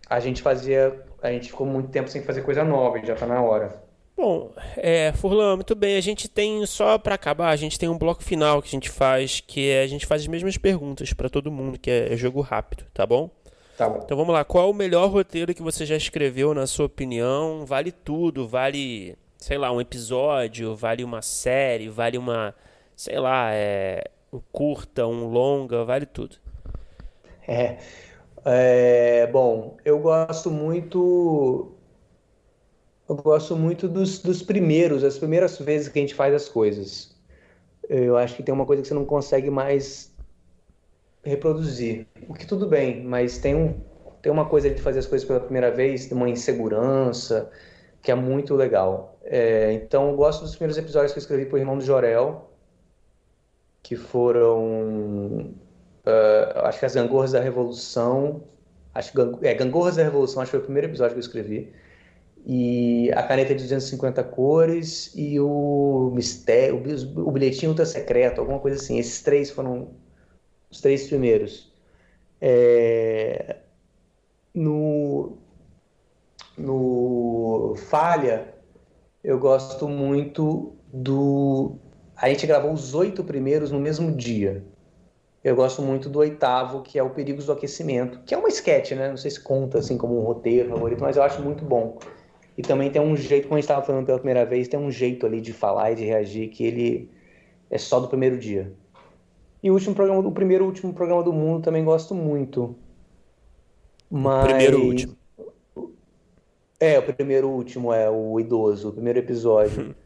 a 0.09 0.19
gente 0.19 0.41
fazia, 0.41 1.03
a 1.21 1.31
gente 1.31 1.49
ficou 1.49 1.65
muito 1.67 1.89
tempo 1.89 2.09
sem 2.09 2.21
fazer 2.23 2.41
coisa 2.41 2.63
nova, 2.63 2.99
já 3.05 3.15
tá 3.15 3.25
na 3.27 3.41
hora. 3.41 3.84
Bom, 4.17 4.51
é, 4.77 5.11
Furlan, 5.13 5.55
muito 5.57 5.75
bem. 5.75 5.97
A 5.97 6.01
gente 6.01 6.29
tem, 6.29 6.65
só 6.65 6.97
para 6.97 7.15
acabar, 7.15 7.49
a 7.49 7.55
gente 7.55 7.77
tem 7.77 7.89
um 7.89 7.97
bloco 7.97 8.23
final 8.23 8.61
que 8.61 8.69
a 8.69 8.71
gente 8.71 8.89
faz, 8.89 9.41
que 9.41 9.69
é 9.69 9.83
a 9.83 9.87
gente 9.87 10.05
faz 10.05 10.21
as 10.21 10.27
mesmas 10.27 10.57
perguntas 10.57 11.11
para 11.13 11.29
todo 11.29 11.51
mundo, 11.51 11.77
que 11.77 11.89
é 11.91 12.15
jogo 12.15 12.41
rápido, 12.41 12.85
tá 12.93 13.05
bom? 13.05 13.29
Tá 13.77 13.89
bom. 13.89 13.99
Então 14.03 14.15
vamos 14.15 14.33
lá. 14.33 14.45
Qual 14.45 14.67
é 14.67 14.71
o 14.71 14.73
melhor 14.73 15.09
roteiro 15.09 15.53
que 15.53 15.61
você 15.61 15.85
já 15.85 15.97
escreveu, 15.97 16.53
na 16.53 16.65
sua 16.65 16.85
opinião? 16.85 17.65
Vale 17.65 17.91
tudo, 17.91 18.47
vale 18.47 19.17
sei 19.45 19.59
lá, 19.59 19.71
um 19.71 19.79
episódio, 19.79 20.75
vale 20.75 21.03
uma 21.03 21.21
série, 21.21 21.87
vale 21.87 22.17
uma, 22.17 22.55
sei 22.95 23.19
lá, 23.19 23.53
é, 23.53 24.03
um 24.33 24.39
curta, 24.51 25.05
um 25.05 25.27
longa, 25.27 25.83
vale 25.83 26.07
tudo. 26.07 26.37
É, 27.47 27.77
é 28.43 29.27
bom, 29.27 29.77
eu 29.85 29.99
gosto 29.99 30.49
muito 30.49 31.74
eu 33.07 33.15
gosto 33.15 33.55
muito 33.55 33.87
dos, 33.87 34.19
dos 34.19 34.41
primeiros, 34.41 35.03
as 35.03 35.17
primeiras 35.17 35.57
vezes 35.59 35.87
que 35.87 35.99
a 35.99 36.01
gente 36.01 36.15
faz 36.15 36.33
as 36.33 36.49
coisas. 36.49 37.15
Eu 37.87 38.17
acho 38.17 38.35
que 38.35 38.43
tem 38.43 38.53
uma 38.53 38.65
coisa 38.65 38.81
que 38.81 38.87
você 38.87 38.93
não 38.93 39.05
consegue 39.05 39.49
mais 39.49 40.11
reproduzir. 41.23 42.07
O 42.27 42.33
que 42.33 42.45
tudo 42.45 42.67
bem, 42.67 43.03
mas 43.03 43.37
tem, 43.37 43.55
um, 43.55 43.79
tem 44.21 44.31
uma 44.31 44.45
coisa 44.45 44.69
de 44.69 44.81
fazer 44.81 44.99
as 44.99 45.05
coisas 45.05 45.27
pela 45.27 45.39
primeira 45.39 45.71
vez, 45.71 46.11
uma 46.11 46.29
insegurança, 46.29 47.49
que 48.01 48.11
é 48.11 48.15
muito 48.15 48.55
legal. 48.55 49.19
É, 49.23 49.73
então, 49.73 50.09
eu 50.09 50.15
gosto 50.15 50.41
dos 50.41 50.55
primeiros 50.55 50.77
episódios 50.77 51.11
que 51.11 51.19
eu 51.19 51.21
escrevi 51.21 51.45
para 51.45 51.55
o 51.55 51.59
Irmão 51.59 51.77
do 51.77 51.83
Jorel, 51.83 52.49
que 53.83 53.95
foram, 53.95 55.53
uh, 56.05 56.59
acho 56.63 56.79
que 56.79 56.85
as 56.85 56.95
Gangorras 56.95 57.33
da 57.33 57.39
Revolução, 57.39 58.43
acho 58.93 59.11
é, 59.43 59.53
Gangorras 59.53 59.95
da 59.95 60.03
Revolução, 60.03 60.41
acho 60.41 60.49
que 60.49 60.57
foi 60.57 60.61
o 60.61 60.63
primeiro 60.63 60.87
episódio 60.87 61.13
que 61.13 61.19
eu 61.19 61.21
escrevi, 61.21 61.71
e 62.45 63.11
a 63.13 63.23
caneta 63.23 63.55
de 63.55 63.63
250 63.63 64.23
cores 64.23 65.11
e 65.15 65.39
o 65.39 66.11
mistério, 66.13 66.77
o 67.17 67.31
bilhetinho 67.31 67.71
ultra 67.71 67.85
secreto, 67.85 68.39
alguma 68.39 68.59
coisa 68.59 68.77
assim. 68.77 68.99
Esses 68.99 69.23
três 69.23 69.49
foram 69.49 69.89
os 70.69 70.79
três 70.79 71.07
primeiros. 71.07 71.73
É, 72.39 73.55
no, 74.53 75.37
no 76.55 77.73
Falha, 77.89 78.53
eu 79.23 79.39
gosto 79.39 79.87
muito 79.87 80.75
do. 80.93 81.77
A 82.15 82.29
gente 82.29 82.45
gravou 82.45 82.71
os 82.71 82.93
oito 82.93 83.23
primeiros 83.23 83.71
no 83.71 83.79
mesmo 83.79 84.11
dia. 84.11 84.63
Eu 85.43 85.55
gosto 85.55 85.81
muito 85.81 86.09
do 86.09 86.19
oitavo, 86.19 86.81
que 86.81 86.99
é 86.99 87.03
o 87.03 87.09
Perigos 87.09 87.47
do 87.47 87.51
Aquecimento, 87.51 88.19
que 88.25 88.35
é 88.35 88.37
uma 88.37 88.49
sketch, 88.49 88.91
né? 88.91 89.09
Não 89.09 89.17
sei 89.17 89.31
se 89.31 89.39
conta 89.39 89.79
assim 89.79 89.97
como 89.97 90.19
um 90.19 90.23
roteiro 90.23 90.69
favorito, 90.69 91.01
mas 91.01 91.17
eu 91.17 91.23
acho 91.23 91.41
muito 91.41 91.63
bom. 91.63 91.97
E 92.57 92.61
também 92.61 92.89
tem 92.89 93.01
um 93.01 93.15
jeito, 93.15 93.47
como 93.47 93.55
a 93.55 93.57
gente 93.57 93.65
estava 93.65 93.85
falando 93.85 94.05
pela 94.05 94.17
primeira 94.17 94.45
vez, 94.45 94.67
tem 94.67 94.79
um 94.79 94.89
jeito 94.89 95.25
ali 95.25 95.41
de 95.41 95.51
falar 95.51 95.91
e 95.91 95.95
de 95.95 96.05
reagir 96.05 96.49
que 96.49 96.63
ele 96.63 97.09
é 97.69 97.77
só 97.77 97.99
do 97.99 98.07
primeiro 98.07 98.37
dia. 98.37 98.71
E 99.61 99.69
o 99.69 99.73
último 99.73 99.95
programa, 99.95 100.19
o 100.19 100.31
primeiro 100.31 100.65
último 100.65 100.93
programa 100.93 101.23
do 101.23 101.33
mundo 101.33 101.63
também 101.63 101.83
gosto 101.83 102.13
muito. 102.13 102.75
Mas... 104.09 104.45
Primeiro 104.45 104.81
último. 104.83 105.17
É, 106.79 106.99
o 106.99 107.03
primeiro 107.03 107.49
último 107.49 107.91
é 107.91 108.09
o 108.09 108.39
idoso, 108.39 108.89
o 108.89 108.93
primeiro 108.93 109.19
episódio. 109.19 109.95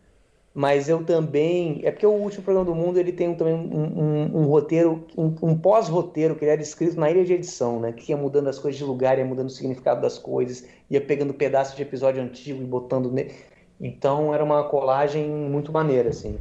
Mas 0.54 0.90
eu 0.90 1.04
também. 1.04 1.82
É 1.84 1.92
porque 1.92 2.06
o 2.06 2.12
último 2.12 2.44
programa 2.44 2.66
do 2.66 2.76
mundo 2.76 3.00
ele 3.00 3.12
tem 3.12 3.34
também 3.36 3.54
um, 3.54 3.60
um, 3.60 4.38
um 4.40 4.46
roteiro, 4.48 5.06
um, 5.18 5.34
um 5.44 5.58
pós-roteiro 5.58 6.36
que 6.36 6.44
ele 6.44 6.52
era 6.52 6.62
escrito 6.62 7.00
na 7.00 7.10
ilha 7.10 7.24
de 7.24 7.34
edição, 7.34 7.80
né? 7.80 7.92
Que 7.92 8.12
ia 8.12 8.18
mudando 8.18 8.48
as 8.48 8.58
coisas 8.58 8.78
de 8.78 8.84
lugar, 8.84 9.18
ia 9.20 9.26
mudando 9.26 9.48
o 9.48 9.52
significado 9.52 10.02
das 10.02 10.18
coisas, 10.18 10.68
ia 10.90 11.00
pegando 11.00 11.34
pedaços 11.34 11.76
de 11.76 11.82
episódio 11.84 12.22
antigo 12.22 12.62
e 12.62 12.66
botando. 12.66 13.12
Ne... 13.12 13.32
Então 13.80 14.34
era 14.34 14.44
uma 14.44 14.64
colagem 14.64 15.30
muito 15.30 15.72
maneira, 15.72 16.10
assim. 16.10 16.38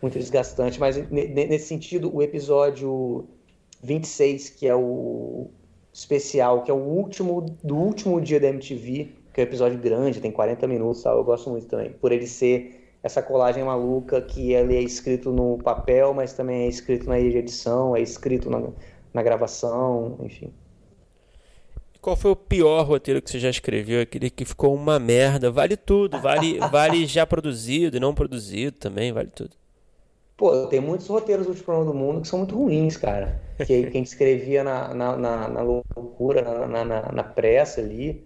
Muito 0.00 0.18
desgastante. 0.18 0.80
Mas 0.80 0.96
nesse 1.10 1.66
sentido, 1.66 2.14
o 2.14 2.22
episódio 2.22 3.26
26, 3.82 4.50
que 4.50 4.66
é 4.66 4.74
o 4.74 5.50
especial, 5.92 6.62
que 6.62 6.70
é 6.70 6.74
o 6.74 6.78
último 6.78 7.42
do 7.62 7.76
último 7.76 8.20
dia 8.20 8.40
da 8.40 8.48
MTV, 8.48 9.12
que 9.32 9.40
é 9.40 9.44
um 9.44 9.46
episódio 9.46 9.78
grande, 9.78 10.20
tem 10.20 10.30
40 10.30 10.66
minutos, 10.66 11.02
tal, 11.02 11.18
eu 11.18 11.24
gosto 11.24 11.50
muito 11.50 11.66
também. 11.66 11.90
Por 11.90 12.12
ele 12.12 12.26
ser 12.26 12.77
essa 13.08 13.22
colagem 13.22 13.64
maluca 13.64 14.20
que 14.20 14.52
ele 14.52 14.76
é 14.76 14.82
escrito 14.82 15.32
no 15.32 15.58
papel, 15.58 16.12
mas 16.12 16.34
também 16.34 16.66
é 16.66 16.68
escrito 16.68 17.08
na 17.08 17.18
edição, 17.18 17.96
é 17.96 18.02
escrito 18.02 18.50
na, 18.50 18.62
na 19.14 19.22
gravação, 19.22 20.18
enfim. 20.20 20.52
Qual 22.00 22.14
foi 22.14 22.30
o 22.30 22.36
pior 22.36 22.86
roteiro 22.86 23.20
que 23.20 23.30
você 23.30 23.38
já 23.38 23.48
escreveu? 23.48 24.02
Aquele 24.02 24.30
que 24.30 24.44
ficou 24.44 24.74
uma 24.74 24.98
merda. 24.98 25.50
Vale 25.50 25.76
tudo. 25.76 26.20
Vale, 26.20 26.58
vale 26.70 27.06
já 27.06 27.26
produzido 27.26 27.96
e 27.96 28.00
não 28.00 28.14
produzido 28.14 28.76
também. 28.78 29.10
Vale 29.10 29.30
tudo. 29.30 29.50
Pô, 30.36 30.66
tem 30.68 30.80
muitos 30.80 31.08
roteiros 31.08 31.46
do 31.46 31.52
Último 31.52 31.84
do 31.84 31.92
Mundo 31.92 32.20
que 32.20 32.28
são 32.28 32.38
muito 32.38 32.54
ruins, 32.54 32.96
cara. 32.96 33.40
Que, 33.56 33.64
que 33.64 33.72
a 33.72 33.90
gente 33.90 34.06
escrevia 34.06 34.62
na, 34.62 34.94
na, 34.94 35.16
na, 35.16 35.48
na 35.48 35.62
loucura, 35.62 36.42
na, 36.42 36.84
na, 36.84 37.12
na, 37.12 37.24
pressa 37.24 37.80
ali, 37.80 38.24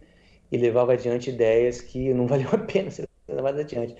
e 0.50 0.58
levava 0.58 0.92
adiante 0.92 1.30
ideias 1.30 1.80
que 1.80 2.12
não 2.12 2.26
valiam 2.28 2.50
a 2.52 2.58
pena 2.58 2.90
ser 2.90 3.08
levadas 3.26 3.60
adiante. 3.60 3.96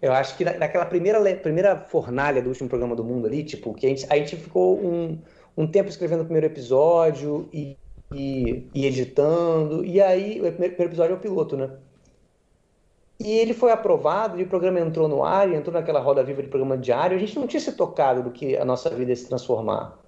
Eu 0.00 0.12
acho 0.12 0.36
que 0.36 0.44
naquela 0.44 0.84
primeira, 0.84 1.20
primeira 1.36 1.76
fornalha 1.76 2.42
do 2.42 2.48
último 2.48 2.68
programa 2.68 2.94
do 2.94 3.02
mundo 3.02 3.26
ali, 3.26 3.42
tipo, 3.42 3.72
que 3.74 3.86
a 3.86 3.88
gente, 3.88 4.06
a 4.10 4.16
gente 4.16 4.36
ficou 4.36 4.78
um, 4.78 5.18
um 5.56 5.66
tempo 5.66 5.88
escrevendo 5.88 6.20
o 6.20 6.24
primeiro 6.24 6.46
episódio 6.46 7.48
e, 7.52 7.76
e, 8.12 8.68
e 8.74 8.86
editando, 8.86 9.84
e 9.84 10.00
aí 10.00 10.38
o 10.38 10.42
primeiro, 10.42 10.74
primeiro, 10.74 10.84
episódio 10.84 11.14
é 11.14 11.16
o 11.16 11.20
piloto, 11.20 11.56
né? 11.56 11.70
E 13.18 13.32
ele 13.32 13.54
foi 13.54 13.72
aprovado, 13.72 14.38
e 14.38 14.42
o 14.42 14.46
programa 14.46 14.78
entrou 14.78 15.08
no 15.08 15.24
ar, 15.24 15.50
entrou 15.50 15.72
naquela 15.72 16.00
roda 16.00 16.22
viva 16.22 16.42
de 16.42 16.48
programa 16.48 16.76
diário, 16.76 17.16
a 17.16 17.20
gente 17.20 17.38
não 17.38 17.46
tinha 17.46 17.60
se 17.60 17.72
tocado 17.72 18.22
do 18.22 18.30
que 18.30 18.56
a 18.56 18.64
nossa 18.64 18.90
vida 18.90 19.10
ia 19.10 19.16
se 19.16 19.26
transformar. 19.26 19.98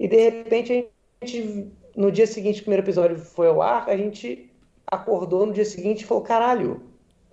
E 0.00 0.08
de 0.08 0.16
repente, 0.16 0.88
a 1.20 1.26
gente, 1.26 1.70
no 1.94 2.10
dia 2.10 2.26
seguinte, 2.26 2.60
o 2.60 2.62
primeiro 2.62 2.82
episódio 2.82 3.18
foi 3.18 3.48
ao 3.48 3.60
ar, 3.60 3.90
a 3.90 3.96
gente 3.96 4.50
acordou 4.86 5.44
no 5.44 5.52
dia 5.52 5.64
seguinte 5.64 6.00
e 6.00 6.04
falou, 6.06 6.24
caralho, 6.24 6.80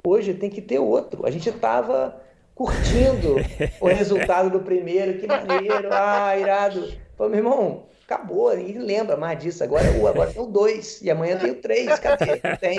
Hoje 0.06 0.34
tem 0.34 0.50
que 0.50 0.62
ter 0.62 0.80
outro. 0.80 1.26
A 1.26 1.32
gente 1.32 1.50
estava 1.50 2.22
curtindo 2.56 3.36
o 3.80 3.88
resultado 3.88 4.50
do 4.50 4.60
primeiro, 4.60 5.20
que 5.20 5.28
maneiro, 5.28 5.90
ah, 5.92 6.38
irado. 6.38 6.92
Falei, 7.18 7.32
meu 7.32 7.40
irmão, 7.40 7.86
acabou, 8.04 8.56
ninguém 8.56 8.80
lembra 8.80 9.16
mais 9.16 9.40
disso. 9.40 9.64
Agora 9.64 9.86
é 9.86 10.00
o, 10.00 10.08
agora 10.08 10.32
tem 10.32 10.42
o 10.42 10.46
dois, 10.46 11.02
e 11.02 11.10
amanhã 11.10 11.38
tem 11.38 11.52
o 11.52 11.56
três, 11.56 12.00
cadê? 12.00 12.38
tem. 12.60 12.78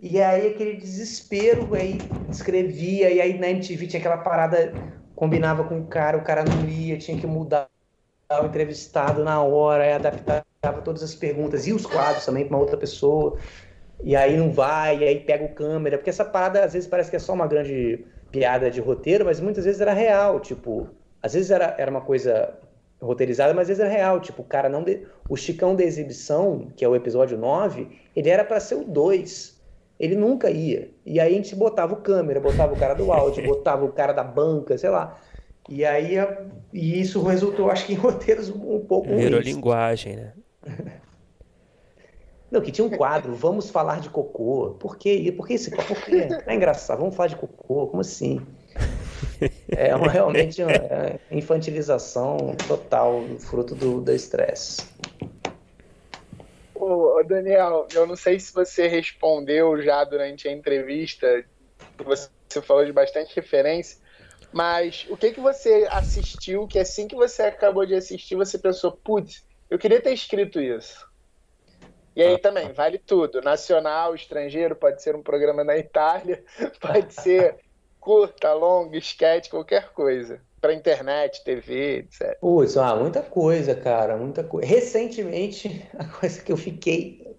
E 0.00 0.20
aí 0.20 0.48
aquele 0.48 0.76
desespero, 0.76 1.74
aí 1.74 1.98
escrevia, 2.30 3.10
e 3.10 3.20
aí 3.20 3.38
na 3.38 3.48
MTV 3.48 3.86
tinha 3.86 4.00
aquela 4.00 4.18
parada, 4.18 4.74
combinava 5.14 5.64
com 5.64 5.80
o 5.80 5.86
cara, 5.86 6.18
o 6.18 6.22
cara 6.22 6.44
não 6.44 6.68
ia, 6.68 6.98
tinha 6.98 7.18
que 7.18 7.26
mudar 7.26 7.68
o 8.30 8.44
entrevistado 8.44 9.24
na 9.24 9.40
hora, 9.42 9.96
adaptava 9.96 10.44
todas 10.84 11.02
as 11.02 11.14
perguntas, 11.14 11.66
e 11.66 11.72
os 11.72 11.86
quadros 11.86 12.26
também 12.26 12.46
para 12.46 12.56
uma 12.56 12.62
outra 12.62 12.76
pessoa 12.76 13.38
e 14.02 14.14
aí 14.14 14.36
não 14.36 14.50
vai, 14.50 14.98
e 14.98 15.04
aí 15.04 15.20
pega 15.20 15.44
o 15.44 15.54
câmera, 15.54 15.98
porque 15.98 16.10
essa 16.10 16.24
parada 16.24 16.64
às 16.64 16.72
vezes 16.72 16.88
parece 16.88 17.10
que 17.10 17.16
é 17.16 17.18
só 17.18 17.32
uma 17.32 17.46
grande 17.46 18.04
piada 18.30 18.70
de 18.70 18.80
roteiro, 18.80 19.24
mas 19.24 19.40
muitas 19.40 19.64
vezes 19.64 19.80
era 19.80 19.92
real, 19.92 20.40
tipo, 20.40 20.88
às 21.22 21.34
vezes 21.34 21.50
era, 21.50 21.74
era 21.78 21.90
uma 21.90 22.00
coisa 22.00 22.54
roteirizada, 23.00 23.52
mas 23.52 23.62
às 23.62 23.68
vezes 23.68 23.82
era 23.82 23.92
real, 23.92 24.20
tipo, 24.20 24.42
o 24.42 24.44
cara 24.44 24.68
não 24.68 24.82
de... 24.82 25.06
o 25.28 25.36
Chicão 25.36 25.74
da 25.74 25.84
exibição, 25.84 26.68
que 26.76 26.84
é 26.84 26.88
o 26.88 26.96
episódio 26.96 27.36
9, 27.36 27.88
ele 28.14 28.28
era 28.28 28.44
para 28.44 28.60
ser 28.60 28.76
o 28.76 28.84
2. 28.84 29.56
Ele 29.98 30.14
nunca 30.14 30.50
ia. 30.50 30.90
E 31.06 31.18
aí 31.18 31.32
a 31.32 31.36
gente 31.36 31.56
botava 31.56 31.94
o 31.94 31.96
câmera, 31.96 32.38
botava 32.38 32.74
o 32.74 32.76
cara 32.76 32.94
do 32.94 33.10
áudio, 33.10 33.44
botava 33.48 33.84
o 33.84 33.92
cara 33.92 34.12
da 34.12 34.22
banca, 34.22 34.76
sei 34.76 34.90
lá. 34.90 35.18
E 35.68 35.84
aí 35.84 36.16
e 36.72 37.00
isso 37.00 37.22
resultou, 37.22 37.70
acho 37.70 37.86
que 37.86 37.94
em 37.94 37.96
roteiros 37.96 38.50
um 38.50 38.80
pouco 38.80 39.08
Virou 39.08 39.40
ruins. 39.40 39.46
linguagem, 39.46 40.16
né? 40.16 40.32
Não, 42.50 42.60
que 42.60 42.70
tinha 42.70 42.86
um 42.86 42.90
quadro, 42.90 43.34
vamos 43.34 43.70
falar 43.70 44.00
de 44.00 44.08
cocô. 44.08 44.76
Por 44.78 44.96
quê? 44.96 45.32
Por 45.36 45.46
que 45.46 45.54
esse 45.54 45.70
Por 45.70 46.04
quê? 46.04 46.28
É 46.46 46.54
engraçado, 46.54 46.98
vamos 46.98 47.16
falar 47.16 47.28
de 47.28 47.36
cocô, 47.36 47.88
como 47.88 48.00
assim? 48.00 48.40
É 49.76 49.94
uma, 49.94 50.08
realmente 50.08 50.62
uma 50.62 50.72
é 50.72 51.18
infantilização 51.30 52.36
total, 52.66 53.24
fruto 53.40 53.74
do, 53.74 54.00
do 54.00 54.12
estresse. 54.12 54.86
Ô, 56.74 57.22
Daniel, 57.24 57.86
eu 57.92 58.06
não 58.06 58.16
sei 58.16 58.38
se 58.38 58.54
você 58.54 58.86
respondeu 58.86 59.82
já 59.82 60.04
durante 60.04 60.48
a 60.48 60.52
entrevista, 60.52 61.44
você 61.98 62.62
falou 62.62 62.84
de 62.84 62.92
bastante 62.92 63.34
referência, 63.34 63.98
mas 64.52 65.06
o 65.10 65.16
que, 65.16 65.32
que 65.32 65.40
você 65.40 65.86
assistiu 65.90 66.66
que 66.66 66.78
assim 66.78 67.08
que 67.08 67.16
você 67.16 67.42
acabou 67.42 67.84
de 67.84 67.94
assistir, 67.94 68.36
você 68.36 68.58
pensou, 68.58 68.92
putz, 68.92 69.44
eu 69.68 69.78
queria 69.78 70.00
ter 70.00 70.12
escrito 70.12 70.60
isso? 70.60 71.05
E 72.16 72.22
aí 72.22 72.38
também, 72.38 72.72
vale 72.72 72.96
tudo. 72.96 73.42
Nacional, 73.42 74.14
estrangeiro, 74.14 74.74
pode 74.74 75.02
ser 75.02 75.14
um 75.14 75.22
programa 75.22 75.62
na 75.62 75.76
Itália, 75.76 76.42
pode 76.80 77.12
ser 77.12 77.56
curta, 78.00 78.54
longa, 78.54 78.96
sketch, 78.96 79.50
qualquer 79.50 79.92
coisa. 79.92 80.40
Pra 80.58 80.72
internet, 80.72 81.44
TV, 81.44 81.98
etc. 81.98 82.38
Putz, 82.40 82.78
ah, 82.78 82.96
muita 82.96 83.20
coisa, 83.20 83.74
cara, 83.74 84.16
muita 84.16 84.42
coisa. 84.42 84.66
Recentemente, 84.66 85.86
a 85.98 86.06
coisa 86.06 86.42
que 86.42 86.50
eu 86.50 86.56
fiquei 86.56 87.36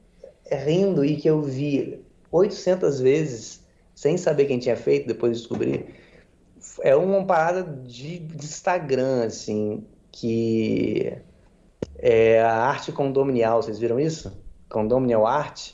rindo 0.51 1.03
e 1.03 1.17
que 1.17 1.27
eu 1.27 1.41
vi 1.41 2.05
800 2.31 2.99
vezes, 2.99 3.65
sem 3.95 4.15
saber 4.15 4.45
quem 4.45 4.59
tinha 4.59 4.77
feito, 4.77 5.07
depois 5.07 5.33
de 5.33 5.39
descobrir, 5.39 5.95
é 6.81 6.95
uma 6.95 7.25
parada 7.25 7.63
de, 7.63 8.19
de 8.19 8.45
Instagram, 8.45 9.25
assim, 9.25 9.83
que 10.11 11.17
é 11.97 12.39
a 12.41 12.53
arte 12.53 12.91
condominial, 12.91 13.63
vocês 13.63 13.79
viram 13.79 13.99
isso? 13.99 14.45
Condominial 14.69 15.25
Art? 15.25 15.71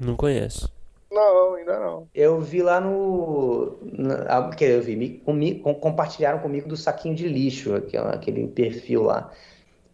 Não 0.00 0.16
conheço. 0.16 0.72
Não, 1.12 1.54
ainda 1.54 1.78
não. 1.78 2.08
Eu 2.14 2.40
vi 2.40 2.62
lá 2.62 2.80
no. 2.80 3.78
Na, 3.82 4.48
que 4.50 4.64
eu 4.64 4.80
vi, 4.80 5.20
comigo, 5.24 5.74
compartilharam 5.74 6.38
comigo 6.38 6.66
do 6.66 6.76
saquinho 6.76 7.14
de 7.14 7.28
lixo, 7.28 7.74
aquele, 7.74 8.04
aquele 8.08 8.48
perfil 8.48 9.02
lá. 9.02 9.30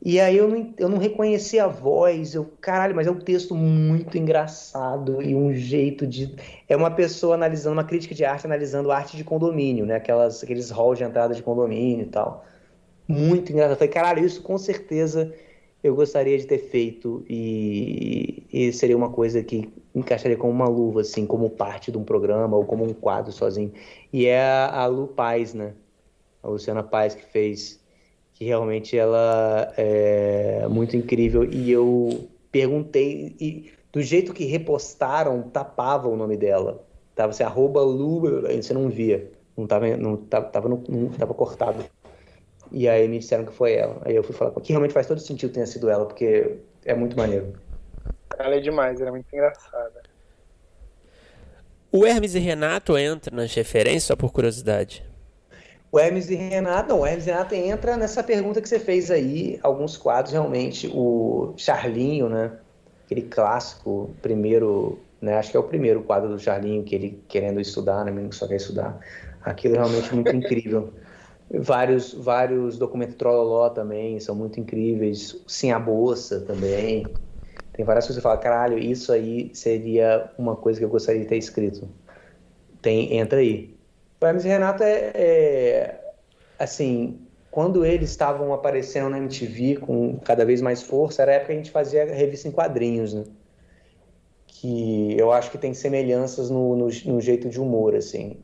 E 0.00 0.20
aí 0.20 0.36
eu 0.36 0.46
não, 0.46 0.74
eu 0.78 0.88
não 0.88 0.96
reconheci 0.96 1.58
a 1.58 1.66
voz, 1.66 2.32
eu, 2.32 2.44
caralho, 2.60 2.94
mas 2.94 3.08
é 3.08 3.10
um 3.10 3.18
texto 3.18 3.56
muito 3.56 4.16
engraçado 4.16 5.20
e 5.20 5.34
um 5.34 5.52
jeito 5.52 6.06
de. 6.06 6.36
É 6.68 6.76
uma 6.76 6.90
pessoa 6.90 7.34
analisando, 7.34 7.74
uma 7.74 7.84
crítica 7.84 8.14
de 8.14 8.24
arte, 8.24 8.46
analisando 8.46 8.92
arte 8.92 9.16
de 9.16 9.24
condomínio, 9.24 9.84
né? 9.84 9.96
Aquelas, 9.96 10.44
aqueles 10.44 10.70
halls 10.70 10.98
de 10.98 11.04
entrada 11.04 11.34
de 11.34 11.42
condomínio 11.42 12.04
e 12.06 12.08
tal. 12.08 12.44
Muito 13.08 13.50
engraçado. 13.50 13.72
Eu 13.72 13.76
falei, 13.76 13.92
caralho, 13.92 14.24
isso 14.24 14.40
com 14.40 14.56
certeza 14.56 15.34
eu 15.82 15.94
gostaria 15.94 16.36
de 16.36 16.46
ter 16.46 16.58
feito 16.58 17.24
e, 17.28 18.42
e, 18.52 18.72
seria 18.72 18.96
uma 18.96 19.10
coisa 19.10 19.42
que 19.42 19.72
encaixaria 19.94 20.36
como 20.36 20.52
uma 20.52 20.68
luva, 20.68 21.02
assim, 21.02 21.24
como 21.24 21.48
parte 21.50 21.92
de 21.92 21.98
um 21.98 22.04
programa 22.04 22.56
ou 22.56 22.64
como 22.64 22.84
um 22.84 22.92
quadro 22.92 23.30
sozinho. 23.30 23.72
E 24.12 24.26
é 24.26 24.40
a, 24.40 24.82
a 24.82 24.86
Lu 24.86 25.08
Paz, 25.08 25.54
né? 25.54 25.74
A 26.42 26.48
Luciana 26.48 26.82
Paz 26.82 27.14
que 27.14 27.24
fez, 27.24 27.80
que 28.34 28.44
realmente 28.44 28.96
ela 28.96 29.72
é 29.76 30.66
muito 30.68 30.96
incrível. 30.96 31.44
E 31.44 31.70
eu 31.70 32.28
perguntei, 32.50 33.36
e 33.40 33.70
do 33.92 34.02
jeito 34.02 34.34
que 34.34 34.44
repostaram, 34.44 35.42
tapava 35.42 36.08
o 36.08 36.16
nome 36.16 36.36
dela. 36.36 36.84
Tava 37.14 37.30
assim, 37.30 37.42
arroba 37.42 37.82
Lu, 37.82 38.42
você 38.42 38.72
não 38.72 38.88
via. 38.88 39.30
Não 39.56 39.66
tava, 39.66 39.96
não, 39.96 40.16
tava, 40.16 40.46
tava, 40.46 40.68
no, 40.68 40.82
não, 40.88 41.08
tava 41.10 41.34
cortado. 41.34 41.84
E 42.70 42.88
aí 42.88 43.08
me 43.08 43.18
disseram 43.18 43.44
que 43.44 43.52
foi 43.52 43.74
ela. 43.74 44.00
Aí 44.04 44.14
eu 44.14 44.22
fui 44.22 44.34
falar 44.34 44.50
com 44.50 44.60
que 44.60 44.72
realmente 44.72 44.92
faz 44.92 45.06
todo 45.06 45.20
sentido 45.20 45.52
ter 45.52 45.66
sido 45.66 45.88
ela, 45.88 46.06
porque 46.06 46.56
é 46.84 46.94
muito 46.94 47.16
maneiro. 47.16 47.54
Ela 48.38 48.56
é 48.56 48.60
demais, 48.60 49.00
ela 49.00 49.10
é 49.10 49.12
muito 49.12 49.26
engraçada. 49.32 50.02
O 51.90 52.04
Hermes 52.04 52.34
e 52.34 52.38
Renato 52.38 52.98
entra 52.98 53.34
nas 53.34 53.54
referências 53.54 54.04
só 54.04 54.16
por 54.16 54.30
curiosidade? 54.30 55.02
O 55.90 55.98
Hermes 55.98 56.28
e 56.28 56.34
Renato, 56.34 56.90
não, 56.90 57.00
o 57.00 57.06
Hermes 57.06 57.26
e 57.26 57.30
Renato 57.30 57.54
entra 57.54 57.96
nessa 57.96 58.22
pergunta 58.22 58.60
que 58.60 58.68
você 58.68 58.78
fez 58.78 59.10
aí, 59.10 59.58
alguns 59.62 59.96
quadros 59.96 60.32
realmente, 60.32 60.86
o 60.92 61.54
Charlinho, 61.56 62.28
né? 62.28 62.52
Aquele 63.06 63.22
clássico, 63.22 64.10
primeiro, 64.20 64.98
né? 65.18 65.38
Acho 65.38 65.50
que 65.50 65.56
é 65.56 65.60
o 65.60 65.64
primeiro 65.64 66.02
quadro 66.02 66.28
do 66.28 66.38
Charlinho, 66.38 66.84
que 66.84 66.94
ele 66.94 67.22
querendo 67.26 67.58
estudar, 67.58 68.04
né? 68.04 68.10
Menino 68.10 68.28
que 68.28 68.36
só 68.36 68.46
quer 68.46 68.56
estudar. 68.56 69.00
Aquilo 69.40 69.76
é 69.76 69.78
realmente 69.78 70.14
muito 70.14 70.28
incrível. 70.36 70.92
Vários, 71.50 72.12
vários 72.12 72.78
documentos 72.78 73.14
Trololó 73.16 73.70
também 73.70 74.20
são 74.20 74.34
muito 74.34 74.60
incríveis. 74.60 75.42
Sim, 75.46 75.70
a 75.72 75.78
Bolsa 75.78 76.44
também. 76.44 77.18
Tem 77.72 77.84
várias 77.84 78.06
coisas 78.06 78.22
que 78.22 78.26
eu 78.26 78.30
falo, 78.30 78.42
caralho, 78.42 78.78
isso 78.78 79.12
aí 79.12 79.54
seria 79.54 80.32
uma 80.38 80.56
coisa 80.56 80.78
que 80.78 80.84
eu 80.84 80.88
gostaria 80.90 81.22
de 81.22 81.28
ter 81.28 81.36
escrito. 81.38 81.88
Tem, 82.82 83.14
entra 83.18 83.40
aí. 83.40 83.78
O 84.22 84.26
Hermes 84.26 84.44
e 84.44 84.48
Renato 84.48 84.82
é, 84.82 85.12
é 85.14 86.04
assim, 86.58 87.28
quando 87.50 87.84
eles 87.84 88.10
estavam 88.10 88.52
aparecendo 88.54 89.10
na 89.10 89.18
MTV 89.18 89.76
com 89.78 90.18
cada 90.20 90.44
vez 90.44 90.60
mais 90.62 90.82
força, 90.82 91.22
era 91.22 91.32
a 91.32 91.34
época 91.36 91.48
que 91.48 91.54
a 91.54 91.56
gente 91.62 91.70
fazia 91.72 92.04
revista 92.06 92.48
em 92.48 92.52
quadrinhos, 92.52 93.14
né? 93.14 93.24
Que 94.46 95.16
eu 95.18 95.30
acho 95.32 95.50
que 95.50 95.58
tem 95.58 95.74
semelhanças 95.74 96.50
no, 96.50 96.74
no, 96.76 96.86
no 96.86 97.20
jeito 97.20 97.48
de 97.50 97.60
humor, 97.60 97.94
assim. 97.94 98.42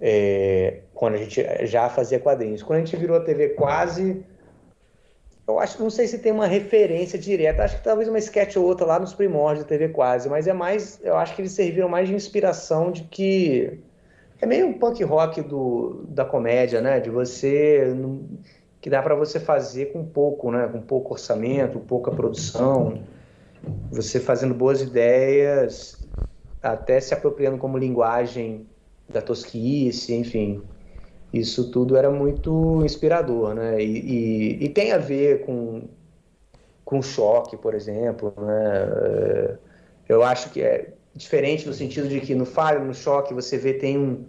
É, 0.00 0.85
quando 0.96 1.14
a 1.14 1.18
gente 1.18 1.44
já 1.66 1.88
fazia 1.90 2.18
quadrinhos. 2.18 2.62
Quando 2.62 2.78
a 2.78 2.84
gente 2.84 2.96
virou 2.96 3.18
a 3.18 3.20
TV 3.20 3.50
quase, 3.50 4.24
eu 5.46 5.60
acho, 5.60 5.80
não 5.80 5.90
sei 5.90 6.08
se 6.08 6.18
tem 6.18 6.32
uma 6.32 6.46
referência 6.46 7.18
direta, 7.18 7.62
acho 7.62 7.76
que 7.76 7.84
talvez 7.84 8.08
uma 8.08 8.18
sketch 8.18 8.56
ou 8.56 8.64
outra 8.64 8.86
lá 8.86 8.98
nos 8.98 9.12
primórdios 9.12 9.62
da 9.62 9.68
TV 9.68 9.90
quase, 9.90 10.28
mas 10.28 10.46
é 10.48 10.54
mais, 10.54 10.98
eu 11.04 11.14
acho 11.16 11.36
que 11.36 11.42
eles 11.42 11.52
serviram 11.52 11.88
mais 11.88 12.08
de 12.08 12.14
inspiração 12.14 12.90
de 12.90 13.02
que 13.04 13.78
é 14.40 14.46
meio 14.46 14.66
um 14.66 14.72
punk 14.72 15.04
rock 15.04 15.42
do, 15.42 16.04
da 16.08 16.24
comédia, 16.24 16.80
né? 16.80 16.98
De 16.98 17.10
você 17.10 17.94
que 18.80 18.88
dá 18.88 19.02
para 19.02 19.14
você 19.14 19.38
fazer 19.38 19.92
com 19.92 20.04
pouco, 20.04 20.50
né? 20.50 20.66
Com 20.66 20.80
pouco 20.80 21.12
orçamento, 21.12 21.78
pouca 21.78 22.10
produção, 22.10 23.02
você 23.90 24.18
fazendo 24.18 24.54
boas 24.54 24.80
ideias, 24.80 26.02
até 26.62 26.98
se 27.00 27.12
apropriando 27.12 27.58
como 27.58 27.76
linguagem 27.76 28.66
da 29.08 29.20
tosquice, 29.20 30.14
enfim. 30.14 30.62
Isso 31.32 31.70
tudo 31.70 31.96
era 31.96 32.10
muito 32.10 32.82
inspirador, 32.84 33.54
né? 33.54 33.82
E, 33.82 34.58
e, 34.60 34.64
e 34.64 34.68
tem 34.68 34.92
a 34.92 34.98
ver 34.98 35.44
com, 35.44 35.82
com 36.84 37.02
choque, 37.02 37.56
por 37.56 37.74
exemplo, 37.74 38.32
né? 38.38 38.88
É, 39.04 39.58
eu 40.08 40.22
acho 40.22 40.50
que 40.50 40.62
é 40.62 40.94
diferente 41.14 41.66
no 41.66 41.72
sentido 41.72 42.08
de 42.08 42.20
que 42.20 42.34
no 42.34 42.46
falho, 42.46 42.84
no 42.84 42.94
choque, 42.94 43.34
você 43.34 43.58
vê 43.58 43.74
tem 43.74 43.98
um 43.98 44.24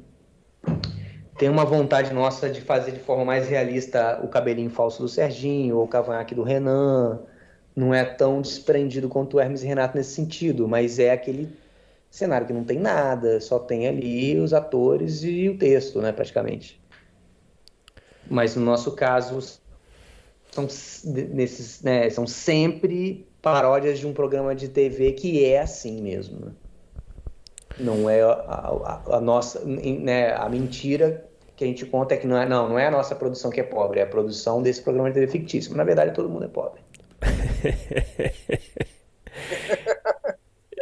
tem 1.37 1.49
uma 1.49 1.63
vontade 1.63 2.11
nossa 2.13 2.49
de 2.49 2.61
fazer 2.61 2.91
de 2.91 2.99
forma 2.99 3.23
mais 3.23 3.47
realista 3.47 4.19
o 4.23 4.27
cabelinho 4.27 4.71
falso 4.71 5.03
do 5.03 5.07
Serginho 5.07 5.77
ou 5.77 5.83
o 5.83 5.87
cavanhaque 5.87 6.33
do 6.33 6.41
Renan. 6.41 7.19
Não 7.75 7.93
é 7.93 8.03
tão 8.03 8.41
desprendido 8.41 9.07
quanto 9.07 9.37
o 9.37 9.39
Hermes 9.39 9.61
e 9.61 9.67
Renato 9.67 9.95
nesse 9.95 10.15
sentido, 10.15 10.67
mas 10.67 10.97
é 10.97 11.11
aquele 11.11 11.47
cenário 12.09 12.47
que 12.47 12.53
não 12.53 12.63
tem 12.63 12.79
nada, 12.79 13.39
só 13.39 13.59
tem 13.59 13.87
ali 13.87 14.39
os 14.39 14.51
atores 14.51 15.23
e 15.23 15.47
o 15.47 15.57
texto, 15.59 16.01
né, 16.01 16.11
praticamente. 16.11 16.81
Mas 18.29 18.55
no 18.55 18.63
nosso 18.63 18.91
caso, 18.93 19.39
são, 20.51 20.67
nesses, 21.05 21.81
né, 21.81 22.09
são 22.09 22.25
sempre 22.25 23.27
paródias 23.41 23.99
de 23.99 24.07
um 24.07 24.13
programa 24.13 24.55
de 24.55 24.67
TV 24.67 25.11
que 25.13 25.45
é 25.45 25.61
assim 25.61 26.01
mesmo. 26.01 26.55
Não 27.79 28.09
é 28.09 28.21
a, 28.21 28.31
a, 28.31 29.17
a, 29.17 29.21
nossa, 29.21 29.63
né, 29.63 30.33
a 30.33 30.49
mentira 30.49 31.25
que 31.55 31.63
a 31.63 31.67
gente 31.67 31.85
conta 31.85 32.15
é 32.15 32.17
que 32.17 32.25
não 32.27 32.37
é, 32.37 32.47
não, 32.47 32.69
não 32.69 32.79
é 32.79 32.87
a 32.87 32.91
nossa 32.91 33.15
produção 33.15 33.51
que 33.51 33.59
é 33.59 33.63
pobre, 33.63 33.99
é 33.99 34.03
a 34.03 34.07
produção 34.07 34.61
desse 34.61 34.81
programa 34.81 35.09
de 35.09 35.15
TV 35.15 35.27
fictício. 35.27 35.71
Mas, 35.71 35.77
na 35.77 35.83
verdade, 35.83 36.13
todo 36.13 36.29
mundo 36.29 36.45
é 36.45 36.47
pobre. 36.47 36.81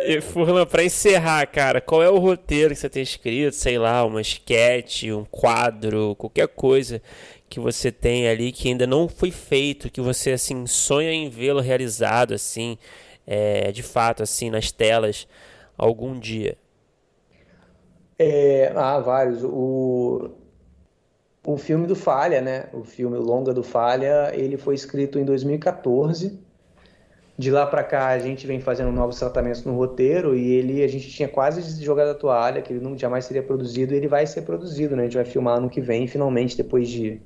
E 0.07 0.21
Furlan, 0.21 0.67
pra 0.67 0.83
encerrar, 0.83 1.47
cara, 1.47 1.81
qual 1.81 2.03
é 2.03 2.09
o 2.09 2.19
roteiro 2.19 2.75
que 2.75 2.79
você 2.79 2.87
tem 2.87 3.01
escrito? 3.01 3.55
Sei 3.55 3.79
lá, 3.79 4.05
uma 4.05 4.21
sketch, 4.21 5.05
um 5.05 5.25
quadro, 5.25 6.15
qualquer 6.15 6.47
coisa 6.47 7.01
que 7.55 7.59
você 7.61 7.89
tem 7.89 8.27
ali 8.27 8.51
que 8.51 8.67
ainda 8.67 8.85
não 8.85 9.07
foi 9.07 9.31
feito, 9.31 9.89
que 9.89 10.01
você 10.01 10.33
assim 10.33 10.67
sonha 10.67 11.13
em 11.13 11.29
vê-lo 11.29 11.61
realizado 11.61 12.33
assim, 12.33 12.77
é, 13.25 13.71
de 13.71 13.81
fato 13.81 14.21
assim 14.21 14.49
nas 14.49 14.73
telas 14.73 15.25
algum 15.77 16.19
dia? 16.19 16.57
É, 18.19 18.73
ah, 18.75 18.99
vários. 18.99 19.41
O, 19.41 20.31
o 21.45 21.55
filme 21.55 21.87
do 21.87 21.95
Falha, 21.95 22.41
né? 22.41 22.65
O 22.73 22.83
filme 22.83 23.17
longa 23.17 23.53
do 23.53 23.63
Falha, 23.63 24.33
ele 24.33 24.57
foi 24.57 24.75
escrito 24.75 25.17
em 25.17 25.23
2014. 25.23 26.37
De 27.37 27.49
lá 27.49 27.65
para 27.65 27.85
cá 27.85 28.07
a 28.09 28.19
gente 28.19 28.45
vem 28.45 28.59
fazendo 28.59 28.91
novos 28.91 29.17
tratamentos 29.17 29.63
no 29.63 29.77
roteiro 29.77 30.35
e 30.35 30.51
ele 30.51 30.83
a 30.83 30.87
gente 30.89 31.09
tinha 31.09 31.29
quase 31.29 31.81
jogado 31.81 32.09
a 32.09 32.15
toalha, 32.15 32.61
que 32.61 32.73
ele 32.73 32.83
não 32.83 32.97
jamais 32.97 33.23
seria 33.23 33.43
produzido, 33.43 33.93
e 33.93 33.97
ele 33.97 34.09
vai 34.09 34.27
ser 34.27 34.41
produzido, 34.41 34.93
né? 34.97 35.03
A 35.03 35.05
gente 35.05 35.15
vai 35.15 35.25
filmar 35.25 35.57
ano 35.57 35.69
que 35.69 35.79
vem, 35.79 36.05
finalmente, 36.05 36.57
depois 36.57 36.89
de 36.89 37.21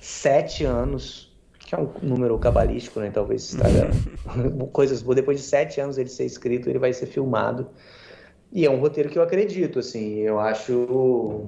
sete 0.00 0.64
anos, 0.64 1.30
que 1.58 1.74
é 1.74 1.78
um 1.78 1.90
número 2.02 2.38
cabalístico, 2.38 2.98
né? 3.00 3.10
Talvez 3.10 3.44
estraga 3.44 3.90
coisas 4.72 5.02
boas. 5.02 5.16
Depois 5.16 5.38
de 5.38 5.44
sete 5.44 5.80
anos 5.80 5.98
ele 5.98 6.08
ser 6.08 6.24
escrito, 6.24 6.68
ele 6.68 6.78
vai 6.78 6.92
ser 6.92 7.06
filmado. 7.06 7.68
E 8.52 8.66
é 8.66 8.70
um 8.70 8.80
roteiro 8.80 9.08
que 9.08 9.18
eu 9.18 9.22
acredito, 9.22 9.78
assim, 9.78 10.18
eu 10.20 10.40
acho. 10.40 11.46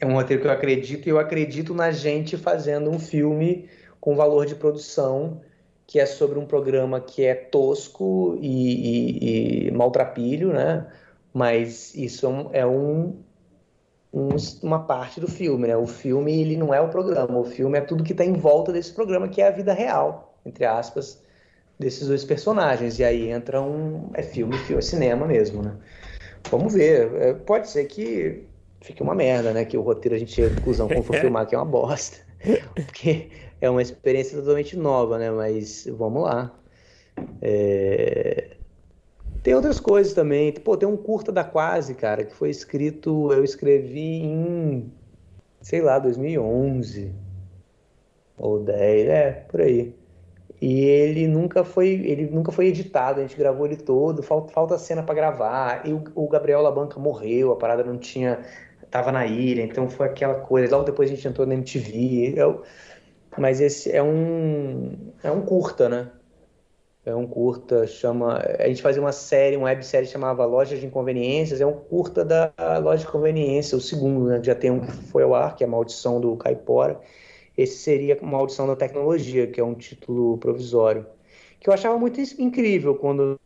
É 0.00 0.06
um 0.06 0.14
roteiro 0.14 0.40
que 0.40 0.48
eu 0.48 0.52
acredito 0.52 1.06
e 1.06 1.10
eu 1.10 1.18
acredito 1.18 1.74
na 1.74 1.90
gente 1.90 2.36
fazendo 2.36 2.90
um 2.90 2.98
filme 2.98 3.68
com 4.00 4.16
valor 4.16 4.46
de 4.46 4.54
produção 4.54 5.40
que 5.86 6.00
é 6.00 6.06
sobre 6.06 6.38
um 6.38 6.46
programa 6.46 7.00
que 7.00 7.24
é 7.24 7.34
tosco 7.34 8.38
e, 8.40 9.66
e, 9.66 9.68
e 9.68 9.70
maltrapilho, 9.70 10.52
né? 10.52 10.86
Mas 11.32 11.94
isso 11.94 12.26
é 12.52 12.64
um, 12.64 13.16
um, 14.14 14.36
uma 14.62 14.84
parte 14.84 15.20
do 15.20 15.26
filme, 15.26 15.66
né? 15.66 15.76
O 15.76 15.88
filme 15.88 16.40
ele 16.40 16.56
não 16.56 16.72
é 16.72 16.80
o 16.80 16.88
programa, 16.88 17.36
o 17.36 17.44
filme 17.44 17.76
é 17.76 17.80
tudo 17.80 18.04
que 18.04 18.12
está 18.12 18.24
em 18.24 18.34
volta 18.34 18.72
desse 18.72 18.92
programa, 18.92 19.26
que 19.26 19.42
é 19.42 19.48
a 19.48 19.50
vida 19.50 19.72
real, 19.74 20.38
entre 20.46 20.64
aspas, 20.64 21.20
desses 21.80 22.06
dois 22.06 22.24
personagens. 22.24 23.00
E 23.00 23.04
aí 23.04 23.30
entra 23.30 23.60
um 23.60 24.10
é 24.14 24.22
filme, 24.22 24.56
filme, 24.58 24.78
é 24.78 24.82
cinema 24.82 25.26
mesmo, 25.26 25.62
né? 25.62 25.76
Vamos 26.48 26.74
ver. 26.74 27.12
É, 27.16 27.34
pode 27.34 27.68
ser 27.68 27.86
que 27.86 28.44
fique 28.80 29.02
uma 29.02 29.16
merda, 29.16 29.52
né? 29.52 29.64
Que 29.64 29.76
o 29.76 29.82
roteiro 29.82 30.14
a 30.14 30.18
gente 30.18 30.32
chega 30.32 30.52
à 30.52 30.54
conclusão 30.54 30.86
quando 30.86 31.02
for 31.04 31.16
filmar 31.16 31.46
que 31.46 31.56
é 31.56 31.58
uma 31.58 31.64
bosta, 31.64 32.18
porque 32.72 33.30
é 33.60 33.68
uma 33.68 33.82
experiência 33.82 34.38
totalmente 34.38 34.76
nova, 34.76 35.18
né? 35.18 35.28
Mas 35.32 35.88
vamos 35.90 36.22
lá. 36.22 36.54
É... 37.42 38.56
Tem 39.44 39.54
outras 39.54 39.78
coisas 39.78 40.14
também. 40.14 40.50
Pô, 40.52 40.74
tem 40.74 40.88
um 40.88 40.96
curta 40.96 41.30
da 41.30 41.44
Quase, 41.44 41.94
cara, 41.94 42.24
que 42.24 42.34
foi 42.34 42.48
escrito, 42.48 43.30
eu 43.30 43.44
escrevi 43.44 44.22
em, 44.22 44.90
sei 45.60 45.82
lá, 45.82 45.98
2011 45.98 47.14
ou 48.38 48.58
10, 48.64 49.06
é, 49.08 49.32
por 49.46 49.60
aí. 49.60 49.94
E 50.62 50.80
ele 50.80 51.28
nunca 51.28 51.62
foi, 51.62 51.88
ele 51.88 52.26
nunca 52.30 52.50
foi 52.50 52.68
editado, 52.68 53.20
a 53.20 53.22
gente 53.22 53.36
gravou 53.36 53.66
ele 53.66 53.76
todo, 53.76 54.22
falta, 54.22 54.50
falta 54.50 54.78
cena 54.78 55.02
para 55.02 55.14
gravar. 55.14 55.86
E 55.86 55.92
o, 55.92 56.02
o, 56.14 56.26
Gabriel 56.26 56.62
Labanca 56.62 56.98
morreu, 56.98 57.52
a 57.52 57.56
parada 57.56 57.84
não 57.84 57.98
tinha, 57.98 58.40
tava 58.90 59.12
na 59.12 59.26
ilha, 59.26 59.62
então 59.62 59.90
foi 59.90 60.06
aquela 60.06 60.36
coisa. 60.36 60.74
Logo 60.74 60.86
depois 60.86 61.10
a 61.10 61.14
gente 61.14 61.28
entrou 61.28 61.46
na 61.46 61.52
MTV. 61.52 62.32
Eu, 62.34 62.62
mas 63.36 63.60
esse 63.60 63.92
é 63.92 64.02
um 64.02 65.12
é 65.22 65.30
um 65.30 65.42
curta, 65.42 65.86
né? 65.88 66.10
É 67.06 67.14
um 67.14 67.26
curta, 67.26 67.86
chama. 67.86 68.38
A 68.58 68.66
gente 68.66 68.80
fazia 68.80 69.00
uma 69.02 69.12
série, 69.12 69.56
uma 69.56 69.66
websérie 69.66 70.08
chamava 70.08 70.46
Lojas 70.46 70.80
de 70.80 70.86
Inconveniências, 70.86 71.60
é 71.60 71.66
um 71.66 71.74
curta 71.74 72.24
da 72.24 72.52
Loja 72.82 73.04
de 73.04 73.12
Conveniência, 73.12 73.76
o 73.76 73.80
segundo, 73.80 74.26
né? 74.26 74.40
Já 74.42 74.54
tem 74.54 74.70
um 74.70 74.80
que 74.80 74.90
foi 74.90 75.22
ao 75.22 75.34
ar, 75.34 75.54
que 75.54 75.62
é 75.62 75.66
a 75.66 75.70
Maldição 75.70 76.18
do 76.18 76.34
Caipora. 76.36 76.98
Esse 77.56 77.76
seria 77.76 78.18
Maldição 78.22 78.66
da 78.66 78.74
Tecnologia, 78.74 79.46
que 79.46 79.60
é 79.60 79.64
um 79.64 79.74
título 79.74 80.38
provisório. 80.38 81.06
Que 81.60 81.68
eu 81.68 81.74
achava 81.74 81.98
muito 81.98 82.20
incrível 82.38 82.94
quando 82.96 83.38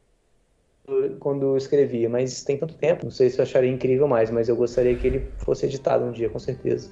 quando 1.21 1.57
escrevia, 1.57 2.09
mas 2.09 2.43
tem 2.45 2.57
tanto 2.57 2.75
tempo, 2.75 3.05
não 3.05 3.11
sei 3.11 3.29
se 3.29 3.39
eu 3.39 3.43
acharia 3.43 3.71
incrível 3.71 4.09
mais, 4.09 4.31
mas 4.31 4.49
eu 4.49 4.57
gostaria 4.57 4.97
que 4.97 5.07
ele 5.07 5.33
fosse 5.37 5.67
editado 5.67 6.05
um 6.05 6.13
dia, 6.13 6.31
com 6.31 6.39
certeza. 6.39 6.91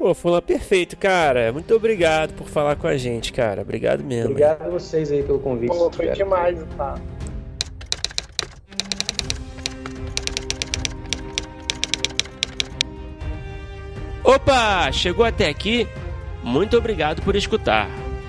Pô, 0.00 0.14
Fula, 0.14 0.40
perfeito, 0.40 0.96
cara. 0.96 1.52
Muito 1.52 1.74
obrigado 1.74 2.32
por 2.32 2.48
falar 2.48 2.74
com 2.74 2.86
a 2.86 2.96
gente, 2.96 3.34
cara. 3.34 3.60
Obrigado 3.60 4.02
mesmo. 4.02 4.30
Obrigado 4.30 4.62
a 4.62 4.70
vocês 4.70 5.12
aí 5.12 5.22
pelo 5.22 5.38
convite. 5.38 5.76
Pô, 5.76 5.92
foi 5.92 6.08
demais, 6.12 6.58
tá? 6.74 6.94
Opa! 14.24 14.90
Chegou 14.90 15.26
até 15.26 15.50
aqui? 15.50 15.86
Muito 16.42 16.78
obrigado 16.78 17.20
por 17.20 17.36
escutar. 17.36 17.86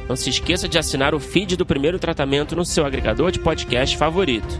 Não 0.10 0.18
se 0.18 0.30
esqueça 0.30 0.68
de 0.68 0.78
assinar 0.78 1.16
o 1.16 1.22
feed 1.22 1.56
do 1.56 1.66
primeiro 1.66 1.98
tratamento 1.98 2.54
no 2.54 2.66
seu 2.66 2.86
agregador 2.86 3.32
de 3.32 3.40
podcast 3.40 3.96
favorito 3.96 4.60